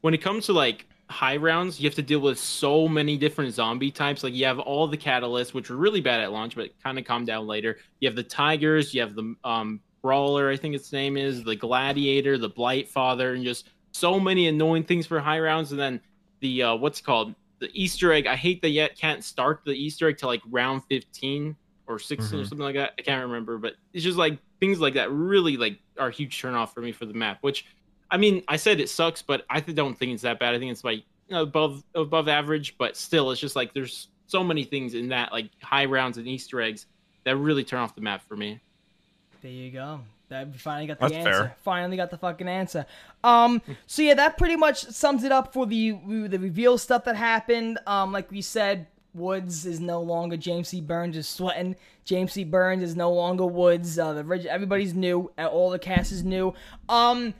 when 0.00 0.14
it 0.14 0.22
comes 0.22 0.46
to 0.46 0.54
like 0.54 0.86
high 1.10 1.36
rounds, 1.36 1.78
you 1.78 1.86
have 1.86 1.94
to 1.96 2.02
deal 2.02 2.20
with 2.20 2.38
so 2.38 2.88
many 2.88 3.18
different 3.18 3.52
zombie 3.54 3.90
types. 3.90 4.24
Like 4.24 4.34
you 4.34 4.46
have 4.46 4.58
all 4.58 4.88
the 4.88 4.96
catalysts, 4.96 5.52
which 5.52 5.68
were 5.70 5.76
really 5.76 6.00
bad 6.00 6.20
at 6.22 6.32
launch, 6.32 6.56
but 6.56 6.70
kind 6.82 6.98
of 6.98 7.04
calm 7.04 7.26
down 7.26 7.46
later. 7.46 7.78
You 8.00 8.08
have 8.08 8.16
the 8.16 8.22
tigers, 8.24 8.94
you 8.94 9.02
have 9.02 9.14
the 9.14 9.34
um 9.44 9.82
brawler, 10.02 10.50
I 10.50 10.56
think 10.56 10.74
its 10.74 10.92
name 10.92 11.16
is 11.18 11.44
the 11.44 11.56
gladiator, 11.56 12.38
the 12.38 12.48
blight 12.48 12.88
father, 12.88 13.34
and 13.34 13.44
just 13.44 13.68
so 13.92 14.18
many 14.18 14.48
annoying 14.48 14.84
things 14.84 15.06
for 15.06 15.20
high 15.20 15.40
rounds. 15.40 15.72
And 15.72 15.80
then 15.80 16.00
the 16.40 16.62
uh, 16.62 16.74
what's 16.76 17.00
it 17.00 17.04
called 17.04 17.34
the 17.62 17.70
Easter 17.80 18.12
egg. 18.12 18.26
I 18.26 18.34
hate 18.36 18.60
that 18.62 18.70
yet 18.70 18.98
can't 18.98 19.22
start 19.22 19.60
the 19.64 19.72
Easter 19.72 20.08
egg 20.08 20.18
till 20.18 20.28
like 20.28 20.42
round 20.50 20.82
15 20.90 21.56
or 21.86 21.98
16 21.98 22.40
or 22.40 22.42
Mhm. 22.42 22.48
something 22.48 22.64
like 22.64 22.74
that. 22.74 22.94
I 22.98 23.02
can't 23.02 23.24
remember, 23.24 23.56
but 23.56 23.74
it's 23.92 24.04
just 24.04 24.18
like 24.18 24.38
things 24.60 24.80
like 24.80 24.94
that 24.94 25.10
really 25.12 25.56
like 25.56 25.78
are 25.98 26.08
a 26.08 26.12
huge 26.12 26.40
turnoff 26.42 26.74
for 26.74 26.80
me 26.80 26.90
for 26.92 27.06
the 27.06 27.14
map. 27.14 27.38
Which, 27.42 27.64
I 28.10 28.16
mean, 28.16 28.42
I 28.48 28.56
said 28.56 28.80
it 28.80 28.88
sucks, 28.88 29.22
but 29.22 29.44
I 29.48 29.60
don't 29.60 29.96
think 29.96 30.12
it's 30.12 30.22
that 30.22 30.38
bad. 30.40 30.54
I 30.54 30.58
think 30.58 30.72
it's 30.72 30.84
like 30.84 31.04
you 31.28 31.36
know, 31.36 31.42
above 31.42 31.84
above 31.94 32.28
average, 32.28 32.76
but 32.78 32.96
still, 32.96 33.30
it's 33.30 33.40
just 33.40 33.54
like 33.56 33.72
there's 33.72 34.08
so 34.26 34.42
many 34.42 34.64
things 34.64 34.94
in 34.94 35.08
that 35.08 35.30
like 35.32 35.50
high 35.62 35.84
rounds 35.84 36.18
and 36.18 36.26
Easter 36.26 36.60
eggs 36.60 36.86
that 37.24 37.36
really 37.36 37.62
turn 37.64 37.78
off 37.78 37.94
the 37.94 38.00
map 38.00 38.22
for 38.26 38.36
me. 38.36 38.60
There 39.40 39.50
you 39.50 39.70
go. 39.70 40.00
We 40.52 40.58
finally 40.58 40.86
got 40.86 40.98
the 40.98 41.06
That's 41.08 41.14
answer. 41.14 41.30
fair. 41.32 41.56
Finally 41.62 41.96
got 41.96 42.10
the 42.10 42.18
fucking 42.18 42.48
answer. 42.48 42.86
Um. 43.22 43.60
So 43.86 44.02
yeah, 44.02 44.14
that 44.14 44.38
pretty 44.38 44.56
much 44.56 44.82
sums 44.84 45.24
it 45.24 45.32
up 45.32 45.52
for 45.52 45.66
the 45.66 45.92
the 46.28 46.38
reveal 46.38 46.78
stuff 46.78 47.04
that 47.04 47.16
happened. 47.16 47.78
Um. 47.86 48.12
Like 48.12 48.30
we 48.30 48.40
said, 48.42 48.86
Woods 49.14 49.66
is 49.66 49.78
no 49.80 50.00
longer 50.00 50.36
James 50.36 50.68
C. 50.68 50.80
Burns 50.80 51.16
is 51.16 51.28
sweating. 51.28 51.76
James 52.04 52.32
C. 52.32 52.44
Burns 52.44 52.82
is 52.82 52.96
no 52.96 53.12
longer 53.12 53.46
Woods. 53.46 53.98
Uh, 53.98 54.12
the 54.14 54.46
everybody's 54.50 54.94
new. 54.94 55.30
uh, 55.38 55.46
All 55.46 55.70
the 55.70 55.78
cast 55.78 56.12
is 56.12 56.24
new. 56.24 56.54
Um. 56.88 57.34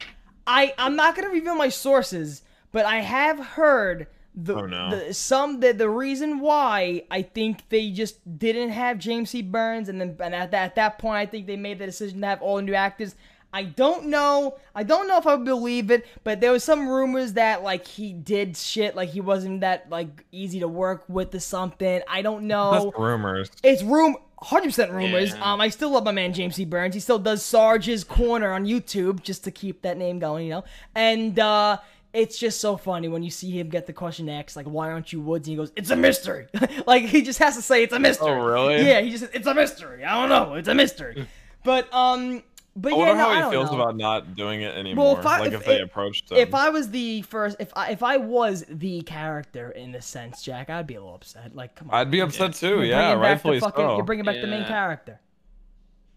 I 0.47 0.74
I'm 0.76 0.97
not 0.97 1.14
gonna 1.14 1.28
reveal 1.30 1.55
my 1.55 1.68
sources, 1.68 2.43
but 2.72 2.84
I 2.84 3.01
have 3.01 3.38
heard. 3.38 4.09
The, 4.34 4.54
Oh, 4.54 4.66
no. 4.66 4.90
the 4.90 5.12
some 5.14 5.60
the, 5.60 5.72
the 5.72 5.90
reason 5.90 6.40
why 6.40 7.02
I 7.10 7.20
think 7.22 7.68
they 7.68 7.90
just 7.90 8.16
didn't 8.38 8.70
have 8.70 8.98
James 8.98 9.30
C. 9.30 9.42
Burns 9.42 9.88
and 9.90 10.00
then 10.00 10.16
and 10.20 10.34
at 10.34 10.50
that, 10.52 10.64
at 10.64 10.74
that 10.76 10.98
point 10.98 11.16
I 11.18 11.26
think 11.26 11.46
they 11.46 11.56
made 11.56 11.78
the 11.78 11.86
decision 11.86 12.20
to 12.22 12.26
have 12.26 12.40
all 12.42 12.58
new 12.60 12.74
actors. 12.74 13.14
I 13.54 13.64
don't 13.64 14.06
know. 14.06 14.56
I 14.74 14.82
don't 14.84 15.06
know 15.06 15.18
if 15.18 15.26
I 15.26 15.36
believe 15.36 15.90
it, 15.90 16.06
but 16.24 16.40
there 16.40 16.50
was 16.52 16.64
some 16.64 16.88
rumors 16.88 17.34
that 17.34 17.62
like 17.62 17.86
he 17.86 18.14
did 18.14 18.56
shit, 18.56 18.96
like 18.96 19.10
he 19.10 19.20
wasn't 19.20 19.60
that 19.60 19.90
like 19.90 20.24
easy 20.32 20.60
to 20.60 20.68
work 20.68 21.04
with 21.08 21.34
or 21.34 21.40
something. 21.40 22.00
I 22.08 22.22
don't 22.22 22.44
know. 22.46 22.70
That's 22.86 22.98
rumors. 22.98 23.50
It's 23.62 23.82
room, 23.82 24.16
hundred 24.40 24.68
percent 24.68 24.92
rumors. 24.92 25.34
Yeah. 25.34 25.52
Um, 25.52 25.60
I 25.60 25.68
still 25.68 25.90
love 25.90 26.04
my 26.04 26.12
man 26.12 26.32
James 26.32 26.54
C. 26.56 26.64
Burns. 26.64 26.94
He 26.94 27.00
still 27.00 27.18
does 27.18 27.44
Sarge's 27.44 28.04
Corner 28.04 28.54
on 28.54 28.64
YouTube 28.64 29.22
just 29.22 29.44
to 29.44 29.50
keep 29.50 29.82
that 29.82 29.98
name 29.98 30.18
going, 30.18 30.46
you 30.46 30.50
know. 30.52 30.64
And 30.94 31.38
uh, 31.38 31.76
it's 32.14 32.36
just 32.38 32.60
so 32.60 32.76
funny 32.76 33.08
when 33.08 33.22
you 33.22 33.30
see 33.30 33.50
him 33.58 33.68
get 33.68 33.86
the 33.86 33.92
question 33.92 34.28
asked, 34.28 34.54
like, 34.56 34.66
"Why 34.66 34.90
aren't 34.90 35.12
you 35.12 35.20
Woods?" 35.20 35.48
And 35.48 35.52
he 35.52 35.56
goes, 35.56 35.72
"It's 35.76 35.90
a 35.90 35.96
mystery." 35.96 36.46
like 36.86 37.04
he 37.04 37.22
just 37.22 37.38
has 37.38 37.56
to 37.56 37.62
say 37.62 37.82
it's 37.82 37.92
a 37.94 37.98
mystery. 37.98 38.28
Oh, 38.30 38.34
really? 38.44 38.86
Yeah, 38.86 39.00
he 39.00 39.10
just 39.10 39.22
says, 39.24 39.30
"It's 39.34 39.46
a 39.46 39.54
mystery." 39.54 40.04
I 40.04 40.20
don't 40.20 40.28
know. 40.28 40.54
It's 40.54 40.68
a 40.68 40.74
mystery. 40.74 41.26
but 41.64 41.92
um, 41.94 42.42
but 42.76 42.92
I 42.92 42.96
yeah, 42.96 42.98
wonder 42.98 43.14
no, 43.14 43.20
how 43.20 43.28
I 43.30 43.34
he 43.34 43.40
don't 43.40 43.50
feels 43.52 43.70
know. 43.70 43.80
about 43.80 43.96
not 43.96 44.34
doing 44.34 44.62
it 44.62 44.74
anymore. 44.76 45.18
if 45.18 45.26
I- 45.26 45.40
like 45.40 45.52
if 45.52 45.60
if, 45.60 45.66
they 45.66 45.76
it- 45.76 45.82
approached 45.82 46.30
him. 46.30 46.38
If 46.38 46.54
I 46.54 46.68
was 46.70 46.90
the 46.90 47.22
first, 47.22 47.56
if 47.60 47.70
I 47.76 47.90
if 47.92 48.02
I 48.02 48.16
was 48.18 48.64
the 48.68 49.02
character 49.02 49.70
in 49.70 49.92
this 49.92 50.04
sense, 50.06 50.42
Jack, 50.42 50.68
I'd 50.70 50.86
be 50.86 50.94
a 50.96 51.00
little 51.00 51.14
upset. 51.14 51.54
Like, 51.54 51.74
come 51.76 51.88
on, 51.90 51.96
I'd 51.96 52.10
be 52.10 52.20
upset 52.20 52.54
too. 52.54 52.76
You're 52.76 52.84
Yeah, 52.84 53.14
bringing 53.14 53.22
back 53.22 53.42
the 53.42 53.48
rightfully 53.50 53.60
fucking- 53.60 53.84
so. 53.84 53.96
You're 53.96 54.04
bringing 54.04 54.24
back 54.24 54.40
the 54.40 54.46
main 54.46 54.64
character. 54.66 55.18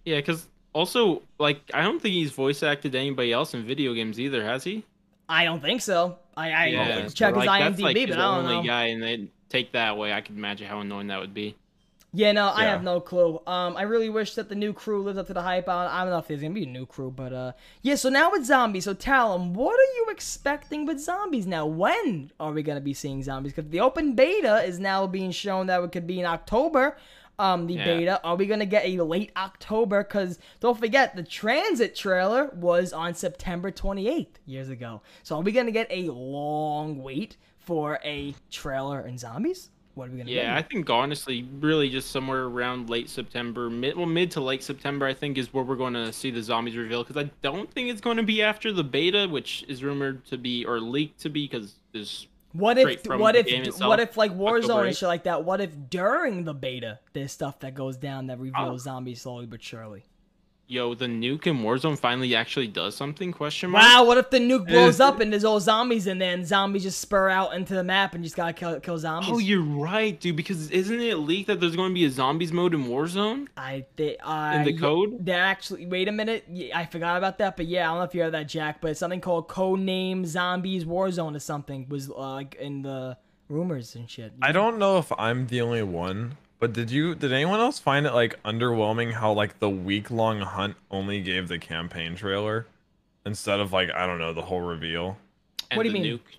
Yeah, 0.04 0.18
because 0.18 0.48
also 0.74 1.24
like 1.39 1.62
I 1.74 1.82
don't 1.84 2.02
think 2.02 2.14
he's 2.16 2.32
voice 2.32 2.64
acted 2.64 2.96
anybody 2.96 3.32
else 3.32 3.54
in 3.54 3.64
video 3.66 3.93
games 3.93 4.20
either, 4.20 4.43
has 4.43 4.64
he? 4.64 4.84
I 5.28 5.44
don't 5.46 5.62
think 5.62 5.82
so. 5.82 6.20
I, 6.38 6.52
I 6.52 6.66
Yeah, 6.68 6.96
don't 6.96 7.14
check 7.14 7.34
his 7.36 7.46
like, 7.46 7.62
IMDb, 7.62 7.70
that's 7.72 7.82
like 7.82 7.98
but 7.98 8.08
his 8.08 8.16
I 8.18 8.20
don't 8.20 8.46
only 8.46 8.56
know. 8.58 8.64
guy, 8.64 8.86
and 8.88 9.02
they 9.02 9.30
take 9.50 9.72
that 9.74 9.90
away. 9.92 10.14
I 10.14 10.22
can 10.22 10.36
imagine 10.38 10.68
how 10.68 10.82
annoying 10.82 11.08
that 11.08 11.20
would 11.20 11.34
be. 11.34 11.56
Yeah, 12.14 12.32
no, 12.32 12.48
I 12.48 12.64
Yeah. 12.64 12.72
have 12.72 12.84
no 12.84 13.02
clue. 13.02 13.42
Um, 13.46 13.76
I 13.76 13.82
really 13.82 14.10
wish 14.10 14.36
that 14.36 14.48
the 14.48 14.56
new 14.56 14.72
crew 14.72 15.04
lived 15.04 15.18
up 15.20 15.28
to 15.28 15.34
the 15.34 15.42
hype. 15.42 15.68
I 15.68 15.88
I 15.88 16.02
don't 16.02 16.12
know 16.12 16.20
if 16.20 16.28
there's 16.28 16.42
gonna 16.42 16.54
be 16.54 16.64
a 16.64 16.68
new 16.68 16.86
crew, 16.86 17.12
but 17.12 17.34
uh, 17.34 17.52
yeah. 17.82 17.96
So 17.96 18.08
now 18.10 18.32
with 18.32 18.46
zombies, 18.46 18.86
so 18.86 18.94
Talon, 18.94 19.54
what 19.54 19.78
are 19.78 19.94
you 19.98 20.08
expecting 20.10 20.86
with 20.86 21.00
zombies 21.00 21.46
now? 21.46 21.66
When 21.66 22.32
are 22.40 22.54
we 22.54 22.64
gonna 22.64 22.80
be 22.80 22.94
seeing 22.94 23.22
zombies? 23.22 23.52
Because 23.54 23.70
the 23.70 23.82
open 23.82 24.14
beta 24.16 24.64
is 24.64 24.80
now 24.80 25.08
being 25.08 25.32
shown 25.32 25.68
that 25.68 25.84
it 25.84 25.92
could 25.92 26.08
be 26.08 26.20
in 26.22 26.26
October. 26.26 26.96
Um, 27.38 27.68
the 27.68 27.74
Yeah. 27.76 27.84
beta. 27.86 28.22
Are 28.24 28.36
we 28.36 28.46
gonna 28.46 28.66
get 28.66 28.86
a 28.86 29.04
late 29.04 29.32
October? 29.36 30.04
Because 30.04 30.40
don't 30.60 30.78
forget, 30.80 31.16
the 31.16 31.24
transit 31.24 31.96
trailer 31.96 32.50
was 32.56 32.94
on 32.94 33.14
September 33.14 33.72
28th 33.72 34.40
years 34.46 34.70
ago. 34.70 35.02
So 35.24 35.36
are 35.38 35.42
we 35.42 35.52
gonna 35.52 35.72
get 35.72 35.88
a 35.90 36.10
long 36.10 37.02
wait 37.02 37.38
for 37.60 38.00
a 38.04 38.34
trailer 38.50 39.02
and 39.02 39.20
zombies? 39.20 39.70
What 39.96 40.10
are 40.10 40.12
we 40.12 40.18
gonna 40.18 40.30
get? 40.30 40.44
Yeah, 40.44 40.56
I 40.56 40.62
think 40.62 40.90
honestly, 40.90 41.48
really 41.60 41.90
just 41.90 42.12
somewhere 42.12 42.44
around 42.44 42.90
late 42.90 43.10
September, 43.10 43.70
mid 43.70 43.96
well 43.96 44.06
mid 44.06 44.30
to 44.32 44.42
late 44.42 44.62
September, 44.64 45.06
I 45.06 45.14
think 45.14 45.38
is 45.38 45.54
where 45.54 45.64
we're 45.64 45.76
going 45.78 45.94
to 45.94 46.12
see 46.12 46.32
the 46.32 46.44
zombies 46.44 46.76
reveal. 46.76 47.04
Because 47.04 47.24
I 47.24 47.30
don't 47.42 47.72
think 47.72 47.90
it's 47.90 48.02
going 48.02 48.18
to 48.18 48.24
be 48.24 48.42
after 48.42 48.74
the 48.74 48.84
beta, 48.84 49.28
which 49.30 49.64
is 49.70 49.84
rumored 49.84 50.26
to 50.26 50.38
be 50.38 50.66
or 50.66 50.80
leaked 50.82 51.22
to 51.22 51.30
be, 51.30 51.48
because 51.48 51.76
there's 51.94 52.28
What 52.56 52.78
if 52.78 53.06
what 53.06 53.36
if 53.36 53.80
what 53.80 53.99
if 53.99 54.16
like 54.18 54.32
Warzone 54.32 54.88
and 54.88 54.95
shit 54.95 55.08
like 55.08 55.24
that? 55.24 55.43
What 55.43 55.60
if 55.60 55.72
during 55.89 56.45
the 56.45 56.53
beta 56.53 56.99
there's 57.14 57.32
stuff 57.32 57.60
that 57.60 57.74
goes 57.76 57.97
down 57.97 58.28
that 58.28 58.39
reveals 58.39 58.56
Oh. 58.70 58.78
zombies 58.78 59.22
slowly 59.22 59.45
but 59.45 59.62
surely? 59.62 60.03
Yo 60.68 60.93
the 60.95 61.05
nuke 61.05 61.47
in 61.47 61.59
Warzone 61.59 61.97
finally 61.97 62.36
actually 62.36 62.68
does 62.68 62.95
something? 62.95 63.32
Question 63.32 63.70
mark. 63.72 63.84
Wow, 63.84 64.05
what 64.05 64.18
if 64.18 64.30
the 64.30 64.39
nuke 64.39 64.68
blows 64.68 64.99
up 64.99 65.20
and 65.20 65.32
there's 65.32 65.43
all 65.43 65.59
zombies 65.59 66.07
in 66.07 66.18
there 66.18 66.34
and 66.34 66.45
zombies 66.45 66.84
just 66.84 66.99
spur 66.99 67.30
out 67.30 67.53
into 67.53 67.74
the 67.76 67.84
map 67.84 68.16
and 68.16 68.24
just 68.24 68.36
gotta 68.36 68.53
kill, 68.53 68.80
kill 68.80 68.97
zombies? 68.97 69.30
Oh, 69.32 69.38
you're 69.38 69.61
right, 69.61 70.20
dude. 70.20 70.36
Because 70.36 70.72
isn't 70.72 70.99
it 70.99 71.16
leaked 71.16 71.47
that 71.47 71.59
there's 71.59 71.76
going 71.76 71.89
to 71.89 71.93
be 71.93 72.05
a 72.05 72.09
zombies 72.09 72.51
mode 72.51 72.74
in 72.74 72.86
Warzone? 72.86 73.47
I 73.55 73.86
think 73.95 74.18
uh, 74.24 74.53
In 74.55 74.63
the 74.63 74.74
yeah, 74.74 74.80
code? 74.80 75.26
They're 75.26 75.43
actually 75.43 75.86
wait 75.86 76.07
a 76.07 76.11
minute. 76.11 76.45
I 76.74 76.86
forgot 76.86 77.18
about 77.18 77.38
that, 77.39 77.57
but 77.57 77.68
yeah, 77.68 77.84
I 77.84 77.91
don't 77.91 77.99
know 77.99 78.03
if 78.05 78.16
you 78.16 78.24
heard 78.24 78.34
that, 78.34 78.47
Jack. 78.47 78.82
But 78.82 78.91
it's 78.91 78.99
something 78.99 79.22
called 79.22 79.47
Codename 79.47 80.26
Zombies 80.26 80.86
Warzone 80.86 81.36
or 81.36 81.39
something 81.39 81.88
was 81.89 82.09
uh, 82.09 82.13
like 82.13 82.55
in 82.55 82.82
the 82.82 83.18
rumors 83.49 83.95
and 83.95 84.09
shit. 84.09 84.34
I 84.41 84.51
don't 84.51 84.80
know 84.80 84.97
if 84.97 85.11
I'm 85.18 85.47
the 85.47 85.61
only 85.61 85.84
one, 85.84 86.38
but 86.60 86.74
did 86.74 86.89
you 86.91 87.16
did 87.16 87.32
anyone 87.34 87.60
else 87.60 87.80
find 87.80 88.06
it 88.06 88.14
like 88.14 88.41
underwhelming 88.43 89.14
how 89.14 89.32
like 89.34 89.60
the 89.60 89.70
week 89.70 90.10
long 90.12 90.41
hunt 90.41 90.76
only 90.91 91.22
gave 91.22 91.47
the 91.47 91.60
campaign 91.60 92.16
trailer 92.16 92.66
instead 93.26 93.60
of 93.60 93.74
like 93.74 93.89
I 93.91 94.06
don't 94.06 94.20
know 94.20 94.34
the 94.34 94.43
whole 94.43 94.62
reveal? 94.62 95.18
And 95.72 95.78
What 95.78 95.84
do 95.84 95.89
you 95.89 95.93
mean? 95.93 96.18
Nuke. 96.18 96.38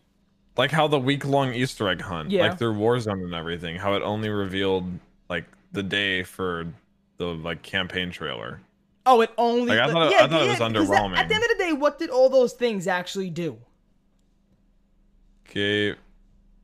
Like 0.56 0.70
how 0.70 0.88
the 0.88 0.98
week 0.98 1.24
long 1.24 1.52
Easter 1.52 1.88
egg 1.88 2.00
hunt, 2.00 2.30
Yeah. 2.30 2.48
like 2.48 2.58
through 2.58 2.74
Warzone 2.74 3.22
and 3.24 3.34
everything, 3.34 3.76
how 3.76 3.94
it 3.94 4.02
only 4.02 4.28
revealed 4.30 4.84
like 5.28 5.44
the 5.72 5.82
day 5.82 6.22
for 6.22 6.66
the 7.18 7.26
like 7.26 7.62
campaign 7.62 8.10
trailer. 8.10 8.60
Oh, 9.08 9.20
it 9.20 9.30
only. 9.38 9.66
Like, 9.76 9.78
I 9.78 9.92
thought 9.92 10.06
it- 10.06 10.12
yeah, 10.12 10.24
I 10.24 10.28
thought 10.28 10.42
it 10.42 10.48
was 10.48 10.58
yeah, 10.58 10.68
'cause 10.68 10.90
At, 10.90 11.18
at 11.18 11.28
the 11.28 11.34
end 11.34 11.44
of 11.44 11.50
the 11.50 11.56
day, 11.58 11.72
what 11.72 11.98
did 11.98 12.10
all 12.10 12.28
those 12.28 12.54
things 12.54 12.86
actually 12.88 13.30
do? 13.30 13.58
Okay, 15.48 15.94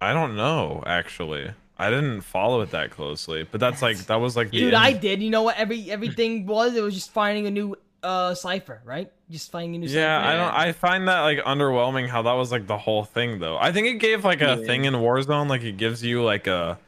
I 0.00 0.12
don't 0.12 0.36
know 0.36 0.82
actually. 0.86 1.53
I 1.83 1.91
didn't 1.91 2.22
follow 2.22 2.61
it 2.62 2.70
that 2.70 2.91
closely, 2.91 3.43
but 3.51 3.61
that's 3.61 3.83
like 3.83 3.97
that 4.07 4.16
was 4.16 4.37
like 4.37 4.51
the 4.51 4.59
Dude, 4.59 4.74
I 4.74 4.93
did. 4.93 5.22
You 5.22 5.30
know 5.30 5.43
what? 5.43 5.57
Every 5.57 5.91
everything 5.91 6.47
was. 6.47 6.74
It 6.74 6.83
was 6.83 6.95
just 6.95 7.11
finding 7.11 7.47
a 7.47 7.51
new 7.51 7.76
uh 8.03 8.35
cipher, 8.35 8.80
right? 8.85 9.11
Just 9.30 9.51
finding 9.51 9.76
a 9.76 9.78
new. 9.78 9.87
Yeah, 9.93 10.18
cipher. 10.20 10.28
I 10.30 10.37
don't. 10.37 10.55
I 10.68 10.72
find 10.72 11.09
that 11.09 11.20
like 11.20 11.39
underwhelming. 11.39 12.09
How 12.09 12.22
that 12.22 12.33
was 12.35 12.51
like 12.53 12.66
the 12.66 12.78
whole 12.78 13.05
thing, 13.05 13.39
though. 13.39 13.57
I 13.59 13.72
think 13.72 13.87
it 13.89 13.95
gave 13.99 14.24
like 14.24 14.41
a 14.41 14.57
Yeah. 14.61 14.66
thing 14.66 14.85
in 14.85 14.95
Warzone, 14.95 15.49
like 15.49 15.62
it 15.62 15.76
gives 15.76 16.03
you 16.05 16.22
like 16.22 16.47
a, 16.47 16.78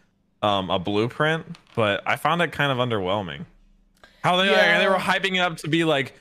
um, 0.43 0.71
a 0.71 0.79
blueprint. 0.79 1.45
But 1.75 2.03
I 2.07 2.17
found 2.17 2.41
it 2.43 2.53
kind 2.53 2.71
of 2.71 2.79
underwhelming. 2.79 3.47
How 4.23 4.37
they 4.37 4.49
like, 4.51 4.79
they 4.81 4.89
were 4.89 4.95
hyping 4.97 5.35
it 5.37 5.41
up 5.41 5.57
to 5.59 5.69
be 5.69 5.85
like, 5.85 6.15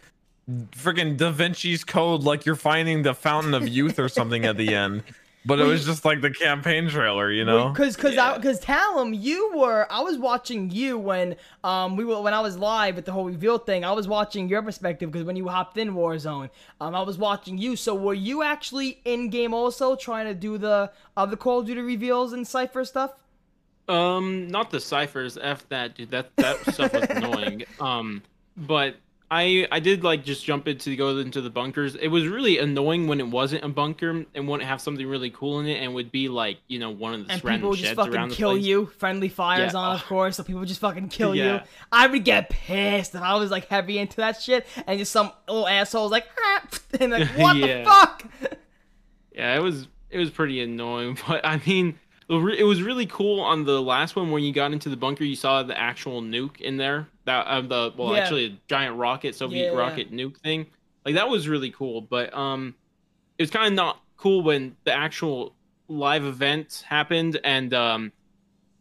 freaking 0.71 1.15
Da 1.15 1.32
Vinci's 1.32 1.84
Code, 1.84 2.24
like 2.24 2.45
you're 2.45 2.55
finding 2.55 3.03
the 3.03 3.13
Fountain 3.13 3.53
of 3.53 3.67
Youth 3.67 3.97
or 3.99 4.09
something 4.09 4.43
at 4.45 4.57
the 4.57 4.74
end. 4.76 5.03
But 5.45 5.59
it 5.59 5.63
was 5.65 5.85
just 5.85 6.05
like 6.05 6.21
the 6.21 6.31
campaign 6.31 6.87
trailer, 6.87 7.29
you 7.29 7.43
know. 7.43 7.69
Because 7.69 7.95
because 7.97 8.15
Yeah. 8.15 8.35
because 8.37 8.59
Talon, 8.61 9.13
you 9.13 9.51
were 9.55 9.85
I 9.89 10.01
was 10.01 10.17
watching 10.17 10.71
you 10.71 10.97
when 10.97 11.35
um 11.65 11.97
we 11.97 12.05
were 12.05 12.21
when 12.21 12.33
I 12.33 12.39
was 12.39 12.57
live 12.57 12.97
at 12.97 13.03
the 13.05 13.11
whole 13.11 13.25
reveal 13.25 13.57
thing. 13.57 13.83
I 13.83 13.91
was 13.91 14.07
watching 14.07 14.47
your 14.47 14.61
perspective 14.61 15.11
because 15.11 15.25
when 15.25 15.35
you 15.35 15.49
hopped 15.49 15.77
in 15.77 15.93
Warzone, 15.95 16.49
um 16.79 16.95
I 16.95 17.01
was 17.01 17.17
watching 17.17 17.57
you. 17.57 17.75
So 17.75 17.93
were 17.93 18.13
you 18.13 18.41
actually 18.41 19.01
in 19.03 19.29
game 19.29 19.53
also 19.53 19.95
trying 19.97 20.27
to 20.27 20.33
do 20.33 20.57
the 20.57 20.91
other 21.17 21.35
Call 21.35 21.59
of 21.59 21.65
Duty 21.65 21.81
reveals 21.81 22.31
and 22.31 22.47
Cipher 22.47 22.85
stuff? 22.85 23.11
Um, 23.89 24.47
not 24.47 24.71
the 24.71 24.79
ciphers. 24.79 25.37
F 25.41 25.67
that, 25.67 25.95
dude. 25.95 26.11
That 26.11 26.33
that 26.37 26.57
stuff 26.73 26.93
was 26.93 27.03
annoying. 27.09 27.63
Um, 27.81 28.23
but 28.55 28.95
I 29.32 29.67
I 29.71 29.80
did 29.80 30.03
like 30.03 30.24
just 30.24 30.45
jump 30.45 30.67
into 30.67 30.95
go 30.95 31.17
into 31.17 31.41
the 31.41 31.49
bunkers. 31.49 31.95
It 31.95 32.09
was 32.09 32.28
really 32.28 32.59
annoying 32.59 33.07
when 33.07 33.19
it 33.19 33.28
wasn't 33.28 33.63
a 33.63 33.69
bunker 33.69 34.26
and 34.36 34.47
wouldn't 34.47 34.67
have 34.69 34.80
something 34.80 35.07
really 35.07 35.32
cool 35.32 35.59
in 35.59 35.65
it 35.65 35.82
and 35.82 35.93
would 35.95 36.11
be 36.11 36.28
like 36.30 36.59
you 36.67 36.78
know 36.78 36.91
one 36.91 37.13
of 37.15 37.26
the 37.28 37.34
And 37.34 37.41
people 37.43 37.69
would 37.71 37.80
just 37.80 37.95
fucking 37.95 38.30
kill 38.30 38.51
place. 38.51 38.63
you. 38.65 38.86
Friendly 38.97 39.30
fires 39.30 39.74
Yeah. 39.74 39.80
on, 39.80 39.95
of 39.95 40.05
course. 40.05 40.38
So 40.38 40.43
people 40.43 40.59
would 40.59 40.67
just 40.67 40.82
fucking 40.82 41.09
kill 41.09 41.34
you. 41.36 41.59
I 41.91 42.07
would 42.07 42.24
get 42.26 42.49
pissed 42.49 43.15
if 43.15 43.21
I 43.21 43.36
was 43.36 43.49
like 43.49 43.67
heavy 43.67 43.97
into 43.97 44.17
that 44.17 44.41
shit, 44.41 44.67
and 44.86 44.99
just 44.99 45.11
some 45.11 45.32
little 45.47 45.67
asshole 45.67 46.03
was 46.03 46.11
like, 46.11 46.28
ah, 46.39 46.67
and 46.99 47.11
like, 47.11 47.28
what 47.38 47.53
the 47.55 47.84
fuck? 47.86 48.26
Yeah, 49.34 49.55
it 49.55 49.61
was 49.63 49.88
it 50.11 50.19
was 50.19 50.30
pretty 50.30 50.61
annoying, 50.61 51.17
but 51.28 51.43
I 51.43 51.59
mean, 51.65 51.97
it 52.30 52.63
was 52.65 52.84
really 52.84 53.07
cool 53.07 53.39
on 53.41 53.63
the 53.65 53.82
last 53.82 54.15
one 54.15 54.30
when 54.32 54.43
you 54.43 54.53
got 54.53 54.71
into 54.74 54.89
the 54.89 54.97
bunker. 54.97 55.24
You 55.24 55.36
saw 55.36 55.63
the 55.63 55.78
actual 55.78 56.21
nuke 56.21 56.61
in 56.61 56.78
there. 56.78 57.07
That 57.26 57.45
uh, 57.47 57.61
the 57.61 57.93
well, 57.97 58.13
Yeah. 58.13 58.19
actually 58.21 58.45
a 58.45 58.57
giant 58.67 58.97
rocket, 58.97 59.36
Soviet 59.36 59.65
Yeah, 59.65 59.71
yeah. 59.71 59.78
rocket 59.78 60.11
nuke 60.11 60.38
thing. 60.41 60.65
Like 61.05 61.15
that 61.15 61.30
was 61.30 61.47
really 61.47 61.71
cool, 61.71 62.01
but 62.01 62.34
um, 62.34 62.76
it 63.38 63.43
was 63.43 63.49
kind 63.49 63.67
of 63.67 63.74
not 63.74 63.99
cool 64.17 64.41
when 64.41 64.76
the 64.86 64.93
actual 64.93 65.55
live 65.89 66.24
event 66.26 66.84
happened 66.88 67.39
and 67.43 67.74
um, 67.74 68.11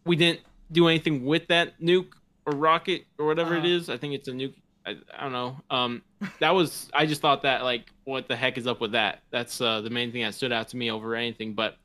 we 0.07 0.17
didn't 0.17 0.41
do 0.71 0.89
anything 0.89 1.25
with 1.25 1.47
that 1.49 1.81
nuke 1.81 2.09
or 2.47 2.55
rocket 2.55 3.05
or 3.19 3.27
whatever 3.27 3.55
it 3.55 3.59
Uh-huh. 3.59 3.67
is. 3.69 3.89
I 3.91 3.97
think 3.97 4.15
it's 4.15 4.29
a 4.29 4.33
nuke. 4.33 4.55
I, 4.87 4.97
I 5.17 5.23
don't 5.23 5.33
know. 5.33 5.57
Um, 5.71 6.03
that 6.41 6.51
was 6.51 6.89
I 6.93 7.07
just 7.07 7.21
thought 7.21 7.43
that 7.43 7.63
like 7.63 7.93
what 8.05 8.27
the 8.29 8.35
heck 8.37 8.59
is 8.59 8.67
up 8.67 8.81
with 8.81 8.93
that? 8.93 9.23
That's 9.31 9.61
uh, 9.61 9.81
the 9.81 9.91
main 9.91 10.11
thing 10.11 10.23
that 10.23 10.35
stood 10.35 10.53
out 10.53 10.69
to 10.69 10.77
me 10.77 10.91
over 10.91 11.15
anything. 11.15 11.55
But 11.55 11.77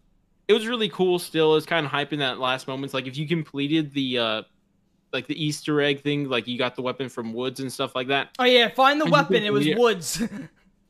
it 0.47 0.53
was 0.53 0.65
really 0.67 0.89
cool. 0.89 1.19
Still, 1.19 1.55
it's 1.55 1.65
kind 1.67 1.85
of 1.85 1.91
hyping 1.91 2.19
that 2.19 2.39
last 2.39 2.67
moments. 2.67 2.93
Like 2.95 3.05
if 3.05 3.17
you 3.17 3.27
completed 3.27 3.93
the 3.93 4.17
uh, 4.17 4.41
like 5.13 5.27
the 5.27 5.43
Easter 5.43 5.81
egg 5.81 6.01
thing, 6.01 6.29
like 6.29 6.47
you 6.47 6.57
got 6.57 6.75
the 6.75 6.81
weapon 6.81 7.09
from 7.09 7.33
Woods 7.33 7.59
and 7.59 7.71
stuff 7.71 7.95
like 7.95 8.07
that. 8.07 8.29
Oh 8.39 8.43
yeah, 8.45 8.69
find 8.69 8.99
the 8.99 9.05
And 9.05 9.11
weapon. 9.11 9.43
It 9.43 9.53
was 9.53 9.65
yeah. 9.65 9.77
woods. 9.77 10.21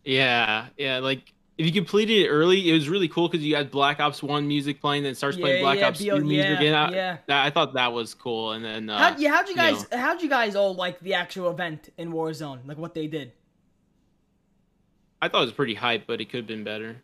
Yeah, 0.04 0.68
yeah. 0.78 1.00
Like 1.00 1.34
if 1.58 1.66
you 1.66 1.72
completed 1.74 2.26
it 2.26 2.30
early, 2.30 2.70
it 2.70 2.72
was 2.72 2.88
really 2.88 3.10
cool 3.10 3.28
because 3.28 3.46
you 3.46 3.56
had 3.58 3.70
Black 3.70 4.00
Ops 4.00 4.24
One 4.24 4.48
music 4.48 4.80
playing, 4.80 5.04
then 5.04 5.12
it 5.12 5.16
starts 5.16 5.36
playing 5.36 5.62
Black 5.62 5.80
yeah, 5.80 5.88
Ops 5.90 6.00
Two 6.00 6.24
music. 6.24 6.62
yeah, 6.62 6.86
I, 6.86 6.92
yeah. 6.92 7.18
I 7.28 7.50
thought 7.50 7.74
that 7.74 7.92
was 7.92 8.14
cool. 8.14 8.54
And 8.54 8.64
then 8.64 8.90
uh, 8.90 8.98
How, 8.98 9.18
yeah, 9.18 9.32
how'd 9.32 9.48
you 9.48 9.52
you 9.52 9.58
guys? 9.58 9.86
How'd 9.92 10.22
you 10.22 10.30
guys 10.30 10.56
all 10.56 10.76
like 10.76 10.98
the 11.02 11.16
actual 11.16 11.52
event 11.52 11.90
in 11.98 12.14
Warzone? 12.14 12.66
Like 12.66 12.78
what 12.78 12.94
they 12.94 13.08
did? 13.08 13.34
I 15.22 15.28
thought 15.28 15.42
it 15.42 15.46
was 15.46 15.54
pretty 15.54 15.74
hype, 15.74 16.08
but 16.08 16.22
it 16.22 16.30
could 16.30 16.38
have 16.38 16.48
been 16.48 16.64
better. 16.64 17.02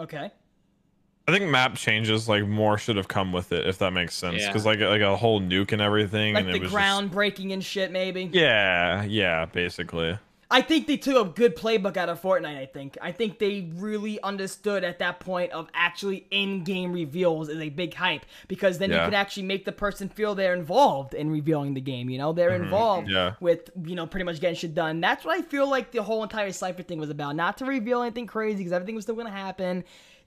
Okay. 0.00 0.32
I 1.26 1.32
think 1.32 1.50
map 1.50 1.74
changes 1.76 2.28
like 2.28 2.46
more 2.46 2.76
should 2.76 2.96
have 2.96 3.08
come 3.08 3.32
with 3.32 3.50
it 3.52 3.66
if 3.66 3.78
that 3.78 3.92
makes 3.92 4.14
sense 4.14 4.40
Yeah. 4.42 4.48
because 4.48 4.66
like 4.66 4.80
like 4.80 5.00
a 5.00 5.16
whole 5.16 5.40
nuke 5.40 5.72
and 5.72 5.80
everything 5.80 6.34
Like 6.34 6.44
and 6.44 6.52
the 6.52 6.56
it 6.58 6.62
was 6.62 6.70
ground 6.70 7.10
breaking 7.10 7.52
and 7.52 7.64
shit, 7.64 7.90
maybe. 7.90 8.28
Yeah, 8.32 9.04
yeah, 9.04 9.46
basically. 9.46 10.18
I 10.50 10.60
think 10.60 10.86
they 10.86 10.98
took 10.98 11.16
a 11.16 11.28
good 11.28 11.56
playbook 11.56 11.96
out 11.96 12.10
of 12.10 12.20
Fortnite. 12.20 12.58
I 12.58 12.66
think. 12.66 12.98
I 13.00 13.10
think 13.10 13.38
they 13.38 13.70
really 13.74 14.20
understood 14.22 14.84
at 14.84 14.98
that 14.98 15.18
point 15.18 15.50
of 15.52 15.68
actually 15.74 16.26
in-game 16.30 16.92
reveals 16.92 17.48
is 17.48 17.58
a 17.58 17.70
big 17.70 17.94
hype 17.94 18.26
because 18.46 18.78
then 18.78 18.90
you 18.90 18.96
Yeah. 18.96 19.06
can 19.06 19.14
actually 19.14 19.44
make 19.44 19.64
the 19.64 19.72
person 19.72 20.10
feel 20.10 20.34
they're 20.34 20.54
involved 20.54 21.14
in 21.14 21.30
revealing 21.30 21.72
the 21.72 21.80
game. 21.80 22.10
You 22.10 22.18
know, 22.18 22.32
they're 22.34 22.54
involved 22.54 23.06
Mm-hmm. 23.08 23.16
yeah. 23.16 23.32
with 23.40 23.70
you 23.84 23.94
know 23.96 24.06
pretty 24.06 24.24
much 24.24 24.40
getting 24.40 24.56
shit 24.56 24.74
done. 24.74 25.00
That's 25.00 25.24
what 25.24 25.36
I 25.38 25.42
feel 25.42 25.68
like 25.68 25.90
the 25.90 26.02
whole 26.02 26.22
entire 26.22 26.52
cipher 26.52 26.82
thing 26.82 27.00
was 27.00 27.10
about. 27.10 27.34
Not 27.34 27.56
to 27.58 27.64
reveal 27.64 28.02
anything 28.02 28.26
crazy 28.26 28.58
because 28.58 28.72
everything 28.74 28.94
was 28.94 29.04
still 29.06 29.16
gonna 29.16 29.30
happen. 29.30 29.82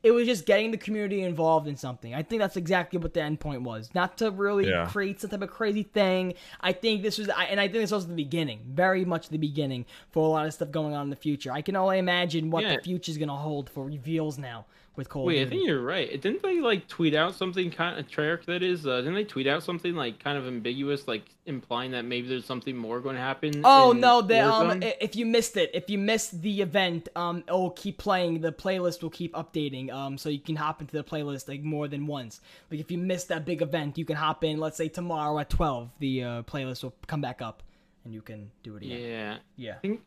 It 0.07 0.11
was 0.11 0.25
just 0.25 0.45
getting 0.45 0.71
the 0.71 0.77
community 0.77 1.21
involved 1.21 1.67
in 1.67 1.75
something. 1.75 2.15
I 2.15 2.23
think 2.23 2.39
that's 2.41 2.55
exactly 2.55 2.97
what 2.97 3.13
the 3.13 3.21
end 3.21 3.41
point 3.41 3.63
was. 3.63 3.89
Not 3.93 4.17
to 4.19 4.31
really 4.31 4.69
Yeah. 4.69 4.85
create 4.87 5.19
some 5.19 5.29
type 5.29 5.41
of 5.41 5.49
crazy 5.49 5.83
thing. 5.83 6.33
I 6.61 6.71
think 6.71 7.01
this 7.03 7.17
was, 7.17 7.27
I- 7.29 7.43
and 7.45 7.59
I 7.59 7.67
think 7.67 7.81
this 7.83 7.91
was 7.91 8.07
the 8.07 8.13
beginning, 8.15 8.61
very 8.69 9.03
much 9.03 9.27
the 9.27 9.37
beginning 9.37 9.85
for 10.11 10.25
a 10.25 10.29
lot 10.29 10.45
of 10.45 10.53
stuff 10.53 10.71
going 10.71 10.93
on 10.93 11.07
in 11.07 11.09
the 11.09 11.17
future. 11.17 11.51
I 11.51 11.61
can 11.61 11.75
only 11.75 11.97
imagine 11.99 12.49
what 12.51 12.63
Yeah. 12.63 12.77
the 12.77 12.81
future's 12.81 13.17
gonna 13.17 13.35
hold 13.35 13.69
for 13.69 13.83
reveals 13.83 14.37
now 14.37 14.65
with 14.97 15.07
Call 15.09 15.23
Wait, 15.23 15.45
I 15.45 15.49
think 15.49 15.65
you're 15.65 15.81
right. 15.81 16.09
Didn't 16.21 16.41
they 16.41 16.59
like 16.59 16.87
tweet 16.87 17.13
out 17.13 17.35
something 17.35 17.69
kind 17.71 17.99
of 17.99 18.07
Treyarch 18.07 18.45
that 18.45 18.63
is? 18.63 18.85
Uh, 18.85 18.97
didn't 18.97 19.13
they 19.13 19.23
tweet 19.23 19.47
out 19.47 19.63
something 19.63 19.95
like 19.95 20.21
kind 20.21 20.37
of 20.37 20.47
ambiguous, 20.47 21.07
like 21.07 21.23
implying 21.45 21.91
that 21.91 22.03
maybe 22.03 22.27
there's 22.27 22.45
something 22.45 22.75
more 22.75 22.99
going 22.99 23.15
to 23.15 23.21
happen? 23.21 23.61
Oh 23.63 23.93
no! 23.93 24.21
The, 24.21 24.39
um, 24.39 24.81
if 24.81 25.15
you 25.15 25.25
missed 25.25 25.55
it, 25.55 25.69
if 25.73 25.89
you 25.89 25.97
missed 25.97 26.41
the 26.41 26.61
event, 26.61 27.07
um, 27.15 27.43
it'll 27.47 27.69
keep 27.71 27.97
playing. 27.97 28.41
The 28.41 28.51
playlist 28.51 29.01
will 29.03 29.11
keep 29.11 29.33
updating. 29.35 29.91
Um, 29.93 30.17
so 30.17 30.29
you 30.29 30.39
can 30.39 30.55
hop 30.55 30.81
into 30.81 30.97
the 30.97 31.03
playlist 31.03 31.47
like 31.47 31.61
more 31.61 31.87
than 31.87 32.07
once. 32.07 32.41
Like 32.71 32.79
if 32.79 32.91
you 32.91 32.97
missed 32.97 33.29
that 33.29 33.45
big 33.45 33.61
event, 33.61 33.97
you 33.97 34.05
can 34.05 34.15
hop 34.15 34.43
in. 34.43 34.59
Let's 34.59 34.77
say 34.77 34.89
tomorrow 34.89 35.37
at 35.39 35.49
twelve, 35.49 35.91
the 35.99 36.23
uh, 36.23 36.41
playlist 36.43 36.83
will 36.83 36.95
come 37.05 37.21
back 37.21 37.41
up, 37.41 37.63
and 38.03 38.13
you 38.13 38.21
can 38.21 38.51
do 38.63 38.75
it 38.75 38.83
again. 38.83 38.99
yeah. 38.99 39.37
Yeah. 39.55 39.75
I 39.75 39.77
think. 39.77 40.01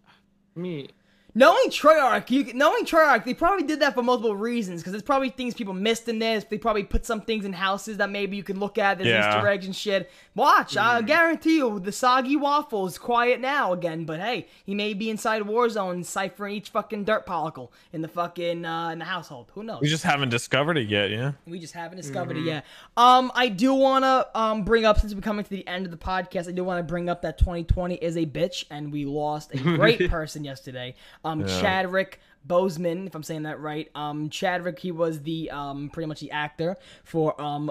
Mean, 0.56 0.88
Knowing 1.34 1.68
Treyarch, 1.70 2.30
you 2.30 2.52
knowing 2.54 2.84
Treyarch, 2.84 3.24
they 3.24 3.34
probably 3.34 3.64
did 3.66 3.80
that 3.80 3.94
for 3.94 4.02
multiple 4.02 4.34
reasons. 4.36 4.80
Because 4.80 4.92
there's 4.92 5.02
probably 5.02 5.28
things 5.30 5.54
people 5.54 5.74
missed 5.74 6.08
in 6.08 6.18
this. 6.18 6.44
They 6.44 6.58
probably 6.58 6.84
put 6.84 7.06
some 7.06 7.20
things 7.20 7.44
in 7.44 7.52
houses 7.52 7.98
that 7.98 8.10
maybe 8.10 8.36
you 8.36 8.42
can 8.42 8.58
look 8.58 8.78
at. 8.78 8.98
There's 8.98 9.08
Yeah. 9.08 9.36
Easter 9.36 9.48
eggs 9.48 9.66
and 9.66 9.74
shit. 9.76 10.10
Watch, 10.34 10.74
Mm. 10.74 10.80
I 10.82 11.02
guarantee 11.02 11.56
you, 11.56 11.78
the 11.80 11.92
soggy 11.92 12.36
waffle 12.36 12.86
is 12.86 12.98
quiet 12.98 13.40
now 13.40 13.72
again. 13.72 14.04
But 14.04 14.20
hey, 14.20 14.46
he 14.64 14.74
may 14.74 14.94
be 14.94 15.10
inside 15.10 15.42
Warzone 15.42 16.04
ciphering 16.04 16.54
each 16.56 16.70
fucking 16.70 17.04
dirt 17.04 17.26
particle 17.26 17.72
in 17.92 18.00
the 18.02 18.08
fucking 18.08 18.64
uh, 18.64 18.90
in 18.90 18.98
the 18.98 19.04
household. 19.04 19.50
Who 19.54 19.62
knows? 19.62 19.80
We 19.80 19.88
just 19.88 20.04
haven't 20.04 20.28
discovered 20.30 20.76
it 20.78 20.88
yet, 20.88 21.10
yeah. 21.10 21.32
We 21.46 21.58
just 21.58 21.74
haven't 21.74 21.96
discovered 21.96 22.36
Mm-hmm. 22.36 22.48
it 22.48 22.52
yet. 22.52 22.64
Um, 22.96 23.30
I 23.34 23.48
do 23.48 23.74
wanna 23.74 24.26
um 24.34 24.64
bring 24.64 24.84
up 24.84 24.98
since 25.00 25.14
we're 25.14 25.20
coming 25.20 25.44
to 25.44 25.50
the 25.50 25.66
end 25.66 25.84
of 25.84 25.90
the 25.90 25.96
podcast, 25.98 26.48
I 26.48 26.52
do 26.52 26.64
want 26.64 26.78
to 26.78 26.82
bring 26.82 27.08
up 27.08 27.22
that 27.22 27.38
2020 27.38 27.94
is 27.96 28.16
a 28.16 28.26
bitch, 28.26 28.64
and 28.70 28.92
we 28.92 29.04
lost 29.04 29.54
a 29.54 29.58
great 29.58 30.08
person 30.10 30.44
yesterday. 30.44 30.94
Um, 31.24 31.40
Yeah. 31.40 31.60
Chadwick 31.60 32.20
Boseman, 32.48 33.06
if 33.06 33.14
I'm 33.14 33.22
saying 33.22 33.42
that 33.42 33.60
right. 33.60 33.90
Um, 33.94 34.30
Chadwick, 34.30 34.78
he 34.78 34.90
was 34.92 35.22
the 35.22 35.50
um 35.50 35.90
pretty 35.90 36.06
much 36.06 36.20
the 36.20 36.30
actor 36.30 36.76
for 37.04 37.40
um 37.40 37.70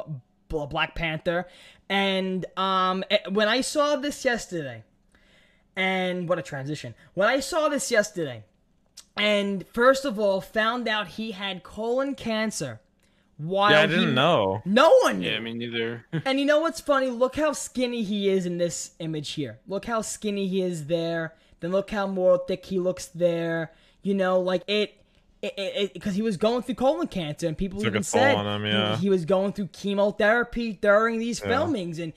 Black 0.50 0.96
Panther, 0.96 1.48
and 1.90 2.46
um 2.58 3.04
eh, 3.10 3.18
when 3.30 3.48
I 3.48 3.62
saw 3.62 3.96
this 3.96 4.24
yesterday, 4.26 4.84
and 5.76 6.28
what 6.28 6.40
a 6.40 6.42
transition. 6.42 6.94
When 7.14 7.28
I 7.28 7.40
saw 7.40 7.70
this 7.70 7.92
yesterday, 7.92 8.44
and 9.18 9.66
first 9.68 10.06
of 10.06 10.20
all 10.20 10.42
found 10.42 10.88
out 10.88 11.08
he 11.08 11.32
had 11.32 11.64
colon 11.64 12.16
cancer. 12.16 12.80
While 13.38 13.72
Yeah, 13.72 13.80
I 13.84 13.88
he- 13.88 13.96
didn't 13.96 14.16
know. 14.16 14.62
No 14.66 14.90
one 15.02 15.20
knew. 15.20 15.30
yeah, 15.30 15.40
me 15.40 15.54
neither. 15.54 16.06
And 16.26 16.40
you 16.40 16.46
know 16.46 16.60
what's 16.60 16.82
funny? 16.82 17.10
Look 17.10 17.38
how 17.38 17.54
skinny 17.54 18.04
he 18.04 18.28
is 18.28 18.46
in 18.46 18.58
this 18.58 18.92
image 19.00 19.32
here. 19.32 19.60
Look 19.66 19.86
how 19.86 20.02
skinny 20.02 20.48
he 20.48 20.62
is 20.62 20.88
there. 20.88 21.36
Then 21.60 21.72
look 21.72 21.90
how 21.92 22.08
more 22.08 22.42
thick 22.48 22.66
he 22.66 22.80
looks 22.80 23.08
there. 23.08 23.72
You 24.02 24.14
know, 24.14 24.40
like 24.40 24.64
it. 24.68 24.96
Because 25.94 26.16
he 26.16 26.22
was 26.22 26.36
going 26.36 26.64
through 26.64 26.76
colon 26.76 27.08
cancer, 27.08 27.48
and 27.48 27.58
people 27.58 27.80
Took 27.80 27.88
even 27.94 28.04
said 28.04 28.36
him, 28.36 28.64
he- 28.66 28.70
yeah. 28.72 28.98
he, 28.98 29.10
was 29.10 29.24
going 29.24 29.54
through 29.54 29.68
chemotherapy 29.68 30.74
during 30.74 31.18
these 31.18 31.40
Yeah. 31.40 31.48
filmings, 31.48 31.98
and 31.98 32.12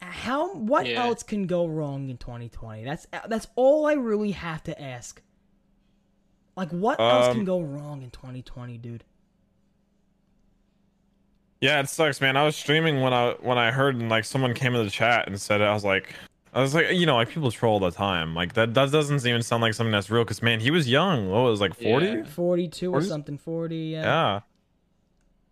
how 0.00 0.54
what 0.54 0.86
Yeah. 0.86 1.02
else 1.04 1.22
can 1.22 1.46
go 1.46 1.66
wrong 1.66 2.10
in 2.10 2.18
2020? 2.18 2.84
That's 2.84 3.06
that's 3.26 3.46
all 3.56 3.86
I 3.86 3.94
really 3.94 4.32
have 4.32 4.62
to 4.64 4.78
ask. 4.80 5.22
Like, 6.56 6.68
what 6.70 7.00
else 7.00 7.28
Um, 7.28 7.36
can 7.36 7.44
go 7.46 7.60
wrong 7.60 8.02
in 8.02 8.10
2020, 8.10 8.76
dude? 8.76 9.04
Yeah, 11.60 11.80
it 11.80 11.88
sucks, 11.88 12.20
man. 12.20 12.36
I 12.36 12.44
was 12.44 12.56
streaming 12.56 13.00
when 13.02 13.12
I 13.12 13.32
when 13.40 13.58
I 13.58 13.70
heard 13.70 13.94
and 13.96 14.08
like 14.08 14.24
someone 14.24 14.54
came 14.54 14.74
in 14.74 14.84
the 14.84 14.90
chat 14.90 15.26
and 15.26 15.40
said 15.40 15.60
it. 15.60 15.64
I 15.64 15.74
was 15.74 15.84
like, 15.84 16.14
I 16.52 16.60
was 16.60 16.74
like, 16.74 16.90
you 16.90 17.06
know, 17.06 17.14
like 17.14 17.28
people 17.28 17.50
troll 17.50 17.74
all 17.74 17.78
the 17.78 17.90
time. 17.90 18.34
Like 18.34 18.54
that 18.54 18.74
that 18.74 18.90
doesn't 18.90 19.24
even 19.26 19.42
sound 19.42 19.62
like 19.62 19.74
something 19.74 19.92
that's 19.92 20.10
real. 20.10 20.24
Cause 20.24 20.42
man, 20.42 20.60
he 20.60 20.70
was 20.70 20.88
young. 20.88 21.28
What 21.30 21.42
was 21.42 21.60
like 21.60 21.74
forty? 21.74 22.06
Yeah. 22.06 22.24
42 22.24 22.92
or 22.92 23.02
something, 23.02 23.38
40. 23.38 23.76
Yeah. 23.76 24.02
Yeah. 24.02 24.40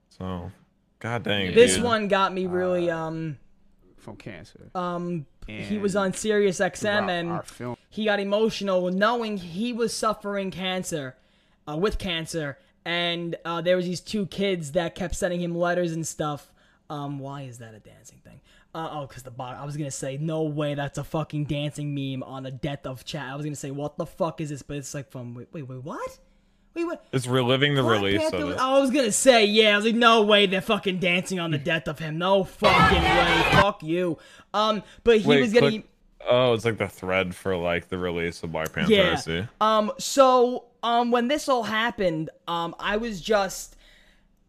So, 0.09 0.51
god 0.99 1.23
dang. 1.23 1.55
This 1.55 1.77
dude. 1.77 1.85
one 1.85 2.09
got 2.09 2.33
me 2.35 2.47
really 2.47 2.91
um 2.91 3.39
from 3.97 4.17
cancer. 4.17 4.71
um 4.75 5.27
he 5.47 5.79
was 5.79 5.97
on 5.97 6.13
Sirius 6.13 6.59
throughout 6.59 6.75
XM 6.75 7.09
and 7.09 7.77
he 7.89 8.05
got 8.05 8.21
emotional 8.21 8.91
knowing 8.91 9.39
he 9.39 9.73
was 9.73 9.95
suffering 9.95 10.51
cancer 10.51 11.17
uh, 11.67 11.77
with 11.77 11.99
cancer 11.99 12.59
and 12.85 13.37
uh, 13.47 13.61
there 13.63 13.77
was 13.77 13.87
these 13.87 14.01
two 14.01 14.27
kids 14.27 14.73
that 14.73 14.95
kept 14.95 15.15
sending 15.15 15.41
him 15.41 15.57
letters 15.57 15.93
and 15.93 16.07
stuff 16.07 16.53
um 16.91 17.19
why 17.19 17.43
is 17.43 17.59
that 17.59 17.75
a 17.75 17.79
dancing 17.79 18.19
thing 18.23 18.41
uh, 18.79 18.91
oh 18.93 19.07
because 19.07 19.23
the 19.23 19.31
bot 19.31 19.57
i 19.57 19.65
was 19.65 19.77
gonna 19.77 19.91
say 19.91 20.17
no 20.19 20.43
way 20.43 20.75
that's 20.75 20.99
a 20.99 21.05
fucking 21.05 21.45
dancing 21.45 21.95
meme 21.95 22.23
on 22.23 22.43
the 22.45 22.51
death 22.51 22.87
of 22.87 23.05
chat 23.05 23.25
i 23.31 23.35
was 23.35 23.45
gonna 23.45 23.57
say 23.57 23.71
what 23.71 23.97
the 23.99 24.07
fuck 24.07 24.41
is 24.41 24.51
this 24.51 24.63
but 24.63 24.77
it's 24.77 24.95
like 24.95 25.11
from 25.11 25.35
wait 25.35 25.49
wait 25.53 25.63
wait 25.69 25.83
what 25.83 26.19
We 26.75 26.85
went. 26.85 27.01
It's 27.13 27.27
reliving 27.27 27.75
the 27.75 27.83
Black 27.83 28.01
release 28.03 28.21
Panther 28.21 28.37
of 28.37 28.49
was- 28.49 28.57
I 28.57 28.79
was 28.79 28.91
gonna 28.91 29.11
say, 29.11 29.47
yeah. 29.47 29.73
I 29.73 29.77
was 29.77 29.85
like, 29.87 29.97
no 29.97 30.23
way, 30.23 30.47
they're 30.47 30.61
fucking 30.61 30.99
dancing 31.01 31.41
on 31.41 31.51
the 31.51 31.59
death 31.59 31.89
of 31.89 31.99
him. 31.99 32.19
No 32.19 32.45
fucking 32.45 33.03
way. 33.03 33.43
Fuck 33.61 33.83
you. 33.83 34.19
Um, 34.55 34.85
but 35.03 35.19
he 35.19 35.27
Wait, 35.29 35.41
was 35.41 35.53
gonna. 35.53 35.71
click- 35.71 35.89
Oh, 36.31 36.53
it's 36.53 36.65
like 36.65 36.79
the 36.79 36.87
thread 36.87 37.35
for 37.35 37.57
like 37.57 37.89
the 37.89 37.99
release 37.99 38.43
of 38.45 38.53
Black 38.53 38.73
Panther. 38.73 38.93
I 38.93 38.97
Yeah. 38.97 39.15
see. 39.17 39.45
Um. 39.61 39.91
So, 39.99 40.67
um, 40.85 41.11
when 41.11 41.27
this 41.27 41.49
all 41.49 41.65
happened, 41.65 42.31
um, 42.47 42.77
I 42.79 42.97
was 42.99 43.21
just, 43.21 43.75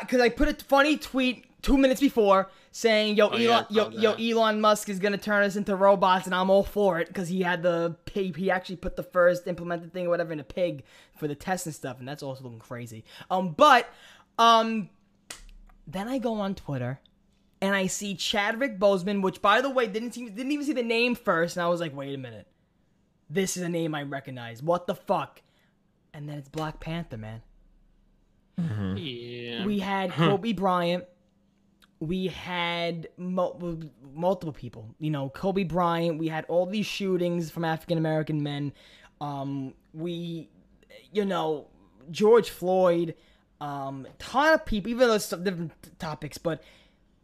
because 0.00 0.20
I 0.20 0.28
put 0.28 0.48
a 0.48 0.54
funny 0.64 0.96
tweet 0.96 1.46
two 1.62 1.76
minutes 1.76 2.00
before 2.00 2.50
saying, 2.72 3.16
"Yo, 3.16 3.28
Oh, 3.28 3.32
Elon, 3.32 3.64
I 3.70 3.72
yo, 3.72 3.90
saw 3.90 3.98
yo. 3.98 4.12
Elon 4.14 4.60
Musk 4.60 4.88
is 4.88 4.98
gonna 4.98 5.18
turn 5.18 5.44
us 5.44 5.56
into 5.56 5.74
robots," 5.76 6.26
and 6.26 6.34
I'm 6.34 6.50
all 6.50 6.62
for 6.64 6.98
it 7.00 7.08
because 7.08 7.28
he 7.28 7.42
had 7.42 7.62
the 7.62 7.96
pig. 8.04 8.36
He 8.36 8.50
actually 8.50 8.76
put 8.76 8.96
the 8.96 9.02
first 9.02 9.46
implemented 9.46 9.92
thing 9.92 10.06
or 10.06 10.10
whatever 10.10 10.32
in 10.32 10.40
a 10.40 10.44
pig 10.44 10.84
for 11.16 11.28
the 11.28 11.34
test 11.34 11.66
and 11.66 11.74
stuff, 11.74 11.98
and 11.98 12.08
that's 12.08 12.22
also 12.22 12.44
looking 12.44 12.58
crazy. 12.58 13.04
Um, 13.30 13.52
but, 13.52 13.88
um, 14.38 14.90
then 15.86 16.08
I 16.08 16.18
go 16.18 16.34
on 16.34 16.54
Twitter. 16.54 17.00
And 17.60 17.74
I 17.74 17.88
see 17.88 18.14
Chadwick 18.14 18.78
Boseman, 18.78 19.20
which 19.20 19.42
by 19.42 19.60
the 19.60 19.68
way 19.68 19.88
didn't 19.88 20.12
see, 20.12 20.28
didn't 20.28 20.52
even 20.52 20.64
see 20.64 20.74
the 20.74 20.82
name 20.84 21.16
first, 21.16 21.56
and 21.56 21.64
I 21.64 21.68
was 21.68 21.80
like, 21.80 21.92
wait 21.92 22.14
a 22.14 22.16
minute 22.16 22.46
this 23.30 23.56
is 23.56 23.62
a 23.62 23.68
name 23.68 23.94
I 23.94 24.02
recognize. 24.04 24.62
What 24.62 24.86
the 24.86 24.94
fuck? 24.94 25.42
And 26.14 26.28
then 26.28 26.38
it's 26.38 26.48
Black 26.48 26.80
Panther, 26.80 27.18
man. 27.18 27.42
Yeah. 28.96 29.64
We 29.64 29.78
had 29.78 30.12
Kobe 30.12 30.52
Bryant. 30.52 31.04
We 32.00 32.28
had 32.28 33.08
mul- 33.16 33.82
multiple 34.14 34.52
people. 34.52 34.88
You 35.00 35.10
know, 35.10 35.28
Kobe 35.30 35.64
Bryant. 35.64 36.18
We 36.18 36.28
had 36.28 36.44
all 36.46 36.64
these 36.66 36.86
shootings 36.86 37.50
from 37.50 37.64
African 37.64 37.98
American 37.98 38.42
men. 38.42 38.72
Um, 39.20 39.74
we, 39.92 40.48
you 41.12 41.24
know, 41.24 41.66
George 42.10 42.50
Floyd. 42.50 43.14
Um, 43.60 44.06
ton 44.20 44.54
of 44.54 44.64
people. 44.64 44.90
Even 44.92 45.08
though 45.08 45.14
it's 45.14 45.24
some 45.24 45.42
different 45.42 45.72
topics, 45.98 46.38
but 46.38 46.62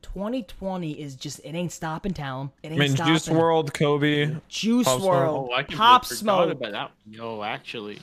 2020 0.02 1.00
is 1.00 1.14
just 1.14 1.38
it 1.44 1.54
ain't 1.54 1.70
stopping 1.72 2.12
town. 2.12 2.50
It 2.62 2.72
ain't 2.72 2.80
I 2.80 2.84
mean, 2.86 2.96
stopping. 2.96 3.14
Juice 3.14 3.28
WRLD, 3.28 3.72
Kobe. 3.72 4.36
Juice 4.48 4.86
Pop 4.86 4.98
Smoke. 5.00 5.10
World, 5.10 5.48
Oh, 5.52 5.54
I 5.54 5.62
Pop 5.62 6.04
Smoke. 6.04 6.50
about 6.50 6.72
that. 6.72 6.90
Yo, 7.08 7.42
actually. 7.42 8.00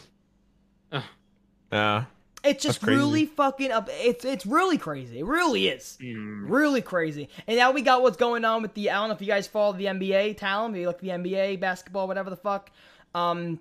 Yeah. 1.71 2.05
It's 2.43 2.63
just 2.63 2.81
really 2.83 3.25
fucking 3.25 3.71
up. 3.71 3.89
It's 3.91 4.25
it's 4.25 4.45
really 4.45 4.77
crazy. 4.77 5.19
It 5.19 5.25
really 5.25 5.67
is. 5.67 5.97
Mm. 6.01 6.49
Really 6.49 6.81
crazy. 6.81 7.29
And 7.45 7.57
now 7.57 7.71
we 7.71 7.81
got 7.81 8.01
what's 8.01 8.17
going 8.17 8.45
on 8.45 8.61
with 8.61 8.73
the. 8.73 8.89
I 8.89 8.95
don't 8.95 9.09
know 9.09 9.15
if 9.15 9.21
you 9.21 9.27
guys 9.27 9.47
follow 9.47 9.73
the 9.73 9.85
NBA 9.85 10.37
talent. 10.37 10.73
Maybe 10.73 10.87
like 10.87 10.99
the 10.99 11.09
NBA 11.09 11.59
basketball, 11.59 12.07
whatever 12.07 12.29
the 12.29 12.37
fuck. 12.37 12.71
Um, 13.13 13.59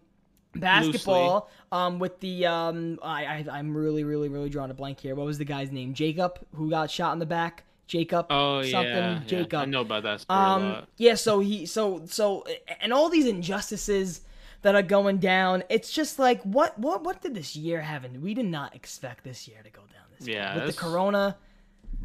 basketball. 0.55 1.51
Um, 1.73 1.99
with 1.99 2.21
the 2.21 2.47
um, 2.47 2.99
I, 3.03 3.25
I 3.25 3.47
I'm 3.53 3.77
really 3.77 4.05
really 4.05 4.29
really 4.29 4.49
drawing 4.49 4.71
a 4.71 4.75
blank 4.75 5.01
here. 5.01 5.15
What 5.15 5.27
was 5.27 5.39
the 5.39 5.45
guy's 5.45 5.71
name? 5.71 5.93
Jacob, 5.93 6.39
who 6.55 6.71
got 6.71 6.91
shot 6.91 7.13
in 7.13 7.19
the 7.19 7.27
back. 7.27 7.65
Jacob. 7.91 8.27
Oh 8.31 8.63
something. 8.63 8.73
yeah, 8.73 9.13
yeah. 9.15 9.21
Jacob. 9.27 9.61
I 9.61 9.65
know 9.65 9.81
about 9.81 10.05
that 10.05 10.25
Um, 10.31 10.87
yeah, 10.97 11.17
so 11.17 11.41
he, 11.41 11.67
so, 11.67 12.03
so, 12.07 12.47
and 12.81 12.93
all 12.93 13.09
these 13.09 13.27
injustices 13.27 14.21
that 14.63 14.75
are 14.75 14.83
going 14.83 15.19
down. 15.19 15.63
It's 15.69 15.91
just 15.91 16.19
like, 16.19 16.43
what, 16.43 16.79
what, 16.79 17.03
what 17.03 17.21
did 17.23 17.35
this 17.35 17.57
year 17.57 17.81
have? 17.81 18.05
And 18.05 18.23
we 18.23 18.35
did 18.35 18.47
not 18.47 18.75
expect 18.75 19.25
this 19.25 19.49
year 19.49 19.59
to 19.65 19.71
go 19.71 19.81
down 19.83 20.05
this. 20.19 20.27
way. 20.27 20.35
Yeah, 20.35 20.55
with 20.65 20.75
the 20.77 20.81
Corona. 20.81 21.37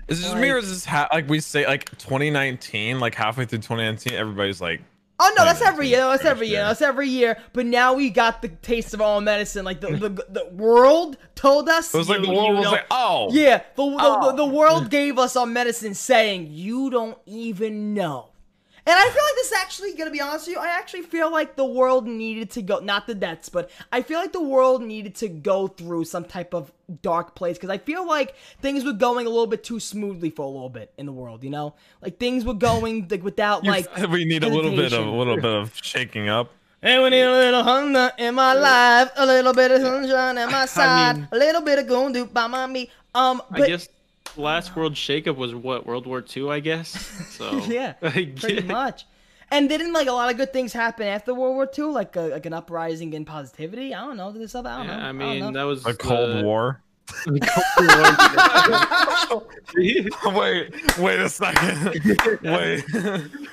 Is 0.08 0.22
this 0.22 0.32
Like- 0.32 0.42
me 0.42 0.50
or 0.52 0.58
is 0.58 0.70
this 0.70 0.86
ha- 0.86 1.10
like 1.12 1.28
we 1.28 1.40
say 1.40 1.66
like 1.66 1.90
2019, 1.98 3.00
like 3.00 3.16
halfway 3.16 3.46
through 3.46 3.60
2019, 3.60 4.14
everybody's 4.14 4.62
like, 4.62 4.82
Oh 5.18 5.34
no, 5.38 5.46
that's 5.46 5.62
every 5.62 5.88
year. 5.88 6.02
That's 6.02 6.26
every 6.26 6.50
year. 6.50 6.64
That's 6.66 6.82
every 6.82 7.08
year. 7.08 7.38
But 7.54 7.66
now 7.66 7.94
we 7.94 8.10
got 8.10 8.42
the 8.42 8.50
taste 8.50 8.94
of 8.94 9.00
all 9.00 9.22
medicine. 9.22 9.64
Like 9.64 9.80
the 9.80 9.88
the, 9.96 10.10
the 10.10 10.50
world 10.52 11.16
told 11.36 11.70
us. 11.70 11.96
it 11.96 11.98
was 11.98 12.10
like 12.10 12.22
the 12.22 12.28
world 12.30 12.56
was 12.56 12.64
don't- 12.66 12.74
like, 12.74 12.86
oh, 12.92 13.30
Yeah, 13.32 13.60
the, 13.78 13.86
the, 13.90 13.98
Oh. 13.98 14.32
the, 14.32 14.36
the 14.36 14.44
oh. 14.44 14.48
world 14.50 14.90
gave 14.90 15.18
us 15.18 15.38
our 15.38 15.46
medicine 15.46 15.94
saying, 15.94 16.50
you 16.52 16.90
don't 16.90 17.18
even 17.26 17.94
know. 17.94 18.32
And 18.88 18.96
I 18.96 19.04
feel 19.04 19.24
like 19.24 19.36
this 19.36 19.48
is 19.48 19.54
actually, 19.54 19.94
gonna 19.94 20.12
be 20.12 20.22
honest 20.22 20.48
with 20.48 20.58
you, 20.58 20.62
I 20.62 20.68
actually 20.68 21.02
feel 21.02 21.32
like 21.32 21.56
the 21.56 21.66
world 21.66 22.06
needed 22.06 22.52
to 22.52 22.62
go, 22.62 22.80
not 22.80 23.08
the 23.08 23.16
deaths, 23.16 23.50
but 23.50 23.72
I 23.92 24.04
feel 24.04 24.20
like 24.20 24.32
the 24.32 24.44
world 24.44 24.84
needed 24.84 25.16
to 25.16 25.28
go 25.28 25.68
through 25.68 26.06
some 26.06 26.24
type 26.24 26.54
of 26.54 26.72
dark 27.02 27.34
place 27.34 27.58
because 27.58 27.72
I 27.72 27.80
feel 27.80 28.08
like 28.08 28.36
things 28.62 28.84
were 28.86 28.94
going 28.94 29.26
a 29.26 29.30
little 29.30 29.48
bit 29.48 29.64
too 29.64 29.80
smoothly 29.80 30.30
for 30.30 30.44
a 30.44 30.48
little 30.50 30.70
bit 30.70 30.94
in 31.00 31.08
the 31.08 31.12
world, 31.12 31.44
you 31.44 31.50
know? 31.50 31.74
Like 32.02 32.20
things 32.20 32.46
were 32.46 32.54
going 32.54 33.08
like 33.10 33.24
without 33.24 33.64
like. 33.64 33.88
we 34.10 34.24
need 34.24 34.44
a 34.44 34.50
little 34.50 34.76
bit 34.76 34.94
of 34.94 35.06
a 35.08 35.10
little 35.10 35.36
bit 35.36 35.46
of 35.46 35.74
shaking 35.82 36.30
up. 36.30 36.52
And 36.84 37.02
we 37.02 37.10
need 37.10 37.22
a 37.24 37.32
little 37.32 37.64
hunger 37.64 38.12
in 38.20 38.36
my 38.36 38.54
life, 38.54 39.10
a 39.16 39.26
little 39.26 39.54
bit 39.54 39.72
of 39.72 39.82
sunshine 39.82 40.38
at 40.38 40.52
my 40.52 40.68
side, 40.68 41.18
mean- 41.18 41.28
a 41.32 41.38
little 41.38 41.62
bit 41.62 41.80
of 41.80 41.88
goon 41.88 42.12
do 42.12 42.26
by 42.28 42.46
my 42.46 42.68
me. 42.68 42.92
Um, 43.16 43.42
but 43.50 43.64
I 43.64 43.68
guess 43.68 43.88
the 43.88 43.94
last 44.38 44.76
world 44.76 44.94
shakeup 44.94 45.36
was 45.38 45.54
what 45.56 45.86
World 45.86 46.06
War 46.08 46.24
II, 46.36 46.50
I 46.50 46.60
guess. 46.60 46.92
So 47.36 47.58
Yeah, 47.66 47.94
pretty 47.94 48.62
much. 48.64 49.06
And 49.52 49.70
didn't 49.70 49.94
like 49.94 50.08
a 50.08 50.12
lot 50.12 50.32
of 50.32 50.38
good 50.38 50.52
things 50.54 50.74
happen 50.74 51.06
after 51.08 51.34
World 51.34 51.56
War 51.56 51.70
II, 51.78 51.86
like 51.86 52.16
a, 52.16 52.22
like 52.22 52.46
an 52.48 52.54
uprising 52.54 53.14
in 53.14 53.26
positivity. 53.26 53.94
I 53.94 54.02
don't 54.06 54.18
know. 54.18 54.32
This 54.32 54.56
other? 54.56 54.70
I 54.70 54.78
don't 54.78 54.88
Yeah, 54.88 54.96
know. 54.98 55.04
I 55.04 55.08
don't 55.08 55.18
mean 55.18 55.40
know. 55.40 55.52
that 55.52 55.64
was 55.64 55.86
A 55.86 55.94
Cold 55.94 56.38
the- 56.40 56.44
War. 56.44 56.82
Cold 57.26 57.38
War. 59.34 59.48
wait, 60.34 60.98
wait 60.98 61.20
a 61.20 61.30
second. 61.30 61.94
wait. 62.42 62.84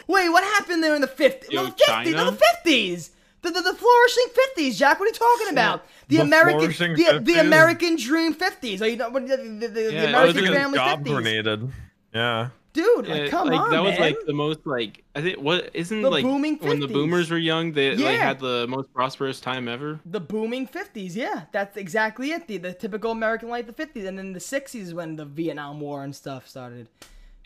Wait, 0.09 0.29
what 0.31 0.45
happened 0.45 0.83
there 0.83 0.95
in 0.95 1.01
the 1.03 1.07
fifties? 1.07 1.51
Yo, 1.51 1.65
No, 1.65 1.69
the 1.69 1.75
fifties. 1.87 2.15
No, 2.15 2.31
the 2.31 2.37
fifties. 2.37 3.11
The, 3.43 3.51
the, 3.51 3.61
the 3.61 3.75
flourishing 3.75 4.25
fifties, 4.35 4.79
Jack. 4.79 5.01
What 5.01 5.07
are 5.07 5.13
you 5.13 5.15
talking 5.15 5.53
about? 5.53 5.85
The, 6.09 6.17
The 6.17 6.23
American, 6.23 6.61
flourishing 6.61 6.95
the, 6.95 7.21
the 7.21 7.41
American 7.41 7.97
dream 7.97 8.35
fifties. 8.35 8.81
Are 8.83 8.87
you 8.89 8.97
know 8.97 9.11
what? 9.11 9.27
The, 9.27 9.37
the, 9.37 9.43
the, 9.43 9.69
the 9.69 9.83
Yeah, 9.93 10.03
it 10.05 10.13
That 10.13 10.27
was 10.27 10.37
American 10.37 10.37
because 10.37 10.51
because 10.51 10.57
family 10.63 10.79
job 10.79 10.99
fifties. 10.99 11.13
grenaded. 11.15 11.71
Yeah. 12.15 12.49
Dude, 12.75 13.07
Yeah, 13.07 13.15
like, 13.15 13.31
come 13.31 13.49
like, 13.49 13.61
on, 13.61 13.71
that 13.71 13.83
was 13.83 13.93
man. 13.93 14.01
like 14.01 14.17
the 14.25 14.33
most 14.33 14.61
like 14.65 15.05
I 15.15 15.21
think 15.21 15.39
what 15.39 15.71
isn't 15.75 16.01
The 16.03 16.09
like 16.11 16.23
booming 16.25 16.57
when 16.57 16.81
the 16.81 16.89
boomers 16.89 17.31
were 17.31 17.37
young 17.37 17.73
they 17.73 17.93
Yeah. 17.95 18.07
like 18.07 18.19
had 18.19 18.39
the 18.41 18.67
most 18.67 18.91
prosperous 18.95 19.41
time 19.41 19.69
ever. 19.69 20.01
the 20.07 20.21
booming 20.21 20.67
50s 20.67 21.15
yeah 21.15 21.43
that's 21.53 21.77
exactly 21.77 22.31
it 22.31 22.47
the, 22.49 22.57
the 22.57 22.73
typical 22.73 23.11
american 23.11 23.51
life 23.51 23.67
the 23.67 23.75
50s 23.75 24.07
and 24.09 24.17
then 24.19 24.33
the 24.33 24.39
60s 24.39 24.95
when 24.95 25.17
the 25.17 25.27
vietnam 25.27 25.81
war 25.81 26.03
and 26.03 26.17
stuff 26.17 26.49
started 26.49 26.89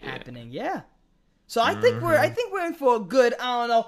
happening 0.01 0.51
yeah 0.53 0.83
so 1.49 1.61
i 1.61 1.75
think 1.75 2.01
we're 2.03 2.13
Mm-hmm. 2.15 2.23
i 2.23 2.29
think 2.29 2.53
we're 2.53 2.67
in 2.67 2.75
for 2.75 2.95
a 2.97 3.01
good 3.01 3.35
i 3.41 3.67
don't 3.67 3.69
know 3.69 3.87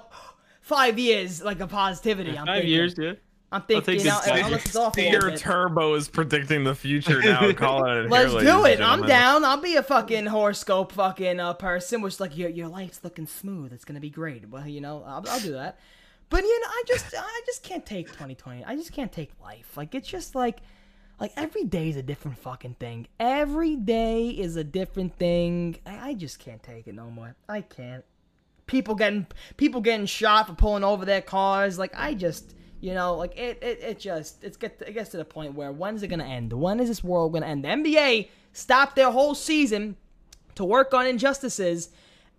five 0.69 0.97
years 0.99 1.43
like 1.43 1.59
a 1.59 1.67
positivity 1.67 2.37
i'm 2.37 2.45
Five 2.45 2.57
thinking. 2.61 2.71
years, 2.71 2.95
yeah. 2.97 3.13
i'm 3.51 3.63
take 3.63 3.83
thinking 3.83 4.05
now, 4.05 4.19
six 4.21 4.39
unless 4.45 4.65
it's 4.67 4.75
off 4.75 4.95
a 4.97 5.01
Steer 5.01 5.13
little 5.13 5.29
bit. 5.31 5.39
Turbo 5.39 5.95
is 5.95 6.07
predicting 6.07 6.63
the 6.63 6.75
future 6.75 7.21
now. 7.21 7.51
Call 7.53 7.85
it. 7.85 8.09
Let's 8.09 8.31
ladies 8.33 8.49
do 8.49 8.65
it. 8.65 8.79
I'm 8.79 9.01
down. 9.05 9.43
I'll 9.43 9.59
be 9.59 9.75
a 9.75 9.83
fucking 9.83 10.27
horoscope 10.27 10.91
fucking 10.91 11.39
uh, 11.39 11.53
person, 11.55 12.01
which 12.01 12.19
like 12.19 12.37
your 12.37 12.49
your 12.49 12.67
life's 12.67 13.01
looking 13.03 13.25
smooth. 13.27 13.73
It's 13.73 13.83
gonna 13.85 13.99
be 13.99 14.11
great. 14.11 14.47
Well, 14.47 14.67
you 14.67 14.81
know, 14.81 15.03
I'll, 15.05 15.25
I'll 15.27 15.39
do 15.39 15.53
that. 15.53 15.79
But 16.29 16.43
you 16.43 16.59
know, 16.61 16.67
I 16.69 16.83
just 16.87 17.13
I 17.17 17.41
just 17.47 17.63
can't 17.63 17.85
take 17.85 18.07
2020. 18.07 18.63
I 18.63 18.75
just 18.75 18.91
can't 18.93 19.11
take 19.11 19.31
life. 19.41 19.75
Like 19.75 19.95
it's 19.95 20.07
just 20.07 20.35
like 20.35 20.59
like 21.19 21.33
every 21.35 21.63
day 21.63 21.89
is 21.89 21.95
a 21.95 22.03
different 22.03 22.37
fucking 22.37 22.75
thing. 22.75 23.07
Every 23.19 23.75
day 23.75 24.29
is 24.29 24.55
a 24.55 24.63
different 24.63 25.17
thing. 25.17 25.77
I, 25.85 26.09
I 26.09 26.13
just 26.13 26.37
can't 26.39 26.61
take 26.61 26.87
it 26.87 26.93
no 26.93 27.09
more. 27.09 27.35
I 27.49 27.61
can't. 27.61 28.05
People 28.69 28.93
getting 28.93 29.25
people 29.57 29.81
getting 29.81 30.05
shot 30.05 30.47
for 30.47 30.53
pulling 30.53 30.83
over 30.83 31.03
their 31.03 31.21
cars. 31.21 31.79
Like 31.79 31.91
I 31.95 32.13
just 32.13 32.53
you 32.79 32.93
know 32.93 33.15
like 33.15 33.35
it 33.35 33.57
it, 33.63 33.79
it 33.81 33.99
just 33.99 34.43
it's 34.43 34.57
get 34.57 34.81
it 34.85 34.93
gets 34.93 35.09
to 35.09 35.17
the 35.17 35.25
point 35.25 35.55
where 35.55 35.71
when's 35.71 36.03
it 36.03 36.07
gonna 36.07 36.23
end? 36.23 36.53
When 36.53 36.79
is 36.79 36.87
this 36.87 37.03
world 37.03 37.33
gonna 37.33 37.47
end? 37.47 37.65
The 37.65 37.69
NBA 37.69 38.29
stopped 38.53 38.95
their 38.95 39.09
whole 39.11 39.33
season 39.33 39.97
to 40.55 40.65
work 40.65 40.93
on 40.93 41.07
injustices. 41.07 41.89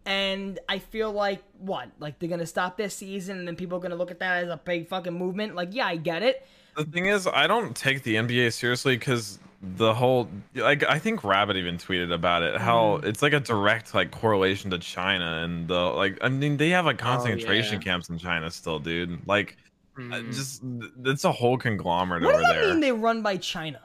And 0.07 0.59
I 0.69 0.79
feel 0.79 1.11
like 1.13 1.43
what? 1.59 1.91
Like 1.99 2.19
they're 2.19 2.29
gonna 2.29 2.47
stop 2.47 2.77
their 2.77 2.89
season, 2.89 3.39
and 3.39 3.49
then 3.49 3.57
people 3.57 3.79
are 3.79 3.81
gonna 3.81 3.97
look 3.97 4.11
at 4.11 4.21
that 4.21 4.45
as 4.45 4.49
a 4.49 4.57
big 4.57 4.89
fucking 4.89 5.13
movement. 5.13 5.55
Like, 5.55 5.71
yeah, 5.73 5.87
I 5.87 5.97
get 5.97 6.23
it. 6.23 6.47
The 6.77 6.85
thing 6.85 7.07
is, 7.07 7.27
I 7.27 7.47
don't 7.47 7.77
take 7.77 8.03
the 8.03 8.15
NBA 8.15 8.53
seriously 8.53 8.97
because 8.97 9.39
the 9.63 9.93
whole 9.93 10.29
like 10.55 10.85
I 10.85 10.99
think 10.99 11.23
Rabbit 11.23 11.57
even 11.57 11.77
tweeted 11.77 12.13
about 12.13 12.43
it 12.43 12.59
how 12.61 12.99
Mm. 12.99 13.05
it's 13.05 13.21
like 13.23 13.35
a 13.35 13.41
direct 13.41 13.95
like 13.95 14.11
correlation 14.11 14.71
to 14.71 14.79
China 14.79 15.43
and 15.45 15.69
the 15.69 15.75
like 15.79 16.19
I 16.23 16.29
mean 16.31 16.57
they 16.57 16.71
have 16.71 16.87
like 16.87 16.99
concentration 16.99 17.75
yeah. 17.75 17.85
camps 17.85 18.09
in 18.09 18.19
China 18.19 18.51
still, 18.51 18.79
dude. 18.79 19.27
Like 19.27 19.57
Mm. 19.99 20.33
just 20.33 20.63
it's 21.05 21.25
a 21.25 21.33
whole 21.33 21.59
conglomerate 21.59 22.23
What 22.23 22.35
over 22.37 22.43
does 22.43 22.55
that 22.55 22.69
mean? 22.69 22.81
They 22.81 22.93
run 22.93 23.23
by 23.23 23.37
China? 23.37 23.81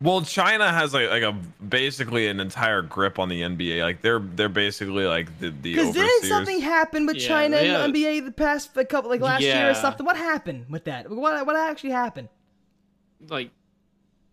Well, 0.00 0.22
China 0.22 0.70
has 0.72 0.94
like 0.94 1.10
like 1.10 1.24
a 1.24 1.32
basically 1.62 2.28
an 2.28 2.38
entire 2.38 2.82
grip 2.82 3.18
on 3.18 3.28
the 3.28 3.42
NBA. 3.42 3.82
Like 3.82 4.00
they're 4.00 4.20
they're 4.20 4.48
basically 4.48 5.04
like 5.06 5.38
the 5.40 5.50
the 5.50 5.74
Because 5.74 5.92
didn't 5.92 6.24
something 6.28 6.60
happen 6.60 7.04
with 7.04 7.16
Yeah, 7.16 7.28
China 7.28 7.56
they, 7.56 7.74
and 7.74 7.92
the 7.94 8.04
NBA 8.04 8.24
the 8.24 8.32
past 8.32 8.76
a 8.76 8.84
couple 8.84 9.10
like 9.10 9.20
last 9.20 9.42
year 9.42 9.68
or 9.70 9.74
something? 9.74 10.06
What 10.06 10.16
happened 10.16 10.66
with 10.70 10.84
that? 10.84 11.10
What 11.10 11.44
what 11.46 11.56
actually 11.56 11.90
happened? 11.90 12.28
like 13.28 13.50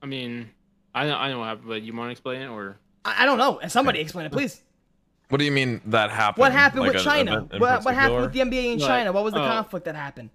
I 0.01 0.05
mean 0.05 0.49
I 0.93 1.07
know 1.07 1.15
I 1.15 1.29
know 1.29 1.39
what 1.39 1.45
happened, 1.45 1.67
but 1.67 1.81
you 1.81 1.95
wanna 1.95 2.11
explain 2.11 2.41
it 2.41 2.47
or 2.47 2.77
I, 3.03 3.23
I 3.23 3.25
don't 3.25 3.37
know. 3.37 3.59
Somebody 3.67 3.99
explain 3.99 4.25
it, 4.25 4.31
please. 4.31 4.61
What 5.29 5.39
do 5.39 5.45
you 5.45 5.51
mean 5.51 5.81
that 5.87 6.11
happened? 6.11 6.41
What 6.41 6.51
happened 6.51 6.81
Like 6.81 6.93
with 6.93 7.01
a- 7.01 7.03
China? 7.03 7.37
event 7.37 7.53
in 7.53 7.59
What, 7.59 7.83
what 7.83 7.95
happened 7.95 8.21
with 8.21 8.33
the 8.33 8.39
NBA 8.41 8.73
in 8.73 8.79
Like, 8.79 8.87
China? 8.87 9.11
What 9.11 9.23
was 9.23 9.33
the 9.33 9.43
oh. 9.43 9.47
conflict 9.47 9.85
that 9.85 9.95
happened? 9.95 10.29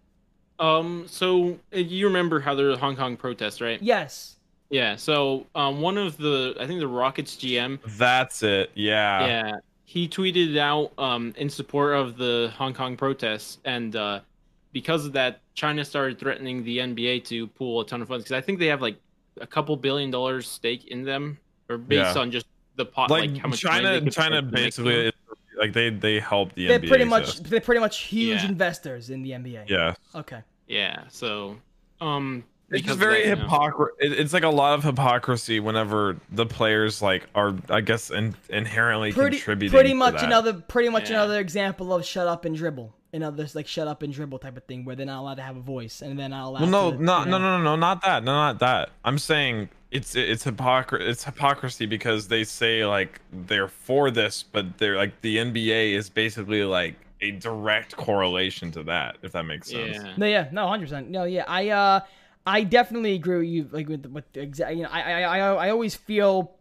Um, 0.59 1.05
so 1.09 1.59
uh, 1.73 1.79
you 1.79 2.07
remember 2.07 2.41
how 2.41 2.55
there 2.55 2.67
were 2.67 2.77
Hong 2.77 2.97
Kong 2.97 3.17
protests, 3.17 3.61
right? 3.61 3.81
Yes. 3.81 4.37
Yeah. 4.69 4.97
So 4.97 5.47
um, 5.55 5.81
one 5.81 5.97
of 5.97 6.17
the 6.17 6.55
I 6.61 6.67
think 6.67 6.81
the 6.81 6.89
Rockets 6.89 7.37
GM, 7.37 7.79
That's 7.97 8.43
it. 8.43 8.71
Yeah. 8.75 9.27
yeah, 9.27 9.57
he 9.85 10.09
tweeted 10.09 10.57
out 10.59 10.93
um 10.99 11.35
in 11.37 11.49
support 11.49 11.95
of 11.95 12.17
the 12.17 12.53
Hong 12.57 12.75
Kong 12.75 12.97
protests, 12.97 13.59
and 13.65 13.97
uh, 13.97 14.21
because 14.73 15.07
of 15.07 15.13
that, 15.13 15.41
China 15.55 15.85
started 15.85 16.19
threatening 16.19 16.63
the 16.63 16.79
NBA 16.79 17.25
to 17.27 17.47
pull 17.47 17.81
a 17.81 17.87
ton 17.87 18.03
of 18.03 18.09
funds 18.09 18.25
because 18.25 18.37
I 18.37 18.41
think 18.41 18.59
they 18.59 18.67
have 18.67 18.83
like 18.83 18.97
a 19.41 19.47
couple 19.47 19.77
billion 19.77 20.11
dollars 20.11 20.49
stake 20.49 20.87
in 20.89 21.05
them, 21.05 21.39
or 21.69 21.79
based 21.79 22.15
Yeah. 22.17 22.23
on 22.23 22.31
just 22.31 22.47
the 22.77 22.85
pot, 22.87 23.11
Like, 23.11 23.31
like, 23.31 23.39
how 23.39 23.49
much 23.49 23.61
China, 23.61 24.01
China 24.11 24.43
put 24.43 24.47
to 24.49 24.53
make 24.53 24.65
basically 24.65 25.03
them. 25.05 25.13
like 25.59 25.73
they 25.73 25.91
they 25.91 26.19
help 26.21 26.55
the 26.55 26.67
They're 26.67 26.79
NBA. 26.79 26.89
pretty 26.89 27.05
much 27.05 27.23
exist. 27.29 27.51
they're 27.51 27.61
pretty 27.61 27.81
much 27.81 27.99
huge 28.01 28.43
Yeah. 28.43 28.49
investors 28.49 29.11
in 29.11 29.23
the 29.23 29.33
NBA. 29.35 29.65
Yeah. 29.69 29.95
Okay. 30.15 30.41
Yeah. 30.67 31.03
So 31.09 31.57
um, 32.01 32.45
It's 32.71 32.87
just 32.87 32.99
very 32.99 33.23
that, 33.25 33.29
you 33.29 33.35
know. 33.37 33.43
hypocrisy. 33.43 33.93
It's 34.01 34.33
like 34.33 34.45
a 34.45 34.49
lot 34.49 34.75
of 34.75 34.85
hypocrisy 34.85 35.61
whenever 35.61 36.17
the 36.33 36.47
players 36.47 37.03
like 37.03 37.27
are, 37.35 37.55
I 37.69 37.81
guess, 37.83 38.11
in, 38.11 38.35
inherently 38.49 39.13
Pretty 39.13 39.37
contributing. 39.37 39.75
pretty 39.77 39.91
to 39.91 39.95
much 39.97 40.15
that. 40.15 40.25
another 40.25 40.53
pretty 40.55 40.89
much 40.89 41.11
Yeah. 41.11 41.17
another 41.17 41.41
example 41.41 41.93
of 41.93 42.07
shut 42.07 42.27
up 42.29 42.45
and 42.47 42.57
dribble. 42.57 42.95
Another 43.13 43.47
like 43.55 43.67
shut 43.67 43.89
up 43.89 44.03
and 44.03 44.13
dribble 44.13 44.39
type 44.39 44.57
of 44.57 44.65
thing 44.65 44.85
where 44.85 44.95
they're 44.95 45.07
not 45.07 45.21
allowed 45.21 45.35
to 45.37 45.43
have 45.43 45.57
a 45.57 45.61
voice 45.61 46.01
and 46.01 46.19
they're 46.19 46.29
not 46.29 46.47
allowed. 46.47 46.61
Well, 46.63 46.71
no, 46.71 46.91
to, 46.93 47.03
no, 47.03 47.19
you 47.21 47.25
no, 47.27 47.39
know- 47.39 47.39
no, 47.39 47.57
no, 47.59 47.63
no, 47.65 47.77
not 47.77 48.03
that, 48.03 48.23
no, 48.23 48.33
not 48.33 48.59
that. 48.61 48.91
I'm 49.05 49.19
saying 49.19 49.69
it's 49.91 50.15
it's 50.15 50.45
hypocrisy. 50.45 51.05
It's 51.07 51.25
hypocrisy 51.25 51.87
because 51.87 52.29
they 52.29 52.45
say 52.45 52.87
like 52.87 53.21
they're 53.33 53.69
for 53.69 54.11
this, 54.13 54.45
but 54.45 54.79
they're 54.79 54.97
like 54.97 55.21
the 55.23 55.39
NBA 55.39 55.95
is 55.95 56.09
basically 56.09 56.63
like 56.63 56.95
a 57.21 57.33
direct 57.33 57.97
correlation 57.97 58.71
to 58.73 58.83
that. 58.85 59.17
If 59.23 59.33
that 59.33 59.43
makes 59.45 59.71
sense. 59.71 59.97
Yeah. 59.97 60.15
No, 60.17 60.27
yeah, 60.27 60.49
no, 60.53 60.69
hundred 60.69 60.87
percent. 60.87 61.11
No, 61.11 61.25
yeah, 61.25 61.45
I 61.49 61.71
uh, 61.71 62.01
I 62.47 62.63
definitely 62.63 63.15
agree 63.15 63.39
with 63.39 63.47
you. 63.49 63.69
Like 63.73 63.89
with 63.89 64.07
with 64.07 64.33
the 64.33 64.41
exact, 64.43 64.77
you 64.77 64.85
know, 64.85 64.89
I 64.93 65.03
I 65.03 65.21
I 65.23 65.39
I 65.67 65.71
always 65.71 65.97
feel 65.97 66.53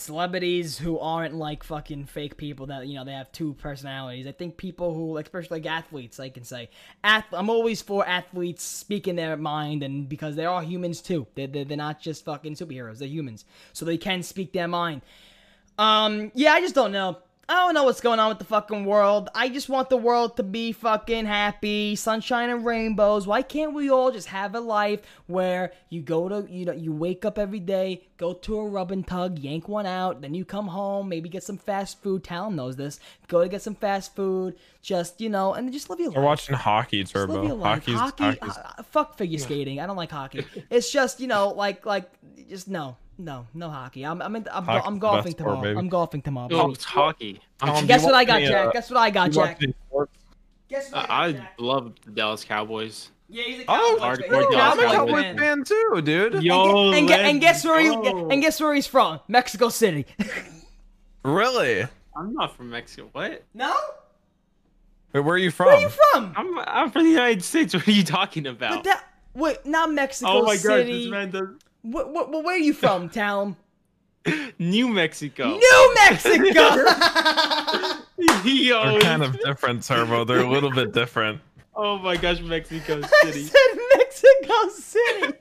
celebrities 0.00 0.78
who 0.78 0.98
aren't 0.98 1.34
like 1.34 1.62
fucking 1.62 2.06
fake 2.06 2.36
people 2.36 2.66
that 2.66 2.86
you 2.86 2.94
know 2.94 3.04
they 3.04 3.12
have 3.12 3.30
two 3.32 3.54
personalities. 3.54 4.26
I 4.26 4.32
think 4.32 4.56
people 4.56 4.94
who, 4.94 5.16
especially 5.18 5.60
like 5.60 5.66
athletes, 5.66 6.20
I 6.20 6.28
can 6.28 6.44
say, 6.44 6.70
ath- 7.04 7.32
I'm 7.32 7.50
always 7.50 7.82
for 7.82 8.06
athletes 8.06 8.62
speaking 8.62 9.16
their 9.16 9.36
mind, 9.36 9.82
and 9.82 10.08
because 10.08 10.36
they 10.36 10.46
are 10.46 10.62
humans 10.62 11.00
too. 11.00 11.26
They're 11.34 11.46
they're, 11.46 11.64
they're 11.64 11.76
not 11.76 12.00
just 12.00 12.24
fucking 12.24 12.54
superheroes. 12.54 12.98
They're 12.98 13.08
humans, 13.08 13.44
so 13.72 13.84
they 13.84 13.98
can 13.98 14.22
speak 14.22 14.52
their 14.52 14.68
mind. 14.68 15.02
Um, 15.78 16.32
yeah, 16.34 16.52
I 16.52 16.60
just 16.60 16.74
don't 16.74 16.92
know. 16.92 17.18
I 17.50 17.54
don't 17.54 17.72
know 17.72 17.84
what's 17.84 18.02
going 18.02 18.20
on 18.20 18.28
with 18.28 18.38
the 18.38 18.44
fucking 18.44 18.84
world. 18.84 19.30
I 19.34 19.48
just 19.48 19.70
want 19.70 19.88
the 19.88 19.96
world 19.96 20.36
to 20.36 20.42
be 20.42 20.72
fucking 20.72 21.24
happy, 21.24 21.96
sunshine 21.96 22.50
and 22.50 22.62
rainbows. 22.62 23.26
Why 23.26 23.40
can't 23.40 23.72
we 23.72 23.88
all 23.90 24.10
just 24.10 24.28
have 24.28 24.54
a 24.54 24.60
life 24.60 25.00
where 25.28 25.72
you 25.88 26.02
go 26.02 26.28
to, 26.28 26.46
you 26.52 26.66
know, 26.66 26.72
you 26.72 26.92
wake 26.92 27.24
up 27.24 27.38
every 27.38 27.60
day, 27.60 28.06
go 28.18 28.34
to 28.34 28.58
a 28.58 28.68
rub 28.68 28.92
and 28.92 29.06
tug, 29.06 29.38
yank 29.38 29.66
one 29.66 29.86
out, 29.86 30.20
then 30.20 30.34
you 30.34 30.44
come 30.44 30.66
home, 30.66 31.08
maybe 31.08 31.30
get 31.30 31.42
some 31.42 31.56
fast 31.56 32.02
food. 32.02 32.22
Talon 32.22 32.54
knows 32.54 32.76
this. 32.76 33.00
Go 33.28 33.42
to 33.42 33.48
get 33.48 33.62
some 33.62 33.74
fast 33.74 34.14
food, 34.14 34.54
just 34.82 35.18
you 35.18 35.30
know, 35.30 35.54
and 35.54 35.72
just 35.72 35.88
live 35.88 36.00
your 36.00 36.08
life. 36.08 36.18
We're 36.18 36.24
watching 36.24 36.54
hockey, 36.54 37.02
Just 37.02 37.14
live 37.14 37.30
your 37.30 37.42
Turbo. 37.52 37.64
Hockey's, 37.64 37.94
hockey, 37.94 38.24
hockey's 38.24 38.58
uh, 38.58 38.82
fuck 38.90 39.16
figure 39.16 39.38
skating. 39.38 39.80
I 39.80 39.86
don't 39.86 39.96
like 39.96 40.10
hockey. 40.10 40.44
It's 40.70 40.92
just 40.92 41.18
you 41.18 41.26
know, 41.26 41.48
like 41.48 41.86
like 41.86 42.10
just 42.50 42.68
no, 42.68 42.98
no, 43.18 43.46
no 43.54 43.68
hockey. 43.70 44.04
I'm 44.06 44.22
I'm 44.22 44.34
in, 44.36 44.46
I'm, 44.52 44.64
Hockey's 44.64 44.86
I'm 44.86 44.98
golfing 44.98 45.22
best 45.32 45.38
sport, 45.38 45.56
tomorrow. 45.60 45.78
I'm 45.78 45.88
golfing 45.88 46.22
tomorrow. 46.22 46.48
Oh, 46.52 46.70
it's 46.72 46.84
hockey. 46.84 47.40
Tom, 47.58 47.74
do 47.74 47.80
you 47.82 47.86
Guess 47.88 48.04
what 48.04 48.14
I 48.14 48.24
got, 48.24 48.36
any, 48.36 48.48
Jack? 48.48 48.66
uh, 48.68 48.70
Guess 48.72 48.90
what 48.90 48.98
I 49.00 49.10
got, 49.10 49.30
Jack? 49.32 49.60
Guess 50.68 50.90
what 50.92 51.10
I, 51.10 51.14
I 51.14 51.24
I 51.26 51.32
got, 51.32 51.38
Jack? 51.40 51.54
love 51.58 51.94
the 52.04 52.10
Dallas 52.12 52.44
Cowboys. 52.44 53.10
Yeah, 53.30 53.42
he's 53.44 53.60
a 53.60 53.64
Oh, 53.68 53.96
Cowboys 54.00 54.18
fan. 54.20 54.28
hardcore 54.30 54.50
Dallas 54.52 54.54
I'm 54.54 54.78
a 54.78 54.82
Cowboys 54.82 54.92
Cowboys 54.92 54.94
Cowboys 54.94 55.22
fan. 55.22 55.36
fan 55.38 55.64
too, 55.64 56.02
dude. 56.02 56.42
Yo, 56.42 56.92
And, 56.92 57.08
gue- 57.08 57.14
and 57.16 57.40
let's 57.42 57.62
guess 57.62 57.64
where 57.64 57.80
he's 57.80 57.90
go. 57.92 58.28
and 58.30 58.40
guess 58.42 58.60
where 58.60 58.74
he's 58.74 58.86
from? 58.86 59.20
Mexico 59.28 59.68
City. 59.68 60.06
Really? 61.24 61.86
I'm 62.16 62.32
not 62.32 62.56
from 62.56 62.70
Mexico. 62.70 63.08
What? 63.12 63.44
no? 63.54 63.74
Wait, 65.12 65.20
where 65.20 65.34
are 65.34 65.38
you 65.38 65.50
from? 65.50 65.66
Where 65.66 65.76
are 65.76 65.80
you 65.80 65.88
from? 65.88 66.32
I'm 66.36 66.58
I'm 66.60 66.90
from 66.90 67.04
the 67.04 67.10
United 67.10 67.42
States. 67.42 67.74
What 67.74 67.86
are 67.88 67.92
you 67.92 68.04
talking 68.04 68.46
about? 68.46 68.70
But 68.76 68.84
that 68.84 69.04
wait, 69.34 69.64
not 69.66 69.92
Mexico 69.92 70.30
oh 70.30 70.42
my 70.44 70.56
god, 70.56 70.86
this 70.86 71.06
man 71.08 71.30
does 71.30 71.48
Wh- 71.92 72.12
wh- 72.14 72.26
wh- 72.28 72.44
where 72.44 72.54
are 72.56 72.58
you 72.58 72.72
from, 72.74 73.08
Talon? 73.10 73.56
New 74.58 74.88
Mexico. 74.88 75.56
New 75.56 75.94
Mexico. 75.94 76.60
Yo, 78.44 78.90
They're 78.92 79.00
kind 79.00 79.22
of 79.22 79.38
different, 79.40 79.82
Turbo. 79.84 80.24
They're 80.24 80.40
a 80.40 80.50
little 80.50 80.70
bit 80.72 80.92
different. 80.92 81.40
oh 81.74 81.98
my 81.98 82.16
gosh, 82.16 82.40
Mexico 82.40 83.00
I 83.02 83.06
City. 83.26 83.44
said 83.44 83.78
Mexico 83.96 84.68
City. 84.70 85.32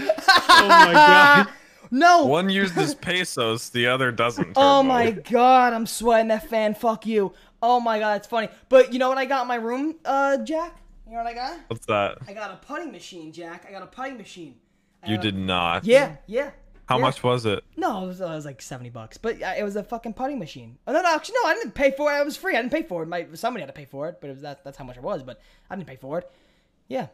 Oh 0.00 0.68
my 0.68 0.92
god. 0.92 1.48
No. 1.90 2.24
One 2.26 2.48
uses 2.50 2.94
pesos, 2.94 3.70
the 3.70 3.86
other 3.86 4.10
doesn't. 4.10 4.54
Oh 4.56 4.82
my 4.82 5.12
god, 5.12 5.72
I'm 5.72 5.86
sweating 5.86 6.28
that 6.28 6.48
fan. 6.48 6.74
Fuck 6.74 7.06
you. 7.06 7.32
Oh 7.62 7.78
my 7.80 7.98
god, 8.00 8.16
it's 8.16 8.26
funny. 8.26 8.48
But 8.68 8.92
you 8.92 8.98
know 8.98 9.08
what 9.08 9.18
I 9.18 9.24
got 9.24 9.42
in 9.42 9.48
my 9.48 9.54
room, 9.56 9.94
uh, 10.04 10.38
Jack? 10.38 10.76
You 11.06 11.12
know 11.12 11.18
what 11.18 11.26
I 11.26 11.34
got? 11.34 11.58
What's 11.68 11.86
that? 11.86 12.18
I 12.26 12.32
got 12.32 12.50
a 12.50 12.56
putting 12.66 12.90
machine, 12.92 13.32
Jack. 13.32 13.64
I 13.68 13.72
got 13.72 13.82
a 13.82 13.86
putting 13.86 14.16
machine. 14.16 14.56
I 15.02 15.10
You 15.10 15.16
got 15.16 15.26
a- 15.26 15.30
did 15.30 15.38
not. 15.40 15.84
Yeah, 15.84 16.16
yeah. 16.26 16.50
How 16.88 16.96
yeah. 16.98 17.02
much 17.02 17.22
was 17.22 17.46
it? 17.46 17.64
No, 17.76 18.04
it 18.04 18.06
was, 18.08 18.20
it 18.20 18.24
was 18.24 18.44
like 18.44 18.62
seventy 18.62 18.90
bucks, 18.90 19.16
but 19.18 19.42
uh, 19.42 19.54
it 19.58 19.64
was 19.64 19.74
a 19.76 19.82
fucking 19.82 20.14
putting 20.14 20.38
machine. 20.38 20.78
Oh 20.86 20.92
no, 20.92 21.02
no, 21.02 21.14
actually, 21.14 21.34
no, 21.42 21.48
I 21.48 21.54
didn't 21.54 21.74
pay 21.74 21.90
for 21.90 22.12
it. 22.12 22.20
It 22.20 22.24
was 22.24 22.36
free. 22.36 22.54
I 22.56 22.62
didn't 22.62 22.72
pay 22.72 22.84
for 22.84 23.02
it. 23.02 23.06
My 23.06 23.26
somebody 23.34 23.62
had 23.62 23.66
to 23.66 23.72
pay 23.72 23.86
for 23.86 24.08
it, 24.08 24.18
but 24.20 24.28
it 24.30 24.34
was 24.34 24.42
that, 24.42 24.62
that's 24.64 24.76
how 24.78 24.84
much 24.84 24.96
it 24.96 25.02
was. 25.02 25.22
But 25.24 25.40
I 25.68 25.74
didn't 25.76 25.88
pay 25.88 25.96
for 25.96 26.18
it. 26.20 26.30
Yeah, 26.88 27.08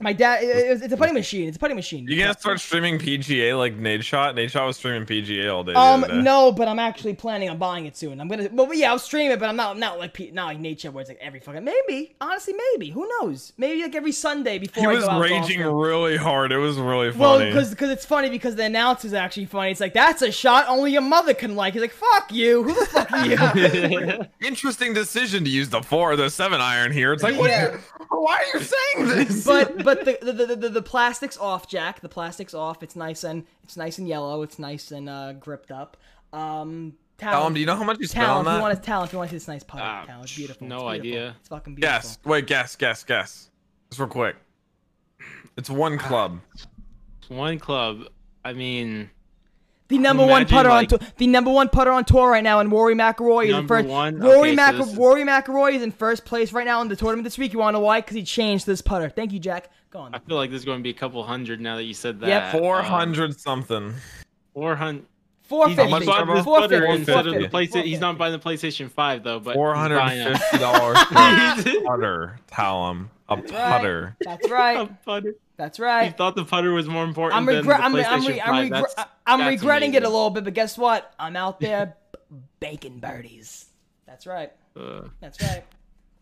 my 0.00 0.12
dad. 0.12 0.42
It, 0.44 0.48
it 0.66 0.68
was- 0.70 0.82
it's 0.82 0.92
a 0.92 0.96
putting 0.96 1.14
machine. 1.14 1.48
It's 1.48 1.56
a 1.56 1.60
putting 1.60 1.76
machine. 1.76 2.06
You 2.08 2.18
gonna 2.18 2.38
start 2.38 2.60
streaming 2.60 2.98
PGA 2.98 3.56
like 3.58 3.76
Nadeshot? 3.78 4.34
Nade 4.34 4.50
Shot 4.50 4.66
was 4.66 4.76
streaming 4.76 5.06
PGA 5.06 5.52
all 5.52 5.64
day. 5.64 5.72
Um, 5.74 6.02
day. 6.02 6.20
no, 6.22 6.52
but 6.52 6.68
I'm 6.68 6.78
actually 6.78 7.14
planning 7.14 7.50
on 7.50 7.58
buying 7.58 7.86
it 7.86 7.96
soon. 7.96 8.20
I'm 8.20 8.28
gonna, 8.28 8.48
well, 8.52 8.72
yeah, 8.74 8.90
I'll 8.90 8.98
stream 8.98 9.30
it, 9.30 9.40
but 9.40 9.48
I'm 9.48 9.56
not, 9.56 9.76
not 9.78 9.98
like, 9.98 10.14
P- 10.14 10.30
not 10.30 10.46
like 10.46 10.58
Nadeshot 10.60 10.92
where 10.92 11.00
it's 11.02 11.10
like 11.10 11.18
every 11.20 11.40
fucking, 11.40 11.64
maybe, 11.64 12.14
honestly, 12.20 12.54
maybe, 12.72 12.90
who 12.90 13.08
knows? 13.20 13.52
Maybe 13.58 13.82
like 13.82 13.94
every 13.94 14.12
Sunday 14.12 14.58
before 14.58 14.82
He 14.82 14.86
I 14.88 14.92
was 14.92 15.04
go 15.04 15.18
raging 15.20 15.60
golfing. 15.62 15.76
really 15.76 16.16
hard. 16.16 16.52
It 16.52 16.58
was 16.58 16.76
really 16.78 17.10
funny. 17.10 17.20
Well, 17.20 17.38
because 17.46 17.70
because 17.70 17.90
it's 17.90 18.04
funny 18.04 18.30
because 18.30 18.54
the 18.56 18.64
announcer's 18.64 19.12
actually 19.14 19.46
funny. 19.46 19.70
It's 19.72 19.80
like 19.80 19.94
that's 19.94 20.22
a 20.22 20.30
shot 20.30 20.66
only 20.68 20.92
your 20.92 21.02
mother 21.02 21.34
can 21.34 21.56
like. 21.56 21.72
He's 21.74 21.82
like, 21.82 21.92
"Fuck 21.92 22.32
you! 22.32 22.62
Who 22.62 22.74
the 22.74 22.86
fuck 22.86 23.12
are 23.12 23.26
you?" 23.26 24.24
Interesting 24.46 24.94
decision 24.94 25.44
to 25.44 25.50
use 25.50 25.68
the 25.68 25.82
four 25.82 26.12
or 26.12 26.16
the 26.16 26.30
seven 26.30 26.60
iron 26.60 26.92
here. 26.92 27.12
It's 27.12 27.22
like, 27.22 27.36
what 27.38 27.50
Yeah. 27.50 27.66
are 27.66 27.72
you, 27.72 27.78
why 28.10 28.36
are 28.36 28.58
you 28.58 28.64
saying 28.64 29.08
this? 29.26 29.44
but 29.46 29.82
but 29.84 29.87
the 29.94 30.18
the, 30.22 30.32
the 30.32 30.56
the 30.56 30.68
the 30.68 30.82
plastic's 30.82 31.36
off, 31.38 31.68
Jack. 31.68 32.00
The 32.00 32.08
plastic's 32.08 32.54
off. 32.54 32.82
It's 32.82 32.96
nice 32.96 33.24
and 33.24 33.44
it's 33.64 33.76
nice 33.76 33.98
and 33.98 34.06
yellow. 34.08 34.42
It's 34.42 34.58
nice 34.58 34.90
and 34.90 35.08
uh, 35.08 35.32
gripped 35.34 35.70
up. 35.70 35.96
Um, 36.32 36.94
Tell 37.18 37.46
him, 37.48 37.54
do 37.54 37.58
you 37.60 37.66
know 37.66 37.74
how 37.74 37.82
much 37.82 37.98
you 37.98 38.06
spent 38.06 38.26
Talon. 38.26 38.46
on 38.46 38.52
If 38.54 38.58
you 38.58 38.62
want 38.62 38.76
to 38.76 38.82
talent, 38.82 39.08
if 39.08 39.12
you 39.12 39.18
want 39.18 39.30
to 39.30 39.34
see 39.34 39.36
this 39.38 39.48
nice 39.48 39.64
putter, 39.64 39.82
Ah, 39.84 40.04
Talon. 40.04 40.22
It's 40.22 40.36
beautiful. 40.36 40.68
no 40.68 40.88
It's 40.90 41.02
beautiful. 41.02 41.18
idea. 41.24 41.36
It's 41.40 41.48
fucking 41.48 41.74
beautiful. 41.74 41.96
Guess. 41.98 42.18
Wait, 42.24 42.46
guess, 42.46 42.76
guess, 42.76 43.02
guess. 43.02 43.50
Just 43.90 43.98
real 43.98 44.08
quick. 44.08 44.36
It's 45.56 45.68
one 45.68 45.98
club. 45.98 46.38
One 47.28 47.58
club. 47.58 48.04
I 48.44 48.52
mean, 48.52 49.10
The 49.88 49.98
number 49.98 50.24
one 50.24 50.46
putter 50.46 50.68
like- 50.68 50.92
on 50.92 50.98
tour, 51.00 51.08
the 51.16 51.26
number 51.26 51.50
one 51.50 51.68
putter 51.68 51.90
on 51.90 52.04
tour 52.04 52.30
right 52.30 52.44
now, 52.44 52.60
and 52.60 52.70
Rory 52.70 52.94
McIlroy 52.94 53.44
is 53.44 53.50
in 53.50 53.56
Number 53.56 53.78
first. 53.82 53.88
one? 53.88 54.18
Rory 54.20 54.52
Okay, 54.52 54.54
Mc, 54.54 54.76
so 54.76 54.82
is- 54.92 54.96
Rory 54.96 55.24
McIlroy 55.24 55.72
is 55.74 55.82
in 55.82 55.90
first 55.90 56.24
place 56.24 56.52
right 56.52 56.66
now 56.66 56.80
in 56.82 56.88
the 56.88 56.94
tournament 56.96 57.24
this 57.24 57.36
week. 57.36 57.52
You 57.52 57.58
want 57.58 57.74
to 57.74 57.78
know 57.80 57.84
why? 57.84 58.00
Because 58.00 58.14
he 58.14 58.22
changed 58.22 58.64
this 58.66 58.80
putter. 58.80 59.08
Thank 59.08 59.32
you, 59.32 59.40
Jack. 59.40 59.70
Go 59.90 60.00
on. 60.00 60.14
I 60.14 60.18
feel 60.18 60.36
like 60.36 60.50
this 60.50 60.58
is 60.60 60.64
going 60.64 60.78
to 60.78 60.82
be 60.82 60.90
a 60.90 60.94
couple 60.94 61.22
hundred 61.22 61.60
now 61.60 61.76
that 61.76 61.84
you 61.84 61.94
said 61.94 62.20
that. 62.20 62.28
Yep. 62.28 62.52
Four 62.60 62.82
hundred 62.82 63.38
something. 63.40 63.94
Four 64.54 64.76
hundred. 64.76 65.04
Four 65.44 65.66
He's 65.68 65.76
fifty. 65.76 65.90
much, 65.90 66.04
bought 66.04 66.18
Turbo? 66.20 66.34
this 66.34 66.44
Four 66.44 66.58
putter 66.60 66.84
instead 66.86 67.26
of 67.26 67.32
the 67.34 67.48
PlayStation. 67.48 67.84
He's 67.84 68.00
not 68.00 68.18
buying 68.18 68.32
the 68.32 68.38
PlayStation 68.38 68.90
Five 68.90 69.22
though, 69.22 69.40
but 69.40 69.54
Four 69.54 69.72
he's 69.74 69.80
hundred 69.80 69.98
buying 69.98 70.20
and 70.20 70.34
a- 70.34 70.38
fifty 70.38 70.58
dollars 70.58 70.98
for 71.04 71.80
putter. 71.86 72.38
Tell 72.48 72.90
him 72.90 73.10
a 73.30 73.36
Right. 73.36 73.48
putter. 73.48 74.16
That's 74.20 74.50
right. 74.50 74.78
a 74.80 74.86
putter. 75.06 75.34
That's 75.56 75.78
He 75.78 75.82
right. 75.84 76.16
thought 76.16 76.36
the 76.36 76.44
putter 76.44 76.72
was 76.72 76.86
more 76.86 77.02
important 77.04 77.38
I'm 77.38 77.46
than 77.46 77.56
regret. 77.56 77.78
the 77.78 77.84
I'm, 77.84 77.92
PlayStation 77.94 78.10
I'm, 78.12 78.26
re- 78.26 78.38
5. 78.38 78.48
I'm, 78.48 78.54
regre- 78.66 78.70
That's- 78.70 79.06
I'm 79.26 79.38
that's 79.40 79.50
regretting 79.50 79.94
it 79.94 80.02
a 80.04 80.08
little 80.08 80.30
bit, 80.30 80.44
but 80.44 80.52
guess 80.54 80.76
what? 80.76 81.14
I'm 81.18 81.34
out 81.34 81.60
there 81.60 81.96
b- 82.30 82.36
baking 82.60 82.98
birdies. 83.00 83.66
That's 84.06 84.26
right. 84.26 84.52
Uh, 84.78 85.02
That's 85.20 85.40
right. 85.42 85.64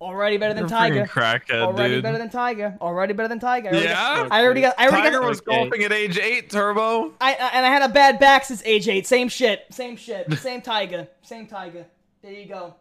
Already 0.01 0.37
better 0.37 0.53
than 0.53 0.69
Tiger. 0.69 1.07
crackhead, 1.07 1.63
Already 1.63 1.95
dude. 1.95 2.03
better 2.03 2.19
than 2.19 2.29
Tiger. 2.29 2.77
Already 2.83 3.15
better 3.15 3.29
than 3.29 3.41
Tiger. 3.41 3.69
I 3.71 3.73
already 3.73 3.87
Yeah? 3.89 3.95
got- 3.95 4.33
I 4.33 4.45
already 4.45 4.61
got. 4.61 4.75
I 4.79 4.89
already 4.89 5.03
Tiger 5.05 5.21
got. 5.21 5.29
was 5.29 5.41
Okay. 5.41 5.57
golfing 5.57 5.83
at 5.85 5.93
age 5.93 6.19
eight, 6.19 6.51
Turbo. 6.51 7.15
I, 7.21 7.33
I- 7.35 7.51
and 7.55 7.65
I 7.65 7.71
had 7.71 7.83
a 7.83 7.89
bad 7.89 8.19
back 8.19 8.45
since 8.45 8.63
age 8.67 8.89
eight. 8.89 9.07
Same 9.07 9.29
shit. 9.29 9.65
Same 9.71 9.97
shit. 9.97 10.31
Same 10.39 10.61
Tiger. 10.61 11.09
Same 11.23 11.47
Tiger. 11.47 11.87
There 12.23 12.33
you 12.33 12.47
go. 12.47 12.75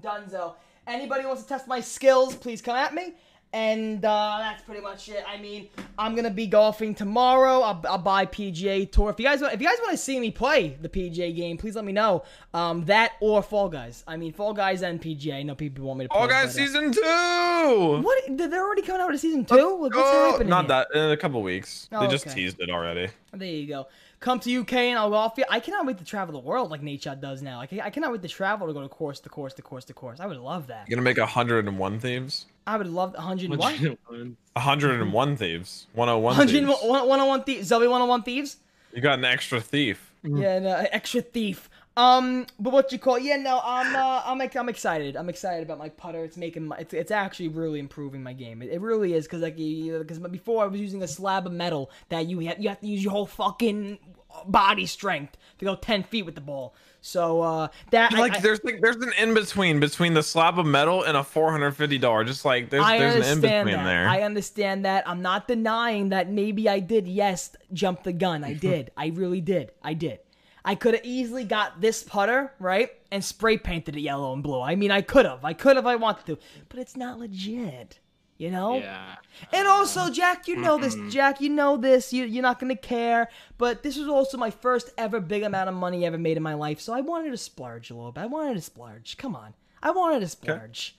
Dunzo. 0.00 0.54
Anybody 0.86 1.26
wants 1.26 1.42
to 1.42 1.48
test 1.48 1.68
my 1.68 1.80
skills, 1.80 2.34
please 2.34 2.62
come 2.62 2.76
at 2.76 2.94
me. 2.94 3.14
And 3.52 4.04
uh, 4.04 4.36
that's 4.38 4.62
pretty 4.62 4.80
much 4.80 5.08
it. 5.08 5.24
I 5.26 5.36
mean, 5.36 5.68
I'm 5.98 6.14
gonna 6.14 6.30
be 6.30 6.46
golfing 6.46 6.94
tomorrow. 6.94 7.60
I'll, 7.62 7.82
I'll 7.88 7.98
buy 7.98 8.24
PGA 8.24 8.90
Tour. 8.90 9.10
If 9.10 9.18
you 9.18 9.24
guys, 9.26 9.40
want- 9.40 9.52
if 9.54 9.60
you 9.60 9.66
guys 9.66 9.76
want 9.80 9.90
to 9.90 9.96
see 9.96 10.20
me 10.20 10.30
play 10.30 10.78
the 10.80 10.88
PGA 10.88 11.34
game, 11.34 11.58
please 11.58 11.74
let 11.74 11.84
me 11.84 11.92
know. 11.92 12.22
Um, 12.54 12.84
that 12.84 13.12
or 13.20 13.42
Fall 13.42 13.68
Guys. 13.68 14.04
I 14.06 14.16
mean, 14.16 14.32
Fall 14.32 14.54
Guys 14.54 14.82
and 14.82 15.02
PGA. 15.02 15.44
No 15.44 15.56
people 15.56 15.84
want 15.86 15.98
me 15.98 16.06
to. 16.06 16.12
All 16.12 16.26
play, 16.28 16.34
Guys 16.44 16.54
but, 16.54 16.62
uh, 16.62 16.66
season 16.66 16.92
two. 16.92 18.02
What? 18.02 18.50
They're 18.50 18.64
already 18.64 18.82
coming 18.82 19.00
out 19.02 19.10
with 19.10 19.20
season 19.20 19.44
two. 19.44 19.56
Like, 19.56 19.94
what's 19.94 19.96
Oh, 19.96 20.30
happening? 20.32 20.48
not 20.48 20.66
here? 20.66 20.86
that 20.92 20.98
in 21.06 21.10
a 21.10 21.16
couple 21.16 21.42
weeks. 21.42 21.88
Oh, 21.90 22.02
they 22.02 22.08
just 22.08 22.26
okay. 22.28 22.36
teased 22.36 22.60
it 22.60 22.70
already. 22.70 23.08
There 23.32 23.48
you 23.48 23.66
go. 23.66 23.86
Come 24.20 24.38
to 24.40 24.54
UK 24.60 24.74
and 24.74 24.98
I'll 24.98 25.10
golf 25.10 25.38
you. 25.38 25.44
I 25.48 25.60
cannot 25.60 25.86
wait 25.86 25.96
to 25.98 26.04
travel 26.04 26.32
the 26.38 26.46
world 26.46 26.70
like 26.70 26.82
Nadeshot 26.82 27.20
does 27.20 27.40
now. 27.42 27.56
Like, 27.56 27.72
I 27.72 27.88
cannot 27.90 28.12
wait 28.12 28.20
to 28.22 28.28
travel 28.28 28.66
to 28.66 28.72
go 28.74 28.82
to 28.82 28.88
course 28.88 29.18
to 29.20 29.28
course 29.28 29.54
to 29.54 29.62
course 29.62 29.86
to 29.86 29.94
course. 29.94 30.20
I 30.20 30.26
would 30.26 30.36
love 30.36 30.66
that. 30.66 30.86
You're 30.88 30.96
gonna 30.96 31.04
make 31.04 31.18
hundred 31.18 31.66
and 31.66 31.78
one 31.78 31.98
thieves. 31.98 32.46
I 32.70 32.76
would 32.76 32.86
love 32.86 33.14
101. 33.14 33.58
101. 33.58 34.36
hundred 34.56 35.00
and 35.00 35.12
one 35.12 35.36
thieves. 35.36 35.88
One 35.92 36.06
hundred 36.06 36.68
one 36.68 36.78
101 36.78 37.42
thieves. 37.42 37.42
101 37.42 37.42
Thieves. 37.42 37.66
Zoe 37.66 37.88
101 37.88 38.22
Thieves? 38.22 38.56
You 38.94 39.00
got 39.00 39.18
an 39.18 39.24
extra 39.24 39.60
thief. 39.60 40.12
Yeah, 40.22 40.60
no, 40.60 40.86
extra 40.92 41.20
thief. 41.20 41.68
Um, 41.96 42.46
but 42.58 42.72
what 42.72 42.92
you 42.92 42.98
call? 42.98 43.18
Yeah, 43.18 43.36
no, 43.36 43.60
I'm 43.62 43.94
uh, 43.96 44.22
I'm 44.24 44.40
I'm 44.40 44.68
excited. 44.68 45.16
I'm 45.16 45.28
excited 45.28 45.62
about 45.64 45.78
my 45.78 45.88
putter. 45.88 46.24
It's 46.24 46.36
making 46.36 46.66
my 46.66 46.76
it's, 46.78 46.94
it's 46.94 47.10
actually 47.10 47.48
really 47.48 47.78
improving 47.80 48.22
my 48.22 48.32
game. 48.32 48.62
It, 48.62 48.70
it 48.70 48.80
really 48.80 49.12
is 49.14 49.26
because 49.26 49.42
like 49.42 49.56
because 49.56 50.18
before 50.18 50.62
I 50.62 50.66
was 50.68 50.80
using 50.80 51.02
a 51.02 51.08
slab 51.08 51.46
of 51.46 51.52
metal 51.52 51.90
that 52.08 52.26
you 52.26 52.38
have, 52.40 52.60
you 52.60 52.68
have 52.68 52.80
to 52.80 52.86
use 52.86 53.02
your 53.02 53.12
whole 53.12 53.26
fucking 53.26 53.98
body 54.46 54.86
strength 54.86 55.36
to 55.58 55.64
go 55.64 55.74
ten 55.74 56.04
feet 56.04 56.24
with 56.24 56.36
the 56.36 56.40
ball. 56.40 56.74
So 57.02 57.40
uh, 57.42 57.68
that 57.90 58.14
I- 58.14 58.18
Like 58.20 58.36
I, 58.36 58.40
there's 58.40 58.62
like 58.62 58.80
there's 58.80 58.96
an 58.96 59.12
in 59.18 59.34
between 59.34 59.80
between 59.80 60.14
the 60.14 60.22
slab 60.22 60.58
of 60.60 60.66
metal 60.66 61.02
and 61.02 61.16
a 61.16 61.24
four 61.24 61.50
hundred 61.50 61.72
fifty 61.72 61.98
dollar. 61.98 62.22
Just 62.22 62.44
like 62.44 62.70
there's 62.70 62.84
I 62.84 62.98
there's 62.98 63.16
an 63.16 63.22
in 63.38 63.40
between 63.40 63.84
there. 63.84 64.08
I 64.08 64.22
understand 64.22 64.84
that. 64.84 65.08
I'm 65.08 65.22
not 65.22 65.48
denying 65.48 66.10
that 66.10 66.30
maybe 66.30 66.68
I 66.68 66.78
did, 66.78 67.08
yes, 67.08 67.50
jump 67.72 68.04
the 68.04 68.12
gun. 68.12 68.44
I 68.44 68.52
did. 68.68 68.92
I 68.96 69.08
really 69.08 69.40
did. 69.40 69.72
I 69.82 69.94
did. 69.94 70.20
I 70.64 70.74
could 70.74 70.94
have 70.94 71.04
easily 71.04 71.44
got 71.44 71.80
this 71.80 72.02
putter, 72.02 72.52
right? 72.58 72.90
And 73.10 73.24
spray 73.24 73.56
painted 73.58 73.96
it 73.96 74.00
yellow 74.00 74.32
and 74.32 74.42
blue. 74.42 74.60
I 74.60 74.74
mean, 74.76 74.90
I 74.90 75.00
could 75.00 75.26
have. 75.26 75.44
I 75.44 75.52
could 75.52 75.76
have 75.76 75.86
I 75.86 75.96
wanted 75.96 76.26
to. 76.26 76.38
But 76.68 76.78
it's 76.80 76.96
not 76.96 77.18
legit. 77.18 77.98
You 78.36 78.50
know? 78.50 78.78
Yeah. 78.78 79.16
And 79.52 79.68
also, 79.68 80.08
Jack, 80.10 80.48
you 80.48 80.56
know 80.56 80.78
this. 80.78 80.96
Jack, 81.12 81.42
you 81.42 81.50
know 81.50 81.76
this. 81.76 82.10
You, 82.10 82.24
you're 82.24 82.42
not 82.42 82.58
going 82.58 82.74
to 82.74 82.80
care. 82.80 83.28
But 83.58 83.82
this 83.82 83.98
was 83.98 84.08
also 84.08 84.38
my 84.38 84.50
first 84.50 84.90
ever 84.96 85.20
big 85.20 85.42
amount 85.42 85.68
of 85.68 85.74
money 85.74 86.06
ever 86.06 86.16
made 86.16 86.38
in 86.38 86.42
my 86.42 86.54
life. 86.54 86.80
So 86.80 86.94
I 86.94 87.02
wanted 87.02 87.32
to 87.32 87.36
splurge 87.36 87.90
a 87.90 87.94
little 87.94 88.12
bit. 88.12 88.22
I 88.22 88.26
wanted 88.26 88.54
to 88.54 88.62
splurge. 88.62 89.18
Come 89.18 89.36
on. 89.36 89.52
I 89.82 89.90
wanted 89.90 90.20
to 90.20 90.28
splurge. 90.28 90.96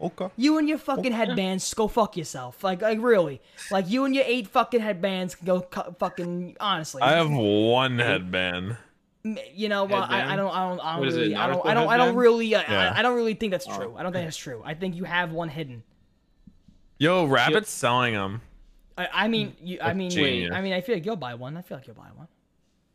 okay. 0.00 0.28
You 0.36 0.58
and 0.58 0.68
your 0.68 0.76
fucking 0.76 1.12
headbands, 1.12 1.72
go 1.72 1.88
fuck 1.88 2.18
yourself. 2.18 2.62
Like, 2.62 2.82
like 2.82 2.98
really, 3.00 3.40
like 3.70 3.88
you 3.88 4.04
and 4.04 4.14
your 4.14 4.24
eight 4.26 4.48
fucking 4.48 4.80
headbands 4.80 5.34
can 5.36 5.46
go 5.46 5.62
cu- 5.62 5.92
fucking 5.98 6.56
honestly. 6.60 7.00
I 7.00 7.12
have 7.12 7.30
one 7.30 7.98
headband. 7.98 8.76
M- 9.24 9.38
you 9.54 9.68
know 9.68 9.84
what? 9.84 10.10
I, 10.10 10.32
I 10.32 10.36
don't, 10.36 10.50
I 10.54 10.68
don't, 10.68 10.80
I 10.80 10.92
don't 10.92 10.98
What 11.00 11.08
is 11.08 11.16
it, 11.16 11.20
really, 11.20 11.34
I 11.34 11.46
don't, 11.48 11.66
I 11.66 11.74
don't, 11.74 11.88
I 11.88 11.96
don't 11.96 12.14
really, 12.16 12.54
I, 12.54 12.62
Yeah. 12.62 12.92
I, 12.94 12.98
I 12.98 13.02
don't 13.02 13.16
really 13.16 13.34
think 13.34 13.52
that's 13.52 13.66
true. 13.66 13.92
Oh, 13.94 13.96
I 13.96 14.02
don't 14.02 14.12
think 14.12 14.26
that's 14.26 14.36
true. 14.36 14.62
I 14.64 14.74
think 14.74 14.94
you 14.96 15.04
have 15.04 15.32
one 15.32 15.48
hidden. 15.48 15.82
Yo, 16.98 17.24
Rabbit's 17.26 17.70
selling 17.70 18.14
them. 18.14 18.40
I, 18.96 19.08
I 19.12 19.28
mean, 19.28 19.56
you, 19.62 19.78
I 19.82 19.92
mean, 19.94 20.10
genius. 20.10 20.52
I 20.54 20.60
mean, 20.60 20.72
I 20.72 20.80
feel 20.80 20.94
like 20.94 21.04
you'll 21.04 21.16
buy 21.16 21.34
one. 21.34 21.56
I 21.56 21.62
feel 21.62 21.76
like 21.78 21.86
you'll 21.86 21.96
buy 21.96 22.10
one. 22.14 22.28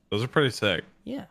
Those 0.09 0.23
are 0.23 0.27
pretty 0.27 0.49
sick. 0.51 0.83
Yeah, 1.03 1.25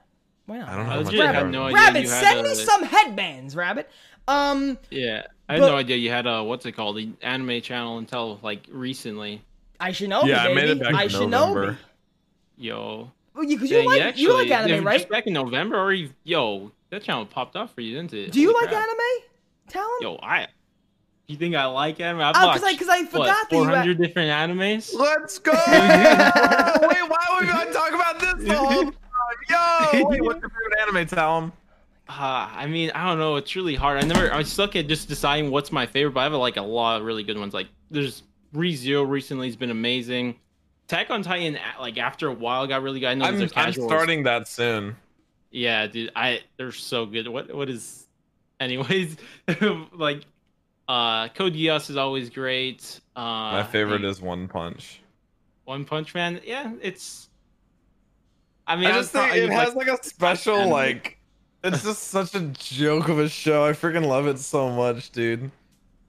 why 0.46 0.58
not? 0.58 0.68
I 0.68 0.76
don't 0.76 0.84
know 0.84 0.90
I 0.90 0.94
how 0.94 0.96
much 0.98 1.06
legit 1.06 1.20
they 1.20 1.26
had 1.34 1.50
no 1.50 1.62
idea 1.64 1.76
Rabbit, 1.76 2.02
you 2.02 2.10
had 2.10 2.24
send 2.24 2.40
a, 2.40 2.42
me 2.42 2.54
some 2.54 2.82
headbands, 2.84 3.56
Rabbit. 3.56 3.88
Um, 4.28 4.78
Yeah, 4.90 5.22
I 5.48 5.54
had 5.54 5.60
But- 5.60 5.68
no 5.68 5.76
idea 5.76 5.96
you 5.96 6.10
had 6.10 6.26
a 6.26 6.44
what's 6.44 6.66
it 6.66 6.72
called, 6.72 6.96
the 6.96 7.08
anime 7.22 7.60
channel 7.62 7.98
until 7.98 8.38
like 8.42 8.66
recently. 8.70 9.42
I 9.80 9.92
should 9.92 10.10
know. 10.10 10.24
Yeah, 10.24 10.42
I 10.44 10.52
made 10.52 10.68
it 10.68 10.80
back 10.80 10.92
I 10.94 11.04
in 11.04 11.08
should 11.08 11.30
know. 11.30 11.54
November. 11.54 11.78
Yo, 12.58 13.10
Well, 13.38 13.46
you, 13.48 13.56
cause 13.56 13.70
you 13.70 13.76
Dang, 13.76 13.86
like, 13.86 14.02
actually, 14.02 14.22
you 14.22 14.34
like 14.34 14.48
yeah, 14.48 14.62
anime, 14.62 14.82
Just 14.82 14.84
right? 14.84 15.08
back 15.08 15.26
in 15.28 15.32
November, 15.32 15.78
or 15.78 15.92
you, 15.92 16.10
yo, 16.24 16.72
that 16.90 17.04
channel 17.04 17.24
popped 17.24 17.54
off 17.54 17.72
for 17.72 17.82
you, 17.82 17.94
didn't 17.94 18.12
it? 18.12 18.32
Do 18.32 18.40
you 18.40 18.48
Holy 18.52 18.64
like 18.64 18.70
crap. 18.72 18.82
anime, 18.82 18.98
Talon? 19.68 19.88
Yo, 20.00 20.18
I. 20.20 20.48
You 21.28 21.36
think 21.36 21.54
I 21.54 21.66
like 21.66 22.00
anime? 22.00 22.20
I've 22.22 22.34
Oh, 22.36 22.46
watched 22.46 22.62
because 22.64 22.68
I, 22.68 22.72
because 22.72 22.88
I 22.88 23.02
what, 23.02 23.10
forgot 23.10 23.50
that 23.50 23.56
you. 23.56 23.64
had- 23.64 23.74
400 23.74 23.98
different 23.98 24.58
animes. 24.58 24.92
Let's 24.92 25.38
go! 25.38 25.52
wait, 25.52 27.08
why 27.08 27.26
would 27.30 27.46
we 27.46 27.52
not 27.52 27.72
talk 27.72 27.90
about 27.92 28.18
this 28.18 28.44
the 28.48 28.56
whole 28.56 28.82
time? 28.84 28.94
Yo, 29.48 30.08
wait, 30.08 30.22
what's 30.24 30.40
your 30.40 30.50
favorite 30.50 30.78
anime, 30.82 31.06
Talon? 31.06 31.52
Uh, 32.08 32.48
I 32.52 32.66
mean, 32.66 32.90
I 32.94 33.06
don't 33.06 33.18
know. 33.18 33.36
It's 33.36 33.54
really 33.54 33.74
hard. 33.76 34.02
I 34.02 34.06
never. 34.06 34.32
I 34.32 34.42
suck 34.42 34.74
at 34.74 34.88
just 34.88 35.08
deciding 35.08 35.50
what's 35.52 35.70
my 35.70 35.86
favorite. 35.86 36.12
But 36.14 36.20
I 36.20 36.24
have 36.24 36.32
like 36.32 36.56
a 36.56 36.62
lot 36.62 36.98
of 37.00 37.06
really 37.06 37.22
good 37.22 37.38
ones. 37.38 37.52
Like 37.54 37.68
there's 37.90 38.22
ReZero 38.54 39.06
recently 39.08 39.46
has 39.46 39.56
been 39.56 39.70
amazing. 39.70 40.36
Attack 40.88 41.10
on 41.10 41.22
Titan, 41.22 41.58
like 41.78 41.98
after 41.98 42.28
a 42.28 42.32
while, 42.32 42.66
got 42.66 42.82
really 42.82 43.00
good. 43.00 43.10
I 43.10 43.14
know 43.14 43.26
I'm, 43.26 43.40
I'm 43.42 43.48
casuals. 43.50 43.90
starting 43.90 44.22
that 44.22 44.48
soon. 44.48 44.96
Yeah, 45.50 45.86
dude. 45.86 46.10
I 46.16 46.40
they're 46.56 46.72
so 46.72 47.04
good. 47.04 47.28
What 47.28 47.54
what 47.54 47.68
is? 47.68 48.06
Anyways, 48.58 49.18
like, 49.92 50.22
uh, 50.88 51.28
Code 51.28 51.52
Geass 51.52 51.90
is 51.90 51.98
always 51.98 52.30
great. 52.30 53.00
Uh, 53.14 53.20
My 53.20 53.62
favorite 53.64 53.96
and 53.96 54.06
is 54.06 54.22
One 54.22 54.48
Punch. 54.48 55.00
One 55.64 55.84
Punch 55.84 56.14
Man. 56.14 56.40
Yeah, 56.42 56.72
it's. 56.80 57.28
I 58.66 58.76
mean, 58.76 58.86
I 58.86 58.90
I'm 58.90 58.94
just 58.96 59.12
think 59.12 59.28
pro- 59.28 59.36
it 59.40 59.50
has 59.50 59.74
like 59.74 59.88
a 59.88 60.02
special 60.02 60.56
anime. 60.56 60.70
like. 60.70 61.18
It's 61.64 61.82
just 61.82 62.04
such 62.04 62.34
a 62.34 62.40
joke 62.40 63.08
of 63.08 63.18
a 63.18 63.28
show. 63.28 63.66
I 63.66 63.72
freaking 63.72 64.06
love 64.06 64.26
it 64.26 64.38
so 64.38 64.70
much, 64.70 65.10
dude. 65.10 65.50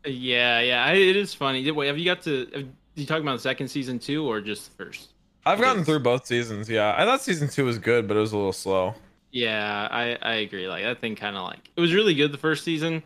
Yeah, 0.05 0.61
yeah, 0.61 0.85
I- 0.85 0.93
it 0.93 1.17
is 1.17 1.33
funny. 1.33 1.69
Wait, 1.69 1.87
have 1.87 1.97
you 1.97 2.05
got 2.05 2.21
to? 2.23 2.69
Have 2.95 3.01
you 3.01 3.05
talking 3.05 3.23
about 3.23 3.33
the 3.37 3.41
second 3.41 3.67
season 3.69 3.99
too, 3.99 4.25
or 4.27 4.41
just 4.41 4.77
the 4.77 4.83
first? 4.85 5.09
I've 5.45 5.59
gotten 5.59 5.83
through 5.85 5.99
both 5.99 6.25
seasons. 6.25 6.69
Yeah, 6.69 6.93
I 6.97 7.05
thought 7.05 7.21
season 7.21 7.47
two 7.47 7.65
was 7.65 7.77
good, 7.79 8.07
but 8.07 8.17
it 8.17 8.19
was 8.19 8.33
a 8.33 8.37
little 8.37 8.53
slow. 8.53 8.93
Yeah, 9.31 9.87
I 9.89 10.17
I 10.21 10.33
agree. 10.35 10.67
Like 10.67 10.83
that 10.83 10.99
thing 10.99 11.15
kind 11.15 11.37
of 11.37 11.43
like 11.43 11.69
it 11.75 11.79
was 11.81 11.93
really 11.93 12.13
good 12.13 12.31
the 12.31 12.37
first 12.37 12.63
season, 12.63 13.01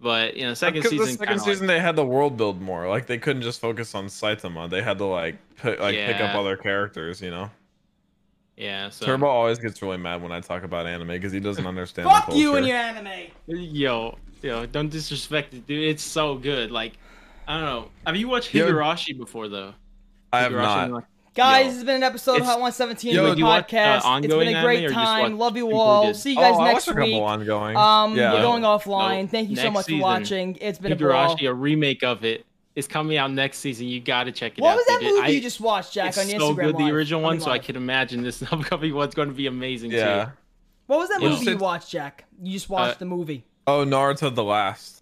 but 0.00 0.36
you 0.36 0.44
know 0.46 0.54
second 0.54 0.80
Because 0.82 0.90
season 0.90 1.06
the 1.06 1.12
second 1.12 1.26
kinda, 1.26 1.42
like- 1.42 1.52
season 1.52 1.66
they 1.66 1.78
had 1.80 1.94
the 1.96 2.04
world 2.04 2.36
build 2.36 2.60
more. 2.60 2.88
Like 2.88 3.06
they 3.06 3.18
couldn't 3.18 3.42
just 3.42 3.60
focus 3.60 3.94
on 3.94 4.06
Saitama. 4.06 4.68
They 4.68 4.82
had 4.82 4.98
to 4.98 5.04
like 5.04 5.36
pick, 5.56 5.78
like 5.78 5.94
pick 5.94 6.20
up 6.20 6.34
other 6.34 6.56
characters. 6.56 7.20
You 7.20 7.30
know. 7.30 7.50
yeah. 8.56 8.88
So 8.90 9.06
Turbo 9.06 9.26
always 9.26 9.58
gets 9.58 9.80
really 9.82 9.98
mad 9.98 10.22
when 10.22 10.32
I 10.32 10.40
talk 10.40 10.62
about 10.64 10.86
anime 10.86 11.08
because 11.08 11.32
he 11.32 11.40
doesn't 11.40 11.66
understand. 11.66 12.08
Fuck 12.08 12.30
the 12.30 12.36
you 12.36 12.56
and 12.56 12.66
your 12.66 12.76
anime. 12.76 13.28
yo 13.46 14.16
yo 14.42 14.66
don't 14.66 14.88
disrespect 14.88 15.54
it, 15.54 15.66
dude. 15.66 15.88
It's 15.88 16.02
so 16.02 16.36
good. 16.36 16.70
Like 16.70 16.94
I 17.46 17.56
don't 17.56 17.64
know. 17.64 17.88
Have 18.06 18.16
you 18.16 18.28
watched 18.28 18.52
Yo- 18.54 18.66
Higurashi 18.70 19.16
before 19.16 19.48
though? 19.48 19.74
I 20.32 20.40
have 20.40 20.52
Higurashi, 20.52 20.88
not. 20.88 20.90
like- 20.90 21.04
Guys, 21.34 21.58
Yo, 21.58 21.64
this 21.66 21.74
has 21.74 21.84
been 21.84 21.96
an 21.96 22.02
episode 22.02 22.30
of 22.32 22.36
it's- 22.38 22.48
Hot 22.50 22.60
117 22.60 23.14
Yo, 23.14 23.26
of 23.26 23.36
the 23.36 23.42
watch, 23.42 23.64
uh, 23.74 23.76
podcast. 23.76 24.24
it's 24.24 24.26
been 24.34 24.56
a 24.56 24.62
great 24.62 24.84
or 24.86 24.88
time. 24.90 25.36
Love 25.38 25.54
you 25.58 25.70
all. 25.76 26.14
See 26.14 26.32
you 26.32 26.38
Oh, 26.38 26.40
guys 26.40 26.58
I 26.58 26.64
next 26.64 26.74
watched 26.74 26.88
a 26.88 26.90
couple 26.92 27.04
week. 27.12 27.22
ongoing. 27.22 27.76
Um, 27.76 28.16
yeah. 28.16 28.32
we're 28.32 28.40
going 28.40 28.62
No, 28.62 28.78
offline. 28.78 29.28
Thank 29.28 29.50
you 29.50 29.56
so 29.56 29.64
next 29.64 29.74
much 29.74 29.86
for 29.86 29.98
watching. 29.98 30.56
It's 30.62 30.78
been 30.78 30.92
a 30.92 30.96
brawl. 30.96 31.36
Higurashi, 31.36 31.46
a 31.48 31.52
remake 31.52 32.02
of 32.02 32.24
it, 32.24 32.46
is 32.74 32.88
coming 32.88 33.18
out 33.18 33.30
next 33.32 33.58
season. 33.58 33.86
You 33.86 34.00
got 34.00 34.24
to 34.24 34.32
check 34.32 34.52
it 34.56 34.62
What 34.62 34.70
out. 34.70 34.76
What 34.76 34.76
was 34.78 34.86
that 34.86 35.00
dude. 35.00 35.14
movie 35.14 35.26
I- 35.26 35.30
you 35.30 35.40
just 35.42 35.60
watched, 35.60 35.92
Jack, 35.92 36.08
it's 36.08 36.18
on 36.18 36.28
your 36.30 36.40
so 36.40 36.54
Instagram 36.54 36.56
good, 36.56 36.74
Live? 36.76 36.86
the 36.86 36.92
original 36.94 37.20
On 37.20 37.24
one, 37.24 37.34
your 37.36 37.44
so 37.44 37.50
I 37.50 37.58
can 37.58 37.76
imagine 37.76 38.22
this 38.22 38.42
upcoming 38.50 38.94
one's 38.94 39.14
going 39.14 39.28
to 39.28 39.34
be 39.34 39.46
amazing 39.46 39.90
yeah. 39.90 40.24
too. 40.24 40.30
What 40.86 41.00
was 41.00 41.10
that 41.10 41.20
Yeah. 41.20 41.28
movie 41.28 41.50
you 41.50 41.58
watched, 41.58 41.90
Jack? 41.90 42.24
You 42.42 42.52
just 42.54 42.70
watched 42.70 42.96
Uh, 42.96 43.00
the 43.00 43.04
movie. 43.06 43.44
Oh, 43.66 43.84
Naruto 43.84 44.34
the 44.34 44.42
Last. 44.44 44.95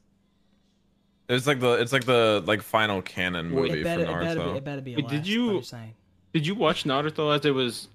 It's 1.28 1.46
like 1.46 1.60
the 1.60 1.72
it's 1.74 1.92
like 1.92 2.05
the 2.05 2.42
like 2.46 2.60
final 2.62 3.01
canon 3.02 3.51
movie 3.51 3.80
It 3.80 3.84
better, 3.84 4.05
for 4.06 4.20
it 4.20 4.24
better 4.24 4.40
be. 4.40 4.46
Naruto. 4.46 4.56
It 4.56 4.64
better 4.64 4.80
be. 4.82 4.96
Wait, 4.96 5.09
did 5.09 5.26
you- 5.26 5.46
what 5.46 5.52
you're 5.55 5.62
saying. 5.62 5.94
Did 6.34 6.46
you 6.46 6.55
watch 6.56 6.84
Naruto 6.84 7.34
as 7.34 7.44
it 7.44 7.52
was 7.55 7.88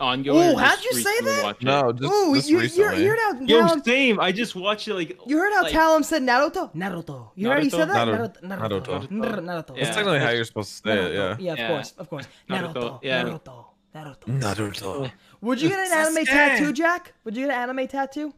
ongoing? 0.00 0.50
Ooh, 0.50 0.54
or 0.54 0.60
how'd 0.60 0.82
you 0.82 0.92
say 0.94 1.20
that? 1.20 1.62
No, 1.62 1.92
just, 1.92 2.10
Ooh, 2.12 2.34
just 2.34 2.48
you, 2.48 2.56
you, 2.56 2.62
recently. 2.62 3.02
you 3.04 3.10
heard 3.10 3.18
how 3.20 3.40
Yo, 3.40 3.60
Talon, 3.66 3.84
same. 3.84 4.18
I 4.18 4.32
just 4.32 4.56
watched 4.56 4.88
it 4.88 4.94
like. 4.94 5.18
you 5.26 5.36
heard 5.36 5.52
how 5.52 5.62
like, 5.62 5.72
Talon 5.72 6.02
said 6.02 6.22
Naruto? 6.22 6.74
Naruto. 6.74 7.28
You 7.36 7.48
heard 7.48 7.58
how 7.58 7.62
he 7.62 7.70
said 7.70 7.90
that? 7.90 8.08
Naruto. 8.08 8.40
Naruto. 8.42 8.86
Naruto. 8.86 9.08
Naruto. 9.10 9.40
Naruto. 9.44 9.76
That's 9.76 9.94
technically 9.94 10.18
how 10.20 10.30
you're 10.30 10.44
supposed 10.44 10.70
to 10.70 10.76
say 10.88 10.98
it. 11.06 11.14
Yeah. 11.14 11.36
Yeah, 11.38 11.52
of 11.52 11.58
Yeah. 11.58 11.68
course, 11.68 11.94
of 11.98 12.08
course. 12.08 12.26
Naruto. 12.48 12.72
Naruto, 12.74 12.98
yeah. 13.02 13.22
Naruto. 13.24 13.64
Naruto. 13.94 14.40
Naruto. 14.40 15.12
Would 15.42 15.60
you 15.60 15.68
get 15.68 15.86
an 15.86 15.92
anime 15.92 16.24
tattoo, 16.24 16.72
Jack? 16.72 17.12
Would 17.24 17.36
you 17.36 17.46
get 17.46 17.54
an 17.54 17.70
anime 17.70 17.86
tattoo? 17.86 18.32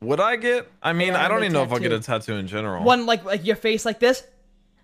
Would 0.00 0.20
I 0.20 0.36
get? 0.36 0.70
I 0.82 0.92
mean, 0.92 1.08
Yeah, 1.08 1.24
I 1.24 1.28
don't 1.28 1.38
anime 1.38 1.44
even 1.44 1.52
know 1.54 1.62
if 1.64 1.72
I'll 1.72 1.78
get 1.80 1.92
a 1.92 1.98
tattoo. 1.98 2.32
tattoo 2.32 2.38
in 2.38 2.46
general. 2.46 2.84
One 2.84 3.04
like 3.06 3.24
like 3.24 3.44
your 3.44 3.56
face 3.56 3.84
like 3.84 3.98
this, 3.98 4.22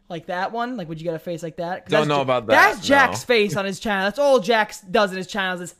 like 0.08 0.26
that 0.26 0.50
one. 0.52 0.76
Like, 0.76 0.88
would 0.88 1.00
you 1.00 1.04
get 1.04 1.14
a 1.14 1.18
face 1.20 1.42
like 1.42 1.56
that? 1.58 1.84
'Cause 1.84 1.90
Don't 1.92 2.08
know 2.08 2.20
about 2.20 2.46
that, 2.48 2.74
That's 2.74 2.86
Jack's 2.86 3.20
no. 3.22 3.26
face 3.34 3.56
on 3.56 3.64
his 3.64 3.78
channel. 3.78 4.04
That's 4.06 4.18
all 4.18 4.40
Jack 4.40 4.74
does 4.90 5.12
in 5.12 5.18
his 5.18 5.26
channels. 5.28 5.60
Is 5.60 5.74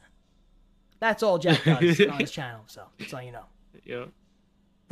that's 1.00 1.22
all 1.22 1.38
Jack 1.38 1.64
does 1.64 2.00
on 2.08 2.18
his 2.18 2.30
channel. 2.30 2.62
So 2.68 2.82
that's 2.98 3.12
all 3.12 3.22
you 3.22 3.32
know. 3.32 3.44
Yeah. 3.84 4.04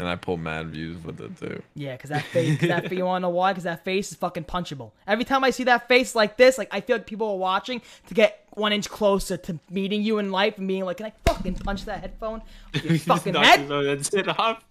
And 0.02 0.10
I 0.10 0.16
pull 0.16 0.36
mad 0.36 0.70
views 0.70 1.00
with 1.04 1.20
it 1.20 1.38
too. 1.38 1.62
Yeah, 1.76 1.92
because 1.92 2.10
that 2.10 2.24
face, 2.24 2.58
cause 2.58 2.68
that 2.68 2.90
you 2.92 3.04
wanna 3.04 3.20
know 3.20 3.28
why? 3.28 3.52
Because 3.52 3.62
that 3.62 3.84
face 3.84 4.10
is 4.10 4.16
fucking 4.16 4.46
punchable. 4.46 4.90
Every 5.06 5.24
time 5.24 5.44
I 5.44 5.50
see 5.50 5.62
that 5.62 5.86
face 5.86 6.16
like 6.16 6.36
this, 6.36 6.58
like 6.58 6.66
I 6.72 6.80
feel 6.80 6.96
like 6.96 7.06
people 7.06 7.28
are 7.28 7.36
watching 7.36 7.80
to 8.08 8.14
get 8.14 8.44
one 8.50 8.72
inch 8.72 8.90
closer 8.90 9.36
to 9.36 9.60
meeting 9.70 10.02
you 10.02 10.18
in 10.18 10.32
life 10.32 10.58
and 10.58 10.66
being 10.66 10.84
like, 10.84 10.96
"Can 10.96 11.06
I 11.06 11.12
fucking 11.24 11.54
punch 11.54 11.84
that 11.84 12.00
headphone 12.00 12.42
your 12.82 12.98
fucking 12.98 13.34
head?" 13.34 13.60
his 13.60 14.12
own 14.12 14.28
off. 14.30 14.64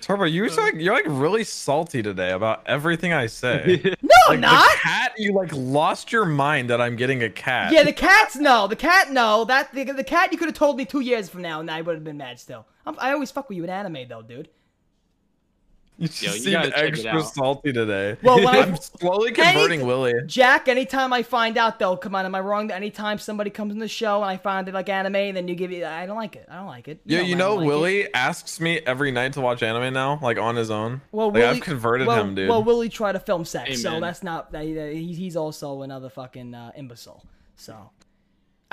Turbo, 0.00 0.24
you're 0.24 0.50
uh. 0.50 0.56
like 0.56 0.76
you're 0.76 0.94
like 0.94 1.04
really 1.06 1.44
salty 1.44 2.02
today 2.02 2.30
about 2.30 2.62
everything 2.66 3.12
I 3.12 3.26
say. 3.26 3.94
No, 4.02 4.30
Like, 4.30 4.40
not. 4.40 4.72
The 4.72 4.78
cat, 4.78 5.12
you 5.18 5.34
like 5.34 5.50
lost 5.52 6.10
your 6.10 6.24
mind 6.24 6.70
that 6.70 6.80
I'm 6.80 6.96
getting 6.96 7.22
a 7.22 7.28
cat. 7.28 7.72
Yeah, 7.72 7.82
the 7.82 7.92
cats 7.92 8.36
no. 8.36 8.66
The 8.66 8.76
cat 8.76 9.12
no. 9.12 9.44
That 9.44 9.74
the, 9.74 9.84
the 9.84 10.04
cat 10.04 10.32
you 10.32 10.38
could 10.38 10.48
have 10.48 10.56
told 10.56 10.78
me 10.78 10.86
two 10.86 11.00
years 11.00 11.28
from 11.28 11.42
now, 11.42 11.60
and 11.60 11.70
I 11.70 11.82
would 11.82 11.94
have 11.94 12.04
been 12.04 12.16
mad 12.16 12.40
still. 12.40 12.64
I'm, 12.86 12.96
I 12.98 13.12
always 13.12 13.30
fuck 13.30 13.48
with 13.48 13.56
you 13.56 13.64
in 13.64 13.70
anime 13.70 14.06
though, 14.08 14.22
dude. 14.22 14.48
you 15.96 16.08
just 16.08 16.22
Yo, 16.22 16.32
you 16.32 16.38
seem 16.40 16.52
gotta 16.54 16.70
check 16.70 16.82
it 16.84 17.06
extra 17.06 17.22
salty 17.22 17.72
today. 17.72 18.16
Well, 18.22 18.36
when 18.38 18.48
I- 18.54 18.60
I'm 18.62 18.76
slowly 18.76 19.30
converting 19.32 19.80
Any- 19.80 19.88
Willie. 19.88 20.12
Jack, 20.26 20.66
anytime 20.68 21.12
I 21.12 21.22
find 21.22 21.56
out 21.56 21.78
though, 21.78 21.96
come 21.96 22.14
on, 22.14 22.24
am 22.26 22.34
I 22.34 22.40
wrong? 22.40 22.66
That 22.66 22.74
anytime 22.74 23.18
somebody 23.18 23.50
comes 23.50 23.72
in 23.72 23.78
the 23.78 23.88
show 23.88 24.16
and 24.20 24.30
I 24.30 24.36
find 24.36 24.66
they 24.66 24.72
like 24.72 24.88
anime, 24.88 25.14
and 25.14 25.36
then 25.36 25.46
you 25.48 25.54
give 25.54 25.70
it, 25.72 25.84
I 25.84 26.04
don't 26.06 26.16
like 26.16 26.34
it. 26.36 26.46
I 26.50 26.56
don't 26.56 26.66
like 26.66 26.88
it. 26.88 27.00
Yeah, 27.06 27.18
know 27.20 27.24
you 27.24 27.36
know, 27.36 27.48
don't 27.48 27.56
like 27.58 27.64
it. 27.64 27.68
Willie 27.68 28.14
asks 28.14 28.60
me 28.60 28.80
every 28.80 29.12
night 29.12 29.34
to 29.34 29.40
watch 29.40 29.62
anime 29.62 29.94
now, 29.94 30.18
like 30.20 30.36
on 30.36 30.56
his 30.56 30.70
own. 30.70 31.00
Well, 31.12 31.28
like 31.28 31.34
Willie, 31.34 31.56
I've 31.58 31.62
converted 31.62 32.06
well, 32.08 32.20
him, 32.20 32.34
dude. 32.34 32.48
Well, 32.48 32.64
Willie 32.64 32.88
tried 32.88 33.12
to 33.12 33.20
film 33.20 33.44
sex, 33.44 33.80
so 33.80 34.00
that's 34.00 34.22
not. 34.22 34.52
that- 34.52 34.74
that- 34.74 34.92
He's 34.94 35.16
he's 35.16 35.36
also 35.36 35.82
another 35.82 36.10
fucking 36.10 36.54
uh, 36.54 36.72
imbecile. 36.76 37.24
So. 37.56 37.90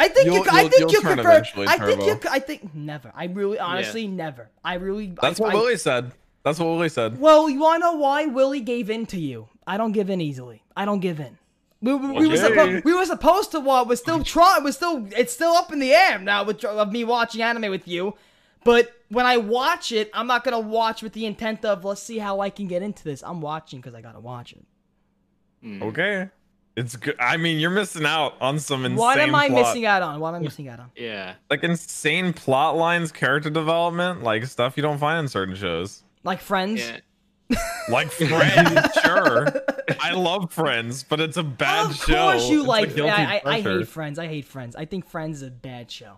I 0.02 0.08
think 0.08 0.26
you. 0.26 0.34
You'll- 0.34 0.44
could- 0.44 0.54
I 0.54 0.62
you'll- 0.62 0.70
think 0.70 0.82
you'll 0.82 0.92
you 0.92 1.02
turn 1.02 1.16
prefer. 1.16 1.30
eventually, 1.32 1.68
I 1.68 1.78
think 1.78 2.06
you. 2.06 2.16
Could- 2.16 2.32
I 2.32 2.40
think 2.40 2.74
never. 2.76 3.12
I 3.16 3.26
really, 3.26 3.60
honestly, 3.60 4.08
never. 4.08 4.50
I 4.64 4.76
really. 4.76 5.14
That's 5.22 5.40
I, 5.40 5.44
what 5.44 5.52
I, 5.54 5.56
Willie 5.56 5.78
said. 5.78 6.12
That's 6.44 6.60
what 6.60 6.66
Willie 6.68 6.90
said. 6.90 7.20
Well, 7.20 7.50
you 7.50 7.60
wanna 7.60 7.80
know 7.80 7.94
why 7.94 8.26
Willie 8.26 8.62
gave 8.62 8.90
in 8.90 9.06
to 9.08 9.20
you? 9.20 9.48
I 9.68 9.78
don't 9.78 9.92
give 9.92 10.10
in 10.10 10.20
easily. 10.20 10.64
I 10.76 10.86
don't 10.86 11.00
give 11.00 11.20
in. 11.20 11.38
We, 11.84 11.94
we, 11.96 12.12
we, 12.12 12.28
were, 12.28 12.36
suppo- 12.36 12.84
we 12.84 12.94
were 12.94 13.06
supposed 13.06 13.52
to 13.52 13.60
what? 13.60 13.88
We're 13.88 13.96
still 13.96 14.24
trying. 14.24 14.64
We're 14.64 14.72
still. 14.72 15.08
It's 15.18 15.34
still 15.34 15.54
up 15.54 15.72
in 15.72 15.80
the 15.80 15.94
air 15.94 16.20
now 16.20 16.44
with 16.44 16.64
of 16.66 16.92
me 16.92 17.04
watching 17.04 17.42
anime 17.42 17.70
with 17.72 17.88
you. 17.88 18.16
But 18.64 18.92
when 19.10 19.26
I 19.26 19.38
watch 19.38 19.92
it, 19.92 20.10
I'm 20.14 20.28
not 20.28 20.44
gonna 20.44 20.60
watch 20.60 21.02
with 21.02 21.14
the 21.14 21.26
intent 21.26 21.66
of 21.66 21.84
let's 21.84 22.04
see 22.04 22.20
how 22.20 22.40
I 22.40 22.50
can 22.50 22.68
get 22.68 22.82
into 22.82 23.04
this. 23.04 23.24
I'm 23.24 23.42
watching 23.42 23.80
because 23.80 23.96
I 23.96 24.02
gotta 24.02 24.20
watch 24.20 24.54
it. 24.54 24.64
Mm. 25.64 25.82
Okay. 25.84 26.30
It's 26.82 26.96
good. 26.96 27.16
I 27.20 27.38
mean, 27.38 27.60
you're 27.60 27.70
missing 27.70 28.06
out 28.06 28.34
on 28.42 28.60
some 28.60 28.86
insane. 28.86 28.98
What 28.98 29.20
am 29.20 29.36
I 29.36 29.48
plot. 29.50 29.62
missing 29.68 29.86
out 29.86 30.02
on? 30.02 30.20
What 30.20 30.30
am 30.30 30.36
I 30.36 30.40
missing 30.40 30.68
out 30.68 30.80
on? 30.80 30.92
Yeah. 30.96 31.36
Like 31.50 31.64
insane 31.64 32.34
plot 32.34 32.76
lines, 32.78 33.12
character 33.12 33.50
development, 33.50 34.24
like 34.24 34.46
stuff 34.46 34.76
you 34.78 34.84
don't 34.84 34.98
find 34.98 35.20
in 35.20 35.28
certain 35.28 35.56
shows. 35.56 36.04
Like 36.24 36.42
Friends. 36.42 36.80
Yeah. 36.82 37.00
Like 37.90 38.10
Friends, 38.12 38.94
sure. 39.04 39.48
I 40.00 40.14
love 40.14 40.54
Friends, 40.54 41.04
but 41.04 41.20
it's 41.20 41.36
a 41.38 41.44
bad 41.44 41.90
of 41.92 41.96
show. 41.98 42.14
course 42.32 42.50
you 42.50 42.60
It's 42.62 42.68
like. 42.68 42.98
I, 43.00 43.38
I, 43.38 43.42
I 43.58 43.62
hate 43.62 43.88
Friends. 43.88 44.18
I 44.20 44.28
hate 44.28 44.46
Friends. 44.46 44.76
I 44.76 44.86
think 44.86 45.06
Friends 45.10 45.42
is 45.42 45.48
a 45.48 45.52
bad 45.52 45.90
show. 45.92 46.18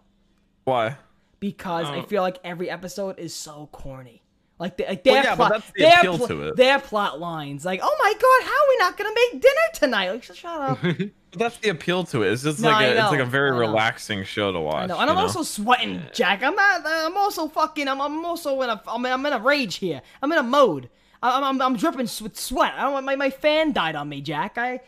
Why? 0.65 0.98
because 1.40 1.88
I 1.88 1.98
Oh. 1.98 2.03
feel 2.03 2.22
like 2.22 2.38
every 2.45 2.69
episode 2.69 3.19
is 3.19 3.34
so 3.35 3.68
corny. 3.73 4.23
Like, 4.64 4.77
the, 4.77 4.85
like 4.85 5.03
Well, 5.06 5.14
their 5.15 5.23
yeah, 5.23 5.30
but 5.35 5.35
plot, 5.35 5.52
that's 5.52 5.72
the 5.76 5.81
their, 5.84 5.99
appeal 5.99 6.18
pl- 6.18 6.27
to 6.27 6.48
it. 6.48 6.56
their 6.56 6.80
plot 6.80 7.19
lines, 7.19 7.65
like, 7.65 7.81
oh 7.84 7.95
my 7.99 8.14
god, 8.14 8.49
how 8.49 8.64
are 8.64 8.69
we 8.69 8.77
not 8.77 8.98
gonna 8.98 9.14
make 9.14 9.41
dinner 9.41 9.68
tonight? 9.73 10.11
Like, 10.11 10.23
shut 10.23 10.45
up. 10.45 10.80
But 11.31 11.40
that's 11.40 11.57
the 11.57 11.69
appeal 11.69 12.03
to 12.06 12.22
it. 12.22 12.31
It's 12.31 12.44
just 12.44 12.60
No, 12.60 12.69
like 12.69 12.77
I 12.77 12.84
a, 12.85 13.02
it's 13.02 13.11
like 13.11 13.19
a 13.19 13.26
very 13.26 13.52
relaxing 13.52 14.23
show 14.23 14.52
to 14.52 14.60
watch. 14.60 14.88
No, 14.90 14.99
and 14.99 15.10
I'm 15.10 15.15
know? 15.15 15.23
also 15.23 15.41
sweating, 15.41 16.03
Jack. 16.14 16.44
I'm 16.44 16.53
not. 16.56 16.81
I'm 16.85 17.18
also 17.18 17.48
fucking. 17.48 17.88
I'm, 17.88 17.99
I'm 17.99 18.23
also 18.23 18.61
in 18.61 18.69
a. 18.69 18.80
I'm, 18.88 19.03
I'm 19.03 19.26
in 19.26 19.34
a 19.34 19.40
rage 19.40 19.77
here. 19.77 20.03
I'm 20.22 20.31
in 20.31 20.38
a 20.38 20.44
mode. 20.44 20.90
I'm, 21.23 21.44
I'm, 21.44 21.60
I'm 21.60 21.76
dripping 21.76 22.02
with 22.22 22.40
sweat. 22.40 22.73
I 22.77 22.81
don't. 22.84 23.03
My, 23.03 23.15
my 23.15 23.31
fan 23.31 23.73
died 23.73 23.95
on 23.95 24.10
me, 24.10 24.22
Jack. 24.22 24.60
I. 24.60 24.80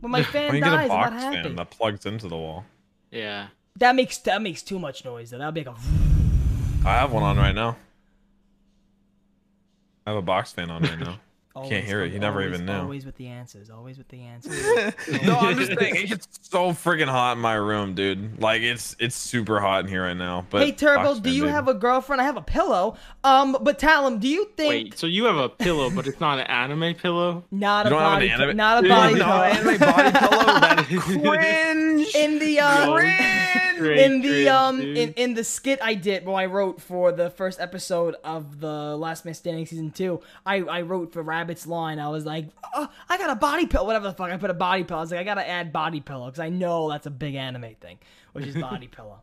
When 0.00 0.10
my 0.10 0.18
Why 0.18 0.24
fan 0.24 0.46
don't 0.48 0.54
you 0.56 0.60
get 0.62 0.70
dies, 0.70 0.90
a 0.90 0.92
I'm 0.92 0.98
box 0.98 1.10
not 1.12 1.22
happy. 1.22 1.42
fan 1.44 1.54
that 1.56 1.70
plugs 1.70 2.06
into 2.06 2.26
the 2.26 2.36
wall. 2.36 2.64
Yeah. 3.12 3.46
That 3.76 3.94
makes 3.94 4.18
that 4.18 4.42
makes 4.42 4.62
too 4.64 4.80
much 4.80 5.04
noise. 5.04 5.30
Though 5.30 5.38
that'll 5.38 5.52
be 5.52 5.62
like 5.62 5.76
a. 5.76 6.88
I 6.88 6.96
have 6.98 7.12
one 7.12 7.22
on 7.22 7.36
right 7.36 7.54
now. 7.54 7.76
I 10.08 10.12
have 10.12 10.18
a 10.18 10.22
box 10.22 10.52
fan 10.52 10.70
on 10.70 10.82
right 10.82 10.98
now. 10.98 11.18
Always, 11.54 11.70
Can't 11.70 11.84
hear 11.84 12.04
it, 12.04 12.12
you 12.12 12.20
never 12.20 12.38
always- 12.40 12.54
even 12.54 12.66
knew. 12.66 12.72
Always 12.72 13.04
with 13.04 13.16
the 13.16 13.26
answers. 13.26 13.68
Always 13.68 13.98
with 13.98 14.06
the 14.08 14.20
answers. 14.20 14.62
no, 15.24 15.34
I'm 15.38 15.58
just 15.58 15.76
saying 15.76 15.96
it 15.96 16.06
gets 16.08 16.28
so 16.42 16.70
friggin' 16.70 17.08
hot 17.08 17.32
in 17.36 17.40
my 17.42 17.54
room, 17.54 17.94
dude. 17.96 18.40
Like 18.40 18.62
it's 18.62 18.94
it's 19.00 19.16
super 19.16 19.58
hot 19.58 19.80
in 19.84 19.88
here 19.90 20.04
right 20.04 20.16
now. 20.16 20.46
But 20.50 20.62
hey 20.62 20.70
Turbo, 20.70 21.18
do 21.18 21.30
you 21.30 21.44
dude. 21.44 21.50
have 21.50 21.66
a 21.66 21.74
girlfriend? 21.74 22.22
I 22.22 22.26
have 22.26 22.36
a 22.36 22.42
pillow. 22.42 22.96
Um, 23.24 23.56
but 23.60 23.76
Talon, 23.80 24.18
do 24.20 24.28
you 24.28 24.44
think 24.56 24.68
Wait, 24.68 24.98
so 24.98 25.08
you 25.08 25.24
have 25.24 25.36
a 25.36 25.48
pillow, 25.48 25.90
but 25.90 26.06
it's 26.06 26.20
not 26.20 26.38
an 26.38 26.46
anime 26.46 26.94
pillow? 26.94 27.42
not 27.50 27.86
a 27.86 27.88
You 27.88 27.94
don't 27.96 28.02
an 28.04 28.08
body, 28.14 28.30
anime- 28.30 28.56
not 28.56 28.78
a 28.78 28.82
Dude, 28.82 28.90
body 28.90 29.14
no, 29.16 29.24
pillow? 29.24 29.42
anime 29.42 29.78
body 29.80 30.12
pillow? 30.18 30.44
That 30.60 30.86
is 30.92 31.02
cringe. 31.02 32.14
in 32.14 32.38
the 32.38 32.60
uh, 32.60 32.92
Great 32.94 33.67
in 33.78 34.20
the 34.20 34.28
cringe, 34.28 34.48
um 34.48 34.80
dude. 34.80 34.98
in, 34.98 35.12
in 35.14 35.34
the 35.34 35.44
skit 35.44 35.78
I 35.82 35.94
did 35.94 36.24
well 36.26 36.36
I 36.36 36.46
wrote 36.46 36.80
for 36.80 37.12
the 37.12 37.30
first 37.30 37.60
episode 37.60 38.16
of 38.24 38.60
the 38.60 38.96
Last 38.96 39.24
Man 39.24 39.34
Standing 39.34 39.66
season 39.66 39.90
two 39.90 40.20
I 40.44 40.56
I 40.58 40.82
wrote 40.82 41.12
for 41.12 41.22
Rabbit's 41.22 41.66
line 41.66 41.98
I 41.98 42.08
was 42.08 42.24
like 42.26 42.46
oh, 42.74 42.88
I 43.08 43.18
got 43.18 43.30
a 43.30 43.36
body 43.36 43.66
pillow 43.66 43.86
whatever 43.86 44.06
the 44.08 44.14
fuck 44.14 44.30
I 44.30 44.36
put 44.36 44.50
a 44.50 44.54
body 44.54 44.84
pillow 44.84 45.00
I 45.00 45.02
was 45.02 45.10
like 45.10 45.20
I 45.20 45.24
gotta 45.24 45.48
add 45.48 45.72
body 45.72 46.00
pillow 46.00 46.26
because 46.26 46.40
I 46.40 46.48
know 46.48 46.90
that's 46.90 47.06
a 47.06 47.10
big 47.10 47.34
anime 47.34 47.74
thing 47.80 47.98
which 48.32 48.46
is 48.46 48.54
body 48.56 48.86
pillow 48.96 49.20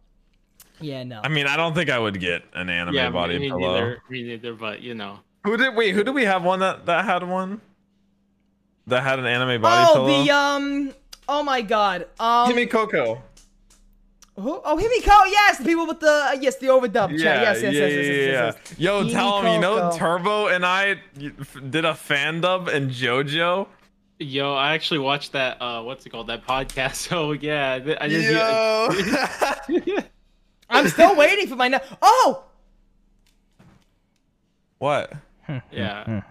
yeah 0.79 1.03
no 1.03 1.21
I 1.23 1.29
mean, 1.29 1.47
I 1.47 1.55
don't 1.55 1.73
think 1.73 1.89
I 1.89 1.97
would 1.97 2.19
get 2.19 2.43
an 2.53 2.69
anime 2.69 2.95
yeah, 2.95 3.09
body 3.09 3.39
me 3.39 3.49
pillow. 3.49 3.73
neither. 3.73 4.01
Me 4.09 4.23
neither. 4.23 4.53
But 4.53 4.81
you 4.81 4.93
know, 4.93 5.19
Who 5.45 5.55
did 5.55 5.73
wait? 5.75 5.95
Who 5.95 6.03
did 6.03 6.13
we 6.13 6.25
have 6.25 6.43
one 6.43 6.59
that 6.59 6.85
that 6.87 7.05
had 7.05 7.23
one? 7.23 7.61
That 8.87 9.01
had 9.01 9.17
an 9.19 9.25
anime 9.25 9.61
body 9.61 9.87
oh 9.89 9.93
pillow. 9.93 10.09
Oh 10.09 10.23
the 10.23 10.31
um 10.31 10.93
oh 11.29 11.43
my 11.43 11.61
god 11.61 12.07
um 12.19 12.51
Himi 12.51 12.69
Coco. 12.69 13.21
Who, 14.35 14.61
oh 14.65 14.75
Himiko 14.77 15.31
yes 15.31 15.57
the 15.59 15.63
people 15.65 15.87
with 15.87 15.99
the 16.01 16.07
uh, 16.11 16.37
yes 16.39 16.57
the 16.57 16.67
overdub 16.67 17.09
chat 17.11 17.19
Yeah, 17.19 17.41
yes 17.41 17.61
yes 17.61 17.73
yeah, 17.73 17.79
yes 17.79 17.93
yes, 17.93 18.05
yes, 18.05 18.05
yeah, 18.07 18.13
yes, 18.13 18.55
yes. 18.57 18.75
yeah. 18.77 18.91
Yo, 18.91 19.03
Himi 19.03 19.11
tell 19.11 19.41
him, 19.41 19.53
you 19.53 19.59
know, 19.59 19.77
Coco. 19.91 19.97
Turbo 19.97 20.47
and 20.47 20.65
I 20.65 20.95
did 21.69 21.85
a 21.85 21.95
fan 21.95 22.41
dub 22.41 22.67
in 22.67 22.89
JoJo. 22.89 23.67
yo, 24.19 24.53
I 24.53 24.73
actually 24.73 24.99
watched 24.99 25.31
that. 25.33 25.61
Uh, 25.61 25.81
what's 25.83 26.05
it 26.05 26.09
called? 26.09 26.27
That 26.27 26.45
podcast. 26.45 26.95
So 27.09 27.31
yeah, 27.31 27.79
I 28.01 28.09
just. 28.09 28.29
Yo. 29.69 29.97
I'm 30.69 30.87
still 30.89 31.15
waiting 31.15 31.47
for 31.47 31.55
my 31.55 31.67
no- 31.67 31.79
oh 32.01 32.43
what? 34.79 35.13
yeah. 35.71 36.21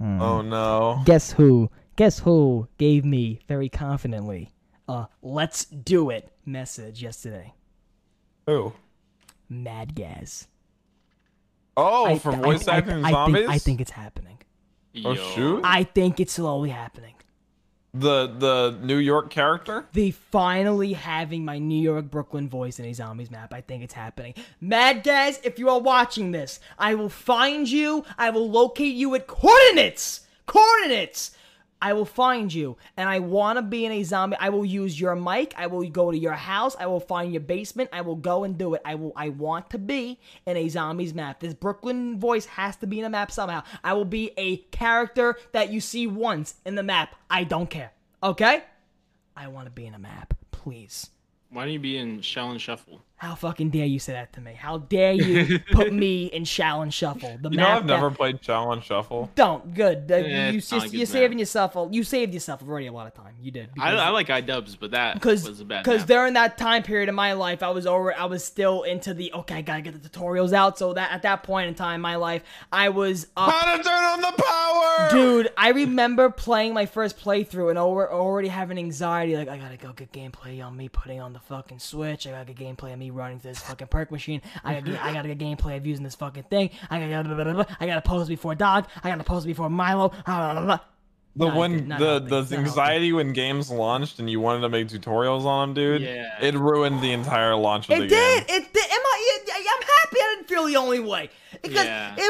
Oh 0.00 0.42
no. 0.42 1.00
Guess 1.04 1.32
who? 1.32 1.70
Guess 1.96 2.18
who 2.20 2.68
gave 2.78 3.04
me 3.04 3.40
very 3.48 3.68
confidently 3.68 4.50
a 4.90 5.08
let's 5.22 5.64
do 5.64 6.10
it 6.10 6.30
message 6.44 7.02
yesterday? 7.02 7.54
Who? 8.46 8.72
Mad 9.48 9.94
Gaz. 9.94 10.46
Oh, 11.76 12.06
I- 12.06 12.18
for 12.18 12.32
I- 12.32 12.36
voice 12.40 12.68
I, 12.68 12.76
acting 12.78 13.04
I, 13.04 13.10
zombies. 13.12 13.40
Think, 13.42 13.50
I 13.50 13.58
think 13.58 13.80
it's 13.80 13.90
happening. 13.92 14.38
Oh, 15.04 15.12
Yo. 15.12 15.14
shoot. 15.14 15.60
I 15.64 15.84
think 15.84 16.18
it's 16.20 16.32
slowly 16.34 16.70
happening. 16.70 17.14
the 17.92 18.28
the 18.28 18.78
New 18.82 18.98
York 18.98 19.30
character. 19.30 19.84
The 19.92 20.12
finally 20.12 20.92
having 20.92 21.44
my 21.44 21.58
New 21.58 21.80
York 21.80 22.08
Brooklyn 22.10 22.48
voice 22.48 22.78
in 22.78 22.84
a 22.84 22.92
zombies 22.92 23.30
map. 23.32 23.52
I 23.52 23.60
think 23.62 23.82
it's 23.82 23.94
happening. 23.94 24.34
Mad 24.60 25.02
Gaz, 25.02 25.40
if 25.42 25.58
you 25.58 25.68
are 25.68 25.80
watching 25.80 26.30
this, 26.30 26.60
I 26.78 26.94
will 26.94 27.08
find 27.08 27.68
you. 27.68 28.04
I 28.16 28.30
will 28.30 28.48
locate 28.48 28.94
you 28.94 29.12
at 29.16 29.26
coordinates. 29.26 30.20
Coordinates. 30.46 31.32
I 31.82 31.92
will 31.94 32.04
find 32.04 32.52
you, 32.52 32.76
and 32.96 33.08
I 33.08 33.20
want 33.20 33.56
to 33.58 33.62
be 33.62 33.86
in 33.86 33.92
a 33.92 34.02
zombie. 34.02 34.36
I 34.38 34.50
will 34.50 34.64
use 34.64 35.00
your 35.00 35.16
mic. 35.16 35.54
I 35.56 35.66
will 35.66 35.88
go 35.88 36.10
to 36.10 36.18
your 36.18 36.34
house. 36.34 36.76
I 36.78 36.86
will 36.86 37.00
find 37.00 37.32
your 37.32 37.40
basement. 37.40 37.90
I 37.92 38.02
will 38.02 38.16
go 38.16 38.44
and 38.44 38.58
do 38.58 38.74
it. 38.74 38.82
I 38.84 38.94
will. 38.96 39.12
I 39.16 39.30
want 39.30 39.70
to 39.70 39.78
be 39.78 40.20
in 40.46 40.56
a 40.56 40.68
zombies 40.68 41.14
map. 41.14 41.40
This 41.40 41.54
Brooklyn 41.54 42.18
voice 42.18 42.46
has 42.46 42.76
to 42.76 42.86
be 42.86 42.98
in 42.98 43.06
a 43.06 43.10
map 43.10 43.32
somehow. 43.32 43.62
I 43.82 43.94
will 43.94 44.04
be 44.04 44.32
a 44.36 44.58
character 44.58 45.36
that 45.52 45.70
you 45.70 45.80
see 45.80 46.06
once 46.06 46.54
in 46.66 46.74
the 46.74 46.82
map. 46.82 47.14
I 47.30 47.44
don't 47.44 47.70
care. 47.70 47.92
Okay? 48.22 48.62
I 49.36 49.48
want 49.48 49.66
to 49.66 49.70
be 49.70 49.86
in 49.86 49.94
a 49.94 49.98
map, 49.98 50.34
please. 50.50 51.08
Why 51.48 51.64
don't 51.64 51.72
you 51.72 51.78
be 51.78 51.96
in 51.96 52.20
Shell 52.20 52.50
and 52.50 52.60
Shuffle? 52.60 53.00
How 53.20 53.34
fucking 53.34 53.68
dare 53.68 53.84
you 53.84 53.98
say 53.98 54.14
that 54.14 54.32
to 54.32 54.40
me? 54.40 54.54
How 54.54 54.78
dare 54.78 55.12
you 55.12 55.58
put 55.72 55.92
me 55.92 56.24
in 56.24 56.46
Shall 56.46 56.80
and 56.80 56.92
Shuffle? 56.92 57.36
The 57.38 57.50
You 57.50 57.58
know, 57.58 57.68
I've 57.68 57.86
that- 57.86 57.92
never 57.94 58.10
played 58.10 58.40
Challenge 58.40 58.82
Shuffle. 58.82 59.30
Don't 59.34 59.74
good. 59.74 60.10
Uh, 60.10 60.16
Yeah, 60.16 60.46
you, 60.48 60.54
you 60.54 60.60
just, 60.62 60.70
good 60.70 60.92
you're 60.94 61.00
map. 61.00 61.08
saving 61.08 61.38
yourself. 61.38 61.76
A, 61.76 61.86
you 61.90 62.02
saved 62.02 62.32
yourself 62.32 62.62
already 62.62 62.86
a 62.86 62.92
lot 62.92 63.06
of 63.06 63.12
time. 63.12 63.34
You 63.42 63.50
did. 63.50 63.68
I, 63.78 63.92
I 63.94 64.08
like 64.08 64.28
iDubbbz, 64.28 64.78
but 64.80 64.92
that 64.92 65.14
because 65.14 65.46
was 65.46 65.60
a 65.60 65.66
bad. 65.66 65.84
because 65.84 66.06
during 66.06 66.32
that 66.32 66.56
time 66.56 66.82
period 66.82 67.10
in 67.10 67.14
my 67.14 67.34
life, 67.34 67.62
I 67.62 67.68
was 67.68 67.86
over. 67.86 68.14
I 68.14 68.24
was 68.24 68.42
still 68.42 68.84
into 68.84 69.12
the 69.12 69.30
okay. 69.34 69.56
I 69.56 69.60
gotta 69.60 69.82
get 69.82 70.02
the 70.02 70.08
tutorials 70.08 70.54
out. 70.54 70.78
So 70.78 70.94
that 70.94 71.12
at 71.12 71.20
that 71.20 71.42
point 71.42 71.68
in 71.68 71.74
time 71.74 71.96
in 71.96 72.00
my 72.00 72.16
life, 72.16 72.42
I 72.72 72.88
was 72.88 73.26
up 73.36 73.50
How 73.52 73.76
to 73.76 73.82
turn 73.82 74.02
on 74.02 74.20
the 74.22 74.32
power, 74.42 75.10
Dude, 75.10 75.50
I 75.58 75.72
remember 75.72 76.30
playing 76.30 76.72
my 76.72 76.86
first 76.86 77.18
playthrough 77.18 77.68
and 77.68 77.78
over, 77.78 78.10
already 78.10 78.48
having 78.48 78.78
anxiety. 78.78 79.36
Like, 79.36 79.48
I 79.50 79.58
gotta 79.58 79.76
go 79.76 79.92
get 79.92 80.10
gameplay 80.10 80.64
on 80.64 80.74
me 80.74 80.88
putting 80.88 81.20
on 81.20 81.34
the 81.34 81.40
fucking 81.40 81.80
Switch. 81.80 82.26
I 82.26 82.30
gotta 82.30 82.52
get 82.54 82.56
gameplay 82.76 82.94
of 82.94 82.98
me 82.98 83.09
running 83.10 83.38
to 83.40 83.48
this 83.48 83.60
fucking 83.60 83.88
perk 83.88 84.10
machine. 84.10 84.40
I 84.64 84.74
gotta 84.74 84.90
get, 84.92 85.02
I 85.04 85.12
gotta 85.14 85.34
get 85.34 85.38
gameplay 85.38 85.76
of 85.76 85.86
using 85.86 86.04
this 86.04 86.14
fucking 86.14 86.44
thing. 86.44 86.70
I 86.90 86.98
gotta, 87.00 87.24
blah, 87.28 87.34
blah, 87.34 87.44
blah, 87.52 87.64
blah. 87.64 87.76
I 87.80 87.86
gotta 87.86 88.00
pose 88.02 88.28
before 88.28 88.54
Dog. 88.54 88.86
I 89.02 89.10
gotta 89.10 89.24
pose 89.24 89.44
before 89.44 89.68
Milo. 89.70 90.08
Blah, 90.26 90.52
blah, 90.54 90.64
blah. 90.64 90.78
The 91.36 91.46
Not 91.46 91.56
when 91.56 91.72
good, 91.76 91.88
not 91.88 91.98
the 92.00 92.18
the 92.18 92.18
not 92.18 92.30
healthy. 92.48 92.56
anxiety 92.56 93.12
when 93.12 93.32
games 93.32 93.70
launched 93.70 94.18
and 94.18 94.28
you 94.28 94.40
wanted 94.40 94.62
to 94.62 94.68
make 94.68 94.88
tutorials 94.88 95.44
on 95.44 95.68
them, 95.68 95.74
dude. 95.74 96.02
Yeah. 96.02 96.28
It 96.42 96.54
ruined 96.56 97.00
the 97.02 97.12
entire 97.12 97.54
launch 97.54 97.88
of 97.88 97.96
It 97.96 98.00
the 98.00 98.08
did. 98.08 98.46
game. 98.48 98.56
It 98.56 98.72
did. 98.72 98.84
Am 98.90 99.00
I? 99.00 99.40
I'm 99.48 99.82
happy. 99.82 100.16
I 100.20 100.34
didn't 100.36 100.48
feel 100.48 100.66
the 100.66 100.74
only 100.76 100.98
way. 100.98 101.30
Because 101.62 101.84
Yeah. 101.84 102.14
it 102.16 102.22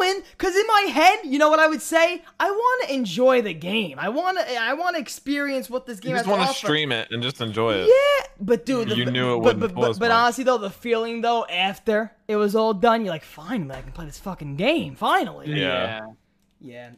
ruined. 0.00 0.24
Because 0.32 0.56
in 0.56 0.66
my 0.66 0.80
head, 0.92 1.20
you 1.24 1.38
know 1.38 1.50
what 1.50 1.58
I 1.58 1.66
would 1.66 1.82
say? 1.82 2.22
I 2.40 2.50
want 2.50 2.88
to 2.88 2.94
enjoy 2.94 3.42
the 3.42 3.54
game. 3.54 3.98
I 3.98 4.08
want 4.08 4.38
to. 4.38 4.56
I 4.56 4.72
want 4.74 4.96
to 4.96 5.00
experience 5.02 5.68
what 5.68 5.86
this 5.86 6.00
game 6.00 6.10
You 6.10 6.16
has 6.16 6.26
just 6.26 6.38
want 6.38 6.48
to 6.50 6.56
stream 6.56 6.92
it 6.92 7.08
and 7.10 7.22
just 7.22 7.40
enjoy 7.40 7.74
it. 7.74 7.88
Yeah, 7.88 8.26
but 8.40 8.64
dude, 8.66 8.88
the, 8.88 8.96
You 8.96 9.04
knew 9.06 9.34
it 9.34 9.36
but, 9.36 9.56
wouldn't 9.56 9.74
but, 9.74 9.80
but, 9.80 9.98
but 9.98 10.10
honestly 10.10 10.44
though, 10.44 10.58
the 10.58 10.70
feeling 10.70 11.20
though 11.20 11.44
after 11.46 12.12
it 12.26 12.36
was 12.36 12.54
all 12.56 12.74
done, 12.74 13.04
you're 13.04 13.12
like, 13.12 13.24
finally, 13.24 13.74
I 13.76 13.82
can 13.82 13.92
play 13.92 14.06
this 14.06 14.18
fucking 14.18 14.56
game. 14.56 14.94
Finally. 14.94 15.48
Yeah. 15.50 15.56
Yeah, 15.56 16.06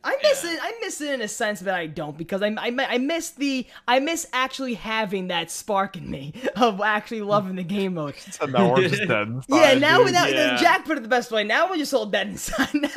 I 0.03 0.16
miss 0.23 0.45
it. 0.45 0.59
I 0.62 0.73
miss 0.81 1.01
it 1.03 1.12
in 1.15 1.20
a 1.20 1.28
sense 1.28 1.61
that 1.61 1.74
I 1.74 1.87
don't 1.87 2.16
because 2.16 2.41
I, 2.43 2.49
I, 2.49 2.73
I 2.78 2.99
miss 2.99 3.31
the 3.31 3.66
I 3.87 3.99
miss 4.01 4.27
actually 4.32 4.74
having 4.74 5.28
that 5.28 5.51
spark 5.51 5.97
in 5.97 6.11
me 6.11 6.32
of 6.57 6.81
actually 6.81 7.20
loving 7.20 7.57
the 7.57 7.62
game 7.62 7.95
mode. 7.95 8.15
So 8.31 8.47
now 8.47 8.73
we're 8.74 8.89
just 8.89 9.07
dead. 9.07 9.28
Inside, 9.28 9.45
Yeah, 9.49 9.74
now 9.78 10.03
dude. 10.03 10.12
now 10.15 10.27
yeah. 10.27 10.57
Jack 10.57 10.85
put 10.87 10.97
it 10.97 11.03
the 11.03 11.09
best 11.09 11.31
way. 11.31 11.45
Now 11.45 11.69
we're 11.69 11.77
just 11.77 11.93
all 11.93 12.07
dead 12.07 12.28
inside. 12.28 12.73
Now 12.74 12.89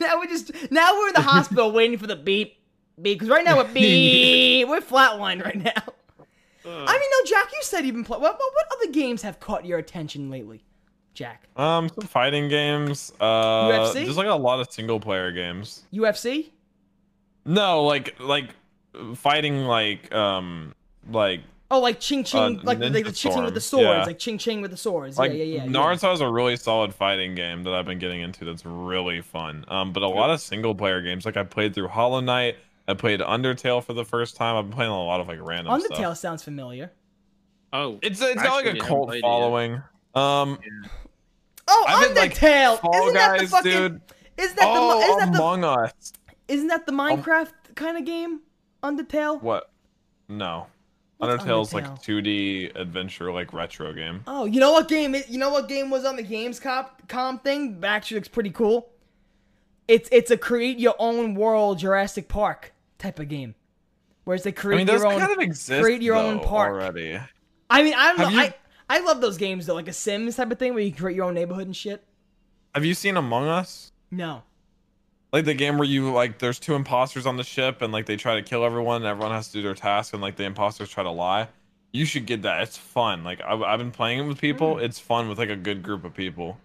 now 0.00 0.18
we're 0.18 0.26
just 0.26 0.50
now 0.72 0.92
we're 0.94 1.08
in 1.08 1.14
the 1.14 1.20
hospital 1.22 1.70
waiting 1.70 1.98
for 1.98 2.06
the 2.08 2.16
beep 2.16 2.56
beep 3.00 3.18
because 3.18 3.28
right 3.28 3.44
now 3.44 3.56
we're 3.56 3.72
beep 3.72 4.66
we're 4.68 4.80
flatlined 4.80 5.44
right 5.44 5.56
now. 5.62 5.82
I 6.70 6.70
mean, 6.98 7.10
no, 7.10 7.26
Jack, 7.26 7.50
you 7.52 7.62
said 7.62 7.86
you've 7.86 7.94
been 7.94 8.04
playing. 8.04 8.22
What, 8.22 8.38
what 8.38 8.52
what 8.54 8.66
other 8.72 8.92
games 8.92 9.22
have 9.22 9.40
caught 9.40 9.64
your 9.64 9.78
attention 9.78 10.28
lately, 10.30 10.64
Jack? 11.18 11.42
Um, 11.56 11.88
some 11.88 12.06
fighting 12.06 12.48
games. 12.48 13.12
Uh, 13.20 13.70
UFC? 13.70 14.04
Just 14.04 14.16
like 14.16 14.28
a 14.28 14.34
lot 14.34 14.60
of 14.60 14.70
single 14.72 15.00
player 15.00 15.32
games. 15.32 15.82
UFC? 15.92 16.50
No, 17.44 17.82
like 17.84 18.14
like 18.20 18.50
fighting 19.16 19.64
like 19.64 20.14
um 20.14 20.74
like 21.10 21.40
Oh, 21.70 21.80
like 21.80 22.00
Ching 22.00 22.24
Ching, 22.24 22.60
Uh, 22.60 22.62
like 22.62 22.78
the, 22.78 22.88
the, 22.88 23.12
Ching 23.12 23.32
Ching 23.32 23.44
with 23.44 23.52
the 23.52 23.60
swords, 23.60 23.84
yeah. 23.84 24.04
like 24.04 24.18
Ching 24.18 24.38
Ching 24.38 24.62
with 24.62 24.70
the 24.70 24.76
swords. 24.76 25.18
like 25.18 25.32
yeah, 25.32 25.42
yeah, 25.42 25.64
yeah. 25.64 25.66
Naruto 25.66 26.14
is 26.14 26.20
a 26.22 26.28
really 26.28 26.56
solid 26.56 26.94
fighting 26.94 27.34
game 27.34 27.64
that 27.64 27.74
I've 27.74 27.84
been 27.84 27.98
getting 27.98 28.22
into. 28.22 28.46
That's 28.46 28.64
really 28.64 29.20
fun. 29.20 29.64
Um, 29.68 29.92
but 29.92 30.02
a 30.02 30.08
lot 30.08 30.30
of 30.30 30.40
single 30.40 30.74
player 30.74 31.02
games. 31.02 31.26
Like 31.26 31.36
I 31.36 31.42
played 31.42 31.74
through 31.74 31.88
Hollow 31.88 32.20
Knight. 32.20 32.56
I 32.86 32.94
played 32.94 33.20
Undertale 33.20 33.84
for 33.84 33.92
the 33.92 34.04
first 34.04 34.34
time. 34.36 34.56
I've 34.56 34.64
been 34.70 34.76
playing 34.76 34.92
a 34.92 35.04
lot 35.04 35.20
of 35.20 35.28
like 35.28 35.40
random 35.42 35.72
yeah. 35.74 35.78
stuff. 35.86 35.98
Undertale 35.98 36.16
sounds 36.16 36.42
familiar. 36.42 36.90
Oh, 37.72 37.98
It's 38.00 38.22
it's 38.22 38.42
got 38.42 38.54
like 38.56 38.66
Actually, 38.66 38.80
a 38.80 38.82
I 38.82 38.86
haven't 38.86 38.88
cult 38.88 39.08
played 39.08 39.18
it 39.18 39.26
yet. 39.26 39.28
following. 39.28 39.82
Um, 40.14 40.58
Oh, 41.68 41.84
I've 41.86 42.08
been, 42.08 42.16
like, 42.16 42.34
Undertale! 42.34 42.80
Fall 42.80 42.94
isn't 42.94 43.14
that 43.14 43.38
the 43.40 43.46
fucking? 43.46 43.70
dude. 43.72 44.00
Isn't 44.38 44.56
that 44.56 44.64
oh, 44.66 44.98
the? 45.00 45.04
Isn't 45.06 45.18
that 45.18 45.32
the? 45.32 45.38
Among 45.38 45.64
Us. 45.64 46.12
Isn't 46.48 46.68
that 46.68 46.86
the 46.86 46.92
um, 46.92 46.98
Minecraft 46.98 47.52
kind 47.74 47.98
of 47.98 48.04
game? 48.04 48.40
Undertale. 48.82 49.42
What? 49.42 49.70
No. 50.28 50.66
What's 51.18 51.42
Undertale's 51.42 51.74
like 51.74 51.84
Undertale? 51.84 52.22
2D 52.70 52.76
adventure, 52.80 53.32
like 53.32 53.52
retro 53.52 53.92
game. 53.92 54.22
Oh, 54.26 54.44
you 54.44 54.60
know 54.60 54.72
what 54.72 54.88
game? 54.88 55.14
It, 55.14 55.28
you 55.28 55.38
know 55.38 55.50
what 55.50 55.68
game 55.68 55.90
was 55.90 56.04
on 56.04 56.16
the 56.16 56.22
Gamescom 56.22 56.86
com 57.08 57.40
thing? 57.40 57.80
Actually, 57.82 58.18
looks 58.18 58.28
pretty 58.28 58.50
cool. 58.50 58.88
It's 59.88 60.08
it's 60.12 60.30
a 60.30 60.36
create 60.36 60.78
your 60.78 60.94
own 60.98 61.34
world 61.34 61.78
Jurassic 61.78 62.28
Park 62.28 62.72
type 62.98 63.18
of 63.18 63.28
game, 63.28 63.56
whereas 64.24 64.44
they 64.44 64.50
I 64.50 64.52
create 64.52 64.76
mean, 64.78 64.86
those 64.86 65.00
your 65.00 65.12
own. 65.12 65.18
kind 65.18 65.32
of 65.32 65.38
exist 65.40 65.82
create 65.82 66.02
your 66.02 66.14
own 66.14 66.40
park. 66.40 66.74
already. 66.74 67.18
I 67.68 67.82
mean, 67.82 67.94
I 67.94 68.08
don't 68.08 68.18
Have 68.18 68.32
know. 68.32 68.34
you- 68.34 68.40
I 68.40 68.54
I 68.90 69.00
love 69.00 69.20
those 69.20 69.36
games 69.36 69.66
though, 69.66 69.74
like 69.74 69.88
a 69.88 69.92
Sims 69.92 70.36
type 70.36 70.50
of 70.50 70.58
thing 70.58 70.74
where 70.74 70.82
you 70.82 70.92
create 70.92 71.16
your 71.16 71.26
own 71.26 71.34
neighborhood 71.34 71.66
and 71.66 71.76
shit. 71.76 72.04
Have 72.74 72.84
you 72.84 72.94
seen 72.94 73.16
Among 73.16 73.46
Us? 73.46 73.92
No. 74.10 74.42
Like 75.32 75.44
the 75.44 75.54
game 75.54 75.76
where 75.76 75.86
you 75.86 76.10
like 76.12 76.38
there's 76.38 76.58
two 76.58 76.74
imposters 76.74 77.26
on 77.26 77.36
the 77.36 77.44
ship 77.44 77.82
and 77.82 77.92
like 77.92 78.06
they 78.06 78.16
try 78.16 78.36
to 78.36 78.42
kill 78.42 78.64
everyone 78.64 78.96
and 78.96 79.06
everyone 79.06 79.32
has 79.32 79.48
to 79.48 79.54
do 79.54 79.62
their 79.62 79.74
task 79.74 80.14
and 80.14 80.22
like 80.22 80.36
the 80.36 80.44
imposters 80.44 80.88
try 80.88 81.02
to 81.02 81.10
lie. 81.10 81.48
You 81.92 82.04
should 82.06 82.26
get 82.26 82.42
that. 82.42 82.62
It's 82.62 82.76
fun. 82.78 83.24
Like 83.24 83.40
I've, 83.42 83.62
I've 83.62 83.78
been 83.78 83.90
playing 83.90 84.20
it 84.20 84.22
with 84.22 84.40
people. 84.40 84.74
Hmm. 84.78 84.84
It's 84.84 84.98
fun 84.98 85.28
with 85.28 85.38
like 85.38 85.50
a 85.50 85.56
good 85.56 85.82
group 85.82 86.04
of 86.04 86.14
people. 86.14 86.58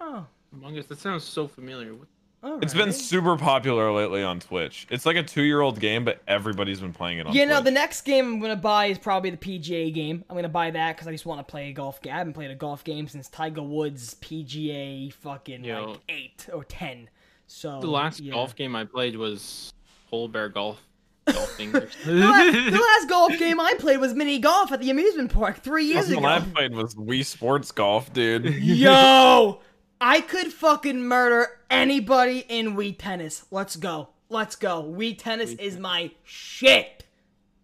Wow. 0.00 0.26
Among 0.52 0.78
Us. 0.78 0.86
That 0.86 0.98
sounds 0.98 1.24
so 1.24 1.48
familiar. 1.48 1.94
What- 1.94 2.08
All 2.44 2.58
It's 2.60 2.74
been 2.74 2.92
super 2.92 3.36
popular 3.36 3.92
lately 3.92 4.22
on 4.22 4.40
Twitch. 4.40 4.86
It's 4.90 5.06
like 5.06 5.16
a 5.16 5.22
two-year-old 5.22 5.78
game, 5.78 6.04
but 6.04 6.20
everybody's 6.26 6.80
been 6.80 6.92
playing 6.92 7.18
it 7.18 7.26
on. 7.26 7.34
You 7.34 7.46
know, 7.46 7.56
Twitch. 7.56 7.64
the 7.66 7.70
next 7.70 8.00
game 8.02 8.26
I'm 8.26 8.40
gonna 8.40 8.56
buy 8.56 8.86
is 8.86 8.98
probably 8.98 9.30
the 9.30 9.36
PGA 9.36 9.94
game. 9.94 10.24
I'm 10.28 10.34
gonna 10.36 10.48
buy 10.48 10.70
that 10.72 10.96
because 10.96 11.06
I 11.06 11.12
just 11.12 11.24
want 11.24 11.38
to 11.38 11.48
play 11.48 11.70
a 11.70 11.72
golf 11.72 12.02
game. 12.02 12.14
I 12.14 12.18
haven't 12.18 12.32
played 12.32 12.50
a 12.50 12.56
golf 12.56 12.82
game 12.82 13.06
since 13.06 13.28
Tiger 13.28 13.62
Woods 13.62 14.14
PGA 14.20 15.12
fucking 15.12 15.64
Yo. 15.64 15.90
like 15.90 16.00
eight 16.08 16.48
or 16.52 16.64
ten. 16.64 17.08
So 17.46 17.80
The 17.80 17.86
last 17.86 18.20
yeah. 18.20 18.32
golf 18.32 18.56
game 18.56 18.74
I 18.74 18.84
played 18.84 19.16
was 19.16 19.72
Pole 20.10 20.28
Bear 20.28 20.48
Golf. 20.48 20.80
The 21.26 21.34
last, 21.34 22.04
the 22.04 22.70
last 22.72 23.08
golf 23.08 23.38
game 23.38 23.60
I 23.60 23.74
played 23.78 23.98
was 23.98 24.12
mini 24.12 24.40
golf 24.40 24.72
at 24.72 24.80
the 24.80 24.90
amusement 24.90 25.32
park 25.32 25.58
three 25.62 25.84
years 25.84 26.10
Last 26.10 26.20
one 26.20 26.24
I 26.24 26.40
played 26.40 26.74
was 26.74 26.96
Wii 26.96 27.24
Sports 27.24 27.70
Golf, 27.70 28.12
dude. 28.12 28.44
Yo, 28.56 29.60
I 30.00 30.20
could 30.20 30.52
fucking 30.52 31.06
murder 31.06 31.48
anybody 31.72 32.44
in 32.48 32.76
Wii 32.76 32.96
tennis. 32.98 33.44
Let's 33.50 33.76
go. 33.76 34.10
Let's 34.28 34.56
go. 34.56 34.82
Wii 34.84 35.18
tennis 35.18 35.50
is 35.52 35.78
my 35.78 36.10
shit. 36.24 37.04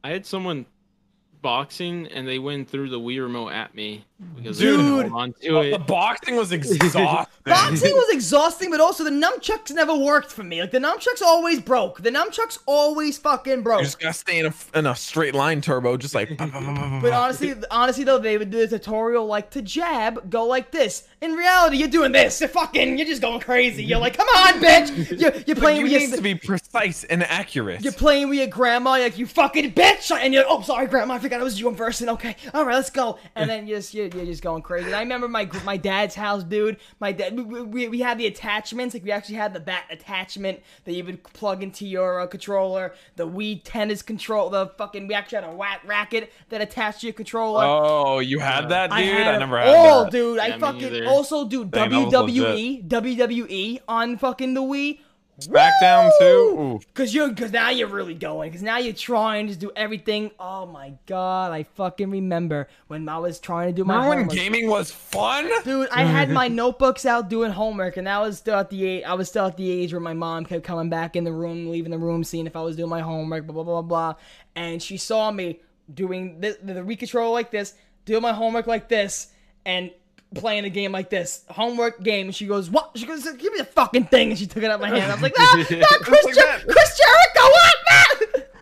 I 0.02 0.10
had 0.10 0.26
someone 0.26 0.66
boxing 1.40 2.06
and 2.08 2.26
they 2.26 2.38
went 2.38 2.68
through 2.68 2.90
the 2.90 2.98
Wii 2.98 3.22
remote 3.22 3.50
at 3.50 3.74
me 3.74 4.04
because 4.34 4.58
Dude. 4.58 4.80
hold 4.80 5.12
on 5.12 5.32
to 5.34 5.70
the 5.70 5.78
boxing 5.78 6.34
was 6.34 6.50
exhausting. 6.52 7.26
Boxing 7.44 7.92
was 7.92 8.12
exhausting, 8.12 8.70
but 8.70 8.80
also 8.80 9.04
the 9.04 9.10
nunchucks 9.10 9.70
never 9.70 9.94
worked 9.94 10.32
for 10.32 10.42
me. 10.42 10.60
Like 10.60 10.72
the 10.72 10.80
nunchucks 10.80 11.22
always 11.22 11.60
broke. 11.60 12.02
The 12.02 12.10
nunchucks 12.10 12.58
always 12.66 13.16
fucking 13.18 13.62
broke. 13.62 13.80
You 13.80 13.84
just 13.84 14.00
gotta 14.00 14.14
stay 14.14 14.40
in 14.40 14.46
a, 14.46 14.54
in 14.74 14.86
a 14.86 14.96
straight 14.96 15.34
line 15.34 15.60
turbo, 15.60 15.96
just 15.96 16.14
like. 16.14 16.36
But 16.36 17.12
honestly, 17.12 17.54
honestly 17.70 18.04
though, 18.04 18.18
they 18.18 18.38
would 18.38 18.50
do 18.50 18.66
the 18.66 18.78
tutorial 18.78 19.26
like 19.26 19.50
to 19.50 19.62
jab, 19.62 20.30
go 20.30 20.46
like 20.46 20.72
this. 20.72 21.06
In 21.20 21.32
reality, 21.32 21.78
you're 21.78 21.88
doing 21.88 22.12
this. 22.12 22.40
You're 22.40 22.48
fucking, 22.48 22.96
you're 22.96 23.06
just 23.06 23.20
going 23.20 23.40
crazy. 23.40 23.84
You're 23.84 23.98
like, 23.98 24.16
come 24.16 24.28
on, 24.28 24.60
bitch. 24.60 24.88
You're, 25.20 25.32
you're 25.46 25.56
playing 25.56 25.78
you 25.78 25.82
with 25.84 25.92
your, 25.92 26.00
need 26.00 26.14
to 26.14 26.22
be 26.22 26.34
precise 26.36 27.02
and 27.04 27.24
accurate. 27.24 27.82
you're 27.82 27.92
playing 27.92 28.28
with 28.28 28.38
your 28.38 28.46
grandma. 28.46 28.90
Like, 28.90 29.18
you 29.18 29.26
fucking 29.26 29.72
bitch. 29.72 30.12
And 30.12 30.32
you're, 30.32 30.44
oh, 30.46 30.62
sorry, 30.62 30.86
grandma. 30.86 31.14
I 31.14 31.18
forgot 31.18 31.40
it 31.40 31.44
was 31.44 31.58
you 31.58 31.68
in 31.68 31.74
person. 31.74 32.08
Okay, 32.10 32.36
all 32.54 32.64
right, 32.64 32.76
let's 32.76 32.90
go. 32.90 33.18
And 33.34 33.50
then 33.50 33.66
you're 33.66 33.78
just, 33.78 33.92
you're, 34.14 34.24
you're 34.24 34.32
just 34.32 34.42
going 34.42 34.62
crazy. 34.62 34.86
And 34.86 34.94
I 34.94 35.00
remember 35.00 35.28
my 35.28 35.48
my 35.64 35.76
dad's 35.76 36.14
house, 36.14 36.44
dude. 36.44 36.76
My 37.00 37.12
dad, 37.12 37.36
we, 37.36 37.62
we, 37.62 37.88
we 37.88 38.00
had 38.00 38.18
the 38.18 38.26
attachments. 38.26 38.94
Like 38.94 39.04
we 39.04 39.12
actually 39.12 39.36
had 39.36 39.54
the 39.54 39.60
bat 39.60 39.84
attachment 39.90 40.60
that 40.84 40.92
you 40.92 41.04
would 41.04 41.22
plug 41.22 41.62
into 41.62 41.86
your 41.86 42.20
uh, 42.20 42.26
controller. 42.26 42.94
The 43.16 43.26
Wii 43.26 43.62
tennis 43.64 44.02
control. 44.02 44.50
The 44.50 44.68
fucking, 44.78 45.06
we 45.06 45.14
actually 45.14 45.42
had 45.42 45.50
a 45.50 45.54
whack 45.54 45.82
racket 45.86 46.32
that 46.48 46.60
attached 46.60 47.00
to 47.00 47.06
your 47.06 47.14
controller. 47.14 47.64
Oh, 47.64 48.18
you 48.18 48.38
had 48.38 48.68
that, 48.68 48.90
dude? 48.90 48.98
I, 48.98 49.02
had 49.02 49.34
it 49.34 49.38
never 49.38 49.58
had 49.58 49.68
all, 49.68 50.04
that. 50.04 50.12
dude. 50.12 50.38
I 50.38 50.48
Yeah, 50.48 50.54
me 50.56 50.60
fucking 50.60 50.92
neither. 50.92 51.06
also 51.06 51.46
do 51.46 51.64
Dang, 51.64 51.90
WWE, 51.90 52.88
WWE 52.88 53.80
on 53.88 54.16
fucking 54.18 54.54
the 54.54 54.62
Wii. 54.62 55.00
Smackdown 55.40 56.10
too. 56.18 56.24
Ooh. 56.24 56.80
Cause 56.94 57.14
you're, 57.14 57.32
cause 57.32 57.52
now 57.52 57.70
you're 57.70 57.86
really 57.86 58.14
going. 58.14 58.50
Cause 58.50 58.62
now 58.62 58.78
you're 58.78 58.92
trying 58.92 59.46
to 59.46 59.56
do 59.56 59.70
everything. 59.76 60.32
Oh 60.40 60.66
my 60.66 60.94
god, 61.06 61.52
I 61.52 61.62
fucking 61.62 62.10
remember 62.10 62.68
when 62.88 63.08
I 63.08 63.18
was 63.18 63.38
trying 63.38 63.68
to 63.68 63.72
do 63.72 63.84
my 63.84 63.94
Remember 63.94 64.16
when 64.16 64.36
gaming 64.36 64.68
was 64.68 64.90
fun? 64.90 65.48
Dude, 65.62 65.88
I 65.90 66.02
had 66.02 66.30
my 66.30 66.48
notebooks 66.48 67.06
out 67.06 67.28
doing 67.28 67.52
homework, 67.52 67.96
and 67.96 68.08
I 68.08 68.20
was 68.20 68.38
still 68.38 68.58
at 68.58 68.68
the 68.70 68.84
age. 68.84 69.04
I 69.04 69.14
was 69.14 69.28
still 69.28 69.46
at 69.46 69.56
the 69.56 69.70
age 69.70 69.92
where 69.92 70.00
my 70.00 70.14
mom 70.14 70.44
kept 70.44 70.64
coming 70.64 70.90
back 70.90 71.14
in 71.14 71.22
the 71.22 71.32
room, 71.32 71.70
leaving 71.70 71.92
the 71.92 71.98
room, 71.98 72.24
seeing 72.24 72.48
if 72.48 72.56
I 72.56 72.62
was 72.62 72.74
doing 72.74 72.90
my 72.90 73.00
homework, 73.00 73.46
blah 73.46 73.54
blah 73.54 73.64
blah 73.64 73.82
blah. 73.82 74.14
And 74.56 74.82
she 74.82 74.96
saw 74.96 75.30
me 75.30 75.60
doing 75.92 76.40
the 76.40 76.58
the, 76.62 76.74
the 76.74 76.80
Wii 76.80 76.98
controller 76.98 77.30
like 77.30 77.52
this, 77.52 77.74
doing 78.04 78.22
my 78.22 78.32
homework 78.32 78.66
like 78.66 78.88
this, 78.88 79.28
and 79.64 79.92
playing 80.34 80.64
a 80.64 80.70
game 80.70 80.92
like 80.92 81.10
this, 81.10 81.44
homework 81.48 82.02
game. 82.02 82.26
And 82.26 82.34
she 82.34 82.46
goes, 82.46 82.70
"What?" 82.70 82.90
She 82.96 83.06
goes, 83.06 83.24
"Give 83.24 83.52
me 83.52 83.58
the 83.58 83.64
fucking 83.64 84.04
thing," 84.06 84.30
and 84.30 84.38
she 84.38 84.46
took 84.46 84.62
it 84.62 84.70
out 84.70 84.76
of 84.76 84.80
my 84.80 84.88
hand. 84.88 85.10
I 85.10 85.14
was 85.14 85.22
like, 85.22 85.34
"Ah, 85.38 85.56
not 85.70 86.00
Chris, 86.00 86.24
like 86.24 86.34
Jer-. 86.34 86.64
Chris 86.72 87.00
Jericho, 87.00 87.42
what, 87.50 87.74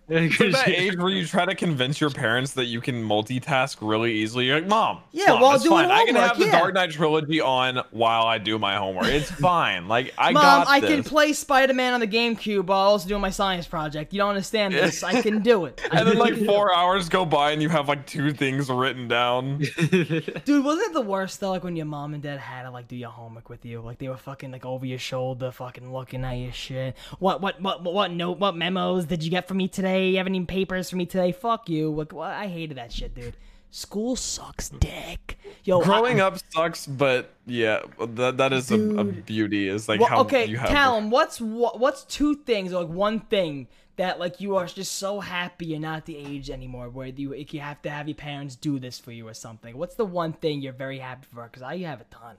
man?" 0.08 0.24
It's 0.24 0.40
like 0.40 0.52
that 0.52 0.68
age 0.68 0.96
where 0.96 1.10
you 1.10 1.26
try 1.26 1.44
to 1.44 1.54
convince 1.54 2.00
your 2.00 2.10
parents 2.10 2.52
that 2.54 2.66
you 2.66 2.80
can 2.80 3.02
multitask 3.04 3.76
really 3.80 4.12
easily. 4.14 4.46
You're 4.46 4.60
like, 4.60 4.68
Mom, 4.68 5.00
Yeah, 5.12 5.28
Mom, 5.32 5.40
while 5.40 5.54
it's 5.54 5.64
doing 5.64 5.88
fine. 5.88 5.90
I 5.90 6.04
can 6.04 6.14
homework, 6.14 6.36
have 6.36 6.38
the. 6.38 6.50
Dark 6.50 6.74
Knight 6.74 6.90
trilogy 6.92 7.40
on 7.40 7.82
while 7.90 8.22
I 8.24 8.38
do 8.38 8.58
my 8.58 8.76
homework. 8.76 9.06
It's 9.06 9.30
fine. 9.40 9.88
Like 9.88 10.14
I 10.16 10.32
Mom, 10.32 10.42
got 10.42 10.68
I 10.68 10.80
this. 10.80 10.90
can 10.90 11.02
play 11.04 11.32
Spider 11.32 11.74
Man 11.74 11.92
on 11.94 12.00
the 12.00 12.06
GameCube 12.06 12.66
while 12.66 12.80
I 12.80 12.84
also 12.84 13.08
doing 13.08 13.20
my 13.20 13.30
science 13.30 13.66
project. 13.66 14.12
You 14.12 14.18
don't 14.18 14.28
understand 14.30 14.74
this. 14.74 15.02
I 15.02 15.22
can 15.22 15.42
do 15.42 15.64
it. 15.64 15.80
I 15.90 15.98
And 15.98 16.08
then 16.08 16.18
like 16.18 16.36
four 16.46 16.72
hours 16.74 17.08
go 17.08 17.24
by 17.24 17.50
and 17.50 17.60
you 17.60 17.68
have 17.68 17.88
like 17.88 18.06
two 18.06 18.32
things 18.32 18.70
written 18.70 19.08
down. 19.08 19.58
Dude, 19.58 20.64
wasn't 20.64 20.88
it 20.88 20.92
the 20.92 21.00
worst 21.00 21.40
though? 21.40 21.50
Like 21.50 21.64
when 21.64 21.74
your 21.74 21.86
mom 21.86 22.14
and 22.14 22.22
dad 22.22 22.38
had 22.38 22.62
to 22.62 22.70
like 22.70 22.86
do 22.86 22.94
your 22.96 23.10
homework 23.10 23.48
with 23.48 23.64
you, 23.64 23.80
like 23.80 23.98
they 23.98 24.08
were 24.08 24.16
fucking 24.16 24.52
like 24.52 24.64
over 24.64 24.86
your 24.86 24.98
shoulder, 24.98 25.50
fucking 25.50 25.92
looking 25.92 26.24
at 26.24 26.34
your 26.34 26.52
shit. 26.52 26.96
What, 27.18 27.40
what, 27.40 27.60
what, 27.60 27.82
what, 27.82 27.94
what 27.94 28.10
note, 28.12 28.38
what 28.38 28.56
memos 28.56 29.06
did 29.06 29.22
you 29.24 29.30
get 29.30 29.48
for 29.48 29.54
me 29.54 29.66
today? 29.68 29.95
You 30.04 30.16
have 30.18 30.26
any 30.26 30.44
papers 30.44 30.90
for 30.90 30.96
me 30.96 31.06
today? 31.06 31.32
Fuck 31.32 31.68
you. 31.68 31.90
Like, 31.90 32.12
what? 32.12 32.30
I 32.32 32.46
hated 32.46 32.76
that 32.78 32.92
shit, 32.92 33.14
dude. 33.14 33.36
School 33.70 34.16
sucks, 34.16 34.68
dick. 34.70 35.38
Yo, 35.64 35.80
Growing 35.82 36.20
I, 36.20 36.24
up 36.26 36.38
sucks, 36.52 36.86
but 36.86 37.34
yeah, 37.46 37.80
that 37.98 38.36
that 38.38 38.52
is 38.52 38.70
a, 38.70 38.80
a 38.98 39.04
beauty. 39.04 39.68
Is 39.68 39.88
like 39.88 40.00
Well, 40.00 40.08
how 40.08 40.20
okay, 40.20 40.46
you 40.46 40.56
have. 40.56 40.68
Callum, 40.70 41.10
what's 41.10 41.40
what, 41.40 41.78
what's 41.80 42.04
two 42.04 42.36
things 42.36 42.72
or 42.72 42.84
like 42.84 42.92
one 42.92 43.20
thing 43.20 43.66
that 43.96 44.18
like 44.20 44.40
you 44.40 44.56
are 44.56 44.66
just 44.66 44.92
so 44.96 45.20
happy 45.20 45.66
you're 45.66 45.80
not 45.80 46.06
the 46.06 46.16
age 46.16 46.48
anymore 46.48 46.88
where 46.88 47.08
you 47.08 47.30
like, 47.34 47.52
you 47.52 47.60
have 47.60 47.82
to 47.82 47.90
have 47.90 48.08
your 48.08 48.14
parents 48.14 48.54
do 48.56 48.78
this 48.78 48.98
for 48.98 49.10
you 49.12 49.26
or 49.28 49.34
something? 49.34 49.76
What's 49.76 49.96
the 49.96 50.04
one 50.06 50.32
thing 50.32 50.60
you're 50.62 50.72
very 50.72 50.98
happy 50.98 51.26
for? 51.34 51.42
Because 51.44 51.62
I 51.62 51.76
have 51.78 52.00
a 52.00 52.04
ton. 52.04 52.36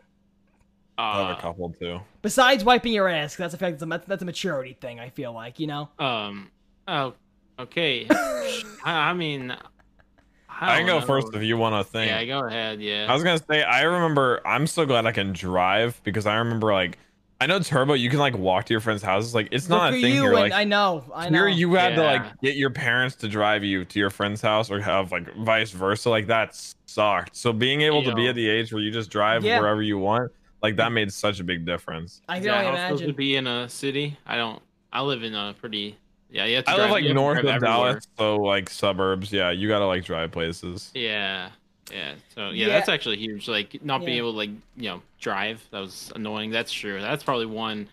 I 0.98 1.20
have 1.20 1.30
a 1.30 1.32
Uh, 1.34 1.42
couple 1.42 1.74
too. 1.80 2.00
Besides 2.24 2.64
wiping 2.64 2.94
your 2.94 3.08
ass, 3.10 3.36
'cause 3.36 3.52
that's 3.52 3.54
a 3.54 3.58
fact. 3.58 3.80
That's 3.80 4.04
a, 4.06 4.08
that's 4.08 4.24
a 4.24 4.26
maturity 4.26 4.78
thing. 4.80 5.00
I 5.00 5.10
feel 5.10 5.34
like 5.34 5.60
you 5.60 5.68
know. 5.68 5.90
um. 6.00 6.50
Oh. 6.88 7.14
Okay. 7.60 8.08
I, 8.10 8.64
I 8.86 9.14
mean. 9.14 9.52
I, 10.50 10.76
I 10.76 10.78
can 10.78 10.88
go 10.88 11.00
know. 11.00 11.06
first 11.06 11.28
if 11.34 11.44
you 11.44 11.58
want 11.58 11.86
to 11.86 11.92
think. 11.92 12.10
Yeah, 12.10 12.26
go 12.26 12.46
ahead. 12.46 12.82
Yeah. 12.82 13.06
I 13.10 13.14
was 13.14 13.24
gonna 13.24 13.42
say 13.50 13.62
I 13.64 13.84
remember. 13.84 14.42
I'm 14.46 14.66
so 14.66 14.86
glad 14.86 15.06
I 15.06 15.12
can 15.12 15.34
drive 15.34 16.02
because 16.04 16.26
I 16.26 16.36
remember 16.38 16.74
like 16.74 16.98
I 17.40 17.46
know 17.46 17.60
Turbo. 17.60 17.94
You 17.94 18.10
can 18.10 18.18
like 18.18 18.36
walk 18.36 18.66
to 18.66 18.74
your 18.74 18.82
friends' 18.82 19.04
houses. 19.04 19.36
Like 19.36 19.50
it's 19.52 19.70
not 19.70 19.92
Look 19.92 20.00
a 20.00 20.02
thing 20.02 20.16
you, 20.16 20.24
here. 20.24 20.34
Like 20.34 20.54
I 20.54 20.64
know, 20.64 21.04
I 21.14 21.30
know. 21.30 21.38
here, 21.40 21.48
you 21.48 21.74
had 21.76 21.96
to 21.96 22.04
like 22.04 22.40
get 22.42 22.56
your 22.56 22.72
parents 22.72 23.16
to 23.18 23.28
drive 23.28 23.64
you 23.64 23.86
to 23.86 24.00
your 24.00 24.10
friend's 24.10 24.42
house 24.42 24.72
or 24.72 24.82
have 24.82 25.12
like 25.12 25.32
vice 25.36 25.72
versa. 25.72 26.10
Like 26.10 26.28
that 26.28 26.56
sucked. 26.86 27.36
So 27.36 27.54
being 27.54 27.82
able 27.82 28.04
to 28.04 28.16
be 28.16 28.28
at 28.28 28.36
the 28.36 28.50
age 28.50 28.74
where 28.74 28.82
you 28.82 28.90
just 28.92 29.12
drive 29.12 29.44
Yeah. 29.44 29.60
wherever 29.60 29.84
you 29.84 30.00
want, 30.00 30.32
like 30.64 30.76
that 30.78 30.92
made 30.92 31.14
such 31.14 31.40
a 31.40 31.44
big 31.44 31.66
difference. 31.66 32.22
I 32.28 32.38
Is 32.38 32.46
can 32.46 32.48
that 32.48 32.66
only 32.66 32.66
how 32.66 32.72
it's 32.74 33.00
supposed 33.00 33.06
to 33.06 33.14
be 33.14 33.36
in 33.36 33.46
a 33.46 33.70
city? 33.70 34.18
I 34.26 34.36
don't. 34.38 34.62
I 34.92 35.02
live 35.02 35.22
in 35.24 35.36
a 35.36 35.54
pretty. 35.60 35.98
Yeah, 36.30 36.46
you 36.46 36.56
have 36.58 36.66
to 36.66 36.72
I 36.72 36.76
drive, 36.76 36.84
live 36.86 36.92
like 36.92 37.04
you 37.04 37.10
have 37.10 37.16
to 37.16 37.22
north 37.22 37.38
of 37.40 37.46
everywhere. 37.46 37.60
Dallas, 37.60 38.08
so 38.18 38.36
like 38.38 38.70
suburbs. 38.70 39.32
Yeah, 39.32 39.52
you 39.52 39.68
gotta 39.68 39.86
like 39.86 40.04
drive 40.04 40.32
places. 40.32 40.92
Yeah. 40.94 41.50
Yeah. 41.92 42.16
So 42.36 42.50
yeah, 42.50 42.68
Yeah. 42.68 42.74
that's 42.74 42.90
actually 42.90 43.18
huge. 43.18 43.48
Like 43.48 43.84
not 43.84 44.04
being 44.04 44.18
able 44.18 44.32
to 44.34 44.38
like 44.38 44.50
you 44.76 44.90
know 44.90 45.02
drive. 45.22 45.66
That 45.72 45.80
was 45.80 46.12
annoying. 46.16 46.52
That's 46.52 46.72
true. 46.72 47.00
That's 47.00 47.24
probably 47.24 47.46
one. 47.46 47.88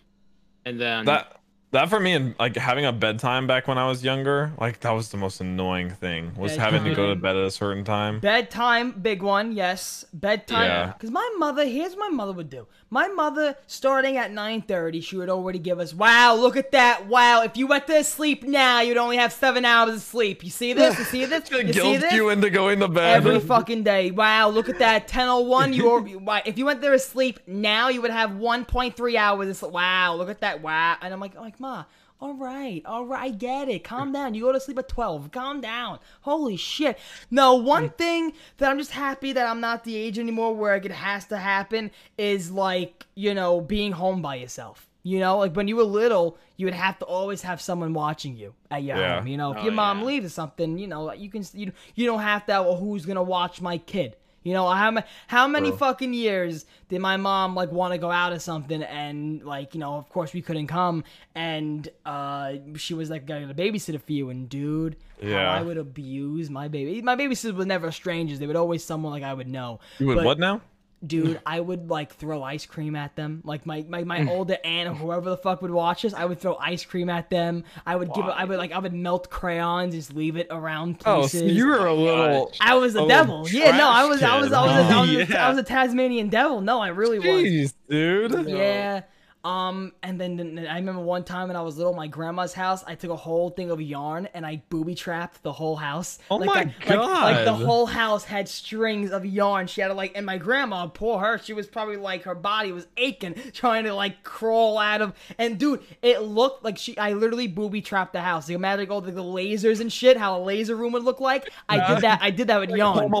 And 0.65 0.79
then 0.79 1.05
That 1.05 1.39
that 1.75 1.89
for 1.89 1.99
me 1.99 2.13
and 2.13 2.35
like 2.39 2.55
having 2.55 2.85
a 2.85 2.91
bedtime 2.91 3.47
back 3.47 3.67
when 3.67 3.77
I 3.77 3.87
was 3.87 4.03
younger, 4.03 4.51
like 4.59 4.79
that 4.81 4.91
was 4.91 5.09
the 5.09 5.17
most 5.17 5.39
annoying 5.41 5.91
thing 5.91 6.33
was 6.35 6.55
having 6.55 6.83
to 6.85 6.95
go 6.95 7.09
to 7.09 7.15
bed 7.15 7.35
at 7.35 7.43
a 7.43 7.51
certain 7.51 7.83
time. 7.83 8.19
Bedtime, 8.19 8.91
big 8.91 9.21
one, 9.21 9.51
yes. 9.51 10.05
Bedtime. 10.13 10.63
Yeah. 10.63 10.93
Because 10.93 11.11
my 11.11 11.29
mother, 11.37 11.65
here's 11.65 11.95
what 11.95 12.09
my 12.11 12.15
mother 12.15 12.33
would 12.33 12.49
do. 12.49 12.67
My 12.89 13.07
mother, 13.07 13.55
starting 13.67 14.15
at 14.15 14.31
9.30, 14.31 15.03
she 15.03 15.17
would 15.17 15.29
already 15.29 15.59
give 15.59 15.79
us, 15.79 15.93
wow, 15.93 16.35
look 16.35 16.55
at 16.55 16.71
that, 16.71 17.07
wow. 17.07 17.41
If 17.41 17.57
you 17.57 17.67
went 17.67 17.87
to 17.87 18.03
sleep 18.03 18.43
now, 18.43 18.79
you'd 18.81 18.95
only 18.97 19.17
have 19.17 19.33
seven 19.33 19.65
hours 19.65 19.95
of 19.95 20.01
sleep. 20.01 20.43
You 20.43 20.49
see 20.49 20.71
this? 20.73 20.97
You 20.97 21.03
see 21.05 21.25
this? 21.25 21.49
You 21.51 21.57
see 21.67 21.71
guilt 21.73 22.01
this? 22.01 22.13
you 22.13 22.29
into 22.29 22.49
going 22.49 22.79
to 22.79 22.87
bed. 22.87 23.17
Every 23.17 23.39
fucking 23.53 23.83
day. 23.83 24.11
Wow, 24.11 24.49
look 24.49 24.69
at 24.69 24.79
that. 24.79 25.03
1001. 25.03 25.73
You 25.75 26.19
why- 26.19 26.43
if 26.45 26.57
you 26.57 26.65
went 26.65 26.81
there 26.81 26.91
to 26.91 26.99
sleep 26.99 27.39
now, 27.47 27.89
you 27.89 28.01
would 28.01 28.11
have 28.11 28.29
1.3 28.31 29.15
hours 29.15 29.49
of 29.49 29.57
sleep. 29.57 29.71
Wow, 29.73 30.15
look 30.15 30.29
at 30.29 30.39
that. 30.41 30.61
Wow. 30.61 30.97
And 31.01 31.13
I'm 31.13 31.19
like, 31.19 31.35
like, 31.35 31.59
Ma, 31.65 31.83
all 32.21 32.35
right, 32.35 32.83
all 32.85 33.05
right, 33.07 33.23
I 33.23 33.29
get 33.31 33.67
it. 33.69 33.83
Calm 33.83 34.11
down. 34.11 34.35
You 34.35 34.43
go 34.43 34.51
to 34.51 34.59
sleep 34.59 34.77
at 34.77 34.87
12. 34.87 35.31
Calm 35.31 35.61
down. 35.61 35.97
Holy 36.21 36.57
shit. 36.57 36.97
No, 37.31 37.55
one 37.55 37.89
thing 37.89 38.33
that 38.57 38.69
I'm 38.69 38.77
just 38.77 38.91
happy 38.91 39.33
that 39.33 39.47
I'm 39.47 39.59
not 39.61 39.83
the 39.83 39.95
age 39.95 40.19
anymore 40.19 40.55
where 40.55 40.75
it 40.75 40.91
has 40.91 41.25
to 41.25 41.37
happen 41.37 41.89
is 42.19 42.51
like, 42.51 43.07
you 43.15 43.33
know, 43.33 43.61
being 43.61 43.93
home 43.93 44.21
by 44.21 44.35
yourself. 44.35 44.87
You 45.01 45.19
know, 45.19 45.39
like 45.39 45.55
when 45.55 45.67
you 45.67 45.75
were 45.75 45.83
little, 45.83 46.37
you 46.55 46.67
would 46.67 46.73
have 46.75 46.99
to 46.99 47.05
always 47.05 47.41
have 47.41 47.59
someone 47.61 47.93
watching 47.93 48.35
you 48.37 48.53
at 48.69 48.83
your 48.83 48.97
Yeah. 48.97 49.17
home. 49.17 49.27
You 49.27 49.37
know, 49.37 49.51
if 49.53 49.57
Oh, 49.57 49.63
your 49.63 49.73
mom 49.73 49.99
yeah. 49.99 50.05
leaves 50.05 50.25
or 50.27 50.29
something, 50.29 50.77
you 50.77 50.85
know, 50.87 51.11
you 51.13 51.29
can 51.31 51.43
you 51.53 51.71
you 51.95 52.05
don't 52.05 52.21
have 52.21 52.45
to. 52.45 52.53
Well, 52.61 52.77
who's 52.77 53.05
gonna 53.07 53.23
watch 53.23 53.59
my 53.59 53.77
kid? 53.79 54.17
You 54.45 54.53
know, 54.53 54.69
how 54.69 54.93
how 55.25 55.47
many 55.47 55.69
True. 55.69 55.77
fucking 55.79 56.13
years 56.13 56.65
did 56.87 57.01
my 57.01 57.17
mom 57.17 57.55
like 57.55 57.71
want 57.71 57.93
to 57.93 57.97
go 57.97 58.11
out 58.11 58.31
or 58.31 58.37
something, 58.37 58.83
and 58.83 59.43
like 59.43 59.73
you 59.73 59.79
know, 59.79 59.95
of 59.95 60.07
course 60.09 60.33
we 60.33 60.41
couldn't 60.43 60.67
come, 60.67 61.03
and 61.33 61.89
uh, 62.05 62.53
she 62.77 62.93
was 62.93 63.09
like 63.09 63.25
gonna 63.25 63.51
babysit 63.55 63.99
for 64.01 64.11
you, 64.13 64.29
and 64.29 64.47
dude, 64.47 64.97
how 65.21 65.27
Yeah. 65.27 65.51
I 65.51 65.63
would 65.63 65.77
abuse 65.77 66.51
my 66.51 66.67
baby. 66.67 67.01
My 67.01 67.15
babysitters 67.15 67.55
were 67.57 67.65
never 67.65 67.91
strangers; 67.91 68.37
they 68.37 68.45
would 68.45 68.55
always 68.55 68.83
someone 68.83 69.11
like 69.11 69.23
I 69.23 69.33
would 69.33 69.47
know. 69.47 69.79
You 69.97 70.05
would 70.07 70.17
But- 70.17 70.25
what 70.25 70.39
now? 70.39 70.61
Dude, 71.07 71.39
I 71.45 71.59
would 71.59 71.89
like 71.89 72.13
throw 72.15 72.41
ice 72.43 72.65
cream 72.65 72.95
at 72.95 73.15
them. 73.15 73.41
Like 73.43 73.65
my 73.65 73.85
my, 73.87 74.03
Mm. 74.03 74.07
my 74.07 74.31
older 74.31 74.57
aunt 74.63 74.89
or 74.89 74.93
whoever 74.93 75.29
the 75.29 75.37
fuck 75.37 75.61
would 75.61 75.71
watch 75.71 76.03
us, 76.05 76.13
I 76.13 76.25
would 76.25 76.39
throw 76.39 76.55
ice 76.55 76.83
cream 76.85 77.09
at 77.09 77.29
them. 77.29 77.63
I 77.85 77.95
would 77.95 78.13
give. 78.13 78.25
I 78.25 78.43
would 78.45 78.57
like 78.57 78.71
I 78.71 78.79
would 78.79 78.93
melt 78.93 79.29
crayons, 79.29 79.93
just 79.95 80.13
leave 80.13 80.37
it 80.37 80.47
around 80.49 81.01
Oh, 81.05 81.21
places. 81.21 81.39
so 81.41 81.45
you 81.45 81.67
were 81.67 81.85
a 81.85 81.93
little. 81.93 82.51
I 82.61 82.75
was 82.75 82.95
a 82.95 83.03
a 83.03 83.07
devil. 83.07 83.47
Yeah, 83.49 83.77
no, 83.77 83.89
I 83.89 84.07
trash 84.07 84.09
was, 84.09 84.23
I 84.23 84.37
was. 84.39 84.51
I 84.53 84.61
was, 84.65 84.71
I 84.71 84.77
was, 84.81 84.91
I 84.91 85.01
was, 85.01 85.09
Oh, 85.09 85.33
yeah. 85.33 85.45
I 85.45 85.49
was 85.49 85.57
a 85.57 85.63
Tasmanian 85.63 86.29
devil. 86.29 86.61
No, 86.61 86.79
I 86.81 86.87
really 86.89 87.19
was. 87.19 87.27
Jeez, 87.27 87.73
dude. 87.89 88.47
Yeah. 88.49 89.01
Um, 89.45 89.91
and 90.01 90.19
then, 90.19 90.65
I 90.67 90.75
remember 90.77 91.01
one 91.01 91.23
time 91.23 91.49
when 91.49 91.55
I 91.55 91.61
was 91.61 91.77
little, 91.77 91.93
my 91.93 92.07
grandma's 92.07 92.51
house, 92.53 92.83
I 92.87 92.95
took 92.95 93.11
a 93.11 93.15
whole 93.15 93.51
thing 93.51 93.69
of 93.69 93.79
yarn 93.79 94.27
and 94.33 94.43
I 94.43 94.63
booby 94.69 94.95
trapped 94.95 95.43
the 95.43 95.51
whole 95.53 95.75
house. 95.75 96.17
Oh 96.31 96.37
like, 96.37 96.47
my 96.47 96.55
I- 96.55 96.95
like- 96.95 97.35
Like, 97.35 97.45
the 97.45 97.53
whole 97.53 97.85
house 97.85 98.23
had 98.25 98.49
strings 98.49 99.11
of 99.11 99.23
yarn. 99.23 99.67
She 99.67 99.81
had 99.81 99.89
to 99.89 99.93
like, 99.93 100.13
and 100.15 100.25
my 100.25 100.39
grandma, 100.39 100.87
poor 100.87 101.19
her, 101.19 101.37
she 101.37 101.53
was 101.53 101.67
probably 101.67 101.97
like 101.97 102.23
her 102.23 102.33
body 102.33 102.71
was 102.71 102.87
aching 102.97 103.35
trying 103.53 103.83
to 103.83 103.93
like 103.93 104.23
crawl 104.23 104.79
out 104.79 105.01
of. 105.01 105.13
And 105.37 105.59
dude, 105.59 105.81
it 106.01 106.23
looked 106.23 106.63
like 106.63 106.79
she. 106.79 106.97
I 106.97 107.13
literally 107.13 107.47
booby 107.47 107.81
trapped 107.81 108.13
the 108.13 108.21
house. 108.21 108.49
You 108.49 108.55
imagine 108.55 108.89
all 108.89 109.01
the, 109.01 109.11
the 109.11 109.23
lasers 109.23 109.79
and 109.79 109.93
shit, 109.93 110.17
how 110.17 110.39
a 110.39 110.41
laser 110.43 110.75
room 110.75 110.93
would 110.93 111.03
look 111.03 111.19
like. 111.19 111.51
I 111.69 111.93
did 111.93 112.01
that. 112.01 112.19
I 112.23 112.31
did 112.31 112.47
that 112.47 112.59
with 112.61 112.71
yarn. 112.71 113.11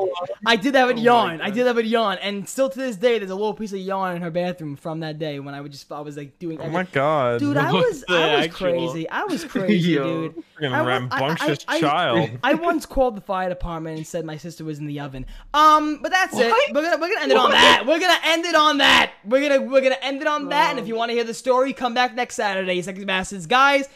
I 0.43 0.55
did 0.55 0.73
that 0.73 0.87
with 0.87 0.97
Oh 0.97 1.01
yarn. 1.01 1.39
I 1.41 1.51
did 1.51 1.65
that 1.67 1.75
with 1.75 1.85
yarn, 1.85 2.17
and 2.19 2.49
still 2.49 2.69
to 2.71 2.79
this 2.79 2.95
day, 2.95 3.19
there's 3.19 3.29
a 3.29 3.35
little 3.35 3.53
piece 3.53 3.73
of 3.73 3.79
yarn 3.79 4.15
in 4.15 4.21
her 4.23 4.31
bathroom 4.31 4.75
from 4.75 5.01
that 5.01 5.19
day 5.19 5.39
when 5.39 5.53
I 5.53 5.61
would 5.61 5.71
just 5.71 5.91
I 5.91 6.01
was 6.01 6.14
like 6.17 6.39
doing. 6.39 6.59
Oh 6.61 6.69
my 6.69 6.83
god. 6.83 7.39
Dude, 7.39 7.57
I 7.57 7.71
was 7.71 8.03
I 8.09 8.35
was 8.35 8.45
actual- 8.45 8.71
crazy. 8.71 9.09
I 9.09 9.23
was 9.23 9.43
crazy, 9.55 9.91
Yo. 9.91 10.03
dude. 10.29 10.43
Freaking 10.59 10.71
I 10.73 10.81
was- 10.81 10.87
I- 11.11 11.19
rambunctious 11.19 11.65
I- 11.67 11.75
I- 11.75 11.79
child. 11.81 12.29
I 12.43 12.53
once 12.53 12.85
called 12.85 13.15
the 13.17 13.21
fire 13.21 13.49
department 13.49 13.97
and 13.97 14.07
said 14.07 14.25
my 14.25 14.37
sister 14.37 14.63
was 14.63 14.79
in 14.79 14.87
the 14.87 14.99
oven. 14.99 15.25
Um, 15.53 15.99
but 16.01 16.11
that's 16.11 16.33
it. 16.37 16.51
We're 16.73 16.81
gonna 16.83 16.97
we're 16.97 17.09
gonna 17.09 17.21
end 17.21 17.31
it 17.31 17.37
on 17.37 17.51
that. 17.51 17.83
We're 17.85 17.99
gonna 17.99 18.19
end 18.23 18.45
it 18.45 18.55
on 18.55 18.77
that. 18.79 19.11
We're 19.25 19.41
gonna 19.49 19.61
we're 19.69 19.81
gonna 19.81 19.97
end 20.01 20.21
it 20.21 20.27
on 20.27 20.49
that. 20.49 20.71
And 20.71 20.79
if 20.79 20.87
you 20.87 20.95
want 20.95 21.09
to 21.09 21.13
hear 21.15 21.23
the 21.23 21.33
story, 21.33 21.73
come 21.73 21.93
back 21.93 22.15
next 22.15 22.35
Saturday, 22.35 22.81
Sexy 22.81 23.05
Bastards, 23.05 23.45
guys. 23.47 23.87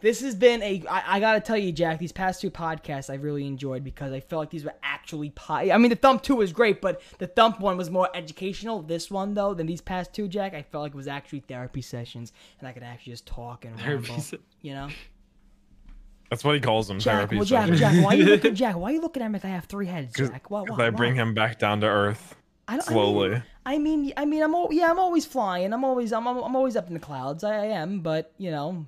This 0.00 0.20
has 0.20 0.34
been 0.36 0.62
a. 0.62 0.84
I, 0.88 1.16
I 1.16 1.20
gotta 1.20 1.40
tell 1.40 1.56
you, 1.56 1.72
Jack. 1.72 1.98
These 1.98 2.12
past 2.12 2.40
two 2.40 2.50
podcasts 2.52 3.10
I've 3.10 3.24
really 3.24 3.46
enjoyed 3.46 3.82
because 3.82 4.12
I 4.12 4.20
felt 4.20 4.40
like 4.40 4.50
these 4.50 4.64
were 4.64 4.74
actually. 4.82 5.30
Po- 5.30 5.54
I 5.54 5.76
mean, 5.76 5.90
the 5.90 5.96
Thump 5.96 6.22
two 6.22 6.36
was 6.36 6.52
great, 6.52 6.80
but 6.80 7.02
the 7.18 7.26
Thump 7.26 7.58
one 7.58 7.76
was 7.76 7.90
more 7.90 8.08
educational. 8.14 8.80
This 8.82 9.10
one 9.10 9.34
though, 9.34 9.54
than 9.54 9.66
these 9.66 9.80
past 9.80 10.12
two, 10.14 10.28
Jack, 10.28 10.54
I 10.54 10.62
felt 10.62 10.82
like 10.82 10.92
it 10.92 10.96
was 10.96 11.08
actually 11.08 11.40
therapy 11.40 11.82
sessions, 11.82 12.32
and 12.60 12.68
I 12.68 12.72
could 12.72 12.84
actually 12.84 13.12
just 13.14 13.26
talk 13.26 13.64
and 13.64 13.76
Therapy 13.78 14.06
ramble. 14.08 14.22
se- 14.22 14.38
You 14.62 14.74
know. 14.74 14.88
That's 16.30 16.44
what 16.44 16.54
he 16.54 16.60
calls 16.60 16.86
them. 16.88 17.00
Jack, 17.00 17.16
therapy 17.16 17.36
well, 17.36 17.44
Jack, 17.44 17.62
sessions. 17.62 17.80
Jack, 17.80 18.04
why 18.04 18.12
are 18.14 18.16
you 18.18 18.24
looking, 18.26 18.54
Jack? 18.54 18.76
Why 18.76 18.90
are 18.90 18.92
you 18.92 19.00
looking 19.00 19.22
at 19.22 19.28
me 19.30 19.36
like 19.38 19.46
I 19.46 19.48
have 19.48 19.64
three 19.64 19.86
heads, 19.86 20.14
Cause, 20.16 20.28
Jack? 20.28 20.50
What, 20.50 20.68
'cause 20.68 20.76
what, 20.78 20.86
I 20.86 20.90
bring 20.90 21.14
him 21.14 21.34
back 21.34 21.58
down 21.58 21.80
to 21.80 21.86
earth. 21.86 22.36
I 22.68 22.74
don't- 22.74 22.82
slowly. 22.84 23.42
I 23.66 23.78
mean, 23.78 24.00
I 24.00 24.02
mean, 24.02 24.12
I 24.18 24.24
mean, 24.26 24.42
I'm 24.42 24.54
al- 24.54 24.68
yeah, 24.72 24.90
I'm 24.90 24.98
always 24.98 25.24
flying. 25.26 25.72
I'm 25.72 25.84
always, 25.84 26.12
I'm, 26.12 26.26
I'm 26.26 26.54
always 26.54 26.76
up 26.76 26.86
in 26.86 26.94
the 26.94 27.00
clouds. 27.00 27.42
I, 27.44 27.54
I 27.54 27.64
am, 27.66 28.00
but 28.00 28.32
you 28.38 28.50
know, 28.50 28.86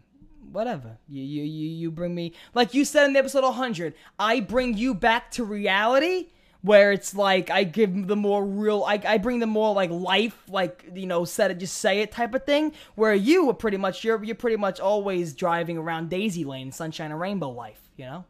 whatever. 0.51 0.99
You, 1.09 1.23
you, 1.23 1.43
you, 1.43 1.69
you 1.69 1.91
bring 1.91 2.15
me, 2.15 2.33
like 2.55 2.75
you 2.75 2.85
said 2.85 3.07
in 3.07 3.13
the 3.13 3.19
episode 3.19 3.45
100. 3.45 3.95
I 4.19 4.41
bring 4.41 4.77
you 4.77 4.95
back 4.95 5.31
to 5.33 5.45
reality, 5.45 6.29
where 6.63 6.93
it's 6.93 7.15
like 7.15 7.51
I 7.51 7.65
give 7.65 8.07
the 8.07 8.17
more 8.17 8.45
real, 8.45 8.85
I, 8.87 9.01
I 9.07 9.19
bring 9.19 9.39
the 9.39 9.47
more 9.47 9.75
like 9.75 9.91
life, 9.91 10.37
like 10.49 10.85
you 10.95 11.07
know, 11.07 11.25
said 11.25 11.51
it, 11.51 11.59
just 11.59 11.79
say 11.79 12.01
it 12.01 12.13
type 12.13 12.35
of 12.35 12.45
thing. 12.45 12.73
Where 12.95 13.15
you 13.15 13.49
are 13.49 13.55
pretty 13.55 13.79
much, 13.79 14.05
you're, 14.05 14.23
you're 14.23 14.35
pretty 14.35 14.57
much 14.57 14.81
always 14.81 15.33
driving 15.33 15.79
around 15.79 16.11
Daisy 16.11 16.45
Lane, 16.45 16.73
Sunshine 16.73 17.11
and 17.11 17.21
Rainbow 17.21 17.51
life. 17.51 17.81
You 17.97 18.05
know. 18.07 18.25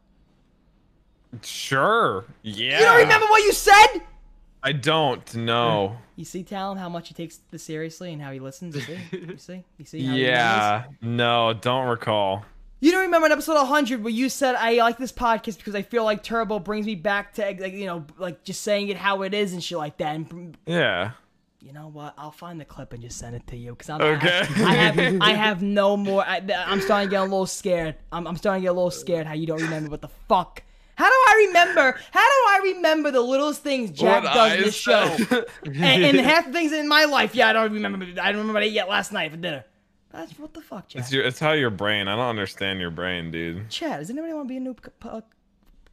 Sure. 1.43 2.25
Yeah. 2.41 2.79
You 2.79 2.85
don't 2.85 2.97
remember 2.99 3.27
what 3.27 3.43
you 3.43 3.53
said? 3.53 4.01
I 4.63 4.71
don't 4.73 5.35
know. 5.35 5.97
You 6.15 6.25
see, 6.25 6.43
Talon, 6.43 6.77
how 6.77 6.87
much 6.89 7.07
he 7.07 7.13
takes 7.13 7.37
this 7.49 7.63
seriously 7.63 8.13
and 8.13 8.21
how 8.21 8.31
he 8.31 8.39
listens. 8.39 8.75
You 8.75 8.81
see, 8.81 8.97
you 9.11 9.37
see, 9.37 9.63
you 9.79 9.85
see. 9.85 10.05
How 10.05 10.13
he? 10.13 10.25
Yeah. 10.25 10.83
No, 11.01 11.53
don't 11.53 11.87
recall. 11.87 12.45
You 12.79 12.91
don't 12.91 13.01
remember 13.01 13.27
in 13.27 13.31
episode 13.31 13.55
100 13.55 14.03
where 14.03 14.11
you 14.13 14.27
said 14.29 14.55
I 14.55 14.73
like 14.77 14.97
this 14.97 15.11
podcast 15.11 15.57
because 15.57 15.75
I 15.75 15.81
feel 15.83 16.03
like 16.03 16.23
Turbo 16.23 16.57
brings 16.59 16.85
me 16.85 16.95
back 16.95 17.33
to 17.35 17.41
like 17.43 17.73
you 17.73 17.85
know 17.85 18.05
like 18.17 18.43
just 18.43 18.61
saying 18.63 18.89
it 18.89 18.97
how 18.97 19.21
it 19.21 19.33
is 19.35 19.53
and 19.53 19.63
shit 19.63 19.77
like 19.77 19.97
that. 19.97 20.15
And 20.15 20.57
Yeah. 20.65 21.11
you 21.61 21.73
know 21.73 21.89
what? 21.89 22.15
I'll 22.17 22.31
find 22.31 22.59
the 22.59 22.65
clip 22.65 22.91
and 22.93 23.01
just 23.03 23.19
send 23.19 23.35
it 23.35 23.45
to 23.47 23.55
you 23.57 23.71
because 23.71 23.89
I'm 23.91 24.01
Okay. 24.01 24.45
I, 24.57 24.63
I 24.63 24.73
have 24.75 25.17
I 25.21 25.33
have 25.33 25.61
no 25.61 25.95
more. 25.95 26.23
I, 26.23 26.37
I'm 26.65 26.81
starting 26.81 27.09
to 27.09 27.11
get 27.11 27.19
a 27.19 27.23
little 27.23 27.45
scared. 27.45 27.95
I'm, 28.11 28.25
I'm 28.27 28.35
starting 28.37 28.61
to 28.61 28.65
get 28.65 28.69
a 28.71 28.73
little 28.73 28.89
scared 28.91 29.27
how 29.27 29.33
you 29.33 29.45
don't 29.45 29.61
remember 29.61 29.89
what 29.91 30.01
the 30.01 30.09
fuck. 30.27 30.63
How 31.01 31.09
do 31.09 31.15
I 31.15 31.45
remember? 31.47 31.99
How 32.11 32.19
do 32.19 32.25
I 32.25 32.73
remember 32.75 33.09
the 33.09 33.21
littlest 33.21 33.63
things 33.63 33.89
Jack 33.89 34.23
What 34.23 34.33
does 34.35 34.53
in 34.53 34.61
this 34.65 34.75
show? 34.75 35.17
and, 35.65 35.83
and 35.83 36.19
half 36.19 36.45
the 36.45 36.51
things 36.51 36.71
in 36.71 36.87
my 36.87 37.05
life, 37.05 37.33
yeah, 37.33 37.49
I 37.49 37.53
don't 37.53 37.73
remember. 37.73 38.05
I 38.21 38.31
don't 38.31 38.41
remember 38.41 38.53
what 38.53 38.61
I 38.61 38.67
ate 38.67 38.73
yet 38.73 38.87
last 38.87 39.11
night 39.11 39.31
for 39.31 39.37
dinner. 39.37 39.65
That's 40.11 40.37
what 40.37 40.53
the 40.53 40.61
fuck, 40.61 40.89
Jack. 40.89 41.01
It's 41.01 41.11
your, 41.11 41.23
it's 41.23 41.39
how 41.39 41.53
your 41.53 41.71
brain. 41.71 42.07
I 42.07 42.15
don't 42.15 42.27
understand 42.27 42.79
your 42.79 42.91
brain, 42.91 43.31
dude. 43.31 43.67
Chad, 43.71 43.97
does 43.97 44.11
anybody 44.11 44.31
want 44.33 44.47
to 44.47 44.49
be 44.49 44.57
a 44.57 44.59
new 44.59 44.75
co- 44.75 45.23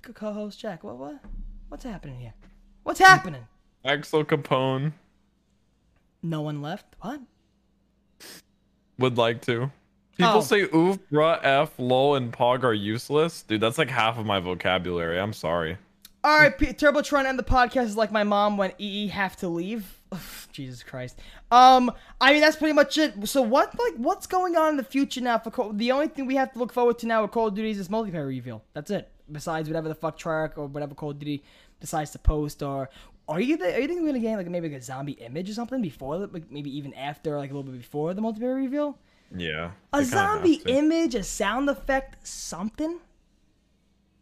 co-host? 0.03 0.61
Jack, 0.61 0.85
what, 0.85 0.99
what, 0.99 1.15
what's 1.71 1.85
happening 1.85 2.21
here? 2.21 2.35
What's 2.83 3.01
happening? 3.01 3.47
Axel 3.87 4.27
Capone 4.27 4.93
No 6.23 6.43
one 6.43 6.61
left. 6.61 6.85
What? 7.01 7.23
would 8.99 9.17
like 9.17 9.41
to. 9.47 9.71
People 10.19 10.35
Oh. 10.39 10.41
say 10.41 10.63
oof, 10.75 10.99
bruh, 11.13 11.39
f, 11.43 11.73
lol, 11.79 12.17
and 12.17 12.33
pog 12.33 12.65
are 12.65 12.75
useless. 12.75 13.43
Dude, 13.43 13.61
that's 13.61 13.79
like 13.79 13.89
half 13.89 14.19
of 14.19 14.27
my 14.27 14.41
vocabulary. 14.41 15.19
I'm 15.19 15.33
sorry. 15.33 15.79
All 16.25 16.37
right, 16.37 16.57
P- 16.59 16.73
Turbo 16.73 17.01
trying 17.03 17.25
to 17.25 17.29
end 17.29 17.39
the 17.39 17.45
podcast 17.45 17.85
is 17.85 17.97
like 17.97 18.11
my 18.11 18.25
mom 18.25 18.57
when 18.57 18.73
EE 18.79 19.07
have 19.09 19.37
to 19.37 19.49
leave. 19.49 19.95
Jesus 20.53 20.83
Christ. 20.83 21.19
Um, 21.53 21.93
I 22.21 22.33
mean 22.33 22.41
that's 22.41 22.57
pretty 22.57 22.73
much 22.73 22.99
it. 22.99 23.29
So 23.29 23.43
what 23.43 23.79
like 23.79 23.95
what's 23.97 24.27
going 24.27 24.57
on 24.57 24.71
in 24.71 24.77
the 24.77 24.83
future 24.83 25.21
now 25.21 25.39
for 25.39 25.51
Call- 25.51 25.73
the 25.73 25.93
only 25.93 26.09
thing 26.09 26.27
we 26.27 26.35
have 26.35 26.53
to 26.55 26.59
look 26.59 26.73
forward 26.73 26.99
to 27.01 27.07
now 27.07 27.23
with 27.23 27.31
Call 27.31 27.47
of 27.49 27.55
Duty 27.55 27.71
is 27.71 27.79
this 27.79 27.89
multiplayer 27.89 28.27
reveal. 28.27 28.65
That's 28.75 28.91
it. 28.91 29.09
Besides 29.31 29.69
whatever 29.69 29.89
the 29.89 29.95
fuck 29.95 30.19
Treyarch 30.19 30.57
or 30.59 30.67
whatever 30.67 30.95
Call 30.95 31.11
of 31.11 31.19
Duty 31.19 31.45
decides 31.81 32.11
to 32.13 32.19
post 32.19 32.63
or 32.63 32.91
are 33.29 33.41
you 33.41 33.57
the, 33.59 33.67
are 33.75 33.79
you 33.79 33.87
thinking 33.87 34.03
we're 34.03 34.09
gonna 34.09 34.19
get 34.21 34.37
like 34.37 34.49
maybe 34.49 34.69
like 34.71 34.79
a 34.79 34.83
zombie 34.83 35.13
image 35.13 35.49
or 35.51 35.53
something 35.55 35.81
before 35.83 36.19
the, 36.19 36.27
like 36.29 36.51
maybe 36.51 36.75
even 36.77 36.93
after 36.95 37.37
like 37.39 37.51
a 37.51 37.55
little 37.55 37.71
bit 37.71 37.79
before 37.79 38.15
the 38.15 38.23
multiplayer 38.23 38.57
reveal? 38.57 38.99
Yeah. 39.37 39.73
A 39.93 39.99
they 39.99 40.05
kinda 40.05 40.17
have 40.17 40.31
zombie 40.37 40.63
image, 40.67 41.15
a 41.15 41.23
sound 41.23 41.69
effect, 41.69 42.27
something, 42.27 42.99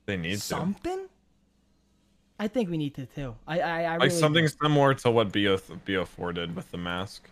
They 0.07 0.17
need 0.17 0.35
to. 0.37 0.41
something. 0.41 1.07
I 2.39 2.49
think 2.49 2.69
we 2.71 2.77
need 2.77 2.95
to 2.97 3.07
too. 3.07 3.35
I 3.47 3.61
I, 3.61 3.83
I 3.83 3.97
Like 3.97 4.11
something 4.11 4.45
do. 4.45 4.53
similar 4.63 4.95
to 4.95 5.11
what 5.11 5.33
BO 5.33 5.57
BO4 5.87 6.35
did 6.35 6.57
with 6.57 6.71
the 6.71 6.77
mask. 6.79 7.31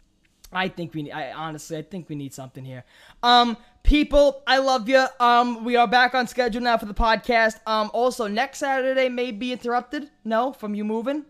I 0.52 0.68
think 0.68 0.94
we 0.94 1.02
need. 1.02 1.10
I 1.12 1.32
honestly, 1.32 1.76
I 1.76 1.82
think 1.82 2.08
we 2.08 2.14
need 2.14 2.32
something 2.32 2.64
here. 2.64 2.84
Um, 3.24 3.56
people, 3.82 4.42
I 4.46 4.58
love 4.58 4.88
you. 4.88 5.04
Um, 5.18 5.64
we 5.64 5.74
are 5.74 5.88
back 5.88 6.14
on 6.14 6.28
schedule 6.28 6.62
now 6.62 6.78
for 6.78 6.86
the 6.86 6.94
podcast. 6.94 7.58
Um, 7.66 7.90
also 7.92 8.28
next 8.28 8.58
Saturday 8.58 9.08
may 9.08 9.32
be 9.32 9.50
interrupted. 9.52 10.10
No, 10.24 10.52
from 10.52 10.74
you 10.76 10.84
moving. 10.84 11.24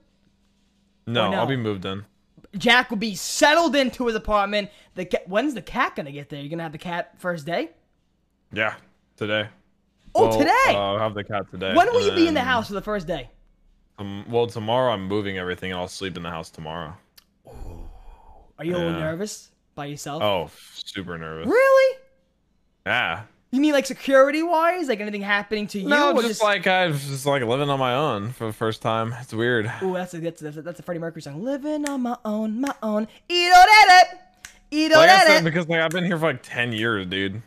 No, 1.07 1.31
no? 1.31 1.39
I'll 1.39 1.47
be 1.47 1.57
moved 1.57 1.85
in. 1.87 2.05
Jack 2.56 2.90
will 2.90 2.97
be 2.98 3.14
settled 3.14 3.74
into 3.76 4.06
his 4.06 4.14
apartment. 4.14 4.70
The 4.94 5.05
ca- 5.06 5.22
when's 5.26 5.55
the 5.55 5.62
cat 5.62 5.97
gonna 5.97 6.12
get 6.12 6.28
there? 6.28 6.40
You 6.40 6.48
gonna 6.48 6.62
have 6.62 6.72
the 6.72 6.78
cat 6.78 7.14
first 7.18 7.47
day? 7.47 7.70
Yeah, 8.52 8.74
today. 9.16 9.48
Oh, 10.14 10.28
Well, 10.28 10.39
today. 10.39 10.52
uh, 10.68 10.72
I'll 10.74 10.98
have 10.98 11.14
the 11.14 11.24
cat 11.24 11.51
today. 11.51 11.74
when 11.74 11.89
will 11.90 11.97
and 11.98 12.06
you 12.06 12.12
be 12.12 12.28
in 12.28 12.35
the 12.35 12.40
house 12.43 12.68
for 12.68 12.74
the 12.74 12.82
first 12.82 13.06
day? 13.06 13.31
Um, 13.98 14.24
well, 14.28 14.47
tomorrow 14.47 14.93
I'm 14.93 15.06
moving 15.06 15.39
everything 15.39 15.72
and 15.72 15.81
I'll 15.81 15.89
sleep 15.89 16.16
in 16.16 16.22
the 16.22 16.31
house 16.31 16.51
tomorrow. 16.51 16.94
Are 18.59 18.64
you 18.64 18.76
a 18.76 18.78
little 18.78 18.93
nervous 18.93 19.51
by 19.74 19.86
yourself? 19.86 20.22
Oh, 20.22 20.51
super 20.74 21.18
nervous. 21.18 21.47
Really? 21.48 21.98
Yeah. 22.86 23.22
You 23.55 23.60
mean 23.60 23.72
like 23.72 23.86
security 23.86 24.43
wise? 24.43 24.89
Like 24.89 24.98
anything 24.98 25.22
happening 25.22 25.68
to 25.68 25.78
you? 25.78 25.89
No, 25.89 26.12
or 26.12 26.22
just, 26.22 26.43
like 26.43 26.66
I 26.66 26.89
was 26.89 27.06
just 27.06 27.24
like 27.24 27.40
living 27.44 27.70
on 27.70 27.78
my 27.78 27.94
own 27.94 28.32
for 28.32 28.48
the 28.48 28.52
first 28.52 28.82
time. 28.82 29.14
It's 29.20 29.32
weird. 29.32 29.70
Ooh, 29.81 29.93
that's 29.93 30.12
a 30.12 30.18
that's 30.18 30.43
a, 30.43 30.51
that's 30.51 30.81
a, 30.81 30.82
Freddie 30.82 30.98
Mercury 30.98 31.22
song. 31.22 31.40
Living 31.40 31.89
on 31.89 32.02
my 32.02 32.16
own, 32.24 32.60
my 32.60 32.74
own. 32.82 33.06
Eat 33.28 33.52
all 33.55 33.64
that 33.64 34.06
Eat 34.72 34.93
all 34.93 34.98
Like 34.98 35.10
I 35.10 35.26
said, 35.26 35.44
because 35.44 35.68
like 35.68 35.81
I've 35.81 35.93
been 35.93 36.05
here 36.05 36.18
for 36.18 36.32
like 36.32 36.43
ten 36.43 36.72
years, 36.72 37.06
dude. 37.06 37.43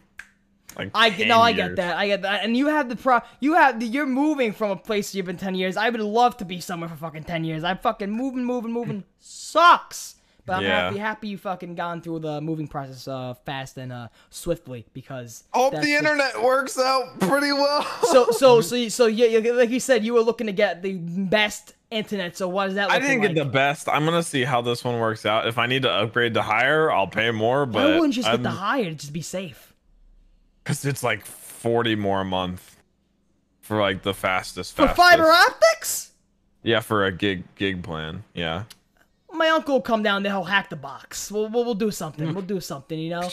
Like 0.78 0.92
I 0.94 1.10
10 1.10 1.18
get 1.18 1.28
no, 1.28 1.42
I 1.42 1.52
get 1.52 1.76
that. 1.76 1.98
I 1.98 2.08
get 2.08 2.22
that. 2.22 2.46
And 2.46 2.56
you 2.56 2.68
have 2.68 2.88
the 2.88 2.96
pro. 2.96 3.20
You 3.42 3.56
have 3.56 3.82
the. 3.82 3.86
You're 3.86 4.06
moving 4.06 4.54
from 4.54 4.72
a 4.72 4.78
place 4.78 5.14
you've 5.14 5.26
been 5.26 5.36
ten 5.36 5.56
years. 5.56 5.76
I 5.76 5.90
would 5.90 6.00
love 6.00 6.38
to 6.38 6.46
be 6.46 6.62
somewhere 6.62 6.88
for 6.88 6.96
fucking 6.96 7.26
ten 7.26 7.44
years. 7.44 7.66
I'm 7.66 7.80
fucking 7.80 8.10
moving, 8.10 8.46
moving, 8.46 8.72
moving. 8.72 9.04
Sucks. 9.20 10.16
But 10.48 10.54
I'm 10.60 10.64
Yeah. 10.64 10.86
happy, 10.86 10.98
happy 10.98 11.28
you 11.28 11.38
fucking 11.38 11.76
gone 11.76 12.02
through 12.02 12.20
the 12.20 12.42
moving 12.42 12.68
process 12.68 13.08
uh, 13.08 13.34
fast 13.46 13.78
and 13.78 13.92
uh, 13.92 14.08
swiftly 14.30 14.86
because. 14.94 15.44
Hope 15.52 15.74
the 15.74 15.78
just- 15.82 15.90
internet 15.90 16.42
works 16.42 16.80
out 16.80 17.20
pretty 17.20 17.52
well. 17.52 17.84
So, 18.04 18.32
so, 18.32 18.62
so, 18.62 18.88
so, 18.88 19.06
yeah, 19.08 19.38
yeah, 19.38 19.52
like 19.52 19.70
you 19.70 19.80
said, 19.82 20.04
you 20.06 20.14
were 20.14 20.22
looking 20.22 20.48
to 20.48 20.54
get 20.54 20.82
the 20.82 20.94
best 20.96 21.76
internet. 21.92 22.38
So, 22.38 22.48
what 22.48 22.70
is 22.70 22.76
that? 22.76 22.90
I 22.90 22.96
looking 22.96 23.10
didn't 23.10 23.22
like? 23.24 23.36
get 23.36 23.44
the 23.44 23.50
best. 23.50 23.90
I'm 23.90 24.06
gonna 24.06 24.24
see 24.24 24.46
how 24.46 24.62
this 24.62 24.84
one 24.84 25.00
works 25.00 25.26
out. 25.26 25.48
If 25.48 25.58
I 25.58 25.68
need 25.68 25.82
to 25.84 25.92
upgrade 25.92 26.34
to 26.36 26.42
higher, 26.42 26.90
I'll 26.90 27.08
pay 27.08 27.32
more. 27.32 27.66
But 27.66 27.80
I 27.86 27.96
wouldn't 28.00 28.16
you 28.16 28.24
just 28.24 28.32
get 28.32 28.42
the 28.42 28.50
higher 28.50 28.86
to 28.86 28.96
just 28.96 29.12
be 29.14 29.22
safe? 29.22 29.74
Cause 30.64 30.86
it's 30.86 31.04
like 31.04 31.26
forty 31.26 31.96
more 31.96 32.22
a 32.22 32.26
month 32.26 32.78
for 33.62 33.82
like 33.82 34.04
the 34.04 34.14
fastest. 34.14 34.76
For 34.76 34.84
fastest. 34.88 34.98
fiber 34.98 35.30
optics? 35.30 36.12
Yeah, 36.64 36.80
for 36.80 37.06
a 37.06 37.12
gig 37.12 37.44
gig 37.56 37.84
plan. 37.84 38.24
Yeah. 38.34 38.64
My 39.38 39.50
uncle 39.50 39.76
will 39.76 39.82
come 39.82 40.02
down 40.04 40.24
there, 40.24 40.32
he'll 40.32 40.44
hack 40.44 40.70
the 40.70 40.76
box. 40.76 41.32
We'll, 41.32 41.48
we'll, 41.50 41.64
we'll 41.64 41.76
do 41.76 41.92
something. 41.92 42.34
We'll 42.34 42.44
do 42.44 42.60
something, 42.60 42.98
you 42.98 43.12
know? 43.12 43.30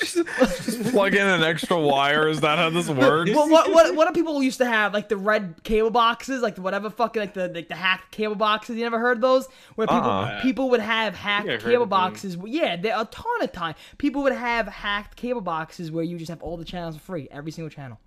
Plug 0.90 1.14
in 1.14 1.26
an 1.26 1.42
extra 1.42 1.80
wire. 1.80 2.28
Is 2.28 2.40
that 2.42 2.58
how 2.58 2.70
this 2.70 2.88
works? 2.90 3.30
what, 3.32 3.50
what, 3.50 3.72
what, 3.72 3.94
what 3.96 4.08
do 4.08 4.14
people 4.20 4.42
used 4.42 4.58
to 4.58 4.66
have? 4.66 4.92
Like 4.92 5.08
the 5.08 5.16
red 5.16 5.62
cable 5.64 5.90
boxes? 5.90 6.42
Like 6.42 6.56
the 6.56 6.62
whatever 6.62 6.90
fucking, 6.90 7.20
like 7.20 7.34
the, 7.34 7.48
like 7.48 7.68
the 7.68 7.74
hacked 7.74 8.10
cable 8.12 8.34
boxes? 8.34 8.76
You 8.76 8.82
never 8.82 8.98
heard 8.98 9.20
those? 9.20 9.46
Where 9.76 9.86
people 9.86 10.02
Uh-uh. 10.02 10.42
people 10.42 10.70
would 10.70 10.80
have 10.80 11.14
hacked 11.14 11.48
I 11.48 11.56
cable 11.56 11.74
of 11.74 11.80
them. 11.80 11.88
boxes. 11.88 12.36
Yeah, 12.44 12.76
there 12.76 12.94
a 13.00 13.04
ton 13.06 13.42
of 13.42 13.52
time. 13.52 13.74
People 13.98 14.22
would 14.24 14.32
have 14.32 14.68
hacked 14.68 15.16
cable 15.16 15.40
boxes 15.40 15.90
where 15.90 16.04
you 16.04 16.18
just 16.18 16.28
have 16.30 16.42
all 16.42 16.56
the 16.56 16.64
channels 16.64 16.96
for 16.96 17.02
free, 17.02 17.28
every 17.30 17.50
single 17.52 17.70
channel. 17.70 17.98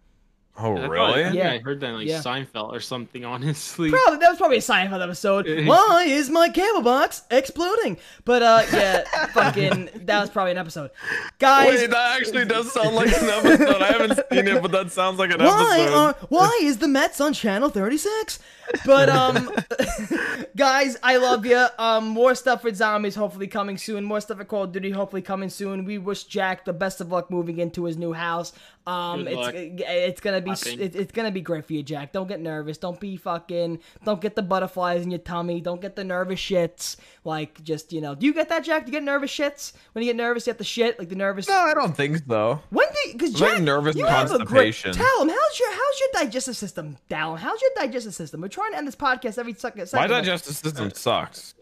Oh 0.59 0.75
I 0.75 0.85
really? 0.87 1.21
I 1.21 1.23
think 1.25 1.35
Yeah. 1.35 1.51
I 1.51 1.59
heard 1.59 1.79
that 1.81 1.87
in, 1.89 1.95
like 1.97 2.07
Yeah. 2.07 2.19
Seinfeld 2.21 2.71
or 2.73 2.79
something. 2.79 3.23
Honestly, 3.37 3.91
Probably 3.91 4.17
that 4.19 4.29
was 4.29 4.37
probably 4.37 4.57
a 4.57 4.61
Seinfeld 4.61 5.03
episode. 5.03 5.45
Why 5.67 6.05
is 6.07 6.29
my 6.29 6.49
cable 6.49 6.81
box 6.81 7.21
exploding? 7.29 7.97
But 8.25 8.41
uh, 8.43 8.63
yeah, 8.73 9.03
fucking 9.33 9.89
that 10.05 10.19
was 10.21 10.29
probably 10.29 10.51
an 10.53 10.57
episode, 10.57 10.91
guys. 11.39 11.67
Wait, 11.79 11.89
that 11.91 12.17
actually 12.19 12.45
does 12.45 12.71
sound 12.71 12.95
like 12.95 13.07
an 13.09 13.29
episode. 13.29 13.81
I 13.81 13.87
haven't 13.91 14.15
seen 14.31 14.47
it, 14.47 14.61
but 14.61 14.71
that 14.71 14.91
sounds 14.91 15.19
like 15.19 15.31
an 15.31 15.39
why 15.43 15.79
episode. 15.81 15.95
are 15.95 16.15
why 16.29 16.59
is 16.63 16.77
the 16.79 16.87
Mets 16.87 17.21
on 17.21 17.33
channel 17.33 17.69
36? 17.69 18.39
But 18.85 19.09
um 19.09 19.49
guys, 20.55 20.97
I 21.03 21.17
love 21.17 21.45
you. 21.45 21.65
Um 21.77 22.07
more 22.09 22.35
stuff 22.35 22.63
with 22.63 22.75
zombies 22.75 23.15
hopefully 23.15 23.47
coming 23.47 23.77
soon. 23.77 24.03
More 24.03 24.21
stuff 24.21 24.39
at 24.39 24.47
Call 24.47 24.63
of 24.63 24.71
Duty 24.71 24.91
hopefully 24.91 25.21
coming 25.21 25.49
soon. 25.49 25.85
We 25.85 25.97
wish 25.97 26.23
Jack 26.25 26.65
the 26.65 26.73
best 26.73 27.01
of 27.01 27.11
luck 27.11 27.29
moving 27.31 27.57
into 27.59 27.85
his 27.85 27.97
new 27.97 28.13
house. 28.13 28.53
Um 28.85 29.23
Good 29.23 29.27
it's 29.33 29.37
luck. 29.37 29.53
it's 29.55 30.21
going 30.21 30.35
to 30.35 30.41
be 30.41 30.51
it, 30.81 30.95
it's 30.95 31.11
going 31.11 31.25
to 31.25 31.31
be 31.31 31.41
great 31.41 31.65
for 31.65 31.73
you, 31.73 31.83
Jack. 31.83 32.13
Don't 32.13 32.27
get 32.27 32.39
nervous. 32.39 32.77
Don't 32.77 32.99
be 32.99 33.17
fucking 33.17 33.79
don't 34.05 34.21
get 34.21 34.35
the 34.35 34.41
butterflies 34.43 35.03
in 35.03 35.11
your 35.11 35.19
tummy. 35.19 35.59
Don't 35.61 35.81
get 35.81 35.95
the 35.95 36.03
nervous 36.03 36.39
shits. 36.39 36.95
Like 37.25 37.61
just, 37.63 37.91
you 37.91 37.99
know, 37.99 38.15
do 38.15 38.25
you 38.25 38.33
get 38.33 38.47
that, 38.49 38.63
Jack? 38.63 38.85
Do 38.85 38.91
you 38.91 38.93
get 38.93 39.03
nervous 39.03 39.29
shits? 39.31 39.73
When 39.91 40.03
you 40.05 40.09
get 40.13 40.15
nervous, 40.15 40.47
you 40.47 40.51
have 40.51 40.57
to 40.59 40.63
shit 40.63 40.97
like 40.97 41.09
the 41.09 41.15
nervous 41.15 41.49
No, 41.49 41.55
I 41.55 41.73
don't 41.73 41.95
think 41.95 42.21
so. 42.25 42.61
when 42.69 42.87
do 42.87 43.11
because 43.13 43.33
Jack, 43.33 43.61
nervous 43.61 43.95
you 43.97 44.05
have 44.05 44.31
a 44.31 44.37
great. 44.45 44.73
constipation. 44.73 44.93
Tell 44.93 45.21
him 45.21 45.29
how's 45.29 45.59
your 45.59 45.71
how's 45.71 45.99
your 45.99 46.09
digestive 46.23 46.55
system, 46.55 46.97
Dallin? 47.09 47.39
How's 47.39 47.61
your 47.61 47.71
digestive 47.75 48.13
system? 48.15 48.39
We're 48.39 48.47
trying 48.57 48.71
to 48.71 48.77
end 48.77 48.87
this 48.87 48.95
podcast 48.95 49.37
every 49.37 49.53
second. 49.53 49.89
My 49.93 50.07
digestive 50.07 50.55
system 50.55 50.91
sucks. 50.91 51.53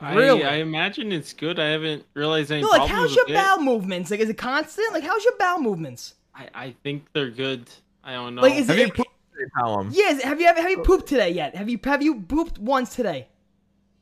I, 0.00 0.14
Really? 0.14 0.44
I 0.44 0.56
imagine 0.56 1.12
it's 1.12 1.32
good. 1.32 1.60
I 1.60 1.68
haven't 1.68 2.04
realized 2.14 2.50
any 2.50 2.62
No, 2.62 2.68
like 2.70 2.88
how's 2.90 3.14
your 3.14 3.24
with 3.26 3.30
it. 3.30 3.34
bowel 3.34 3.60
movements? 3.60 4.10
Like 4.10 4.18
is 4.20 4.28
it 4.28 4.36
constant? 4.38 4.92
Like 4.92 5.04
how's 5.04 5.24
your 5.24 5.36
bowel 5.38 5.60
movements? 5.60 6.14
I, 6.34 6.48
I 6.54 6.74
think 6.82 7.04
they're 7.12 7.30
good. 7.30 7.70
I 8.02 8.14
don't 8.14 8.34
know. 8.34 8.42
Like 8.42 8.54
is 8.54 8.66
Have 8.66 8.78
it? 8.78 8.88
you 8.88 8.92
pooped 8.92 9.10
today, 9.32 9.50
Callum? 9.56 9.90
Yes. 9.92 10.22
Have 10.24 10.40
you 10.40 10.46
ever 10.48 10.60
have 10.60 10.70
you 10.70 10.78
pooped 10.78 11.06
today 11.08 11.30
yet? 11.30 11.54
Have 11.54 11.68
you 11.68 11.78
have 11.84 12.02
you 12.02 12.20
pooped 12.22 12.58
once 12.58 12.96
today? 12.96 13.28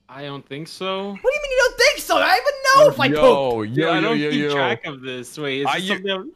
I 0.09 0.23
don't 0.23 0.47
think 0.49 0.69
so. 0.69 1.11
What 1.11 1.17
do 1.23 1.29
you 1.37 1.43
mean 1.43 1.51
you 1.51 1.59
don't 1.59 1.79
think 1.79 1.99
so? 1.99 2.17
I 2.17 2.21
don't 2.29 2.41
even 2.41 2.55
know 2.65 2.91
if 2.93 3.01
I 3.01 3.09
pooped. 3.09 3.77
Yo, 3.77 3.85
yo, 3.85 3.93
I 3.93 3.95
yo, 3.97 4.01
don't 4.01 4.19
yo, 4.19 4.31
keep 4.31 4.41
yo. 4.41 4.53
track 4.55 4.87
of 4.87 5.03
this. 5.03 5.39
Wait, 5.39 5.61
is 5.61 5.67
I 5.67 5.79
this 5.81 5.89
something 5.89 6.11
I'm, 6.11 6.33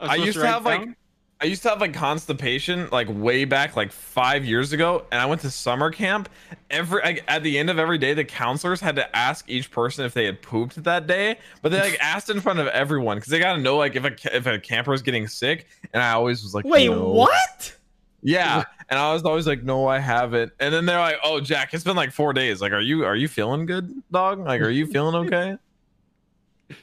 I'm 0.00 0.10
I 0.10 0.14
used 0.16 0.34
to 0.36 0.42
write 0.44 0.50
have 0.50 0.64
like 0.64 0.80
down? 0.84 0.96
I 1.38 1.44
used 1.44 1.62
to 1.64 1.68
have 1.68 1.82
like 1.82 1.92
constipation 1.92 2.88
like 2.90 3.08
way 3.10 3.44
back 3.44 3.76
like 3.76 3.92
five 3.92 4.44
years 4.46 4.72
ago, 4.72 5.04
and 5.12 5.20
I 5.20 5.26
went 5.26 5.42
to 5.42 5.50
summer 5.50 5.90
camp. 5.90 6.30
Every 6.70 7.02
like, 7.02 7.24
at 7.28 7.42
the 7.42 7.58
end 7.58 7.68
of 7.68 7.78
every 7.78 7.98
day, 7.98 8.14
the 8.14 8.24
counselors 8.24 8.80
had 8.80 8.96
to 8.96 9.16
ask 9.16 9.48
each 9.48 9.70
person 9.70 10.06
if 10.06 10.14
they 10.14 10.24
had 10.24 10.40
pooped 10.40 10.82
that 10.84 11.06
day, 11.06 11.38
but 11.60 11.72
they 11.72 11.80
like 11.80 11.98
asked 12.00 12.30
in 12.30 12.40
front 12.40 12.58
of 12.58 12.68
everyone 12.68 13.18
because 13.18 13.30
they 13.30 13.38
gotta 13.38 13.60
know 13.60 13.76
like 13.76 13.96
if 13.96 14.04
a 14.04 14.36
if 14.36 14.46
a 14.46 14.58
camper 14.58 14.94
is 14.94 15.02
getting 15.02 15.28
sick, 15.28 15.66
and 15.92 16.02
I 16.02 16.12
always 16.12 16.42
was 16.42 16.54
like, 16.54 16.64
Wait, 16.64 16.88
"No." 16.88 17.10
what? 17.10 17.76
Yeah, 18.22 18.64
and 18.88 18.98
I 18.98 19.12
was 19.12 19.22
always 19.22 19.46
like, 19.46 19.62
no, 19.62 19.86
I 19.86 19.98
haven't. 20.00 20.52
And 20.58 20.74
then 20.74 20.84
they're 20.86 20.98
like, 20.98 21.18
oh, 21.22 21.38
Jack, 21.38 21.72
it's 21.74 21.84
been 21.84 21.94
like 21.94 22.10
four 22.10 22.32
days. 22.32 22.60
Like, 22.60 22.72
are 22.72 22.80
you 22.80 23.04
are 23.04 23.14
you 23.14 23.28
feeling 23.28 23.66
good, 23.66 24.02
dog? 24.10 24.40
Like, 24.40 24.62
are 24.62 24.70
you 24.70 24.86
feeling 24.86 25.14
okay? 25.26 25.56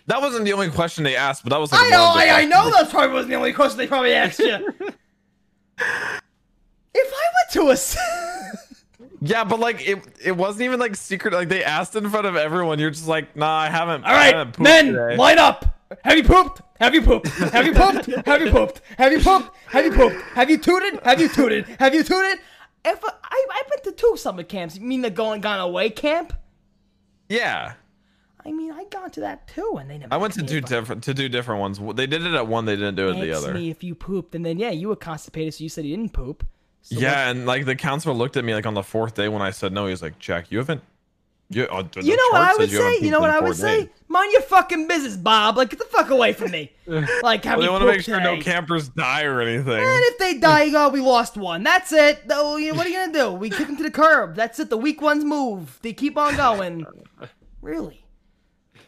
That 0.07 0.21
wasn't 0.21 0.45
the 0.45 0.53
only 0.53 0.69
question 0.69 1.03
they 1.03 1.15
asked, 1.15 1.43
but 1.43 1.49
that 1.49 1.59
was 1.59 1.71
like 1.71 1.81
I 1.85 1.89
know, 1.89 2.03
I, 2.15 2.41
I 2.41 2.45
know 2.45 2.69
that 2.71 2.89
probably 2.89 3.13
wasn't 3.13 3.31
the 3.31 3.35
only 3.35 3.53
question 3.53 3.77
they 3.77 3.87
probably 3.87 4.13
asked 4.13 4.39
you. 4.39 4.47
if 5.77 5.77
I 5.77 7.25
went 7.35 7.51
to 7.51 7.61
a 7.69 7.73
s- 7.73 7.97
Yeah, 9.21 9.45
but 9.45 9.59
like 9.59 9.87
it 9.87 9.99
it 10.21 10.31
wasn't 10.33 10.63
even 10.63 10.79
like 10.81 10.95
secret. 10.97 11.33
Like 11.33 11.47
they 11.47 11.63
asked 11.63 11.95
in 11.95 12.09
front 12.09 12.27
of 12.27 12.35
everyone. 12.35 12.77
You're 12.79 12.89
just 12.91 13.07
like, 13.07 13.35
nah, 13.37 13.57
I 13.57 13.69
haven't. 13.69 14.03
All 14.03 14.11
I 14.11 14.13
right, 14.13 14.35
haven't 14.35 14.51
pooped 14.53 14.59
men, 14.63 14.87
today." 14.87 15.15
line 15.15 15.39
up. 15.39 15.79
Have 16.03 16.17
you 16.17 16.23
pooped? 16.23 16.61
Have 16.81 16.93
you 16.93 17.01
pooped? 17.01 17.27
Have 17.29 17.65
you 17.65 17.73
pooped? 17.73 18.05
Have 18.25 18.41
you 18.41 18.51
pooped? 18.51 18.81
Have 18.97 19.11
you 19.13 19.19
pooped? 19.21 19.49
Have 19.67 19.85
you 19.85 19.91
pooped? 19.93 20.21
Have 20.33 20.49
you 20.49 20.57
tooted? 20.57 20.99
Have 21.03 21.21
you 21.21 21.29
tooted? 21.29 21.65
Have 21.79 21.93
you 21.95 22.03
tooted? 22.03 22.39
If 22.83 23.03
I, 23.05 23.09
I 23.23 23.45
I've 23.53 23.69
been 23.83 23.93
to 23.93 23.97
two 23.97 24.17
summer 24.17 24.43
camps. 24.43 24.75
You 24.75 24.81
mean 24.85 25.01
the 25.01 25.09
going 25.09 25.39
gone 25.39 25.59
away 25.61 25.89
camp? 25.89 26.33
Yeah, 27.29 27.73
I 28.45 28.51
mean, 28.51 28.71
I 28.71 28.83
got 28.85 29.13
to 29.13 29.21
that 29.21 29.47
too, 29.47 29.77
and 29.79 29.89
they 29.89 29.97
never. 29.97 30.13
I 30.13 30.17
went 30.17 30.33
to 30.33 30.41
asked 30.41 30.49
two 30.49 30.55
me 30.55 30.59
if 30.59 30.65
I- 30.65 30.67
different 30.79 31.03
to 31.03 31.13
do 31.13 31.29
different 31.29 31.61
ones. 31.61 31.79
They 31.95 32.07
did 32.07 32.25
it 32.25 32.33
at 32.33 32.47
one. 32.47 32.65
They 32.65 32.75
didn't 32.75 32.95
do 32.95 33.09
it 33.09 33.15
at 33.17 33.21
the 33.21 33.31
other. 33.31 33.53
me 33.53 33.69
if 33.69 33.83
you 33.83 33.95
pooped, 33.95 34.35
and 34.35 34.45
then 34.45 34.59
yeah, 34.59 34.71
you 34.71 34.89
were 34.89 34.95
constipated, 34.95 35.53
so 35.53 35.63
you 35.63 35.69
said 35.69 35.85
you 35.85 35.95
didn't 35.95 36.13
poop. 36.13 36.45
So 36.81 36.99
yeah, 36.99 37.29
and 37.29 37.45
like 37.45 37.65
the 37.65 37.75
counselor 37.75 38.13
looked 38.13 38.35
at 38.35 38.43
me 38.43 38.53
like 38.53 38.65
on 38.65 38.73
the 38.73 38.83
fourth 38.83 39.15
day 39.15 39.29
when 39.29 39.41
I 39.41 39.51
said 39.51 39.71
no. 39.71 39.85
He 39.85 39.91
was 39.91 40.01
like, 40.01 40.19
Jack, 40.19 40.51
you 40.51 40.57
haven't 40.57 40.81
Yeah, 41.49 41.63
uh, 41.65 41.83
You 42.01 42.17
know 42.17 42.23
what 42.31 42.41
I 42.41 42.55
would 42.57 42.69
you 42.69 42.77
say? 42.77 42.97
You 42.99 43.09
know 43.09 43.21
what 43.21 43.29
I 43.29 43.39
would 43.39 43.55
say? 43.55 43.81
days. 43.83 43.89
Mind 44.09 44.33
your 44.33 44.41
fucking 44.41 44.87
business, 44.89 45.15
Bob. 45.15 45.55
Like, 45.55 45.69
get 45.69 45.79
the 45.79 45.85
fuck 45.85 46.09
away 46.09 46.33
from 46.33 46.51
me. 46.51 46.71
Like, 47.23 47.45
have 47.45 47.57
Well, 47.59 47.65
you 47.67 47.71
want 47.71 47.83
to 47.83 47.87
make 47.87 48.01
sure 48.01 48.19
no 48.19 48.37
campers 48.41 48.89
die 48.89 49.23
or 49.23 49.39
anything. 49.39 49.71
And 49.79 50.03
if 50.03 50.17
they 50.17 50.37
die, 50.39 50.71
oh, 50.75 50.89
we 50.89 50.99
lost 50.99 51.37
one. 51.37 51.63
That's 51.63 51.93
it. 51.93 52.27
Though, 52.27 52.57
you 52.57 52.71
know, 52.73 52.77
what 52.77 52.85
are 52.85 52.89
you 52.89 52.97
gonna 52.97 53.13
do? 53.13 53.31
We 53.31 53.49
kick 53.49 53.67
them 53.67 53.77
to 53.77 53.83
the 53.83 53.91
curb. 53.91 54.35
That's 54.35 54.59
it. 54.59 54.69
The 54.69 54.77
weak 54.77 55.01
ones 55.01 55.23
move. 55.23 55.79
They 55.83 55.93
keep 55.93 56.17
on 56.17 56.35
going. 56.35 56.85
Really? 57.61 58.02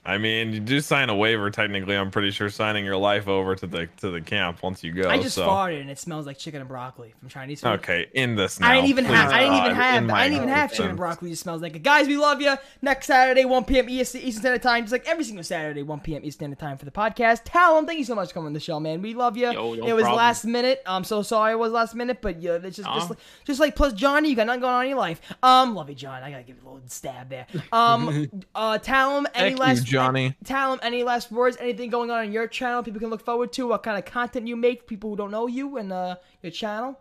I 0.06 0.18
mean, 0.18 0.54
you 0.54 0.60
do 0.60 0.82
sign 0.82 1.10
a 1.10 1.16
waiver. 1.16 1.50
Technically, 1.50 1.96
I'm 1.96 2.12
pretty 2.12 2.32
sure 2.32 2.50
signing 2.50 2.86
your 2.86 2.98
life 2.98 3.28
over 3.28 3.56
to 3.56 3.68
the 3.68 3.88
to 3.98 4.10
the 4.10 4.22
camp 4.22 4.64
once 4.64 4.84
you 4.84 4.92
go. 4.94 5.10
I 5.10 5.22
just 5.22 5.36
so. 5.36 5.48
farted 5.48 5.82
and 5.82 5.90
it 5.90 6.00
smells 6.00 6.26
like 6.26 6.38
chicken 6.38 6.62
and 6.62 6.70
broccoli 6.70 7.14
from 7.20 7.30
Chinese 7.30 7.62
food. 7.62 7.70
Okay, 7.80 8.08
in 8.14 8.36
this 8.36 8.60
now. 8.60 8.72
I 8.72 8.76
didn't 8.76 8.90
even 8.90 9.06
please, 9.06 9.16
have. 9.16 9.32
I 9.32 9.40
didn't 9.40 9.56
even 9.58 9.76
have. 9.76 10.10
I 10.10 10.24
didn't 10.24 10.38
even 10.38 10.50
have 10.50 10.72
chicken 10.72 10.90
and 10.90 10.98
broccoli. 10.98 11.32
It 11.32 11.38
smells 11.38 11.62
like 11.62 11.76
it. 11.76 11.84
Guys, 11.84 12.08
we 12.08 12.18
love 12.18 12.42
you. 12.42 12.56
Next 12.82 13.08
Saturday, 13.08 13.46
1 13.46 13.66
p.m. 13.66 13.90
EST, 13.90 14.16
Eastern 14.16 14.42
Standard 14.42 14.62
Time, 14.62 14.84
just 14.84 14.92
like 14.92 15.08
every 15.08 15.24
single 15.24 15.44
Saturday, 15.44 15.84
1 15.84 16.00
p.m. 16.02 16.22
Eastern 16.24 16.32
Standard 16.32 16.60
Time 16.60 16.78
for 16.78 16.86
the 16.86 16.92
podcast. 16.92 17.42
Talon, 17.44 17.86
thank 17.86 18.00
you 18.00 18.06
so 18.06 18.16
much 18.16 18.30
for 18.30 18.36
coming 18.36 18.48
on 18.48 18.54
the 18.54 18.60
show, 18.60 18.80
man. 18.80 19.02
We 19.02 19.14
love 19.14 19.38
you. 19.38 19.52
Yo, 19.52 19.74
no 19.74 19.88
it 19.88 19.94
was 19.94 20.04
problem. 20.04 20.18
last 20.18 20.46
minute. 20.46 20.82
I'm 20.86 21.04
so 21.04 21.22
sorry 21.24 21.54
it 21.54 21.60
was 21.60 21.72
last 21.72 21.96
minute, 21.96 22.22
but 22.22 22.42
yeah, 22.42 22.60
it's 22.62 22.78
just 22.78 22.86
just, 22.94 23.12
Aw. 23.12 23.16
just 23.46 23.60
like 23.60 23.76
plus 23.76 23.94
Johnny, 23.94 24.30
you 24.30 24.36
got 24.36 24.48
nothing 24.48 24.62
going 24.62 24.74
on 24.74 24.84
in 24.84 24.90
your 24.90 25.00
life. 25.00 25.22
Um, 25.42 25.76
love 25.76 25.90
you, 25.90 25.96
John. 25.96 26.24
I 26.24 26.32
gotta 26.32 26.44
give 26.44 26.58
you 26.58 26.64
a 26.64 26.72
little 26.72 26.88
stab 26.88 27.30
there. 27.30 27.48
Um, 27.72 28.30
uh, 28.56 28.78
Talon, 28.78 29.28
any 29.34 29.50
Heck 29.50 29.58
you, 29.58 29.64
last 29.64 29.84
Johnny. 29.96 30.36
Talon, 30.44 30.80
any 30.84 31.04
last 31.04 31.32
words? 31.32 31.58
Anything 31.60 31.90
going 31.90 32.12
on 32.12 32.20
on 32.20 32.32
your 32.32 32.48
channel? 32.48 32.84
People 32.84 33.00
can 33.00 33.10
look 33.10 33.24
forward 33.26 33.52
to 33.54 33.68
what 33.68 33.84
kind 33.84 33.98
of 33.98 34.06
content 34.06 34.48
you 34.48 34.56
make. 34.56 34.88
People 34.88 35.10
who 35.12 35.16
don't 35.16 35.32
know 35.32 35.48
you 35.48 35.78
and 35.78 35.92
uh, 35.92 36.16
your 36.44 36.52
channel. 36.52 37.00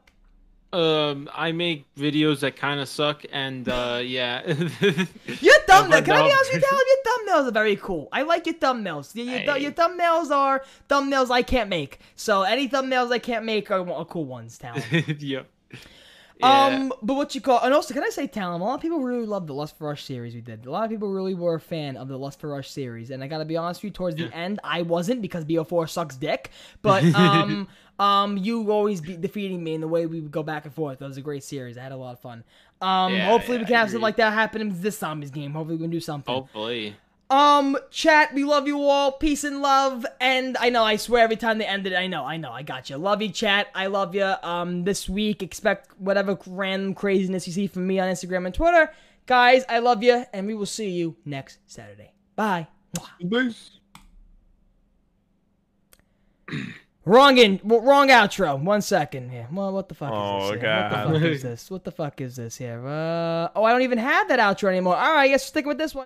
Um, 0.72 1.30
I 1.32 1.52
make 1.52 1.84
videos 1.94 2.40
that 2.40 2.56
kind 2.56 2.80
of 2.80 2.88
suck, 2.88 3.24
and 3.30 3.68
uh, 3.68 4.00
yeah. 4.02 4.44
Your 4.48 4.56
thumbnail. 5.68 6.00
but 6.00 6.04
Can 6.04 6.14
I 6.16 6.26
be 6.26 6.32
honest 6.32 6.52
with 6.52 6.62
you, 6.62 6.68
Talon? 6.68 6.84
Your 6.88 7.02
thumbnails 7.44 7.48
are 7.48 7.52
very 7.52 7.76
cool. 7.76 8.08
I 8.10 8.22
like 8.22 8.44
your 8.46 8.56
thumbnails. 8.56 9.14
Your, 9.14 9.24
your, 9.26 9.38
Hey. 9.38 9.62
your 9.62 9.70
thumbnails 9.70 10.30
are 10.32 10.64
thumbnails 10.88 11.30
I 11.30 11.42
can't 11.42 11.70
make. 11.70 12.00
So 12.16 12.42
any 12.42 12.68
thumbnails 12.68 13.12
I 13.12 13.20
can't 13.20 13.44
make 13.44 13.70
are, 13.70 13.88
are 13.88 14.04
cool 14.04 14.24
ones, 14.24 14.58
Talon. 14.58 14.82
yeah. 15.20 15.42
Um, 16.42 16.92
but 17.00 17.14
what 17.14 17.34
you 17.34 17.40
call, 17.40 17.60
and 17.60 17.72
also, 17.72 17.94
can 17.94 18.02
I 18.02 18.10
say, 18.10 18.26
Talon? 18.26 18.60
A 18.60 18.64
lot 18.64 18.74
of 18.74 18.80
people 18.80 19.00
really 19.00 19.24
loved 19.26 19.46
the 19.46 19.54
Lust 19.54 19.78
for 19.78 19.86
Rush 19.88 20.04
series 20.04 20.34
we 20.34 20.40
did. 20.40 20.66
A 20.66 20.70
lot 20.70 20.84
of 20.84 20.90
people 20.90 21.08
really 21.08 21.34
were 21.34 21.54
a 21.54 21.60
fan 21.60 21.96
of 21.96 22.08
the 22.08 22.18
Lust 22.18 22.40
for 22.40 22.48
Rush 22.50 22.70
series, 22.70 23.10
and 23.10 23.22
I 23.22 23.28
gotta 23.28 23.44
be 23.44 23.56
honest 23.56 23.80
with 23.80 23.84
you, 23.84 23.90
towards 23.92 24.16
the 24.16 24.34
end, 24.34 24.60
I 24.64 24.82
wasn't 24.82 25.22
because 25.22 25.44
BO4 25.44 25.88
sucks 25.88 26.16
dick. 26.16 26.50
But 26.82 27.04
um, 27.14 27.68
um, 27.98 28.36
you 28.36 28.70
always 28.70 29.00
be 29.00 29.16
defeating 29.16 29.62
me 29.62 29.74
in 29.74 29.80
the 29.80 29.88
way 29.88 30.06
we 30.06 30.20
would 30.20 30.32
go 30.32 30.42
back 30.42 30.64
and 30.64 30.74
forth. 30.74 30.98
That 30.98 31.06
was 31.08 31.16
a 31.16 31.22
great 31.22 31.44
series. 31.44 31.78
I 31.78 31.82
had 31.82 31.92
a 31.92 31.96
lot 31.96 32.12
of 32.12 32.20
fun. 32.20 32.44
Um, 32.80 33.14
Yeah, 33.14 33.28
hopefully 33.28 33.58
we 33.58 33.64
can 33.64 33.76
have 33.76 33.88
something 33.88 34.02
like 34.02 34.16
that 34.16 34.32
happen 34.32 34.60
in 34.60 34.80
this 34.82 34.98
zombies 34.98 35.30
game. 35.30 35.52
Hopefully 35.52 35.76
we 35.76 35.82
can 35.84 35.90
do 35.90 36.00
something. 36.00 36.34
Hopefully. 36.34 36.96
Um, 37.30 37.76
chat, 37.90 38.34
we 38.34 38.44
love 38.44 38.66
you 38.66 38.80
all. 38.82 39.12
Peace 39.12 39.44
and 39.44 39.62
love. 39.62 40.04
And 40.20 40.56
I 40.58 40.68
know, 40.68 40.84
I 40.84 40.96
swear 40.96 41.22
every 41.24 41.36
time 41.36 41.58
they 41.58 41.66
end 41.66 41.86
it, 41.86 41.94
I 41.94 42.06
know, 42.06 42.24
I 42.24 42.36
know, 42.36 42.52
I 42.52 42.62
got 42.62 42.90
you. 42.90 42.96
Love 42.96 43.22
you, 43.22 43.30
chat. 43.30 43.68
I 43.74 43.86
love 43.86 44.14
you. 44.14 44.34
Um, 44.42 44.84
this 44.84 45.08
week, 45.08 45.42
expect 45.42 45.98
whatever 45.98 46.38
random 46.46 46.94
craziness 46.94 47.46
you 47.46 47.52
see 47.52 47.66
from 47.66 47.86
me 47.86 47.98
on 47.98 48.08
Instagram 48.08 48.46
and 48.46 48.54
Twitter. 48.54 48.92
Guys, 49.26 49.64
I 49.68 49.78
love 49.78 50.02
you, 50.02 50.24
and 50.34 50.46
we 50.46 50.54
will 50.54 50.66
see 50.66 50.90
you 50.90 51.16
next 51.24 51.58
Saturday. 51.66 52.12
Bye. 52.36 52.68
Wrong 57.06 57.36
in, 57.36 57.58
w- 57.58 57.82
wrong 57.86 58.08
outro. 58.08 58.58
One 58.58 58.80
second 58.80 59.28
here. 59.30 59.46
Well, 59.52 59.72
what 59.74 59.90
the 59.90 59.94
fuck 59.94 60.10
Oh, 60.10 60.52
is 60.52 60.52
this? 60.52 60.60
here? 60.62 60.70
What 60.70 60.90
the 60.90 61.20
fuck 61.20 61.22
is 61.22 61.42
this? 61.42 61.70
What 61.70 61.84
the 61.84 61.90
fuck 61.90 62.20
is 62.22 62.36
this 62.36 62.56
here? 62.56 62.82
Uh, 62.86 63.48
oh, 63.54 63.62
I 63.64 63.72
don't 63.72 63.82
even 63.82 63.98
have 63.98 64.28
that 64.28 64.38
outro 64.38 64.68
anymore. 64.70 64.96
All 64.96 65.12
right, 65.12 65.24
I 65.24 65.28
guess 65.28 65.44
stick 65.44 65.66
with 65.66 65.76
this 65.76 65.94
one. 65.94 66.02